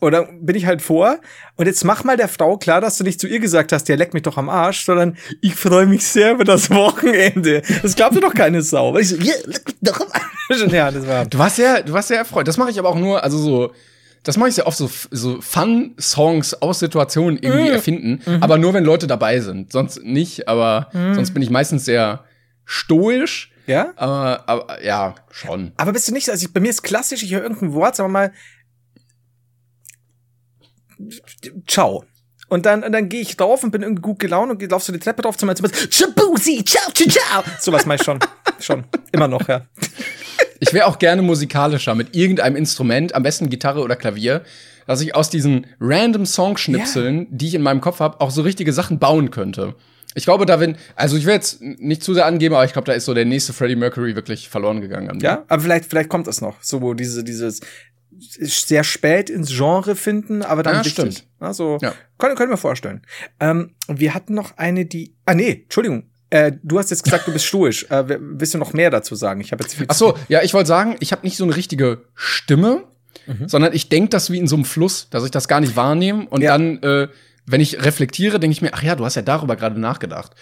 Dann 0.00 0.44
bin 0.44 0.56
ich 0.56 0.66
halt 0.66 0.82
vor. 0.82 1.20
Und 1.54 1.66
jetzt 1.66 1.84
mach 1.84 2.02
mal 2.02 2.16
der 2.16 2.26
Frau 2.26 2.56
klar, 2.56 2.80
dass 2.80 2.98
du 2.98 3.04
nicht 3.04 3.20
zu 3.20 3.28
ihr 3.28 3.38
gesagt 3.38 3.70
hast, 3.70 3.88
ja, 3.88 3.94
leck 3.94 4.14
mich 4.14 4.24
doch 4.24 4.36
am 4.36 4.48
Arsch, 4.48 4.84
sondern 4.84 5.16
ich 5.40 5.54
freue 5.54 5.86
mich 5.86 6.04
sehr 6.04 6.32
über 6.32 6.42
das 6.42 6.70
Wochenende. 6.70 7.62
Das 7.82 7.94
glaubt 7.94 8.16
dir 8.16 8.20
doch 8.20 8.34
keine 8.34 8.62
Sau. 8.62 8.96
Ich 8.96 9.10
so, 9.10 9.16
ja, 9.16 9.34
leck 9.44 9.64
mich 9.64 9.76
doch 9.80 10.00
am 10.00 10.08
Arsch. 10.10 10.72
Ja, 10.72 10.90
das 10.90 11.06
war. 11.06 11.26
Du 11.26 11.38
warst 11.38 11.58
ja, 11.58 11.82
du 11.82 11.92
warst 11.92 12.08
sehr 12.08 12.18
erfreut. 12.18 12.48
Das 12.48 12.56
mache 12.56 12.70
ich 12.70 12.80
aber 12.80 12.88
auch 12.88 12.98
nur, 12.98 13.22
also 13.22 13.38
so, 13.38 13.72
das 14.22 14.36
mache 14.36 14.50
ich 14.50 14.54
sehr 14.54 14.66
oft 14.66 14.78
so, 14.78 14.90
so 15.10 15.40
Fun-Songs 15.40 16.54
aus 16.54 16.78
Situationen 16.78 17.38
irgendwie 17.42 17.68
mhm. 17.68 17.74
erfinden, 17.74 18.22
mhm. 18.24 18.42
aber 18.42 18.58
nur 18.58 18.72
wenn 18.72 18.84
Leute 18.84 19.06
dabei 19.06 19.40
sind. 19.40 19.72
Sonst 19.72 20.02
nicht, 20.02 20.48
aber 20.48 20.88
mhm. 20.92 21.14
sonst 21.14 21.32
bin 21.34 21.42
ich 21.42 21.50
meistens 21.50 21.84
sehr 21.84 22.24
stoisch. 22.64 23.52
Ja? 23.66 23.92
Aber, 23.96 24.48
aber 24.48 24.84
ja, 24.84 25.14
schon. 25.30 25.72
Aber 25.76 25.92
bist 25.92 26.08
du 26.08 26.12
nicht, 26.12 26.28
also 26.30 26.46
ich, 26.46 26.52
bei 26.52 26.60
mir 26.60 26.70
ist 26.70 26.82
klassisch, 26.82 27.22
ich 27.22 27.32
höre 27.32 27.42
irgendein 27.42 27.72
Wort, 27.72 27.96
sagen 27.96 28.10
wir 28.10 28.12
mal, 28.12 28.32
ciao. 31.66 32.04
Und 32.48 32.66
dann, 32.66 32.84
und 32.84 32.92
dann 32.92 33.08
gehe 33.08 33.22
ich 33.22 33.36
drauf 33.36 33.64
und 33.64 33.70
bin 33.70 33.82
irgendwie 33.82 34.02
gut 34.02 34.18
gelaunt 34.18 34.50
und 34.50 34.70
lauf 34.70 34.82
so 34.82 34.92
die 34.92 34.98
Treppe 34.98 35.22
drauf 35.22 35.38
zu 35.38 35.46
meinem 35.46 35.56
Zimmer. 35.56 35.70
Chabusi, 35.70 36.62
ciao, 36.64 36.92
ciao, 36.92 37.08
ciao. 37.08 37.42
Sowas 37.58 37.86
mach 37.86 37.94
ich 37.94 38.02
schon. 38.02 38.18
schon. 38.60 38.84
Immer 39.10 39.26
noch, 39.26 39.48
ja. 39.48 39.66
Ich 40.62 40.72
wäre 40.72 40.86
auch 40.86 41.00
gerne 41.00 41.22
musikalischer 41.22 41.96
mit 41.96 42.14
irgendeinem 42.14 42.54
Instrument, 42.54 43.16
am 43.16 43.24
besten 43.24 43.50
Gitarre 43.50 43.80
oder 43.80 43.96
Klavier, 43.96 44.42
dass 44.86 45.00
ich 45.00 45.16
aus 45.16 45.28
diesen 45.28 45.66
random 45.80 46.24
Songschnipseln, 46.24 47.18
ja. 47.18 47.26
die 47.30 47.48
ich 47.48 47.54
in 47.56 47.62
meinem 47.62 47.80
Kopf 47.80 47.98
habe, 47.98 48.20
auch 48.20 48.30
so 48.30 48.42
richtige 48.42 48.72
Sachen 48.72 49.00
bauen 49.00 49.32
könnte. 49.32 49.74
Ich 50.14 50.22
glaube, 50.22 50.46
da 50.46 50.60
wenn, 50.60 50.76
also 50.94 51.16
ich 51.16 51.26
will 51.26 51.34
jetzt 51.34 51.60
nicht 51.60 52.04
zu 52.04 52.14
sehr 52.14 52.26
angeben, 52.26 52.54
aber 52.54 52.64
ich 52.64 52.72
glaube, 52.72 52.86
da 52.86 52.92
ist 52.92 53.06
so 53.06 53.14
der 53.14 53.24
nächste 53.24 53.52
Freddie 53.52 53.74
Mercury 53.74 54.14
wirklich 54.14 54.48
verloren 54.48 54.80
gegangen. 54.80 55.18
Ja, 55.20 55.44
aber 55.48 55.62
vielleicht, 55.62 55.86
vielleicht 55.86 56.10
kommt 56.10 56.28
es 56.28 56.40
noch. 56.40 56.62
So, 56.62 56.94
diese, 56.94 57.24
dieses 57.24 57.60
sehr 58.20 58.84
spät 58.84 59.30
ins 59.30 59.48
Genre 59.48 59.96
finden, 59.96 60.42
aber 60.42 60.62
dann 60.62 60.76
ja, 60.76 60.84
stimmt. 60.84 61.26
Also, 61.40 61.78
ja. 61.82 61.92
können, 62.18 62.36
können 62.36 62.50
wir 62.50 62.56
vorstellen. 62.56 63.02
Ähm, 63.40 63.74
wir 63.88 64.14
hatten 64.14 64.34
noch 64.34 64.56
eine, 64.58 64.86
die, 64.86 65.16
ah 65.26 65.34
nee, 65.34 65.62
Entschuldigung, 65.64 66.11
äh, 66.32 66.52
du 66.62 66.78
hast 66.78 66.90
jetzt 66.90 67.04
gesagt, 67.04 67.26
du 67.28 67.32
bist 67.32 67.44
stoisch. 67.44 67.84
Äh, 67.90 68.04
willst 68.18 68.54
du 68.54 68.58
noch 68.58 68.72
mehr 68.72 68.90
dazu 68.90 69.14
sagen? 69.14 69.42
Ich 69.42 69.52
habe 69.52 69.62
jetzt 69.62 69.74
viel 69.74 69.84
Ach 69.88 69.94
so, 69.94 70.16
ja, 70.28 70.42
ich 70.42 70.54
wollte 70.54 70.68
sagen, 70.68 70.96
ich 71.00 71.12
habe 71.12 71.22
nicht 71.24 71.36
so 71.36 71.44
eine 71.44 71.54
richtige 71.54 72.06
Stimme, 72.14 72.84
mhm. 73.26 73.48
sondern 73.48 73.74
ich 73.74 73.90
denke 73.90 74.08
das 74.08 74.30
wie 74.30 74.38
in 74.38 74.46
so 74.46 74.56
einem 74.56 74.64
Fluss, 74.64 75.10
dass 75.10 75.24
ich 75.24 75.30
das 75.30 75.46
gar 75.46 75.60
nicht 75.60 75.76
wahrnehme 75.76 76.26
und 76.28 76.40
ja. 76.40 76.56
dann 76.56 76.82
äh, 76.82 77.08
wenn 77.44 77.60
ich 77.60 77.84
reflektiere, 77.84 78.40
denke 78.40 78.52
ich 78.52 78.62
mir, 78.62 78.72
ach 78.72 78.82
ja, 78.82 78.94
du 78.94 79.04
hast 79.04 79.16
ja 79.16 79.22
darüber 79.22 79.56
gerade 79.56 79.78
nachgedacht. 79.78 80.32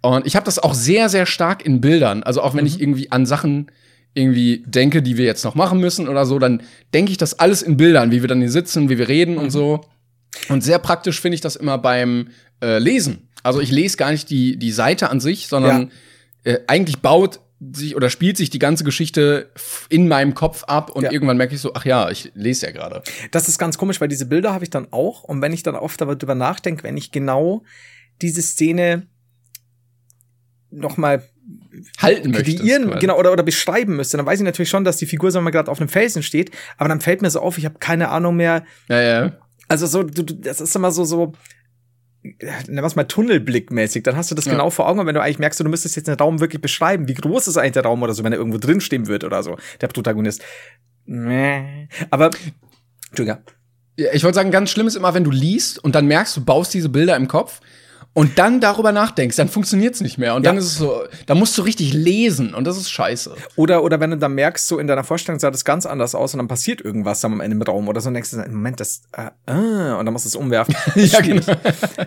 Und 0.00 0.26
ich 0.26 0.36
habe 0.36 0.46
das 0.46 0.58
auch 0.58 0.74
sehr, 0.74 1.08
sehr 1.10 1.26
stark 1.26 1.64
in 1.64 1.80
Bildern. 1.80 2.22
Also 2.22 2.40
auch 2.40 2.54
wenn 2.54 2.62
mhm. 2.62 2.68
ich 2.68 2.80
irgendwie 2.80 3.12
an 3.12 3.26
Sachen 3.26 3.70
irgendwie 4.14 4.64
denke, 4.66 5.02
die 5.02 5.16
wir 5.16 5.26
jetzt 5.26 5.44
noch 5.44 5.54
machen 5.54 5.78
müssen 5.78 6.08
oder 6.08 6.24
so, 6.24 6.38
dann 6.38 6.62
denke 6.94 7.12
ich 7.12 7.18
das 7.18 7.38
alles 7.38 7.62
in 7.62 7.76
Bildern, 7.76 8.10
wie 8.10 8.22
wir 8.22 8.28
dann 8.28 8.40
hier 8.40 8.50
sitzen, 8.50 8.88
wie 8.88 8.98
wir 8.98 9.06
reden 9.06 9.34
mhm. 9.34 9.42
und 9.42 9.50
so. 9.50 9.84
Und 10.48 10.64
sehr 10.64 10.78
praktisch 10.78 11.20
finde 11.20 11.34
ich 11.34 11.40
das 11.42 11.56
immer 11.56 11.76
beim 11.76 12.30
äh, 12.62 12.78
lesen. 12.78 13.28
Also 13.46 13.60
ich 13.60 13.70
lese 13.70 13.96
gar 13.96 14.10
nicht 14.10 14.28
die, 14.28 14.56
die 14.56 14.72
Seite 14.72 15.08
an 15.08 15.20
sich, 15.20 15.46
sondern 15.46 15.92
ja. 16.44 16.54
äh, 16.54 16.60
eigentlich 16.66 16.98
baut 16.98 17.40
sich 17.60 17.96
oder 17.96 18.10
spielt 18.10 18.36
sich 18.36 18.50
die 18.50 18.58
ganze 18.58 18.84
Geschichte 18.84 19.50
in 19.88 20.08
meinem 20.08 20.34
Kopf 20.34 20.64
ab 20.64 20.90
und 20.90 21.04
ja. 21.04 21.12
irgendwann 21.12 21.36
merke 21.36 21.54
ich 21.54 21.60
so, 21.60 21.72
ach 21.74 21.84
ja, 21.84 22.10
ich 22.10 22.32
lese 22.34 22.66
ja 22.66 22.72
gerade. 22.72 23.02
Das 23.30 23.48
ist 23.48 23.58
ganz 23.58 23.78
komisch, 23.78 24.00
weil 24.00 24.08
diese 24.08 24.26
Bilder 24.26 24.52
habe 24.52 24.64
ich 24.64 24.70
dann 24.70 24.88
auch 24.90 25.22
und 25.22 25.40
wenn 25.40 25.52
ich 25.52 25.62
dann 25.62 25.76
oft 25.76 26.00
darüber 26.00 26.34
nachdenke, 26.34 26.82
wenn 26.82 26.96
ich 26.96 27.12
genau 27.12 27.62
diese 28.20 28.42
Szene 28.42 29.06
noch 30.70 30.96
mal 30.96 31.22
halten 31.98 32.32
kreieren, 32.32 32.98
genau 32.98 33.16
oder 33.16 33.32
oder 33.32 33.44
beschreiben 33.44 33.96
müsste, 33.96 34.16
dann 34.16 34.26
weiß 34.26 34.40
ich 34.40 34.44
natürlich 34.44 34.68
schon, 34.68 34.84
dass 34.84 34.96
die 34.96 35.06
Figur 35.06 35.30
sagen 35.30 35.46
wir 35.46 35.52
gerade 35.52 35.70
auf 35.70 35.80
einem 35.80 35.88
Felsen 35.88 36.22
steht, 36.22 36.50
aber 36.76 36.88
dann 36.88 37.00
fällt 37.00 37.22
mir 37.22 37.30
so 37.30 37.40
auf, 37.40 37.56
ich 37.58 37.64
habe 37.64 37.78
keine 37.78 38.08
Ahnung 38.08 38.36
mehr. 38.36 38.64
Ja, 38.88 39.00
ja. 39.00 39.32
Also 39.68 39.86
so 39.86 40.02
du, 40.02 40.24
das 40.24 40.60
ist 40.60 40.74
immer 40.74 40.90
so 40.90 41.04
so 41.04 41.32
nennen 42.38 42.76
wir 42.76 42.84
es 42.84 42.96
mal 42.96 43.04
Tunnelblickmäßig, 43.04 44.02
dann 44.02 44.16
hast 44.16 44.30
du 44.30 44.34
das 44.34 44.44
ja. 44.46 44.52
genau 44.52 44.70
vor 44.70 44.88
Augen, 44.88 45.00
und 45.00 45.06
wenn 45.06 45.14
du 45.14 45.22
eigentlich 45.22 45.38
merkst, 45.38 45.60
du 45.60 45.64
müsstest 45.64 45.96
jetzt 45.96 46.08
den 46.08 46.14
Raum 46.14 46.40
wirklich 46.40 46.60
beschreiben, 46.60 47.08
wie 47.08 47.14
groß 47.14 47.48
ist 47.48 47.56
eigentlich 47.56 47.72
der 47.72 47.84
Raum 47.84 48.02
oder 48.02 48.14
so, 48.14 48.24
wenn 48.24 48.32
er 48.32 48.38
irgendwo 48.38 48.58
drin 48.58 48.80
stehen 48.80 49.06
wird 49.06 49.24
oder 49.24 49.42
so, 49.42 49.56
der 49.80 49.88
Protagonist. 49.88 50.42
Aber, 52.10 52.30
Entschuldigung. 53.08 53.42
Ja, 53.98 54.12
ich 54.12 54.24
wollte 54.24 54.34
sagen, 54.34 54.50
ganz 54.50 54.70
schlimm 54.70 54.86
ist 54.86 54.96
immer, 54.96 55.14
wenn 55.14 55.24
du 55.24 55.30
liest 55.30 55.82
und 55.82 55.94
dann 55.94 56.06
merkst, 56.06 56.36
du 56.36 56.44
baust 56.44 56.74
diese 56.74 56.88
Bilder 56.88 57.16
im 57.16 57.28
Kopf 57.28 57.60
und 58.16 58.38
dann 58.38 58.62
darüber 58.62 58.92
nachdenkst, 58.92 59.36
dann 59.36 59.50
funktioniert's 59.50 60.00
nicht 60.00 60.16
mehr. 60.16 60.34
Und 60.34 60.42
ja. 60.42 60.50
dann 60.50 60.56
ist 60.56 60.64
es 60.64 60.78
so, 60.78 61.04
da 61.26 61.34
musst 61.34 61.58
du 61.58 61.60
richtig 61.60 61.92
lesen 61.92 62.54
und 62.54 62.66
das 62.66 62.78
ist 62.78 62.90
scheiße. 62.90 63.36
Oder, 63.56 63.84
oder 63.84 64.00
wenn 64.00 64.10
du 64.10 64.16
dann 64.16 64.32
merkst, 64.32 64.66
so 64.66 64.78
in 64.78 64.86
deiner 64.86 65.04
Vorstellung 65.04 65.38
sah 65.38 65.50
das 65.50 65.66
ganz 65.66 65.84
anders 65.84 66.14
aus 66.14 66.32
und 66.32 66.38
dann 66.38 66.48
passiert 66.48 66.80
irgendwas 66.80 67.22
am 67.26 67.42
Ende 67.42 67.54
im 67.56 67.60
Raum 67.60 67.88
oder 67.88 68.00
so, 68.00 68.08
und 68.08 68.14
denkst 68.14 68.30
du, 68.30 68.38
Moment, 68.38 68.80
das, 68.80 69.02
äh, 69.12 69.26
äh, 69.44 69.98
und 69.98 70.06
dann 70.06 70.14
musst 70.14 70.24
du 70.24 70.28
es 70.30 70.34
umwerfen. 70.34 70.74
ja, 70.94 71.20
genau. 71.20 71.42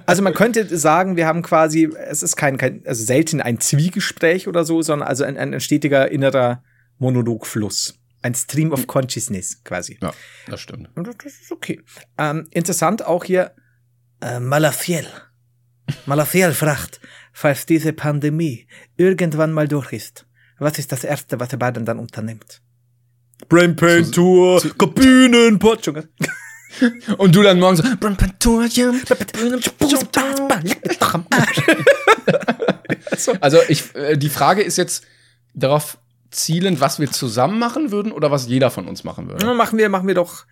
Also 0.07 0.23
man 0.23 0.33
könnte 0.33 0.75
sagen, 0.75 1.15
wir 1.15 1.27
haben 1.27 1.43
quasi, 1.43 1.87
es 2.07 2.23
ist 2.23 2.35
kein, 2.35 2.57
kein 2.57 2.81
also 2.87 3.03
selten 3.03 3.39
ein 3.39 3.59
Zwiegespräch 3.59 4.47
oder 4.47 4.65
so, 4.65 4.81
sondern 4.81 5.07
also 5.07 5.23
ein, 5.25 5.37
ein 5.37 5.59
stetiger 5.59 6.09
innerer 6.09 6.63
Monologfluss. 6.97 7.99
Ein 8.23 8.33
Stream 8.33 8.71
of 8.71 8.87
Consciousness 8.87 9.63
quasi. 9.63 9.99
Ja, 10.01 10.11
das 10.47 10.59
stimmt. 10.59 10.89
Und 10.95 11.07
das 11.07 11.23
ist 11.23 11.51
okay. 11.51 11.83
Ähm, 12.17 12.47
interessant 12.49 13.05
auch 13.05 13.25
hier, 13.25 13.51
äh, 14.21 14.39
Malafiel. 14.39 15.05
Malafiel 16.05 16.53
fragt, 16.53 16.99
falls 17.33 17.65
diese 17.65 17.93
Pandemie 17.93 18.67
irgendwann 18.97 19.51
mal 19.51 19.67
durch 19.67 19.93
ist, 19.93 20.25
was 20.57 20.77
ist 20.79 20.91
das 20.91 21.03
Erste, 21.03 21.39
was 21.39 21.51
ihr 21.51 21.59
beiden 21.59 21.85
dann 21.85 21.99
unternimmt? 21.99 22.61
Brain 23.47 23.75
Pain 23.75 24.11
Tour, 24.11 24.61
Kabinen, 24.77 25.59
Und 27.17 27.35
du 27.35 27.41
dann 27.41 27.59
morgen 27.59 27.77
so, 27.77 27.83
Brain 27.99 28.15
Pain 28.15 28.33
Tour, 28.37 28.65
ja. 28.65 28.91
Also 33.41 33.57
ich, 33.67 33.95
äh, 33.95 34.17
die 34.17 34.29
Frage 34.29 34.61
ist 34.61 34.77
jetzt 34.77 35.05
darauf 35.53 35.97
zielend, 36.31 36.79
was 36.79 36.99
wir 36.99 37.11
zusammen 37.11 37.59
machen 37.59 37.91
würden 37.91 38.11
oder 38.11 38.31
was 38.31 38.47
jeder 38.47 38.69
von 38.69 38.87
uns 38.87 39.03
machen 39.03 39.27
würde. 39.27 39.45
machen 39.53 39.77
wir, 39.79 39.89
machen 39.89 40.07
wir 40.07 40.15
doch 40.15 40.45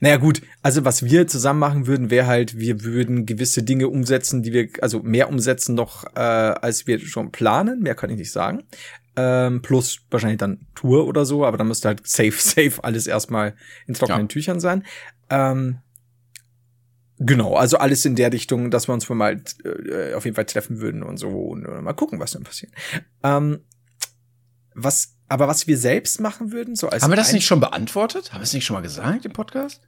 naja 0.00 0.16
gut, 0.16 0.42
also 0.62 0.84
was 0.84 1.02
wir 1.02 1.26
zusammen 1.26 1.58
machen 1.58 1.86
würden, 1.86 2.10
wäre 2.10 2.26
halt, 2.26 2.58
wir 2.58 2.84
würden 2.84 3.26
gewisse 3.26 3.62
Dinge 3.62 3.88
umsetzen, 3.88 4.42
die 4.42 4.52
wir, 4.52 4.68
also 4.80 5.00
mehr 5.00 5.28
umsetzen 5.28 5.74
noch, 5.74 6.04
äh, 6.14 6.20
als 6.20 6.86
wir 6.86 7.00
schon 7.00 7.32
planen, 7.32 7.80
mehr 7.80 7.94
kann 7.94 8.10
ich 8.10 8.16
nicht 8.16 8.32
sagen. 8.32 8.64
Ähm, 9.16 9.62
plus 9.62 10.00
wahrscheinlich 10.10 10.38
dann 10.38 10.66
Tour 10.76 11.08
oder 11.08 11.24
so, 11.24 11.44
aber 11.44 11.56
dann 11.56 11.66
müsste 11.66 11.88
halt 11.88 12.06
safe, 12.06 12.32
safe 12.38 12.82
alles 12.82 13.06
erstmal 13.06 13.54
in 13.86 13.94
trockenen 13.94 14.22
ja. 14.22 14.28
Tüchern 14.28 14.60
sein. 14.60 14.84
Ähm, 15.30 15.78
Genau, 17.20 17.56
also 17.56 17.78
alles 17.78 18.04
in 18.04 18.14
der 18.14 18.32
Richtung, 18.32 18.70
dass 18.70 18.88
wir 18.88 18.92
uns 18.94 19.08
mal 19.08 19.42
äh, 19.64 20.14
auf 20.14 20.24
jeden 20.24 20.36
Fall 20.36 20.44
treffen 20.44 20.80
würden 20.80 21.02
und 21.02 21.16
so 21.16 21.28
und 21.28 21.64
äh, 21.64 21.80
mal 21.80 21.92
gucken, 21.92 22.20
was 22.20 22.30
dann 22.30 22.44
passiert. 22.44 22.72
Ähm, 23.24 23.64
was, 24.72 25.16
aber 25.28 25.48
was 25.48 25.66
wir 25.66 25.76
selbst 25.76 26.20
machen 26.20 26.52
würden, 26.52 26.76
so 26.76 26.88
als 26.88 27.02
haben 27.02 27.10
wir 27.10 27.16
das 27.16 27.32
nicht 27.32 27.46
schon 27.46 27.58
beantwortet? 27.58 28.32
Haben 28.32 28.40
wir 28.40 28.44
es 28.44 28.52
nicht 28.52 28.64
schon 28.64 28.74
mal 28.74 28.82
gesagt 28.82 29.24
im 29.24 29.32
Podcast? 29.32 29.82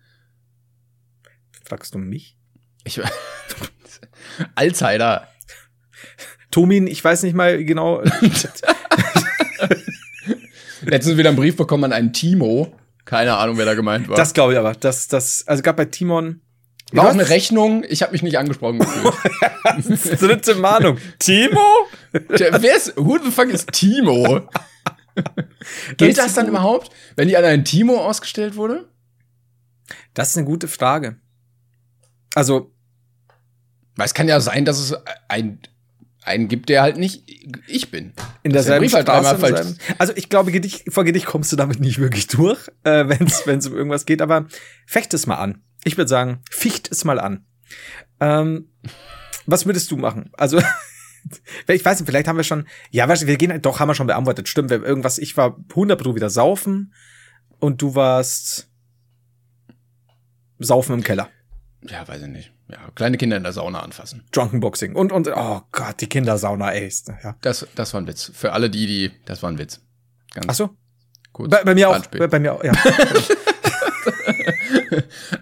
Fragst 1.70 1.94
du 1.94 1.98
mich? 1.98 2.36
Ich 2.82 3.00
Alzheimer. 4.56 5.28
Tomin, 6.50 6.88
ich 6.88 7.04
weiß 7.04 7.22
nicht 7.22 7.34
mal 7.34 7.64
genau. 7.64 8.02
Letztens 10.82 11.16
wieder 11.16 11.28
einen 11.28 11.38
Brief 11.38 11.56
bekommen 11.56 11.84
an 11.84 11.92
einen 11.92 12.12
Timo. 12.12 12.76
Keine 13.04 13.36
Ahnung, 13.36 13.56
wer 13.56 13.66
da 13.66 13.74
gemeint 13.74 14.08
war. 14.08 14.16
Das 14.16 14.34
glaube 14.34 14.54
ich 14.54 14.58
aber. 14.58 14.72
Das, 14.74 15.06
das, 15.06 15.46
also 15.46 15.62
gab 15.62 15.76
bei 15.76 15.84
Timon. 15.84 16.40
War 16.90 17.06
auch 17.06 17.12
eine 17.12 17.28
Rechnung. 17.28 17.84
Ich 17.88 18.02
habe 18.02 18.10
mich 18.10 18.24
nicht 18.24 18.36
angesprochen 18.36 18.80
gefühlt. 18.80 20.20
Dritte 20.20 20.56
Mahnung. 20.56 20.98
Timo? 21.20 21.86
Wer 22.10 22.76
ist, 22.76 22.96
who 22.96 23.16
the 23.22 23.30
fuck 23.30 23.46
ist 23.46 23.70
Timo? 23.70 24.48
Gilt 25.96 26.18
das 26.18 26.34
dann 26.34 26.48
überhaupt, 26.48 26.90
wenn 27.14 27.28
die 27.28 27.36
an 27.36 27.44
einen 27.44 27.64
Timo 27.64 27.98
ausgestellt 27.98 28.56
wurde? 28.56 28.88
Das 30.14 30.30
ist 30.30 30.36
eine 30.36 30.46
gute 30.46 30.66
Frage. 30.66 31.20
Also. 32.34 32.72
Weil 33.96 34.06
es 34.06 34.14
kann 34.14 34.28
ja 34.28 34.40
sein, 34.40 34.64
dass 34.64 34.78
es 34.78 34.94
ein, 35.28 35.60
einen 36.22 36.48
gibt, 36.48 36.68
der 36.68 36.82
halt 36.82 36.96
nicht 36.96 37.28
ich 37.66 37.90
bin. 37.90 38.12
In 38.42 38.52
derselben 38.52 38.84
Brief 38.84 38.94
halt 38.94 39.06
Straße. 39.06 39.76
Also 39.98 40.12
ich 40.16 40.28
glaube, 40.28 40.52
Gedicht, 40.52 40.92
vor 40.92 41.04
Gedicht 41.04 41.26
kommst 41.26 41.52
du 41.52 41.56
damit 41.56 41.80
nicht 41.80 41.98
wirklich 41.98 42.26
durch, 42.26 42.68
äh, 42.84 43.08
wenn 43.08 43.58
es 43.58 43.66
um 43.66 43.76
irgendwas 43.76 44.06
geht. 44.06 44.22
Aber 44.22 44.46
fecht 44.86 45.12
es 45.14 45.26
mal 45.26 45.36
an. 45.36 45.62
Ich 45.84 45.96
würde 45.96 46.08
sagen, 46.08 46.40
ficht 46.50 46.90
es 46.90 47.04
mal 47.04 47.18
an. 47.18 47.46
Ähm, 48.20 48.68
was 49.46 49.66
würdest 49.66 49.90
du 49.90 49.96
machen? 49.96 50.30
Also 50.34 50.60
ich 51.68 51.84
weiß 51.84 52.00
nicht, 52.00 52.08
vielleicht 52.08 52.28
haben 52.28 52.36
wir 52.36 52.44
schon, 52.44 52.66
ja, 52.90 53.08
wir 53.08 53.36
gehen, 53.36 53.62
doch, 53.62 53.80
haben 53.80 53.88
wir 53.88 53.94
schon 53.94 54.06
beantwortet. 54.06 54.48
Stimmt, 54.48 54.70
irgendwas, 54.70 55.18
ich 55.18 55.36
war 55.36 55.56
100 55.70 56.00
Pro 56.00 56.14
wieder 56.14 56.30
saufen 56.30 56.94
und 57.58 57.82
du 57.82 57.94
warst 57.94 58.68
saufen 60.58 60.94
im 60.94 61.02
Keller 61.02 61.30
ja, 61.82 62.06
weiß 62.06 62.22
ich 62.22 62.28
nicht. 62.28 62.52
Ja, 62.68 62.78
kleine 62.94 63.16
Kinder 63.16 63.36
in 63.36 63.42
der 63.42 63.52
Sauna 63.52 63.80
anfassen. 63.80 64.22
Drunkenboxing 64.32 64.94
und 64.94 65.12
und 65.12 65.28
oh 65.34 65.62
Gott, 65.72 66.00
die 66.00 66.08
Kindersauna, 66.08 66.72
ey. 66.72 66.92
Ja. 67.22 67.36
Das 67.40 67.66
das 67.74 67.94
war 67.94 68.00
ein 68.00 68.06
Witz. 68.06 68.30
Für 68.34 68.52
alle 68.52 68.70
die, 68.70 68.86
die 68.86 69.10
das 69.24 69.42
war 69.42 69.50
ein 69.50 69.58
Witz. 69.58 69.80
Ganz 70.34 70.46
Ach 70.48 70.54
so. 70.54 70.70
Kurz, 71.32 71.50
bei, 71.50 71.64
bei 71.64 71.74
mir 71.74 71.88
auch. 71.88 72.06
Bei, 72.06 72.26
bei, 72.26 72.38
mir 72.38 72.52
auch, 72.54 72.62
ja. 72.64 72.72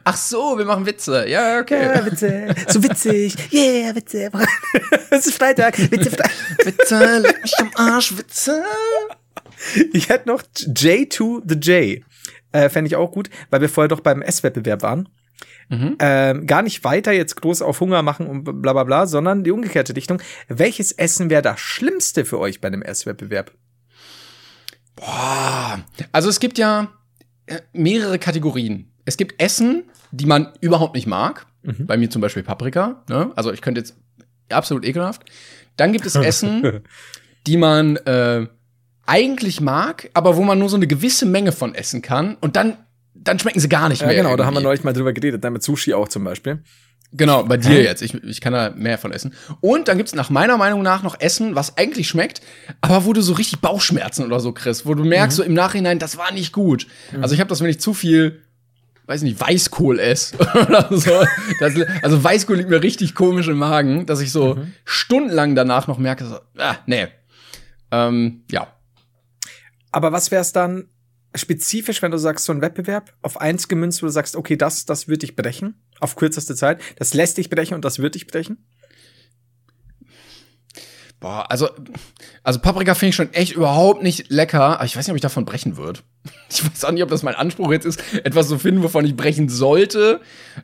Ach 0.05 0.17
so, 0.17 0.57
wir 0.59 0.65
machen 0.65 0.87
Witze. 0.87 1.29
Ja, 1.29 1.61
okay. 1.61 1.83
Ja, 1.83 2.05
Witze. 2.05 2.55
So 2.69 2.83
witzig. 2.83 3.37
Yeah, 3.53 3.95
Witze. 3.95 4.31
es 5.11 5.27
ist 5.27 5.37
Freitag. 5.37 5.79
Witze, 5.79 6.11
Freitag. 6.11 6.31
Witze, 6.65 7.19
leck 7.19 7.43
mich 7.43 7.59
am 7.59 7.71
Arsch, 7.75 8.17
Witze. 8.17 8.63
Ich 9.93 10.09
hätte 10.09 10.29
noch 10.29 10.43
J 10.57 11.11
to 11.11 11.43
the 11.47 11.55
J. 11.57 12.03
Äh, 12.53 12.69
Fände 12.69 12.89
ich 12.89 12.97
auch 12.97 13.11
gut, 13.13 13.29
weil 13.51 13.61
wir 13.61 13.69
vorher 13.69 13.89
doch 13.89 14.01
beim 14.01 14.23
S-Wettbewerb 14.23 14.83
waren. 14.83 15.09
Mhm. 15.69 15.97
Ähm, 15.99 16.47
gar 16.47 16.63
nicht 16.63 16.85
weiter 16.85 17.13
jetzt 17.13 17.41
groß 17.41 17.63
auf 17.63 17.81
Hunger 17.81 18.03
machen 18.03 18.27
und 18.27 18.45
bla 18.45 18.73
bla 18.73 18.85
bla, 18.85 19.07
sondern 19.07 19.45
die 19.45 19.51
umgekehrte 19.51 19.95
Dichtung. 19.95 20.21
Welches 20.49 20.93
Essen 20.93 21.31
wäre 21.31 21.43
das 21.43 21.61
Schlimmste 21.61 22.25
für 22.25 22.39
euch 22.39 22.61
bei 22.61 22.69
einem 22.69 22.83
Esswettbewerb? 22.83 23.53
Boah, 24.97 25.81
also 26.13 26.29
es 26.29 26.41
gibt 26.41 26.59
ja 26.59 26.89
äh, 27.47 27.61
mehrere 27.73 28.19
Kategorien. 28.19 28.91
Es 29.05 29.17
gibt 29.17 29.41
Essen, 29.41 29.85
die 30.11 30.27
man 30.27 30.53
überhaupt 30.61 30.95
nicht 30.95 31.07
mag. 31.07 31.47
Mhm. 31.63 31.87
Bei 31.87 31.97
mir 31.97 32.11
zum 32.11 32.23
Beispiel 32.23 32.43
Paprika. 32.43 33.03
Ne? 33.09 33.33
Also 33.37 33.53
ich 33.53 33.61
könnte 33.61 33.81
jetzt 33.81 33.97
absolut 34.51 34.85
ekelhaft. 34.85 35.23
Dann 35.77 35.93
gibt 35.93 36.07
es 36.07 36.15
Essen, 36.17 36.83
die 37.47 37.57
man 37.57 37.97
äh, 37.97 38.47
eigentlich 39.07 39.61
mag, 39.61 40.11
aber 40.15 40.37
wo 40.37 40.43
man 40.43 40.59
nur 40.59 40.69
so 40.69 40.77
eine 40.77 40.87
gewisse 40.87 41.27
Menge 41.27 41.53
von 41.53 41.75
essen 41.75 42.03
kann. 42.03 42.37
Und 42.41 42.57
dann 42.57 42.77
dann 43.21 43.39
schmecken 43.39 43.61
sie 43.61 43.69
gar 43.69 43.89
nicht 43.89 44.01
mehr. 44.01 44.11
Ja, 44.11 44.17
genau, 44.17 44.31
irgendwie. 44.31 44.39
da 44.39 44.47
haben 44.47 44.55
wir 44.55 44.61
neulich 44.61 44.85
mal 44.85 44.93
drüber 44.93 45.13
geredet, 45.13 45.45
dann 45.45 45.53
mit 45.53 45.63
Sushi 45.63 45.95
auch 45.95 46.09
zum 46.09 46.25
Beispiel. 46.25 46.63
Genau, 47.13 47.43
bei 47.43 47.57
dir 47.57 47.83
jetzt. 47.83 48.03
Ich, 48.03 48.15
ich 48.23 48.41
kann 48.41 48.53
da 48.53 48.71
mehr 48.71 48.99
von 48.99 49.13
essen. 49.13 49.33
Und 49.61 49.89
dann 49.89 49.97
gibt's 49.97 50.15
nach 50.15 50.29
meiner 50.29 50.59
Meinung 50.59 50.83
nach 50.83 51.03
noch 51.03 51.19
Essen, 51.21 51.55
was 51.55 51.79
eigentlich 51.79 52.09
schmeckt, 52.09 52.43
aber 52.83 53.07
wo 53.07 53.15
du 53.15 53.23
so 53.23 53.33
richtig 53.33 53.61
Bauchschmerzen 53.61 54.27
oder 54.27 54.41
so 54.41 54.53
kriegst, 54.53 54.85
wo 54.85 54.95
du 54.95 55.05
merkst 55.05 55.39
mhm. 55.39 55.43
so 55.43 55.47
im 55.47 55.55
Nachhinein, 55.55 55.99
das 55.99 56.19
war 56.19 56.33
nicht 56.33 56.53
gut. 56.53 56.87
Mhm. 57.13 57.23
Also 57.23 57.35
ich 57.35 57.41
habe 57.41 57.49
das, 57.49 57.63
wenn 57.63 57.71
ich 57.71 57.81
zu 57.81 57.95
viel, 57.95 58.43
weiß 59.07 59.23
nicht, 59.23 59.41
Weißkohl 59.41 59.99
esse 60.01 60.37
oder 60.69 60.87
so. 60.91 61.25
Das, 61.61 61.73
also 62.03 62.23
Weißkohl 62.23 62.57
liegt 62.57 62.69
mir 62.69 62.83
richtig 62.83 63.15
komisch 63.15 63.49
im 63.49 63.57
Magen, 63.57 64.05
dass 64.05 64.21
ich 64.21 64.31
so 64.31 64.57
mhm. 64.57 64.73
stundenlang 64.85 65.55
danach 65.55 65.87
noch 65.87 65.99
merke, 65.99 66.27
so, 66.27 66.39
ah, 66.59 66.77
nee. 66.85 67.09
Ähm, 67.91 68.45
ja. 68.51 68.67
Aber 69.93 70.13
was 70.13 70.31
wär's 70.31 70.53
dann, 70.53 70.89
spezifisch, 71.35 72.03
wenn 72.03 72.11
du 72.11 72.19
sagst, 72.19 72.45
so 72.45 72.53
ein 72.53 72.61
Wettbewerb 72.61 73.15
auf 73.23 73.41
eins 73.41 73.69
gemünzt, 73.69 74.03
wo 74.03 74.07
du 74.07 74.13
sagst, 74.13 74.37
okay, 74.37 74.57
das, 74.57 74.87
das 74.87 75.09
wird 75.09 75.23
dich 75.23 75.37
brechen, 75.37 75.75
auf 76.01 76.17
kürzeste 76.17 76.55
Zeit, 76.55 76.81
das 76.97 77.15
lässt 77.15 77.39
dich 77.39 77.51
brechen 77.51 77.75
und 77.75 77.85
das 77.85 77.99
wird 77.99 78.15
dich 78.15 78.27
brechen? 78.27 78.65
Boah, 81.21 81.51
also, 81.51 81.69
also 82.45 82.61
Paprika 82.61 82.95
finde 82.95 83.11
ich 83.11 83.17
schon 83.17 83.33
echt 83.35 83.53
überhaupt 83.53 84.03
nicht 84.03 84.31
lecker, 84.31 84.77
aber 84.77 84.85
ich 84.85 84.97
weiß 84.97 85.07
nicht, 85.07 85.13
ob 85.13 85.17
ich 85.17 85.23
davon 85.23 85.45
brechen 85.45 85.77
würde. 85.77 86.01
Ich 86.51 86.65
weiß 86.65 86.85
auch 86.87 86.93
nicht, 86.93 87.03
ob 87.03 87.11
das 87.11 87.23
mein 87.23 87.35
Anspruch 87.35 87.71
jetzt 87.73 87.85
ist, 87.85 88.03
etwas 88.25 88.49
zu 88.49 88.59
finden, 88.59 88.83
wovon 88.83 89.05
ich 89.05 89.17
brechen 89.17 89.51
sollte. 89.51 90.21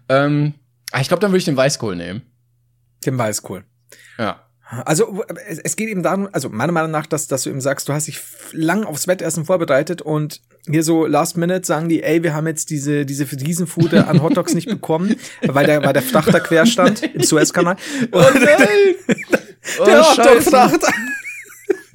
Ähm, 0.09 0.55
aber 0.93 1.03
ich 1.03 1.09
glaube, 1.09 1.21
dann 1.21 1.31
würde 1.31 1.39
ich 1.39 1.45
den 1.45 1.57
Weißkohl 1.57 1.95
nehmen. 1.95 2.23
Dem 3.05 3.19
Weißkohl. 3.19 3.65
Ja. 4.19 4.44
Also 4.85 5.23
es 5.63 5.77
geht 5.77 5.89
eben 5.89 6.03
darum, 6.03 6.29
also 6.33 6.49
meiner 6.49 6.73
Meinung 6.73 6.91
nach, 6.91 7.07
dass, 7.07 7.27
dass 7.27 7.43
du 7.43 7.51
eben 7.51 7.61
sagst, 7.61 7.89
du 7.89 7.93
hast 7.93 8.07
dich 8.07 8.19
lang 8.53 8.85
aufs 8.85 9.07
Wettessen 9.07 9.45
vorbereitet 9.45 10.01
und 10.01 10.41
hier 10.67 10.83
so 10.83 11.05
Last 11.07 11.37
Minute 11.37 11.67
sagen 11.67 11.91
die, 11.91 12.03
ey, 12.03 12.23
wir 12.23 12.35
haben 12.35 12.47
jetzt 12.47 12.71
diese 12.71 13.05
diese 13.05 13.31
Riesenfude 13.31 14.07
an 14.07 14.23
Hotdogs 14.23 14.55
nicht 14.55 14.69
bekommen, 14.69 15.17
weil 15.43 15.67
der 15.67 15.85
weil 15.85 15.93
der 15.93 16.03
Frachter 16.03 16.41
quer 16.41 16.65
stand 16.65 17.03
im 17.03 17.23
Suezkanal. 17.23 17.77
Oh 18.11 18.23
nein! 18.35 18.95
der 19.87 20.01
oh, 20.01 20.17
Hotdog-Frachter. 20.17 20.93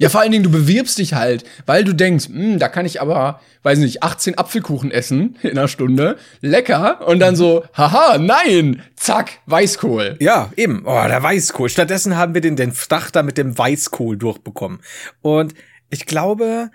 Ja, 0.00 0.08
vor 0.08 0.22
allen 0.22 0.32
Dingen, 0.32 0.44
du 0.44 0.50
bewirbst 0.50 0.96
dich 0.96 1.12
halt, 1.12 1.44
weil 1.66 1.84
du 1.84 1.92
denkst, 1.92 2.28
hm, 2.28 2.58
da 2.58 2.68
kann 2.68 2.86
ich 2.86 3.02
aber, 3.02 3.38
weiß 3.64 3.80
nicht, 3.80 4.02
18 4.02 4.38
Apfelkuchen 4.38 4.90
essen 4.90 5.36
in 5.42 5.50
einer 5.50 5.68
Stunde. 5.68 6.16
Lecker. 6.40 7.06
Und 7.06 7.20
dann 7.20 7.36
so, 7.36 7.66
haha, 7.74 8.16
nein, 8.16 8.82
zack, 8.96 9.40
Weißkohl. 9.44 10.16
Ja, 10.18 10.50
eben. 10.56 10.84
Oh, 10.86 11.06
der 11.06 11.22
Weißkohl. 11.22 11.68
Stattdessen 11.68 12.16
haben 12.16 12.32
wir 12.32 12.40
den, 12.40 12.56
den 12.56 12.72
Frachter 12.72 13.22
mit 13.22 13.36
dem 13.36 13.58
Weißkohl 13.58 14.16
durchbekommen. 14.16 14.80
Und 15.20 15.52
ich 15.90 16.06
glaube, 16.06 16.70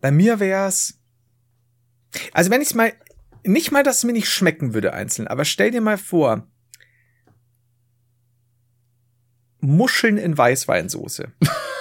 bei 0.00 0.10
mir 0.10 0.40
wär's, 0.40 0.98
also 2.32 2.50
wenn 2.50 2.60
ich 2.60 2.74
mal, 2.74 2.92
nicht 3.44 3.70
mal, 3.70 3.84
dass 3.84 3.98
es 3.98 4.04
mir 4.04 4.14
nicht 4.14 4.28
schmecken 4.28 4.74
würde 4.74 4.92
einzeln, 4.94 5.28
aber 5.28 5.44
stell 5.44 5.70
dir 5.70 5.80
mal 5.80 5.96
vor, 5.96 6.44
Muscheln 9.60 10.16
in 10.18 10.36
Weißweinsoße. 10.36 11.32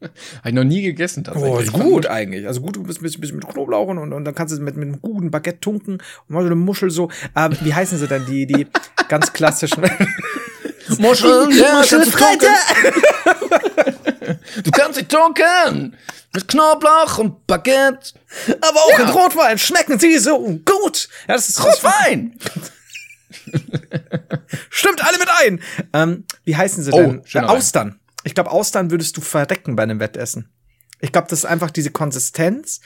Habe 0.00 0.48
ich 0.48 0.54
noch 0.54 0.64
nie 0.64 0.82
gegessen 0.82 1.24
tatsächlich. 1.24 1.52
Oh, 1.52 1.58
ist 1.58 1.72
gut 1.72 2.06
eigentlich. 2.06 2.46
Also 2.46 2.60
gut, 2.60 2.76
du 2.76 2.82
bist 2.82 3.00
ein 3.00 3.20
bisschen 3.20 3.36
mit 3.36 3.46
Knoblauch 3.48 3.88
und, 3.88 4.12
und 4.12 4.24
dann 4.24 4.34
kannst 4.34 4.52
du 4.52 4.56
es 4.56 4.60
mit, 4.60 4.76
mit 4.76 4.88
einem 4.88 5.00
guten 5.00 5.30
Baguette 5.30 5.60
tunken 5.60 5.94
und 5.94 6.30
mal 6.30 6.40
so 6.40 6.46
eine 6.46 6.54
Muschel 6.56 6.90
so. 6.90 7.10
Ähm, 7.36 7.56
wie 7.60 7.74
heißen 7.74 7.98
sie 7.98 8.06
denn? 8.06 8.24
Die, 8.26 8.46
die 8.46 8.66
ganz 9.08 9.32
klassischen. 9.32 9.82
Muscheln, 10.98 11.50
ja, 11.56 11.76
Muscheln 11.76 12.02
du 14.64 14.70
kannst 14.72 14.98
sie 14.98 15.04
tunken. 15.04 15.96
Mit 16.32 16.48
Knoblauch 16.48 17.18
und 17.18 17.46
Baguette. 17.46 18.14
Aber 18.60 18.80
auch 18.80 18.98
ja. 18.98 19.04
in 19.04 19.10
Rotwein 19.10 19.58
schmecken 19.58 19.98
sie 19.98 20.16
so 20.18 20.38
gut. 20.38 21.08
Ja, 21.28 21.34
das 21.34 21.48
ist 21.48 21.62
Rotwein. 21.64 22.38
Stimmt 24.70 25.04
alle 25.04 25.18
mit 25.18 25.28
ein. 25.40 25.60
Ähm, 25.92 26.24
wie 26.44 26.56
heißen 26.56 26.82
sie 26.82 26.90
denn? 26.90 27.22
Oh, 27.34 27.38
Austern. 27.40 27.99
Ich 28.24 28.34
glaube, 28.34 28.50
Austern 28.50 28.90
würdest 28.90 29.16
du 29.16 29.20
verrecken 29.20 29.76
bei 29.76 29.82
einem 29.82 30.00
Wettessen. 30.00 30.52
Ich 31.00 31.12
glaube, 31.12 31.28
das 31.28 31.40
ist 31.40 31.44
einfach 31.46 31.70
diese 31.70 31.90
Konsistenz, 31.90 32.80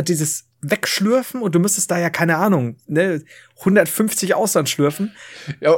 dieses 0.00 0.48
Wegschlürfen 0.62 1.42
und 1.42 1.54
du 1.54 1.58
müsstest 1.58 1.90
da 1.90 1.98
ja 1.98 2.08
keine 2.08 2.36
Ahnung, 2.36 2.76
ne, 2.86 3.22
150 3.58 4.34
Austern 4.34 4.66
schlürfen. 4.66 5.12
Ja, 5.60 5.76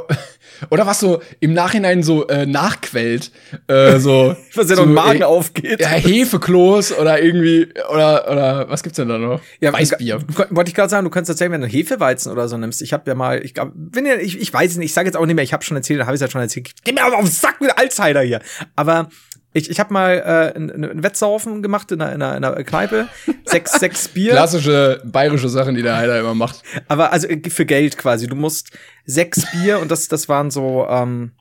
oder 0.69 0.85
was 0.85 0.99
so 0.99 1.21
im 1.39 1.53
Nachhinein 1.53 2.03
so 2.03 2.27
äh, 2.27 2.45
nachquellt, 2.45 3.31
äh, 3.67 3.99
so 3.99 4.35
was 4.55 4.69
ja 4.69 4.75
so, 4.75 4.83
noch 4.83 4.89
im 4.89 4.93
Magen 4.93 5.21
äh, 5.21 5.25
aufgeht. 5.25 5.81
Ja, 5.81 5.89
Hefekloß 5.89 6.97
oder 6.99 7.21
irgendwie 7.21 7.67
oder 7.91 8.31
oder 8.31 8.69
was 8.69 8.83
gibt's 8.83 8.97
denn 8.97 9.09
da 9.09 9.17
noch? 9.17 9.41
Ja, 9.59 9.73
Weißbier. 9.73 10.19
Wollte 10.51 10.69
ich 10.69 10.75
gerade 10.75 10.89
sagen, 10.89 11.03
du 11.03 11.09
kannst 11.09 11.29
erzählen, 11.29 11.51
wenn 11.51 11.61
du 11.61 11.67
Hefeweizen 11.67 12.31
oder 12.31 12.47
so 12.47 12.57
nimmst. 12.57 12.81
Ich 12.81 12.93
habe 12.93 13.09
ja 13.09 13.15
mal, 13.15 13.43
ich 13.43 13.53
glaube, 13.53 13.71
wenn 13.75 14.05
ihr, 14.05 14.19
ich, 14.19 14.39
ich 14.39 14.53
weiß 14.53 14.71
es 14.71 14.77
nicht, 14.77 14.87
ich 14.87 14.93
sage 14.93 15.07
jetzt 15.07 15.17
auch 15.17 15.25
nicht 15.25 15.35
mehr, 15.35 15.43
ich 15.43 15.53
habe 15.53 15.63
schon 15.63 15.77
erzählt, 15.77 16.01
habe 16.05 16.15
ich 16.15 16.21
ja 16.21 16.29
schon 16.29 16.41
erzählt. 16.41 16.71
Geh 16.83 16.91
mir 16.91 17.03
aber 17.03 17.17
auf 17.17 17.23
den 17.23 17.31
Sack 17.31 17.59
mit 17.61 17.77
Alzheimer 17.77 18.21
hier. 18.21 18.41
Aber 18.75 19.09
ich, 19.55 19.69
ich 19.69 19.79
habe 19.79 19.93
mal 19.93 20.53
äh, 20.53 20.57
ein, 20.57 21.01
Wettsaufen 21.01 21.63
gemacht 21.63 21.89
in 21.89 22.01
einer, 22.01 22.13
in 22.13 22.21
einer, 22.21 22.37
in 22.37 22.43
einer 22.43 22.63
Kneipe. 22.65 23.07
Sechs, 23.45 23.71
sechs 23.79 24.09
Bier. 24.09 24.33
Klassische 24.33 25.01
bayerische 25.05 25.47
Sachen, 25.47 25.75
die 25.75 25.81
der 25.81 25.95
Heiler 25.95 26.19
immer 26.19 26.35
macht. 26.35 26.61
Aber 26.89 27.13
also 27.13 27.27
äh, 27.27 27.49
für 27.49 27.65
Geld 27.65 27.97
quasi. 27.97 28.27
Du 28.27 28.35
musst 28.35 28.77
sechs 29.05 29.49
Bier 29.51 29.79
und 29.79 29.89
das, 29.89 30.09
das 30.09 30.27
waren 30.27 30.51
so, 30.51 30.85
ähm, 30.89 31.31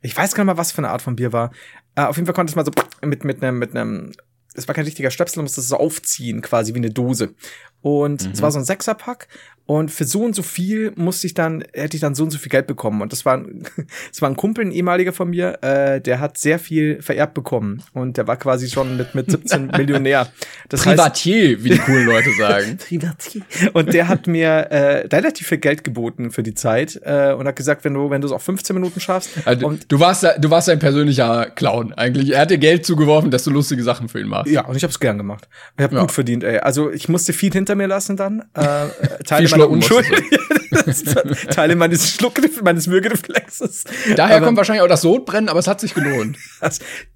ich 0.00 0.16
weiß 0.16 0.36
gar 0.36 0.44
nicht 0.44 0.54
mal, 0.54 0.58
was 0.58 0.70
für 0.70 0.78
eine 0.78 0.90
Art 0.90 1.02
von 1.02 1.16
Bier 1.16 1.32
war. 1.32 1.50
Äh, 1.96 2.02
auf 2.02 2.14
jeden 2.14 2.26
Fall 2.26 2.34
konnte 2.34 2.52
es 2.52 2.56
mal 2.56 2.64
so 2.64 2.70
mit, 3.04 3.24
mit 3.24 3.42
einem, 3.42 3.58
mit 3.58 3.74
einem, 3.74 4.12
es 4.54 4.68
war 4.68 4.74
kein 4.76 4.84
richtiger 4.84 5.10
Stöpsel, 5.10 5.40
du 5.40 5.42
musst 5.42 5.58
das 5.58 5.66
so 5.66 5.76
aufziehen, 5.76 6.42
quasi 6.42 6.72
wie 6.72 6.78
eine 6.78 6.90
Dose. 6.90 7.34
Und 7.80 8.26
mhm. 8.26 8.30
es 8.30 8.42
war 8.42 8.52
so 8.52 8.60
ein 8.60 8.64
Sechserpack 8.64 9.26
und 9.66 9.90
für 9.90 10.04
so 10.04 10.22
und 10.22 10.34
so 10.34 10.42
viel 10.42 10.92
musste 10.94 11.26
ich 11.26 11.34
dann, 11.34 11.64
hätte 11.72 11.96
ich 11.96 12.00
dann 12.00 12.14
so 12.14 12.22
und 12.22 12.30
so 12.30 12.38
viel 12.38 12.50
Geld 12.50 12.68
bekommen. 12.68 13.02
Und 13.02 13.12
das 13.12 13.24
war, 13.24 13.42
das 14.08 14.22
war 14.22 14.30
ein 14.30 14.36
Kumpel, 14.36 14.64
ein 14.64 14.70
ehemaliger 14.70 15.12
von 15.12 15.28
mir, 15.30 15.62
äh, 15.62 16.00
der 16.00 16.20
hat 16.20 16.38
sehr 16.38 16.60
viel 16.60 17.02
vererbt 17.02 17.34
bekommen. 17.34 17.82
Und 17.92 18.16
der 18.16 18.28
war 18.28 18.36
quasi 18.36 18.70
schon 18.70 18.96
mit, 18.96 19.16
mit 19.16 19.30
17 19.30 19.66
Millionär. 19.76 20.28
Das 20.68 20.82
Privatier, 20.82 21.56
heißt, 21.56 21.64
wie 21.64 21.70
die 21.70 21.78
coolen 21.78 22.06
Leute 22.06 22.30
sagen. 22.38 22.78
Privatier. 22.88 23.42
Und 23.72 23.92
der 23.92 24.06
hat 24.06 24.28
mir 24.28 24.48
äh, 24.48 25.06
relativ 25.08 25.48
viel 25.48 25.58
Geld 25.58 25.82
geboten 25.82 26.30
für 26.30 26.44
die 26.44 26.54
Zeit 26.54 27.00
äh, 27.02 27.32
und 27.32 27.46
hat 27.48 27.56
gesagt, 27.56 27.84
wenn 27.84 27.94
du, 27.94 28.08
wenn 28.08 28.20
du 28.20 28.28
es 28.28 28.32
auf 28.32 28.42
15 28.42 28.74
Minuten 28.74 29.00
schaffst. 29.00 29.30
Also, 29.44 29.66
und 29.66 29.90
du 29.90 29.98
warst, 29.98 30.24
du 30.38 30.50
warst 30.50 30.68
ein 30.68 30.78
persönlicher 30.78 31.50
Clown 31.50 31.92
eigentlich. 31.92 32.34
Er 32.34 32.42
hat 32.42 32.50
dir 32.50 32.58
Geld 32.58 32.86
zugeworfen, 32.86 33.32
dass 33.32 33.42
du 33.42 33.50
lustige 33.50 33.82
Sachen 33.82 34.08
für 34.08 34.20
ihn 34.20 34.28
machst. 34.28 34.52
Ja, 34.52 34.64
und 34.66 34.76
ich 34.76 34.84
habe 34.84 34.92
es 34.92 35.00
gern 35.00 35.18
gemacht. 35.18 35.48
Ich 35.76 35.82
habe 35.82 35.96
ja. 35.96 36.02
gut 36.02 36.12
verdient, 36.12 36.44
ey. 36.44 36.58
Also 36.58 36.90
ich 36.90 37.08
musste 37.08 37.32
viel 37.32 37.52
hinter 37.52 37.74
mir 37.74 37.88
lassen 37.88 38.16
dann. 38.16 38.44
Äh, 38.54 38.86
Teile 39.24 39.55
meiner 39.58 39.70
Unschuld. 39.70 40.06
Teile 41.50 41.76
meines 41.76 42.10
Schluck 42.10 42.34
meines 42.62 42.88
Würgereflexes. 42.88 43.84
Daher 44.16 44.36
aber, 44.36 44.46
kommt 44.46 44.58
wahrscheinlich 44.58 44.82
auch 44.82 44.88
das 44.88 45.02
Sodbrennen, 45.02 45.48
aber 45.48 45.58
es 45.58 45.66
hat 45.66 45.80
sich 45.80 45.94
gelohnt. 45.94 46.38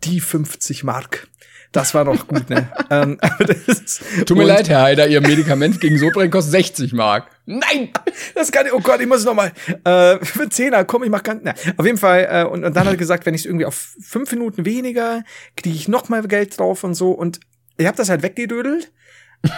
die 0.05 0.21
50 0.21 0.85
Mark. 0.85 1.29
Das 1.73 1.95
war 1.95 2.05
doch 2.05 2.27
gut, 2.27 2.51
ne? 2.51 2.69
ähm, 2.91 3.19
Tut 4.27 4.37
mir 4.37 4.45
leid, 4.45 4.69
Herr 4.69 4.83
Heider, 4.83 5.07
Ihr 5.07 5.21
Medikament 5.21 5.81
gegen 5.81 5.99
Sodbrennen 5.99 6.31
kostet 6.31 6.53
60 6.53 6.93
Mark. 6.93 7.31
Nein! 7.47 7.91
Das 8.35 8.51
kann 8.51 8.67
ich, 8.67 8.73
oh 8.73 8.81
Gott, 8.81 9.01
ich 9.01 9.07
muss 9.07 9.25
noch 9.25 9.35
mal, 9.35 9.53
äh, 9.85 10.25
für 10.25 10.49
Zehner, 10.49 10.85
komm, 10.85 11.05
ich 11.05 11.11
mach 11.11 11.23
ganz, 11.23 11.43
na, 11.45 11.55
auf 11.77 11.87
jeden 11.87 11.99
Fall, 11.99 12.29
äh, 12.29 12.45
und, 12.45 12.65
und 12.65 12.75
dann 12.75 12.87
hat 12.87 12.95
er 12.95 12.97
gesagt, 12.97 13.25
wenn 13.25 13.35
ich 13.35 13.43
es 13.43 13.47
irgendwie 13.47 13.67
auf 13.67 13.95
fünf 14.01 14.33
Minuten 14.33 14.65
weniger, 14.65 15.23
kriege 15.57 15.77
ich 15.77 15.87
noch 15.87 16.09
mal 16.09 16.27
Geld 16.27 16.59
drauf 16.59 16.83
und 16.83 16.95
so, 16.95 17.13
und 17.13 17.39
ich 17.77 17.87
habe 17.87 17.97
das 17.97 18.09
halt 18.09 18.23
weggedödelt 18.23 18.91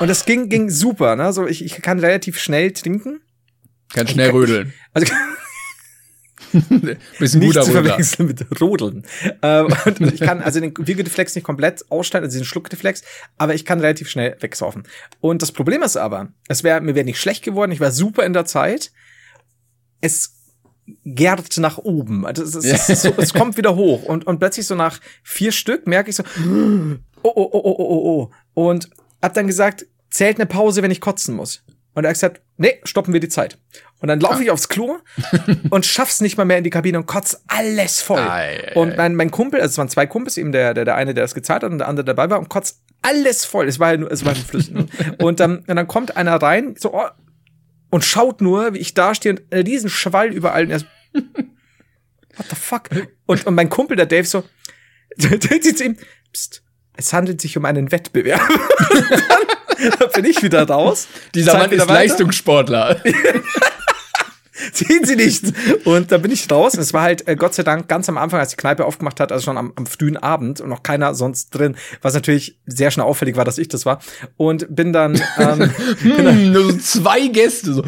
und 0.00 0.08
das 0.08 0.24
ging, 0.24 0.48
ging 0.48 0.70
super, 0.70 1.16
ne? 1.16 1.32
So, 1.32 1.46
ich, 1.46 1.64
ich 1.64 1.80
kann 1.82 1.98
relativ 1.98 2.38
schnell 2.38 2.72
trinken. 2.72 3.20
Kann 3.92 4.06
schnell 4.06 4.28
kann, 4.28 4.36
rödeln. 4.36 4.74
Also, 4.94 5.12
Bisschen 7.18 7.40
nicht 7.40 7.48
guter 7.48 7.62
zu 7.62 7.72
verwechseln 7.72 8.28
mit 8.28 8.60
Rodeln. 8.60 9.06
Ähm, 9.42 9.68
und 9.86 10.00
ich 10.00 10.20
kann 10.20 10.42
also 10.42 10.60
den 10.60 10.74
Wiegedeflex 10.76 11.34
nicht 11.34 11.44
komplett 11.44 11.90
ausstellen, 11.90 12.24
also 12.24 12.38
den 12.38 12.44
Schluckdeflex, 12.44 13.02
aber 13.38 13.54
ich 13.54 13.64
kann 13.64 13.80
relativ 13.80 14.08
schnell 14.08 14.36
wegsaufen. 14.40 14.84
Und 15.20 15.42
das 15.42 15.52
Problem 15.52 15.82
ist 15.82 15.96
aber, 15.96 16.28
es 16.48 16.62
wäre 16.62 16.80
mir 16.80 16.94
wäre 16.94 17.06
nicht 17.06 17.20
schlecht 17.20 17.42
geworden, 17.42 17.72
ich 17.72 17.80
war 17.80 17.90
super 17.90 18.24
in 18.24 18.32
der 18.32 18.44
Zeit. 18.44 18.92
Es 20.00 20.34
gärt 21.04 21.56
nach 21.58 21.78
oben. 21.78 22.26
Also 22.26 22.42
es, 22.42 22.54
es, 22.54 22.88
es, 22.88 23.02
so, 23.02 23.14
es 23.16 23.32
kommt 23.32 23.56
wieder 23.56 23.76
hoch 23.76 24.02
und, 24.02 24.26
und 24.26 24.38
plötzlich 24.38 24.66
so 24.66 24.74
nach 24.74 25.00
vier 25.22 25.52
Stück 25.52 25.86
merke 25.86 26.10
ich 26.10 26.16
so, 26.16 26.24
oh, 27.22 27.32
oh, 27.34 27.50
oh, 27.52 27.60
oh, 27.64 27.76
oh, 27.78 28.02
oh. 28.04 28.30
Und 28.54 28.90
hab 29.22 29.34
dann 29.34 29.46
gesagt, 29.46 29.86
zählt 30.10 30.36
eine 30.36 30.46
Pause, 30.46 30.82
wenn 30.82 30.90
ich 30.90 31.00
kotzen 31.00 31.34
muss. 31.34 31.62
Und 31.94 32.04
er 32.04 32.08
hat 32.08 32.14
gesagt, 32.14 32.40
nee, 32.56 32.80
stoppen 32.84 33.12
wir 33.12 33.20
die 33.20 33.28
Zeit. 33.28 33.58
Und 34.00 34.08
dann 34.08 34.18
laufe 34.18 34.42
ich 34.42 34.50
aufs 34.50 34.68
Klo 34.68 34.98
und 35.70 35.86
schaff's 35.86 36.20
nicht 36.20 36.36
mal 36.36 36.44
mehr 36.44 36.58
in 36.58 36.64
die 36.64 36.70
Kabine 36.70 36.98
und 36.98 37.06
kotz 37.06 37.42
alles 37.46 38.00
voll. 38.00 38.18
Ei, 38.18 38.72
und 38.74 38.96
mein, 38.96 39.14
mein 39.14 39.30
Kumpel, 39.30 39.60
also 39.60 39.72
es 39.72 39.78
waren 39.78 39.88
zwei 39.88 40.06
Kumpels, 40.06 40.36
eben 40.38 40.52
der, 40.52 40.74
der, 40.74 40.84
der 40.84 40.96
eine, 40.96 41.14
der 41.14 41.22
das 41.24 41.34
gezahlt 41.34 41.62
hat 41.62 41.70
und 41.70 41.78
der 41.78 41.88
andere 41.88 42.04
dabei 42.04 42.28
war 42.28 42.38
und 42.38 42.48
kotzt 42.48 42.80
alles 43.02 43.44
voll. 43.44 43.68
Es 43.68 43.78
war 43.78 43.92
ja 43.92 43.98
nur, 43.98 44.10
es 44.10 44.24
war 44.24 44.32
ein 44.32 44.42
Flüssen. 44.42 44.90
und, 45.18 45.40
ähm, 45.40 45.64
und 45.66 45.76
dann 45.76 45.86
kommt 45.86 46.16
einer 46.16 46.36
rein, 46.36 46.74
so, 46.78 46.94
oh, 46.94 47.08
und 47.90 48.04
schaut 48.04 48.40
nur, 48.40 48.74
wie 48.74 48.78
ich 48.78 48.94
da 48.94 49.14
stehe 49.14 49.34
und 49.34 49.52
einen 49.52 49.66
riesen 49.66 49.90
Schwall 49.90 50.32
überall. 50.32 50.64
Und 50.64 50.70
er 50.70 50.78
so, 50.80 50.86
what 51.12 52.46
the 52.48 52.56
fuck? 52.56 52.88
Und, 53.26 53.46
und 53.46 53.54
mein 53.54 53.68
Kumpel, 53.68 53.96
der 53.96 54.06
Dave, 54.06 54.24
so, 54.24 54.42
der 55.16 55.38
sieht 55.62 55.78
zu 55.78 55.84
ihm, 55.84 55.96
pst, 56.32 56.62
es 56.96 57.12
handelt 57.12 57.40
sich 57.40 57.56
um 57.56 57.64
einen 57.64 57.92
Wettbewerb. 57.92 58.40
dann 59.98 60.10
bin 60.14 60.24
ich 60.24 60.42
wieder 60.42 60.66
raus. 60.68 61.08
Dieser 61.34 61.56
Mann 61.58 61.70
ist 61.70 61.80
weiter. 61.80 61.94
Leistungssportler. 61.94 63.00
Sehen 64.72 65.04
Sie 65.04 65.16
nicht. 65.16 65.44
Und 65.84 66.12
da 66.12 66.18
bin 66.18 66.30
ich 66.30 66.50
raus. 66.50 66.74
Es 66.74 66.92
war 66.92 67.02
halt, 67.02 67.26
äh, 67.26 67.36
Gott 67.36 67.54
sei 67.54 67.62
Dank, 67.62 67.88
ganz 67.88 68.08
am 68.08 68.16
Anfang, 68.16 68.38
als 68.38 68.50
die 68.50 68.56
Kneipe 68.56 68.84
aufgemacht 68.84 69.18
hat, 69.18 69.32
also 69.32 69.44
schon 69.44 69.58
am, 69.58 69.72
am 69.76 69.86
frühen 69.86 70.16
Abend 70.16 70.60
und 70.60 70.68
noch 70.68 70.82
keiner 70.82 71.14
sonst 71.14 71.50
drin, 71.50 71.74
was 72.00 72.14
natürlich 72.14 72.58
sehr 72.66 72.90
schnell 72.90 73.06
auffällig 73.06 73.36
war, 73.36 73.44
dass 73.44 73.58
ich 73.58 73.68
das 73.68 73.86
war. 73.86 74.00
Und 74.36 74.66
bin 74.74 74.92
dann, 74.92 75.20
ähm, 75.38 75.70
hm, 76.00 76.16
bin 76.16 76.24
dann 76.24 76.52
nur 76.52 76.72
so 76.72 76.78
zwei 76.78 77.26
Gäste, 77.28 77.72
so, 77.72 77.84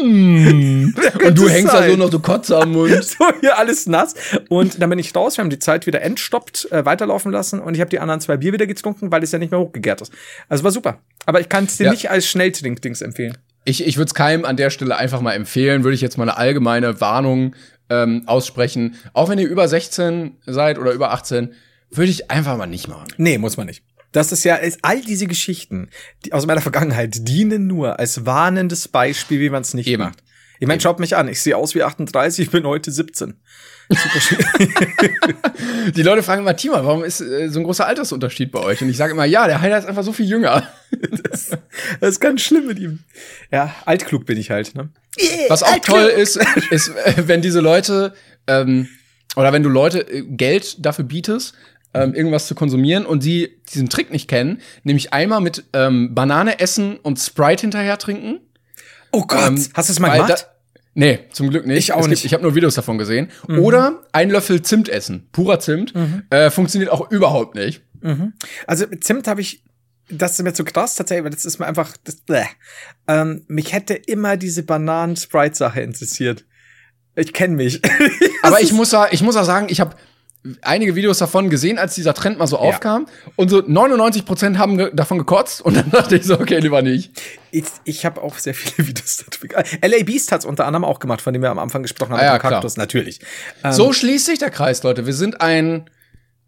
hm. 0.00 0.94
Und 1.26 1.38
du 1.38 1.48
hängst 1.48 1.72
da 1.72 1.88
so 1.88 1.96
noch 1.96 2.10
so 2.10 2.20
Kotze 2.20 2.56
am 2.58 2.72
Mund. 2.72 2.92
so 3.04 3.24
hier 3.40 3.58
alles 3.58 3.86
nass. 3.86 4.14
Und 4.48 4.80
dann 4.80 4.90
bin 4.90 4.98
ich 4.98 5.14
raus, 5.14 5.36
wir 5.36 5.42
haben 5.42 5.50
die 5.50 5.58
Zeit 5.58 5.86
wieder 5.86 6.02
entstoppt, 6.02 6.70
äh, 6.70 6.84
weiterlaufen 6.84 7.32
lassen 7.32 7.60
und 7.60 7.74
ich 7.74 7.80
habe 7.80 7.90
die 7.90 7.98
anderen 7.98 8.20
zwei 8.20 8.36
Bier 8.36 8.52
wieder 8.52 8.66
getrunken, 8.66 9.10
weil 9.10 9.22
es 9.22 9.32
ja 9.32 9.38
nicht 9.38 9.50
mehr 9.50 9.60
hochgegärt 9.60 10.00
ist. 10.00 10.12
Also 10.48 10.64
war 10.64 10.70
super. 10.70 11.00
Aber 11.24 11.40
ich 11.40 11.48
kann 11.48 11.64
es 11.64 11.76
dir 11.76 11.84
ja. 11.84 11.90
nicht 11.90 12.10
als 12.10 12.26
Schnelltrink-Dings 12.26 13.02
empfehlen 13.02 13.36
ich, 13.66 13.84
ich 13.84 13.96
würde 13.96 14.06
es 14.06 14.14
keinem 14.14 14.44
an 14.44 14.56
der 14.56 14.70
Stelle 14.70 14.96
einfach 14.96 15.20
mal 15.20 15.32
empfehlen, 15.32 15.84
würde 15.84 15.94
ich 15.94 16.00
jetzt 16.00 16.16
mal 16.16 16.24
eine 16.24 16.38
allgemeine 16.38 17.00
Warnung 17.00 17.54
ähm, 17.90 18.22
aussprechen. 18.26 18.94
Auch 19.12 19.28
wenn 19.28 19.38
ihr 19.38 19.48
über 19.48 19.68
16 19.68 20.36
seid 20.46 20.78
oder 20.78 20.92
über 20.92 21.12
18, 21.12 21.52
würde 21.90 22.10
ich 22.10 22.30
einfach 22.30 22.56
mal 22.56 22.66
nicht 22.66 22.88
machen. 22.88 23.08
Nee, 23.18 23.38
muss 23.38 23.56
man 23.56 23.66
nicht. 23.66 23.82
Das 24.16 24.32
ist 24.32 24.44
ja, 24.44 24.56
ist, 24.56 24.78
all 24.80 25.02
diese 25.02 25.26
Geschichten 25.26 25.90
die 26.24 26.32
aus 26.32 26.46
meiner 26.46 26.62
Vergangenheit 26.62 27.28
dienen 27.28 27.66
nur 27.66 27.98
als 27.98 28.24
warnendes 28.24 28.88
Beispiel, 28.88 29.40
wie 29.40 29.50
man 29.50 29.60
es 29.60 29.74
nicht 29.74 29.88
Eben. 29.88 30.04
macht. 30.04 30.22
Ich 30.58 30.66
meine, 30.66 30.80
schaut 30.80 31.00
mich 31.00 31.16
an, 31.16 31.28
ich 31.28 31.42
sehe 31.42 31.54
aus 31.54 31.74
wie 31.74 31.82
38, 31.82 32.46
ich 32.46 32.50
bin 32.50 32.64
heute 32.66 32.90
17. 32.90 33.34
Super 33.90 34.20
schön. 34.20 34.38
Die 35.94 36.02
Leute 36.02 36.22
fragen 36.22 36.40
immer, 36.40 36.56
Tima, 36.56 36.82
warum 36.82 37.04
ist 37.04 37.20
äh, 37.20 37.48
so 37.50 37.60
ein 37.60 37.64
großer 37.64 37.86
Altersunterschied 37.86 38.50
bei 38.52 38.60
euch? 38.60 38.80
Und 38.80 38.88
ich 38.88 38.96
sage 38.96 39.12
immer, 39.12 39.26
ja, 39.26 39.46
der 39.46 39.60
Heiler 39.60 39.76
ist 39.76 39.84
einfach 39.84 40.02
so 40.02 40.14
viel 40.14 40.26
jünger. 40.26 40.66
Das, 41.30 41.50
das 42.00 42.10
ist 42.12 42.20
ganz 42.20 42.40
schlimm 42.40 42.66
mit 42.68 42.78
ihm. 42.78 43.00
Ja, 43.52 43.74
altklug 43.84 44.24
bin 44.24 44.38
ich 44.38 44.50
halt. 44.50 44.74
Ne? 44.74 44.88
Yeah, 45.18 45.50
Was 45.50 45.62
auch 45.62 45.72
altklug. 45.72 45.98
toll 45.98 46.06
ist, 46.06 46.40
ist, 46.70 46.88
äh, 46.88 47.28
wenn 47.28 47.42
diese 47.42 47.60
Leute 47.60 48.14
ähm, 48.46 48.88
oder 49.36 49.52
wenn 49.52 49.62
du 49.62 49.68
Leute 49.68 50.00
äh, 50.00 50.22
Geld 50.22 50.84
dafür 50.84 51.04
bietest, 51.04 51.54
ähm, 52.02 52.14
irgendwas 52.14 52.46
zu 52.46 52.54
konsumieren 52.54 53.06
und 53.06 53.22
sie 53.22 53.58
diesen 53.72 53.88
Trick 53.88 54.10
nicht 54.10 54.28
kennen, 54.28 54.60
nämlich 54.84 55.12
einmal 55.12 55.40
mit 55.40 55.64
ähm, 55.72 56.14
Banane 56.14 56.60
essen 56.60 56.96
und 56.96 57.18
Sprite 57.18 57.62
hinterher 57.62 57.98
trinken. 57.98 58.40
Oh 59.12 59.22
Gott, 59.22 59.48
ähm, 59.48 59.66
hast 59.74 59.88
du 59.88 59.92
es 59.92 59.98
mal 59.98 60.16
gemacht? 60.16 60.48
Nee, 60.98 61.20
zum 61.30 61.50
Glück 61.50 61.66
nicht. 61.66 61.76
Ich 61.76 61.92
auch 61.92 62.00
es 62.00 62.08
nicht. 62.08 62.24
ich 62.24 62.32
habe 62.32 62.42
nur 62.42 62.54
Videos 62.54 62.74
davon 62.74 62.96
gesehen. 62.96 63.30
Mhm. 63.48 63.58
Oder 63.58 64.02
ein 64.12 64.30
Löffel 64.30 64.62
Zimt 64.62 64.88
essen. 64.88 65.28
Purer 65.30 65.60
Zimt. 65.60 65.94
Mhm. 65.94 66.22
Äh, 66.30 66.50
funktioniert 66.50 66.90
auch 66.90 67.10
überhaupt 67.10 67.54
nicht. 67.54 67.82
Mhm. 68.00 68.32
Also 68.66 68.86
Zimt 69.00 69.28
habe 69.28 69.42
ich, 69.42 69.62
das 70.08 70.32
ist 70.32 70.42
mir 70.42 70.54
zu 70.54 70.64
krass 70.64 70.94
tatsächlich, 70.94 71.24
weil 71.24 71.32
das 71.32 71.44
ist 71.44 71.58
mir 71.58 71.66
einfach, 71.66 71.94
das, 72.04 72.22
ähm, 73.08 73.44
mich 73.46 73.74
hätte 73.74 73.92
immer 73.92 74.38
diese 74.38 74.62
Bananen-Sprite-Sache 74.62 75.82
interessiert. 75.82 76.46
Ich 77.14 77.34
kenne 77.34 77.56
mich. 77.56 77.82
Aber 78.42 78.62
ich 78.62 78.72
muss, 78.72 78.94
ich 79.10 79.22
muss 79.22 79.36
auch 79.36 79.44
sagen, 79.44 79.66
ich 79.68 79.80
habe 79.80 79.96
einige 80.62 80.94
Videos 80.94 81.18
davon 81.18 81.50
gesehen, 81.50 81.78
als 81.78 81.94
dieser 81.94 82.14
Trend 82.14 82.38
mal 82.38 82.46
so 82.46 82.56
ja. 82.56 82.62
aufkam. 82.62 83.06
Und 83.36 83.48
so 83.48 83.62
99 83.66 84.24
Prozent 84.24 84.58
haben 84.58 84.76
ge 84.76 84.90
davon 84.92 85.18
gekotzt. 85.18 85.60
Und 85.60 85.76
dann 85.76 85.90
dachte 85.92 86.16
ich 86.16 86.24
so, 86.24 86.38
okay, 86.38 86.58
lieber 86.58 86.82
nicht. 86.82 87.12
Ich, 87.50 87.64
ich 87.84 88.04
habe 88.04 88.22
auch 88.22 88.38
sehr 88.38 88.54
viele 88.54 88.88
Videos 88.88 89.24
dazu. 89.24 89.46
LA 89.82 90.04
Beast 90.04 90.32
hat's 90.32 90.44
unter 90.44 90.66
anderem 90.66 90.84
auch 90.84 90.98
gemacht, 90.98 91.20
von 91.20 91.32
dem 91.32 91.42
wir 91.42 91.50
am 91.50 91.58
Anfang 91.58 91.82
gesprochen 91.82 92.12
haben. 92.12 92.20
Ah, 92.20 92.24
ja, 92.24 92.38
Kaktus, 92.38 92.74
klar. 92.74 92.82
natürlich. 92.84 93.20
Ähm, 93.64 93.72
so 93.72 93.92
schließt 93.92 94.26
sich 94.26 94.38
der 94.38 94.50
Kreis, 94.50 94.82
Leute. 94.82 95.06
Wir 95.06 95.14
sind 95.14 95.40
ein, 95.40 95.88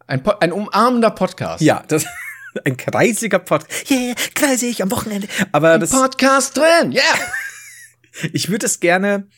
ein, 0.06 0.22
ein 0.40 0.52
umarmender 0.52 1.10
Podcast. 1.10 1.62
Ja, 1.62 1.82
das 1.88 2.04
ein 2.64 2.76
kreisiger 2.76 3.38
Podcast. 3.38 3.90
Yeah, 3.90 4.14
kreisig 4.34 4.82
am 4.82 4.90
Wochenende. 4.90 5.28
Aber 5.52 5.72
ein 5.72 5.80
das 5.80 5.90
Podcast 5.90 6.56
drin, 6.56 6.92
yeah. 6.92 7.02
ich 8.32 8.50
würde 8.50 8.66
es 8.66 8.80
gerne 8.80 9.28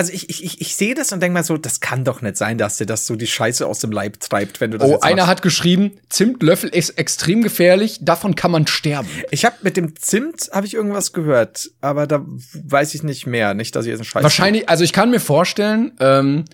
also 0.00 0.14
ich, 0.14 0.30
ich, 0.30 0.62
ich, 0.62 0.76
sehe 0.76 0.94
das 0.94 1.12
und 1.12 1.20
denke 1.20 1.34
mal 1.34 1.44
so, 1.44 1.58
das 1.58 1.80
kann 1.80 2.04
doch 2.04 2.22
nicht 2.22 2.38
sein, 2.38 2.56
dass 2.56 2.78
dir 2.78 2.86
das 2.86 3.04
so 3.04 3.16
die 3.16 3.26
Scheiße 3.26 3.66
aus 3.66 3.80
dem 3.80 3.92
Leib 3.92 4.18
treibt, 4.18 4.58
wenn 4.62 4.70
du 4.70 4.78
das 4.78 4.88
Oh, 4.88 5.00
einer 5.00 5.26
hat 5.26 5.42
geschrieben, 5.42 5.92
Zimtlöffel 6.08 6.70
ist 6.70 6.98
extrem 6.98 7.42
gefährlich, 7.42 7.98
davon 8.00 8.34
kann 8.34 8.50
man 8.50 8.66
sterben. 8.66 9.10
Ich 9.30 9.44
habe 9.44 9.56
mit 9.60 9.76
dem 9.76 9.96
Zimt 9.96 10.48
habe 10.52 10.66
ich 10.66 10.72
irgendwas 10.72 11.12
gehört, 11.12 11.70
aber 11.82 12.06
da 12.06 12.24
weiß 12.54 12.94
ich 12.94 13.02
nicht 13.02 13.26
mehr, 13.26 13.52
nicht, 13.52 13.76
dass 13.76 13.84
ich 13.84 13.90
jetzt 13.90 13.98
einen 13.98 14.06
Scheiß 14.06 14.22
Wahrscheinlich, 14.22 14.70
also 14.70 14.84
ich 14.84 14.94
kann 14.94 15.10
mir 15.10 15.20
vorstellen, 15.20 15.92
ähm, 16.00 16.46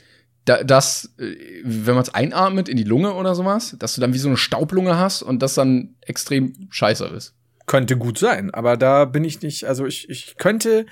da, 0.45 0.65
dass 0.65 1.15
äh, 1.21 1.37
wenn 1.63 1.95
man 1.95 2.03
es 2.03 2.13
einatmet 2.13 2.69
in 2.69 2.77
die 2.77 2.83
Lunge 2.83 3.15
oder 3.15 3.37
sowas, 3.37 3.77
dass 3.79 3.95
du 3.95 4.01
dann 4.01 4.13
wie 4.13 4.19
so 4.19 4.27
eine 4.27 4.37
Staublunge 4.37 4.99
hast 4.99 5.23
und 5.23 5.41
das 5.41 5.55
dann 5.55 5.95
extrem 6.01 6.67
scheiße 6.71 7.05
ist. 7.07 7.37
Könnte 7.67 7.97
gut 7.97 8.19
sein, 8.19 8.53
aber 8.53 8.77
da 8.77 9.05
bin 9.05 9.23
ich 9.23 9.41
nicht, 9.41 9.67
also 9.67 9.87
ich, 9.87 10.11
ich 10.11 10.35
könnte, 10.37 10.87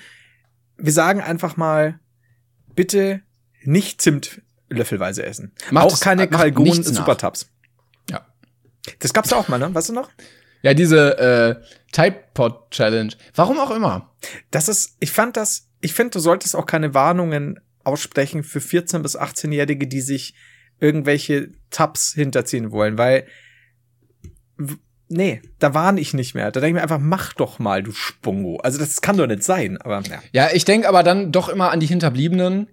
wir 0.77 0.93
sagen 0.93 1.19
einfach 1.19 1.57
mal, 1.57 1.99
bitte 2.75 3.21
nicht 3.63 4.01
Zimt 4.01 4.41
löffelweise 4.69 5.23
essen. 5.23 5.51
Macht 5.71 5.85
auch 5.85 5.99
keine 5.99 6.27
Kalgon 6.27 6.83
Supertabs. 6.83 7.49
Ja. 8.09 8.25
Das 8.99 9.13
gab's 9.13 9.29
ja 9.29 9.37
auch 9.37 9.47
mal, 9.47 9.59
ne? 9.59 9.73
Weißt 9.73 9.89
du 9.89 9.93
noch? 9.93 10.09
Ja, 10.61 10.73
diese 10.73 11.17
äh, 11.19 11.55
Type 11.91 12.23
Pod 12.33 12.71
Challenge. 12.71 13.13
Warum 13.35 13.59
auch 13.59 13.71
immer. 13.71 14.15
Das 14.51 14.67
ist, 14.67 14.95
ich 14.99 15.11
fand 15.11 15.37
das, 15.37 15.67
ich 15.81 15.93
finde, 15.93 16.11
du 16.11 16.19
solltest 16.19 16.55
auch 16.55 16.65
keine 16.65 16.93
Warnungen 16.93 17.59
aussprechen 17.83 18.43
für 18.43 18.61
14 18.61 19.03
bis 19.03 19.17
18-Jährige, 19.17 19.87
die 19.87 20.01
sich 20.01 20.33
irgendwelche 20.79 21.51
Tabs 21.69 22.13
hinterziehen 22.13 22.71
wollen, 22.71 22.97
weil 22.97 23.27
nee, 25.07 25.41
da 25.59 25.73
warne 25.73 25.99
ich 25.99 26.13
nicht 26.13 26.35
mehr. 26.35 26.51
Da 26.51 26.59
denke 26.59 26.69
ich 26.69 26.73
mir 26.75 26.83
einfach, 26.83 26.99
mach 26.99 27.33
doch 27.33 27.59
mal, 27.59 27.83
du 27.83 27.91
Spongo. 27.91 28.57
Also 28.57 28.79
das 28.79 29.01
kann 29.01 29.17
doch 29.17 29.27
nicht 29.27 29.43
sein, 29.43 29.79
aber 29.81 30.01
ja. 30.01 30.21
Ja, 30.31 30.49
ich 30.53 30.65
denke 30.65 30.87
aber 30.87 31.03
dann 31.03 31.31
doch 31.31 31.49
immer 31.49 31.71
an 31.71 31.79
die 31.79 31.87
Hinterbliebenen. 31.87 32.67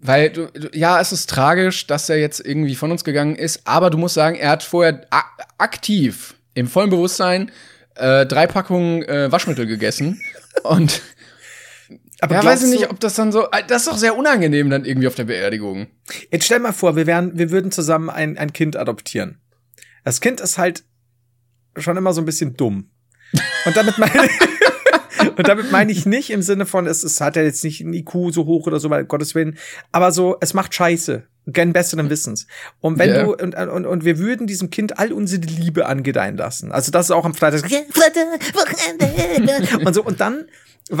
Weil 0.00 0.30
du, 0.30 0.48
ja, 0.72 1.00
es 1.00 1.10
ist 1.10 1.28
tragisch, 1.28 1.88
dass 1.88 2.08
er 2.08 2.18
jetzt 2.18 2.38
irgendwie 2.38 2.76
von 2.76 2.92
uns 2.92 3.02
gegangen 3.02 3.34
ist, 3.34 3.62
aber 3.66 3.90
du 3.90 3.98
musst 3.98 4.14
sagen, 4.14 4.36
er 4.36 4.50
hat 4.50 4.62
vorher 4.62 5.06
aktiv 5.58 6.36
im 6.54 6.68
vollen 6.68 6.90
Bewusstsein 6.90 7.50
äh, 7.96 8.24
drei 8.24 8.46
Packungen 8.46 9.02
äh, 9.02 9.32
Waschmittel 9.32 9.66
gegessen 9.66 10.20
und 10.62 11.02
aber 12.20 12.36
ja, 12.36 12.44
weiß 12.44 12.64
ich 12.64 12.70
nicht, 12.70 12.90
ob 12.90 12.98
das 13.00 13.14
dann 13.14 13.30
so. 13.30 13.44
Äh, 13.50 13.62
das 13.66 13.82
ist 13.82 13.88
doch 13.88 13.96
sehr 13.96 14.16
unangenehm 14.16 14.70
dann 14.70 14.84
irgendwie 14.84 15.06
auf 15.06 15.14
der 15.14 15.24
Beerdigung. 15.24 15.86
Jetzt 16.30 16.46
stell 16.46 16.58
mal 16.58 16.72
vor, 16.72 16.96
wir 16.96 17.06
wären, 17.06 17.38
wir 17.38 17.50
würden 17.50 17.70
zusammen 17.70 18.10
ein, 18.10 18.36
ein 18.38 18.52
Kind 18.52 18.76
adoptieren. 18.76 19.40
Das 20.04 20.20
Kind 20.20 20.40
ist 20.40 20.58
halt 20.58 20.84
schon 21.80 21.96
immer 21.96 22.12
so 22.12 22.20
ein 22.20 22.26
bisschen 22.26 22.56
dumm. 22.56 22.90
Und 23.64 23.76
damit 23.76 23.98
meine 23.98 24.28
Und 25.36 25.48
damit 25.48 25.70
meine 25.70 25.92
ich 25.92 26.06
nicht 26.06 26.30
im 26.30 26.42
Sinne 26.42 26.66
von, 26.66 26.86
es, 26.86 27.02
es 27.02 27.20
hat 27.20 27.36
ja 27.36 27.42
jetzt 27.42 27.64
nicht 27.64 27.80
ein 27.80 27.92
IQ 27.92 28.32
so 28.32 28.46
hoch 28.46 28.66
oder 28.66 28.80
so, 28.80 28.90
weil 28.90 29.04
Gottes 29.04 29.34
Willen, 29.34 29.58
aber 29.92 30.12
so, 30.12 30.36
es 30.40 30.54
macht 30.54 30.74
Scheiße. 30.74 31.24
Gern 31.46 31.72
besseren 31.72 32.10
Wissens. 32.10 32.46
Und 32.80 32.98
wenn 32.98 33.08
yeah. 33.08 33.24
du, 33.24 33.34
und, 33.34 33.54
und, 33.54 33.86
und 33.86 34.04
wir 34.04 34.18
würden 34.18 34.46
diesem 34.46 34.68
Kind 34.68 34.98
all 34.98 35.14
unsere 35.14 35.40
Liebe 35.40 35.86
angedeihen 35.86 36.36
lassen. 36.36 36.72
Also 36.72 36.92
das 36.92 37.06
ist 37.06 37.10
auch 37.10 37.24
am 37.24 37.34
Freitag. 37.34 37.62
und 39.86 39.94
so, 39.94 40.04
und 40.04 40.20
dann, 40.20 40.44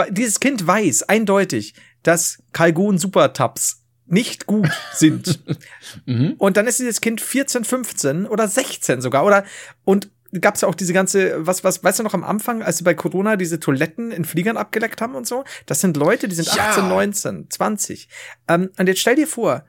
dieses 0.08 0.40
Kind 0.40 0.66
weiß 0.66 1.02
eindeutig, 1.02 1.74
dass 2.02 2.42
Kalgon 2.52 2.96
Supertabs 2.96 3.82
nicht 4.06 4.46
gut 4.46 4.70
sind. 4.94 5.38
mhm. 6.06 6.32
Und 6.38 6.56
dann 6.56 6.66
ist 6.66 6.78
dieses 6.78 7.02
Kind 7.02 7.20
14, 7.20 7.64
15 7.64 8.26
oder 8.26 8.48
16 8.48 9.02
sogar. 9.02 9.26
Oder, 9.26 9.44
und 9.84 10.08
gab 10.40 10.54
es 10.54 10.60
ja 10.60 10.68
auch 10.68 10.74
diese 10.74 10.92
ganze, 10.92 11.46
was, 11.46 11.64
was, 11.64 11.82
weißt 11.82 12.00
du 12.00 12.02
noch 12.02 12.14
am 12.14 12.24
Anfang, 12.24 12.62
als 12.62 12.78
sie 12.78 12.84
bei 12.84 12.94
Corona 12.94 13.36
diese 13.36 13.60
Toiletten 13.60 14.10
in 14.10 14.24
Fliegern 14.24 14.56
abgeleckt 14.56 15.00
haben 15.00 15.14
und 15.14 15.26
so? 15.26 15.44
Das 15.66 15.80
sind 15.80 15.96
Leute, 15.96 16.28
die 16.28 16.34
sind 16.34 16.48
ja. 16.54 16.70
18, 16.70 16.88
19, 16.88 17.50
20. 17.50 18.08
Ähm, 18.48 18.70
und 18.78 18.86
jetzt 18.86 19.00
stell 19.00 19.16
dir 19.16 19.26
vor, 19.26 19.64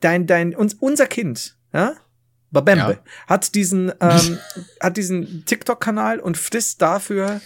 dein, 0.00 0.26
dein, 0.26 0.54
uns, 0.54 0.74
unser 0.74 1.06
Kind, 1.06 1.56
ja? 1.72 1.94
Babembe, 2.50 3.00
ja. 3.04 3.26
hat 3.26 3.54
diesen, 3.54 3.92
ähm, 4.00 4.38
hat 4.80 4.96
diesen 4.96 5.44
TikTok-Kanal 5.44 6.18
und 6.20 6.38
frisst 6.38 6.80
dafür 6.80 7.42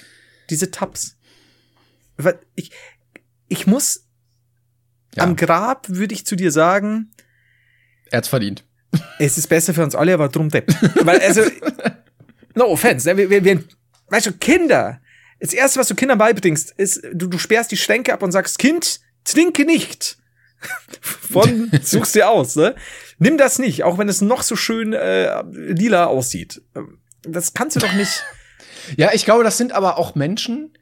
diese 0.48 0.70
Tabs. 0.70 1.16
Ich, 2.54 2.70
ich 3.48 3.66
muss, 3.66 4.06
ja. 5.16 5.24
am 5.24 5.34
Grab 5.34 5.88
würde 5.88 6.14
ich 6.14 6.24
zu 6.24 6.36
dir 6.36 6.52
sagen, 6.52 7.10
er 8.12 8.18
hat's 8.18 8.28
verdient. 8.28 8.64
Es 9.18 9.38
ist 9.38 9.48
besser 9.48 9.72
für 9.72 9.82
uns 9.82 9.94
alle, 9.94 10.12
aber 10.12 10.28
drum 10.28 10.50
depp. 10.50 10.70
Weil, 11.04 11.18
also, 11.20 11.42
no 12.54 12.66
offense, 12.66 13.08
ne? 13.08 13.16
wir, 13.16 13.30
wir, 13.30 13.44
wir, 13.44 13.64
weißt 14.08 14.26
du, 14.26 14.32
Kinder, 14.32 15.00
das 15.40 15.52
erste, 15.52 15.80
was 15.80 15.88
du 15.88 15.94
Kindern 15.94 16.18
beibringst, 16.18 16.72
ist, 16.76 17.02
du, 17.12 17.26
du 17.26 17.38
sperrst 17.38 17.70
die 17.70 17.76
Schränke 17.76 18.12
ab 18.12 18.22
und 18.22 18.32
sagst, 18.32 18.58
Kind, 18.58 19.00
trinke 19.24 19.64
nicht. 19.64 20.18
Von 21.00 21.70
suchst 21.82 22.14
dir 22.14 22.30
aus, 22.30 22.54
ne? 22.56 22.74
Nimm 23.18 23.38
das 23.38 23.58
nicht, 23.58 23.82
auch 23.84 23.98
wenn 23.98 24.08
es 24.08 24.20
noch 24.20 24.42
so 24.42 24.56
schön 24.56 24.92
äh, 24.92 25.42
lila 25.50 26.06
aussieht. 26.06 26.62
Das 27.22 27.54
kannst 27.54 27.76
du 27.76 27.80
doch 27.80 27.92
nicht. 27.92 28.22
Ja, 28.96 29.10
ich 29.12 29.24
glaube, 29.24 29.44
das 29.44 29.58
sind 29.58 29.70
aber 29.70 29.96
auch 29.96 30.16
Menschen, 30.16 30.76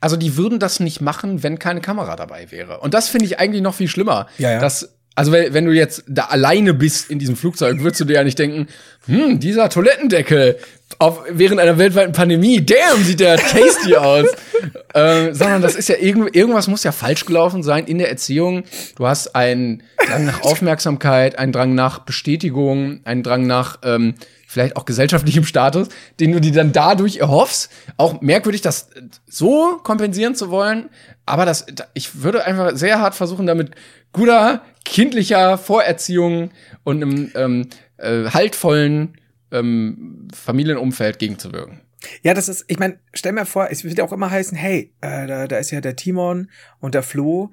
also 0.00 0.16
die 0.16 0.36
würden 0.36 0.58
das 0.58 0.80
nicht 0.80 1.00
machen, 1.00 1.44
wenn 1.44 1.60
keine 1.60 1.80
Kamera 1.80 2.16
dabei 2.16 2.50
wäre. 2.50 2.80
Und 2.80 2.94
das 2.94 3.08
finde 3.08 3.26
ich 3.26 3.38
eigentlich 3.38 3.62
noch 3.62 3.76
viel 3.76 3.86
schlimmer. 3.86 4.26
Ja, 4.38 4.50
ja. 4.50 4.60
Dass 4.60 4.98
also 5.14 5.32
wenn 5.32 5.64
du 5.64 5.72
jetzt 5.72 6.04
da 6.06 6.26
alleine 6.26 6.74
bist 6.74 7.10
in 7.10 7.18
diesem 7.18 7.36
Flugzeug, 7.36 7.80
würdest 7.80 8.00
du 8.00 8.04
dir 8.04 8.14
ja 8.14 8.24
nicht 8.24 8.38
denken, 8.38 8.68
hm, 9.06 9.40
dieser 9.40 9.68
Toilettendeckel 9.68 10.58
auf, 10.98 11.22
während 11.30 11.60
einer 11.60 11.78
weltweiten 11.78 12.12
Pandemie, 12.12 12.64
damn, 12.64 13.04
sieht 13.04 13.20
der 13.20 13.36
tasty 13.36 13.94
aus. 13.94 14.26
ähm, 14.94 15.34
sondern 15.34 15.62
das 15.62 15.74
ist 15.74 15.88
ja 15.88 15.96
irgend, 15.96 16.34
irgendwas 16.34 16.66
muss 16.66 16.82
ja 16.82 16.92
falsch 16.92 17.24
gelaufen 17.24 17.62
sein 17.62 17.86
in 17.86 17.98
der 17.98 18.08
Erziehung. 18.08 18.64
Du 18.96 19.06
hast 19.06 19.34
einen 19.34 19.82
Drang 20.08 20.24
nach 20.24 20.42
Aufmerksamkeit, 20.42 21.38
einen 21.38 21.52
Drang 21.52 21.74
nach 21.74 22.00
Bestätigung, 22.00 23.00
einen 23.04 23.22
Drang 23.22 23.46
nach 23.46 23.78
ähm, 23.84 24.14
vielleicht 24.46 24.76
auch 24.76 24.86
gesellschaftlichem 24.86 25.44
Status, 25.44 25.88
den 26.20 26.32
du 26.32 26.40
dir 26.40 26.52
dann 26.52 26.72
dadurch 26.72 27.18
erhoffst. 27.18 27.70
Auch 27.98 28.20
merkwürdig, 28.22 28.62
das 28.62 28.88
so 29.28 29.78
kompensieren 29.82 30.34
zu 30.34 30.50
wollen. 30.50 30.88
Aber 31.26 31.44
das, 31.44 31.66
ich 31.92 32.22
würde 32.22 32.44
einfach 32.44 32.74
sehr 32.74 32.98
hart 32.98 33.14
versuchen, 33.14 33.46
damit 33.46 33.72
guter 34.12 34.62
kindlicher 34.84 35.58
Vorerziehung 35.58 36.50
und 36.82 37.02
einem 37.02 37.30
ähm, 37.34 37.68
äh, 37.98 38.30
haltvollen 38.30 39.18
ähm, 39.50 40.28
Familienumfeld 40.34 41.18
gegenzuwirken. 41.18 41.80
Ja, 42.22 42.34
das 42.34 42.48
ist, 42.48 42.64
ich 42.68 42.78
meine, 42.78 42.98
stell 43.12 43.32
mir 43.32 43.44
vor, 43.44 43.68
es 43.70 43.84
wird 43.84 43.98
ja 43.98 44.04
auch 44.04 44.12
immer 44.12 44.30
heißen, 44.30 44.56
hey, 44.56 44.94
äh, 45.00 45.26
da, 45.26 45.48
da 45.48 45.58
ist 45.58 45.70
ja 45.70 45.80
der 45.80 45.96
Timon 45.96 46.50
und 46.80 46.94
der 46.94 47.02
Flo. 47.02 47.50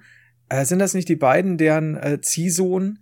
Äh, 0.50 0.66
sind 0.66 0.80
das 0.80 0.94
nicht 0.94 1.10
die 1.10 1.16
beiden, 1.16 1.58
deren 1.58 1.96
äh, 1.98 2.22
Ziehsohn 2.22 3.00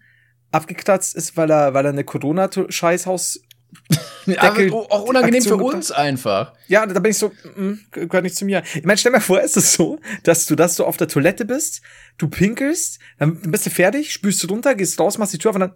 abgekratzt 0.51 1.15
ist, 1.15 1.35
weil 1.35 1.51
er, 1.51 1.73
weil 1.73 1.85
er 1.85 1.91
eine 1.91 2.05
Corona-Scheißhaus 2.05 3.41
Deckel. 4.27 4.67
Ja, 4.67 4.73
auch 4.73 5.03
unangenehm 5.03 5.41
Aktion 5.41 5.59
für 5.59 5.65
uns 5.65 5.91
einfach. 5.91 6.53
Ja, 6.67 6.85
da 6.85 6.99
bin 6.99 7.11
ich 7.11 7.17
so, 7.17 7.31
mh, 7.55 7.77
gehört 7.91 8.23
nicht 8.23 8.35
zu 8.35 8.45
mir. 8.45 8.63
Ich 8.75 8.83
meine, 8.83 8.97
stell 8.97 9.11
mir 9.11 9.19
vor, 9.19 9.41
ist 9.41 9.57
es 9.57 9.73
so, 9.73 9.99
dass 10.23 10.45
du, 10.45 10.55
dass 10.55 10.75
du 10.75 10.85
auf 10.85 10.95
der 10.97 11.07
Toilette 11.07 11.43
bist, 11.43 11.81
du 12.17 12.29
pinkelst, 12.29 12.99
dann 13.19 13.41
bist 13.51 13.65
du 13.65 13.69
fertig, 13.69 14.13
spülst 14.13 14.43
du 14.43 14.47
runter, 14.47 14.75
gehst 14.75 14.99
raus, 14.99 15.17
machst 15.17 15.33
die 15.33 15.37
Tür 15.39 15.49
auf 15.49 15.55
und 15.55 15.61
dann 15.61 15.73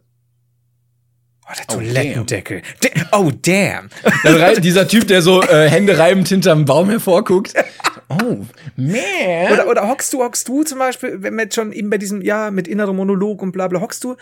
Oh, 1.49 1.53
der 1.55 1.65
oh, 1.69 1.73
Toilettendeckel. 1.75 2.61
Oh, 3.13 3.31
damn. 3.41 3.89
Dann 4.23 4.61
dieser 4.61 4.87
Typ, 4.87 5.07
der 5.07 5.21
so 5.21 5.41
äh, 5.41 5.69
Hände 5.69 5.97
reibend 5.97 6.27
hinterm 6.27 6.65
Baum 6.65 6.89
hervorguckt. 6.89 7.53
Oh, 8.09 8.45
man. 8.75 9.51
Oder, 9.51 9.67
oder 9.67 9.87
hockst 9.87 10.11
du, 10.13 10.23
hockst 10.23 10.47
du 10.47 10.63
zum 10.63 10.79
Beispiel, 10.79 11.21
wenn 11.23 11.35
wir 11.35 11.43
jetzt 11.43 11.55
schon 11.55 11.71
eben 11.71 11.89
bei 11.89 11.97
diesem, 11.97 12.21
ja, 12.21 12.51
mit 12.51 12.67
innerem 12.67 12.97
Monolog 12.97 13.41
und 13.41 13.51
bla 13.53 13.67
bla, 13.67 13.79
hockst 13.79 14.03
du 14.03 14.17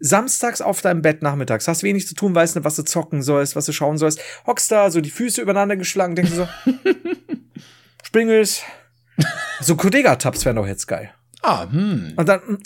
samstags 0.00 0.60
auf 0.60 0.80
deinem 0.80 1.02
Bett 1.02 1.22
nachmittags, 1.22 1.68
hast 1.68 1.82
wenig 1.82 2.06
zu 2.06 2.14
tun, 2.14 2.34
weißt 2.34 2.56
nicht, 2.56 2.64
was 2.64 2.76
du 2.76 2.84
zocken 2.84 3.22
sollst, 3.22 3.56
was 3.56 3.66
du 3.66 3.72
schauen 3.72 3.98
sollst, 3.98 4.20
hockst 4.46 4.70
da, 4.70 4.90
so 4.90 5.00
die 5.00 5.10
Füße 5.10 5.40
übereinander 5.40 5.76
geschlagen, 5.76 6.14
denkst 6.14 6.32
du 6.32 6.36
so, 6.36 6.48
Springels. 8.04 8.62
So 9.60 9.76
Kodega-Tabs 9.76 10.44
wären 10.44 10.56
doch 10.56 10.66
jetzt 10.66 10.86
geil. 10.86 11.12
Ah, 11.42 11.70
hm. 11.70 12.12
Und 12.16 12.28
dann. 12.28 12.58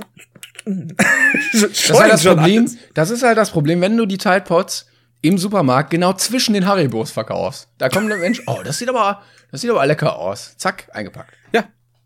Das 0.64 1.62
ist 1.62 1.92
halt 1.92 2.12
das 2.12 2.24
Problem. 2.24 2.70
Das 2.94 3.10
ist 3.10 3.22
halt 3.22 3.38
das 3.38 3.50
Problem, 3.50 3.80
wenn 3.80 3.96
du 3.96 4.06
die 4.06 4.18
Tide 4.18 4.42
Pods 4.42 4.86
im 5.22 5.38
Supermarkt 5.38 5.90
genau 5.90 6.12
zwischen 6.14 6.52
den 6.52 6.66
Haribos 6.66 7.10
verkaufst. 7.10 7.68
Da 7.78 7.88
kommt 7.88 8.10
der 8.10 8.18
Mensch, 8.18 8.42
oh, 8.46 8.60
das 8.64 8.78
sieht 8.78 8.88
aber, 8.88 9.22
das 9.50 9.60
sieht 9.60 9.70
aber 9.70 9.86
lecker 9.86 10.18
aus. 10.18 10.56
Zack, 10.58 10.88
eingepackt. 10.92 11.32
Ja. 11.52 11.64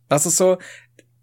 Das 0.09 0.27
ist 0.27 0.37
so, 0.37 0.59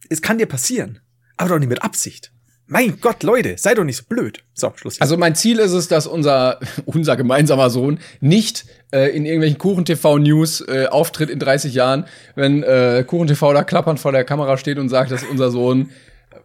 es 0.09 0.21
kann 0.21 0.37
dir 0.37 0.47
passieren. 0.47 0.99
Aber 1.37 1.49
doch 1.49 1.59
nicht 1.59 1.69
mit 1.69 1.83
Absicht. 1.83 2.31
Mein 2.65 2.99
Gott, 3.01 3.23
Leute, 3.23 3.55
sei 3.57 3.75
doch 3.75 3.83
nicht 3.83 3.97
so 3.97 4.03
blöd. 4.07 4.43
So, 4.53 4.71
Schluss. 4.75 4.95
Jetzt. 4.95 5.01
Also 5.01 5.17
mein 5.17 5.35
Ziel 5.35 5.59
ist 5.59 5.73
es, 5.73 5.89
dass 5.89 6.07
unser, 6.07 6.59
unser 6.85 7.15
gemeinsamer 7.15 7.69
Sohn 7.69 7.99
nicht 8.21 8.65
äh, 8.91 9.15
in 9.15 9.25
irgendwelchen 9.25 9.57
Kuchen-TV-News 9.57 10.61
äh, 10.61 10.87
auftritt 10.89 11.29
in 11.29 11.39
30 11.39 11.73
Jahren, 11.73 12.05
wenn 12.35 12.63
äh, 12.63 13.03
Kuchen-TV 13.05 13.53
da 13.53 13.63
klappernd 13.63 13.99
vor 13.99 14.11
der 14.11 14.23
Kamera 14.23 14.57
steht 14.57 14.77
und 14.79 14.89
sagt, 14.89 15.11
dass 15.11 15.23
unser 15.23 15.51
Sohn, 15.51 15.91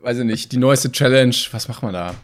weiß 0.01 0.19
ich 0.19 0.25
nicht, 0.25 0.53
die 0.53 0.59
neueste 0.59 0.91
Challenge, 0.93 1.35
was 1.53 1.69
macht 1.69 1.83
man 1.83 1.93
da? 1.93 2.15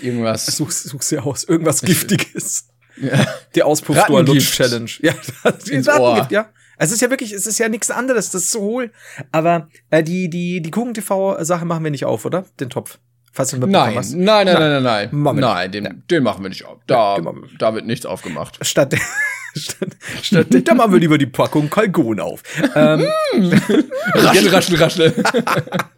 Irgendwas. 0.00 0.46
Such's, 0.46 0.84
such's 0.84 1.08
dir 1.08 1.24
aus. 1.24 1.44
Irgendwas 1.44 1.82
Giftiges. 1.82 2.68
Ja. 3.00 3.26
Die 3.54 3.62
Auspuffstor-Lutsch-Challenge. 3.62 4.90
Ja, 5.02 5.14
das 5.44 5.88
Ohr. 5.98 6.26
ja. 6.30 6.50
Es 6.80 6.92
ist 6.92 7.00
ja 7.00 7.10
wirklich, 7.10 7.32
es 7.32 7.46
ist 7.46 7.58
ja 7.58 7.68
nichts 7.68 7.90
anderes, 7.90 8.30
das 8.30 8.44
ist 8.44 8.50
so 8.52 8.60
hohl. 8.60 8.92
Aber 9.32 9.68
äh, 9.90 10.02
die, 10.02 10.30
die, 10.30 10.60
die 10.60 10.70
Kuchen-TV-Sache 10.70 11.64
machen 11.64 11.82
wir 11.82 11.90
nicht 11.90 12.04
auf, 12.04 12.24
oder? 12.24 12.44
Den 12.60 12.70
Topf. 12.70 12.98
Falls 13.32 13.50
du 13.50 13.58
nein, 13.58 13.70
nein, 13.70 13.94
nein, 13.94 14.46
nein, 14.46 14.46
nein, 14.46 14.82
nein, 14.82 15.08
nein, 15.12 15.36
nein, 15.36 15.72
den, 15.72 15.84
nein. 15.84 16.02
den 16.10 16.22
machen 16.22 16.42
wir 16.42 16.48
nicht 16.48 16.64
auf. 16.64 16.78
Da, 16.86 17.18
da 17.58 17.74
wird 17.74 17.86
nichts 17.86 18.06
aufgemacht. 18.06 18.58
Statt, 18.64 18.94
statt, 19.54 19.96
statt 20.22 20.46
da 20.50 20.74
machen 20.74 20.92
wir 20.92 21.00
lieber 21.00 21.18
die 21.18 21.26
Packung 21.26 21.70
Kalkon 21.70 22.20
auf. 22.20 22.42
ähm, 22.74 23.06
raschel, 24.14 24.48
raschel, 24.48 24.76
raschel. 24.76 25.14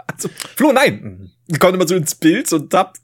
also, 0.07 0.29
Flo, 0.57 0.73
nein. 0.73 1.31
Kommt 1.59 1.75
immer 1.75 1.89
so 1.89 1.95
ins 1.95 2.15
Bild 2.15 2.53
und 2.53 2.71
tappt. 2.71 2.99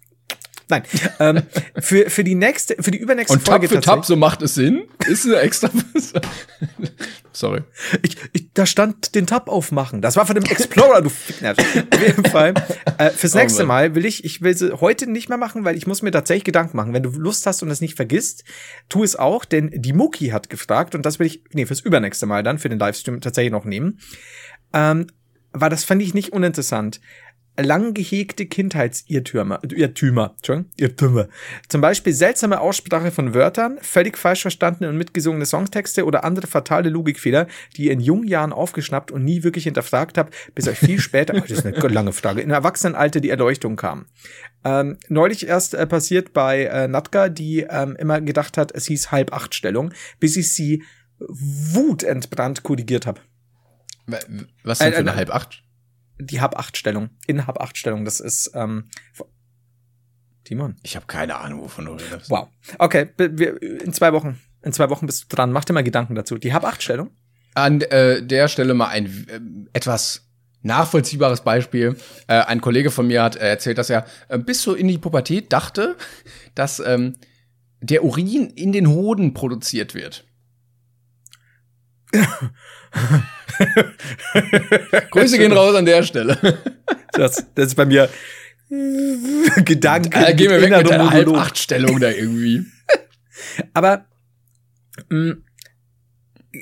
Nein. 0.69 0.83
ähm, 1.21 1.43
für, 1.79 2.11
für 2.11 2.25
die 2.25 2.35
nächste, 2.35 2.77
für 2.83 2.91
die 2.91 2.99
übernächste 2.99 3.35
und 3.35 3.43
Folge. 3.43 3.67
Und 3.67 3.73
Tab 3.73 3.85
für 3.85 3.85
Tab, 3.85 4.05
so 4.05 4.17
macht 4.17 4.43
es 4.43 4.55
Sinn. 4.55 4.89
Ist 5.07 5.25
eine 5.25 5.37
extra. 5.37 5.71
Sorry. 7.33 7.63
Ich, 8.03 8.17
ich, 8.33 8.53
da 8.55 8.67
stand 8.67 9.15
den 9.15 9.27
Tab 9.27 9.49
aufmachen. 9.49 10.01
Das 10.01 10.17
war 10.17 10.27
von 10.27 10.35
dem 10.35 10.45
Explorer, 10.45 11.03
du 11.03 11.11
Ficknerd. 11.11 11.59
Auf 11.59 12.01
jeden 12.01 12.25
Fall. 12.25 12.55
Äh, 12.99 13.11
fürs 13.11 13.35
oh 13.35 13.39
nächste 13.39 13.65
Mal 13.65 13.95
will 13.95 14.07
ich, 14.07 14.25
ich 14.25 14.41
will 14.41 14.57
sie 14.57 14.73
heute 14.81 15.07
nicht 15.07 15.29
mehr 15.29 15.39
machen, 15.39 15.65
weil 15.65 15.77
ich 15.77 15.87
muss 15.87 16.03
mir 16.03 16.11
tatsächlich 16.11 16.45
Gedanken 16.45 16.77
machen. 16.77 16.95
Wenn 16.95 17.03
du 17.03 17.11
Lust 17.11 17.47
hast 17.47 17.63
und 17.63 17.71
es 17.71 17.83
nicht 17.83 17.95
vergisst, 17.95 18.45
tu 18.89 19.05
es 19.05 19.17
auch, 19.17 19.45
denn 19.45 19.71
die 19.71 19.93
Muki 19.93 20.29
hat 20.29 20.49
gefragt 20.49 20.95
und 20.95 21.05
das 21.05 21.19
will 21.19 21.27
ich, 21.27 21.45
nee, 21.53 21.67
fürs 21.67 21.81
übernächste 21.81 22.27
Mal 22.27 22.43
dann, 22.43 22.59
für 22.59 22.71
den 22.71 22.79
Livestream 22.79 23.21
tatsächlich 23.21 23.53
noch 23.53 23.67
nehmen. 23.67 24.01
Ähm, 24.73 25.07
weil 25.53 25.71
das 25.71 25.85
fand 25.85 26.03
ich 26.03 26.15
nicht 26.15 26.33
uninteressant 26.33 27.01
lang 27.57 27.95
gehegte 27.95 28.47
Kindheitsirrtümer, 28.47 29.61
Irrtümer, 29.63 30.35
Irrtümer. 30.77 31.29
Zum 31.69 31.81
Beispiel 31.81 32.13
seltsame 32.13 32.61
Aussprache 32.61 33.11
von 33.11 33.35
Wörtern, 33.35 33.79
völlig 33.81 34.19
falsch 34.19 34.43
verstandene 34.43 34.89
und 34.89 34.97
mitgesungene 34.97 35.47
Songtexte 35.47 36.05
oder 36.05 36.25
andere 36.25 36.47
fatale 36.47 36.91
Logikfehler, 36.91 37.47
die 37.77 37.87
ihr 37.87 37.93
in 37.93 38.01
jungen 38.01 38.27
Jahren 38.27 38.53
aufgeschnappt 38.53 39.11
und 39.11 39.25
nie 39.25 39.43
wirklich 39.43 39.65
hinterfragt 39.65 40.19
habt, 40.19 40.35
bis 40.55 40.69
euch 40.69 40.79
viel 40.79 41.01
später, 41.01 41.35
oh, 41.37 41.41
das 41.41 41.59
ist 41.59 41.67
eine 41.67 41.89
lange 41.89 42.13
Frage, 42.13 42.41
in 42.41 42.51
Erwachsenenalter 42.51 43.21
die 43.21 43.31
Erleuchtung 43.31 43.77
kam. 43.77 44.07
Ähm, 44.65 44.99
neulich 45.09 45.47
erst 45.47 45.75
äh, 45.75 45.87
passiert 45.87 46.33
bei 46.33 46.65
äh, 46.65 46.89
Natka, 46.89 47.29
die 47.29 47.67
ähm, 47.69 47.97
immer 47.97 48.21
gedacht 48.21 48.59
hat, 48.59 48.73
es 48.75 48.87
hieß 48.87 49.13
halb 49.13 49.33
acht 49.33 49.55
Stellung, 49.55 49.93
bis 50.21 50.37
ich 50.37 50.53
sie 50.53 50.83
wutentbrannt 51.19 52.63
korrigiert 52.63 53.07
habe. 53.07 53.21
Was 54.63 54.79
denn 54.79 54.93
für 54.93 54.99
eine 54.99 55.17
halb 55.17 55.35
acht? 55.35 55.63
Die 56.19 56.41
Hab-8-Stellung. 56.41 57.11
In 57.27 57.47
Hab-8-Stellung. 57.47 58.05
Das 58.05 58.21
ist, 58.21 58.53
ähm, 58.55 58.91
Timon. 60.45 60.77
Ich 60.83 60.97
habe 60.97 61.07
keine 61.07 61.37
Ahnung, 61.37 61.63
wovon 61.63 61.87
du 61.87 61.93
redest. 61.93 62.31
Wow. 62.31 62.49
Okay, 62.79 63.09
wir, 63.17 63.61
in 63.61 63.93
zwei 63.93 64.13
Wochen. 64.13 64.41
In 64.63 64.73
zwei 64.73 64.91
Wochen 64.91 65.07
bist 65.07 65.25
du 65.25 65.37
dran. 65.37 65.53
Mach 65.53 65.65
dir 65.65 65.73
mal 65.73 65.85
Gedanken 65.85 66.15
dazu. 66.15 66.39
Die 66.39 66.53
Hab-8-Stellung? 66.53 67.11
An 67.55 67.81
äh, 67.81 68.23
der 68.23 68.49
Stelle 68.49 68.75
mal 68.75 68.89
ein 68.89 69.07
äh, 69.29 69.41
etwas 69.73 70.27
nachvollziehbares 70.63 71.43
Beispiel. 71.43 71.97
Äh, 72.27 72.41
ein 72.41 72.61
Kollege 72.61 72.91
von 72.91 73.07
mir 73.07 73.23
hat 73.23 73.37
erzählt, 73.37 73.79
dass 73.79 73.91
er 73.91 74.07
äh, 74.29 74.39
bis 74.39 74.63
so 74.63 74.75
in 74.75 74.89
die 74.89 74.99
Pubertät 74.99 75.53
dachte, 75.53 75.97
dass 76.55 76.81
ähm, 76.81 77.15
der 77.81 78.05
Urin 78.05 78.51
in 78.51 78.73
den 78.73 78.89
Hoden 78.89 79.35
produziert 79.35 79.95
wird. 79.95 80.27
Grüße 85.11 85.39
gehen 85.39 85.53
raus 85.53 85.75
an 85.75 85.87
der 85.87 86.03
Stelle. 86.03 86.59
Das, 87.13 87.47
das 87.55 87.69
ist 87.69 87.77
bei 87.77 87.87
mir 87.87 88.11
Gedanken. 89.65 90.11
Da 90.11 90.33
gehen 90.33 90.51
wir 90.51 90.61
weg 90.61 90.71
mit 90.71 90.91
der 90.91 91.11
Halb-Acht-Stellung 91.11 91.99
da 91.99 92.11
irgendwie. 92.11 92.67
Aber 93.73 94.05
mh, 95.09 95.19
mm, 95.19 95.31
äh, 95.31 95.33
äh, 95.33 95.37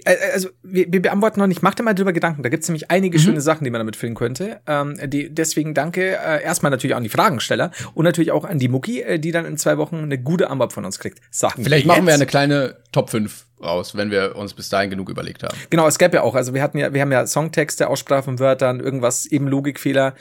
also 0.04 0.48
wir, 0.62 0.86
wir 0.92 1.02
beantworten 1.02 1.40
noch 1.40 1.46
nicht, 1.46 1.62
mach 1.62 1.74
dir 1.74 1.82
mal 1.82 1.94
drüber 1.94 2.12
Gedanken. 2.12 2.42
Da 2.42 2.48
gibt's 2.48 2.68
nämlich 2.68 2.90
einige 2.90 3.18
mhm. 3.18 3.22
schöne 3.22 3.40
Sachen, 3.40 3.64
die 3.64 3.70
man 3.70 3.80
damit 3.80 3.96
füllen 3.96 4.14
könnte. 4.14 4.60
Ähm, 4.66 4.98
die, 5.06 5.32
deswegen 5.32 5.74
danke 5.74 6.16
äh, 6.16 6.42
erstmal 6.42 6.70
natürlich 6.70 6.94
auch 6.94 6.98
an 6.98 7.02
die 7.02 7.08
Fragensteller 7.08 7.70
und 7.94 8.04
natürlich 8.04 8.32
auch 8.32 8.44
an 8.44 8.58
die 8.58 8.68
Mucki, 8.68 9.02
äh, 9.02 9.18
die 9.18 9.32
dann 9.32 9.44
in 9.44 9.56
zwei 9.56 9.78
Wochen 9.78 9.96
eine 9.96 10.18
gute 10.18 10.50
Antwort 10.50 10.72
von 10.72 10.84
uns 10.84 10.98
kriegt. 10.98 11.20
Sagen 11.30 11.64
Vielleicht 11.64 11.86
machen 11.86 12.06
wir 12.06 12.14
eine 12.14 12.26
kleine 12.26 12.76
Top 12.92 13.10
5 13.10 13.46
raus, 13.62 13.96
wenn 13.96 14.10
wir 14.10 14.36
uns 14.36 14.54
bis 14.54 14.68
dahin 14.68 14.90
genug 14.90 15.08
überlegt 15.08 15.42
haben. 15.42 15.56
Genau, 15.70 15.86
es 15.86 15.98
gäbe 15.98 16.16
ja 16.16 16.22
auch, 16.22 16.34
also 16.34 16.54
wir 16.54 16.62
hatten 16.62 16.78
ja, 16.78 16.92
wir 16.92 17.00
haben 17.00 17.12
ja 17.12 17.26
Songtexte, 17.26 17.88
Aussprache 17.88 18.22
von 18.22 18.38
Wörtern, 18.38 18.80
irgendwas, 18.80 19.26
eben 19.26 19.48
Logikfehler. 19.48 20.14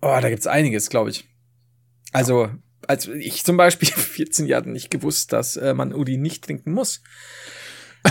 Oh, 0.00 0.16
da 0.20 0.28
gibt's 0.28 0.46
einiges, 0.46 0.90
glaube 0.90 1.10
ich. 1.10 1.28
Also, 2.12 2.48
als 2.86 3.06
ich 3.08 3.44
zum 3.44 3.56
Beispiel 3.56 3.88
14 3.92 4.46
Jahre 4.46 4.68
nicht 4.68 4.90
gewusst, 4.90 5.32
dass 5.32 5.56
äh, 5.56 5.74
man 5.74 5.92
Udi 5.92 6.16
nicht 6.16 6.44
trinken 6.44 6.72
muss. 6.72 7.02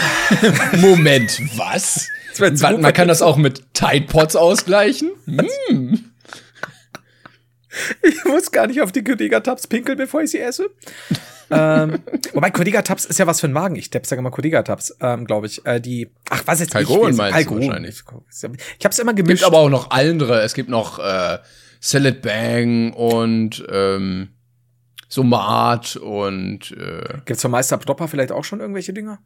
Moment, 0.78 1.41
was? 1.57 2.07
man, 2.40 2.94
kann 2.94 3.07
das 3.07 3.22
auch 3.22 3.38
mit 3.38 3.74
Tide 3.74 4.06
Pods 4.07 4.36
ausgleichen? 4.36 5.11
Hm. 5.26 6.11
Ich 8.02 8.26
muss 8.26 8.52
gar 8.52 8.68
nicht 8.68 8.82
auf 8.82 8.91
die 8.91 9.03
Kodiga 9.03 9.40
Tabs 9.40 9.68
pinkeln, 9.68 9.98
bevor 9.98 10.22
ich 10.22 10.32
sie 10.32 10.40
esse. 10.40 10.69
ähm, 11.52 11.99
wobei 12.34 12.49
Kodiga 12.52 12.82
Tabs 12.82 13.06
ist 13.06 13.19
ja 13.19 13.28
was 13.28 13.40
für 13.40 13.48
ein 13.48 13.53
Magen. 13.53 13.76
Ich 13.76 13.90
sage 13.91 14.19
immer 14.19 14.32
Kodiga 14.32 14.64
Tabs, 14.64 14.95
ähm, 14.99 15.26
glaube 15.26 15.48
ich. 15.48 15.65
Äh, 15.65 15.80
die, 15.80 16.11
ach, 16.30 16.44
was 16.45 16.60
jetzt? 16.60 16.72
Kalgon 16.72 17.15
meinst 17.15 17.34
Kalgon. 17.34 17.61
du 17.61 17.68
wahrscheinlich. 17.68 18.03
Ich 18.80 18.86
habe 18.86 18.91
es 18.91 18.99
immer 18.99 19.14
gemischt. 19.14 19.36
Es 19.36 19.40
gibt 19.41 19.48
aber 19.48 19.60
auch 19.60 19.69
noch 19.69 19.91
andere. 19.91 20.41
Es 20.41 20.53
gibt 20.53 20.69
noch 20.69 20.99
äh, 20.99 21.38
Salad 21.80 22.22
Bang 22.22 22.94
und 22.94 23.65
ähm, 23.72 24.30
Somat 25.07 25.95
und 25.95 26.72
äh, 26.72 27.19
Gibt's 27.26 27.41
von 27.41 27.52
Meister 27.52 27.78
Dopper 27.78 28.07
vielleicht 28.07 28.32
auch 28.32 28.44
schon 28.44 28.60
irgendwelche 28.60 28.94
Dinger? 28.94 29.19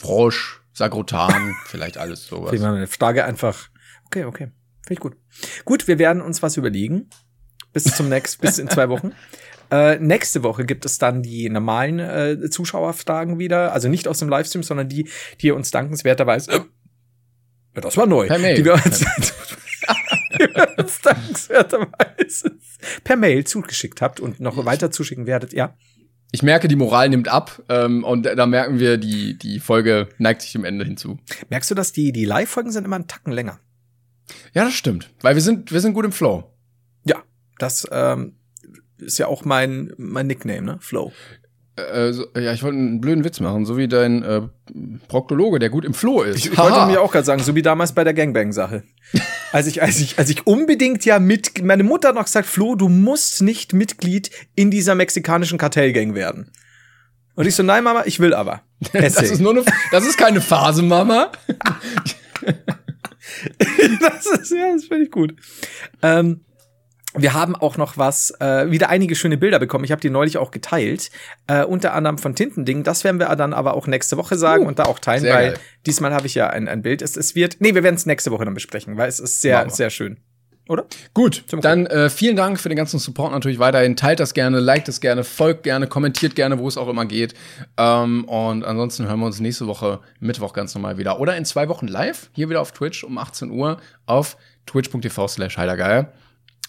Frosch, 0.00 0.62
Sagrotan, 0.72 1.54
vielleicht 1.66 1.98
alles 1.98 2.26
sowas. 2.28 2.52
Ich 2.52 2.60
meine, 2.60 2.86
Frage 2.86 3.24
einfach. 3.24 3.68
Okay, 4.06 4.24
okay. 4.24 4.50
Finde 4.86 4.94
ich 4.94 5.00
gut. 5.00 5.16
Gut, 5.64 5.88
wir 5.88 5.98
werden 5.98 6.22
uns 6.22 6.42
was 6.42 6.56
überlegen. 6.56 7.10
Bis 7.72 7.84
zum 7.84 8.08
nächsten, 8.08 8.40
bis 8.40 8.58
in 8.58 8.68
zwei 8.68 8.88
Wochen. 8.88 9.12
Äh, 9.72 10.00
nächste 10.00 10.42
Woche 10.42 10.64
gibt 10.64 10.84
es 10.84 10.98
dann 10.98 11.22
die 11.22 11.48
normalen 11.48 12.00
äh, 12.00 12.50
Zuschauerfragen 12.50 13.38
wieder. 13.38 13.72
Also 13.72 13.88
nicht 13.88 14.08
aus 14.08 14.18
dem 14.18 14.28
Livestream, 14.28 14.64
sondern 14.64 14.88
die, 14.88 15.08
die 15.40 15.46
ihr 15.46 15.54
uns 15.54 15.70
dankenswerterweise. 15.70 16.66
Äh, 17.72 17.80
das 17.82 17.96
war 17.96 18.06
neu. 18.06 18.26
Per 18.26 18.40
Mail. 18.40 18.56
Die 18.56 18.64
wir 18.64 18.72
uns, 18.72 18.98
die 18.98 20.40
wir 20.40 20.76
uns 20.76 21.00
dankenswerterweise 21.02 22.58
per 23.04 23.14
Mail 23.14 23.44
zugeschickt 23.44 24.02
habt 24.02 24.18
und 24.18 24.40
noch 24.40 24.64
weiter 24.66 24.90
zuschicken 24.90 25.28
werdet, 25.28 25.52
ja 25.52 25.76
ich 26.32 26.42
merke, 26.42 26.68
die 26.68 26.76
Moral 26.76 27.08
nimmt 27.08 27.28
ab 27.28 27.62
ähm, 27.68 28.04
und 28.04 28.24
da 28.24 28.46
merken 28.46 28.78
wir, 28.78 28.98
die, 28.98 29.36
die 29.36 29.60
Folge 29.60 30.08
neigt 30.18 30.42
sich 30.42 30.52
dem 30.52 30.64
Ende 30.64 30.84
hinzu. 30.84 31.18
Merkst 31.48 31.70
du, 31.70 31.74
dass 31.74 31.92
die, 31.92 32.12
die 32.12 32.24
Live-Folgen 32.24 32.70
sind 32.70 32.84
immer 32.84 32.96
einen 32.96 33.08
Tacken 33.08 33.32
länger? 33.32 33.58
Ja, 34.52 34.64
das 34.64 34.74
stimmt. 34.74 35.10
Weil 35.20 35.34
wir 35.34 35.42
sind, 35.42 35.72
wir 35.72 35.80
sind 35.80 35.94
gut 35.94 36.04
im 36.04 36.12
Flow. 36.12 36.44
Ja, 37.04 37.22
das 37.58 37.86
ähm, 37.90 38.36
ist 38.98 39.18
ja 39.18 39.26
auch 39.26 39.44
mein, 39.44 39.92
mein 39.96 40.26
Nickname, 40.26 40.62
ne? 40.62 40.78
Flow. 40.80 41.12
Äh, 41.88 42.12
so, 42.12 42.26
ja, 42.34 42.52
ich 42.52 42.62
wollte 42.62 42.78
einen 42.78 43.00
blöden 43.00 43.24
Witz 43.24 43.40
machen, 43.40 43.66
so 43.66 43.76
wie 43.76 43.88
dein 43.88 44.22
äh, 44.22 44.42
Proktologe, 45.08 45.58
der 45.58 45.70
gut 45.70 45.84
im 45.84 45.94
Floh 45.94 46.22
ist. 46.22 46.38
Ich, 46.38 46.52
ich 46.52 46.58
wollte 46.58 46.86
mir 46.86 47.00
auch 47.00 47.12
gerade 47.12 47.24
sagen, 47.24 47.42
so 47.42 47.54
wie 47.54 47.62
damals 47.62 47.92
bei 47.92 48.04
der 48.04 48.14
Gangbang-Sache. 48.14 48.82
als 49.52 49.66
ich, 49.66 49.82
als 49.82 50.00
ich, 50.00 50.18
als 50.18 50.30
ich 50.30 50.46
unbedingt 50.46 51.04
ja 51.04 51.18
mit, 51.18 51.62
meine 51.62 51.82
Mutter 51.82 52.08
hat 52.08 52.14
noch 52.14 52.24
gesagt, 52.24 52.46
Flo, 52.46 52.74
du 52.74 52.88
musst 52.88 53.42
nicht 53.42 53.72
Mitglied 53.72 54.30
in 54.54 54.70
dieser 54.70 54.94
mexikanischen 54.94 55.58
Kartellgang 55.58 56.14
werden. 56.14 56.50
Und 57.34 57.46
ich 57.46 57.54
so, 57.54 57.62
nein, 57.62 57.84
Mama, 57.84 58.02
ich 58.06 58.20
will 58.20 58.34
aber. 58.34 58.62
Erzähl. 58.92 59.22
Das 59.22 59.30
ist 59.30 59.40
nur 59.40 59.52
eine, 59.52 59.64
das 59.92 60.06
ist 60.06 60.18
keine 60.18 60.40
Phase, 60.40 60.82
Mama. 60.82 61.32
das 64.00 64.26
ist, 64.26 64.50
ja, 64.52 64.72
das 64.72 64.84
finde 64.84 65.04
ich 65.04 65.10
gut. 65.10 65.34
Ähm, 66.02 66.40
wir 67.14 67.34
haben 67.34 67.56
auch 67.56 67.76
noch 67.76 67.98
was, 67.98 68.32
äh, 68.40 68.70
wieder 68.70 68.88
einige 68.88 69.14
schöne 69.14 69.36
Bilder 69.36 69.58
bekommen. 69.58 69.84
Ich 69.84 69.92
habe 69.92 70.00
die 70.00 70.10
neulich 70.10 70.38
auch 70.38 70.50
geteilt. 70.50 71.10
Äh, 71.46 71.64
unter 71.64 71.94
anderem 71.94 72.18
von 72.18 72.34
Tintending. 72.34 72.84
Das 72.84 73.04
werden 73.04 73.18
wir 73.18 73.34
dann 73.36 73.52
aber 73.52 73.74
auch 73.74 73.86
nächste 73.86 74.16
Woche 74.16 74.36
sagen 74.36 74.64
uh, 74.64 74.68
und 74.68 74.78
da 74.78 74.84
auch 74.84 74.98
teilen, 74.98 75.24
weil 75.24 75.52
geil. 75.52 75.54
diesmal 75.86 76.14
habe 76.14 76.26
ich 76.26 76.34
ja 76.34 76.48
ein, 76.48 76.68
ein 76.68 76.82
Bild. 76.82 77.02
Es, 77.02 77.16
es 77.16 77.34
wird, 77.34 77.56
nee, 77.60 77.74
wir 77.74 77.82
werden 77.82 77.96
es 77.96 78.06
nächste 78.06 78.30
Woche 78.30 78.44
dann 78.44 78.54
besprechen, 78.54 78.96
weil 78.96 79.08
es 79.08 79.20
ist 79.20 79.40
sehr, 79.40 79.68
sehr 79.70 79.90
schön. 79.90 80.18
Oder? 80.70 80.84
Gut, 81.14 81.42
dann 81.62 81.86
äh, 81.86 82.08
vielen 82.10 82.36
Dank 82.36 82.60
für 82.60 82.68
den 82.68 82.76
ganzen 82.76 83.00
Support 83.00 83.32
natürlich 83.32 83.58
weiterhin. 83.58 83.96
Teilt 83.96 84.20
das 84.20 84.34
gerne, 84.34 84.60
liked 84.60 84.88
es 84.88 85.00
gerne, 85.00 85.24
folgt 85.24 85.64
gerne, 85.64 85.88
kommentiert 85.88 86.36
gerne, 86.36 86.60
wo 86.60 86.68
es 86.68 86.76
auch 86.76 86.86
immer 86.86 87.06
geht. 87.06 87.34
Ähm, 87.76 88.24
und 88.26 88.64
ansonsten 88.64 89.08
hören 89.08 89.18
wir 89.18 89.26
uns 89.26 89.40
nächste 89.40 89.66
Woche 89.66 89.98
Mittwoch 90.20 90.52
ganz 90.52 90.72
normal 90.76 90.96
wieder. 90.96 91.18
Oder 91.18 91.36
in 91.36 91.44
zwei 91.44 91.68
Wochen 91.68 91.88
live, 91.88 92.30
hier 92.34 92.48
wieder 92.48 92.60
auf 92.60 92.70
Twitch 92.70 93.02
um 93.02 93.18
18 93.18 93.50
Uhr 93.50 93.80
auf 94.06 94.36
twitch.tv 94.66 95.26
slash 95.26 95.58
heidergeil. 95.58 96.12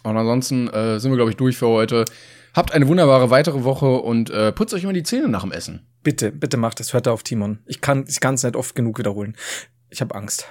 Und 0.04 0.18
ansonsten 0.18 0.68
äh, 0.70 1.00
sind 1.00 1.12
wir, 1.12 1.18
glaube 1.18 1.32
ich, 1.32 1.38
durch 1.38 1.58
für 1.58 1.68
heute. 1.68 2.06
Habt 2.54 2.74
eine 2.74 2.88
wunderbare 2.88 3.30
weitere 3.30 3.64
Woche 3.64 3.86
und 3.86 4.30
äh, 4.30 4.52
putzt 4.52 4.74
euch 4.74 4.84
immer 4.84 4.94
die 4.94 5.04
Zähne 5.04 5.30
nach 5.30 5.44
dem 5.44 5.52
Essen. 5.52 5.88
Bitte, 6.04 6.32
bitte 6.32 6.58
macht 6.58 6.80
das. 6.80 6.94
Hört 6.94 7.08
da 7.08 7.12
auf 7.12 7.24
Timon. 7.24 7.60
Ich 7.66 7.80
kann 7.80 8.06
ich 8.08 8.20
kann 8.20 8.34
es 8.34 8.44
nicht 8.44 8.56
oft 8.56 8.76
genug 8.76 9.00
wiederholen. 9.00 9.38
Ich 9.90 10.02
habe 10.02 10.16
Angst. 10.16 10.48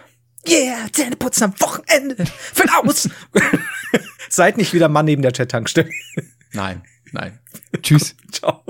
Yeah, 0.48 0.86
Zähne 0.92 1.16
putzen 1.16 1.44
am 1.44 1.60
Wochenende. 1.60 2.24
Für 2.26 2.64
aus. 2.78 3.08
Seid 4.30 4.56
nicht 4.56 4.72
wieder 4.72 4.88
Mann 4.88 5.04
neben 5.04 5.22
der 5.22 5.32
Chat-Tankstelle. 5.32 5.90
Nein, 6.52 6.82
nein. 7.12 7.38
Tschüss. 7.82 8.16
Ciao. 8.32 8.62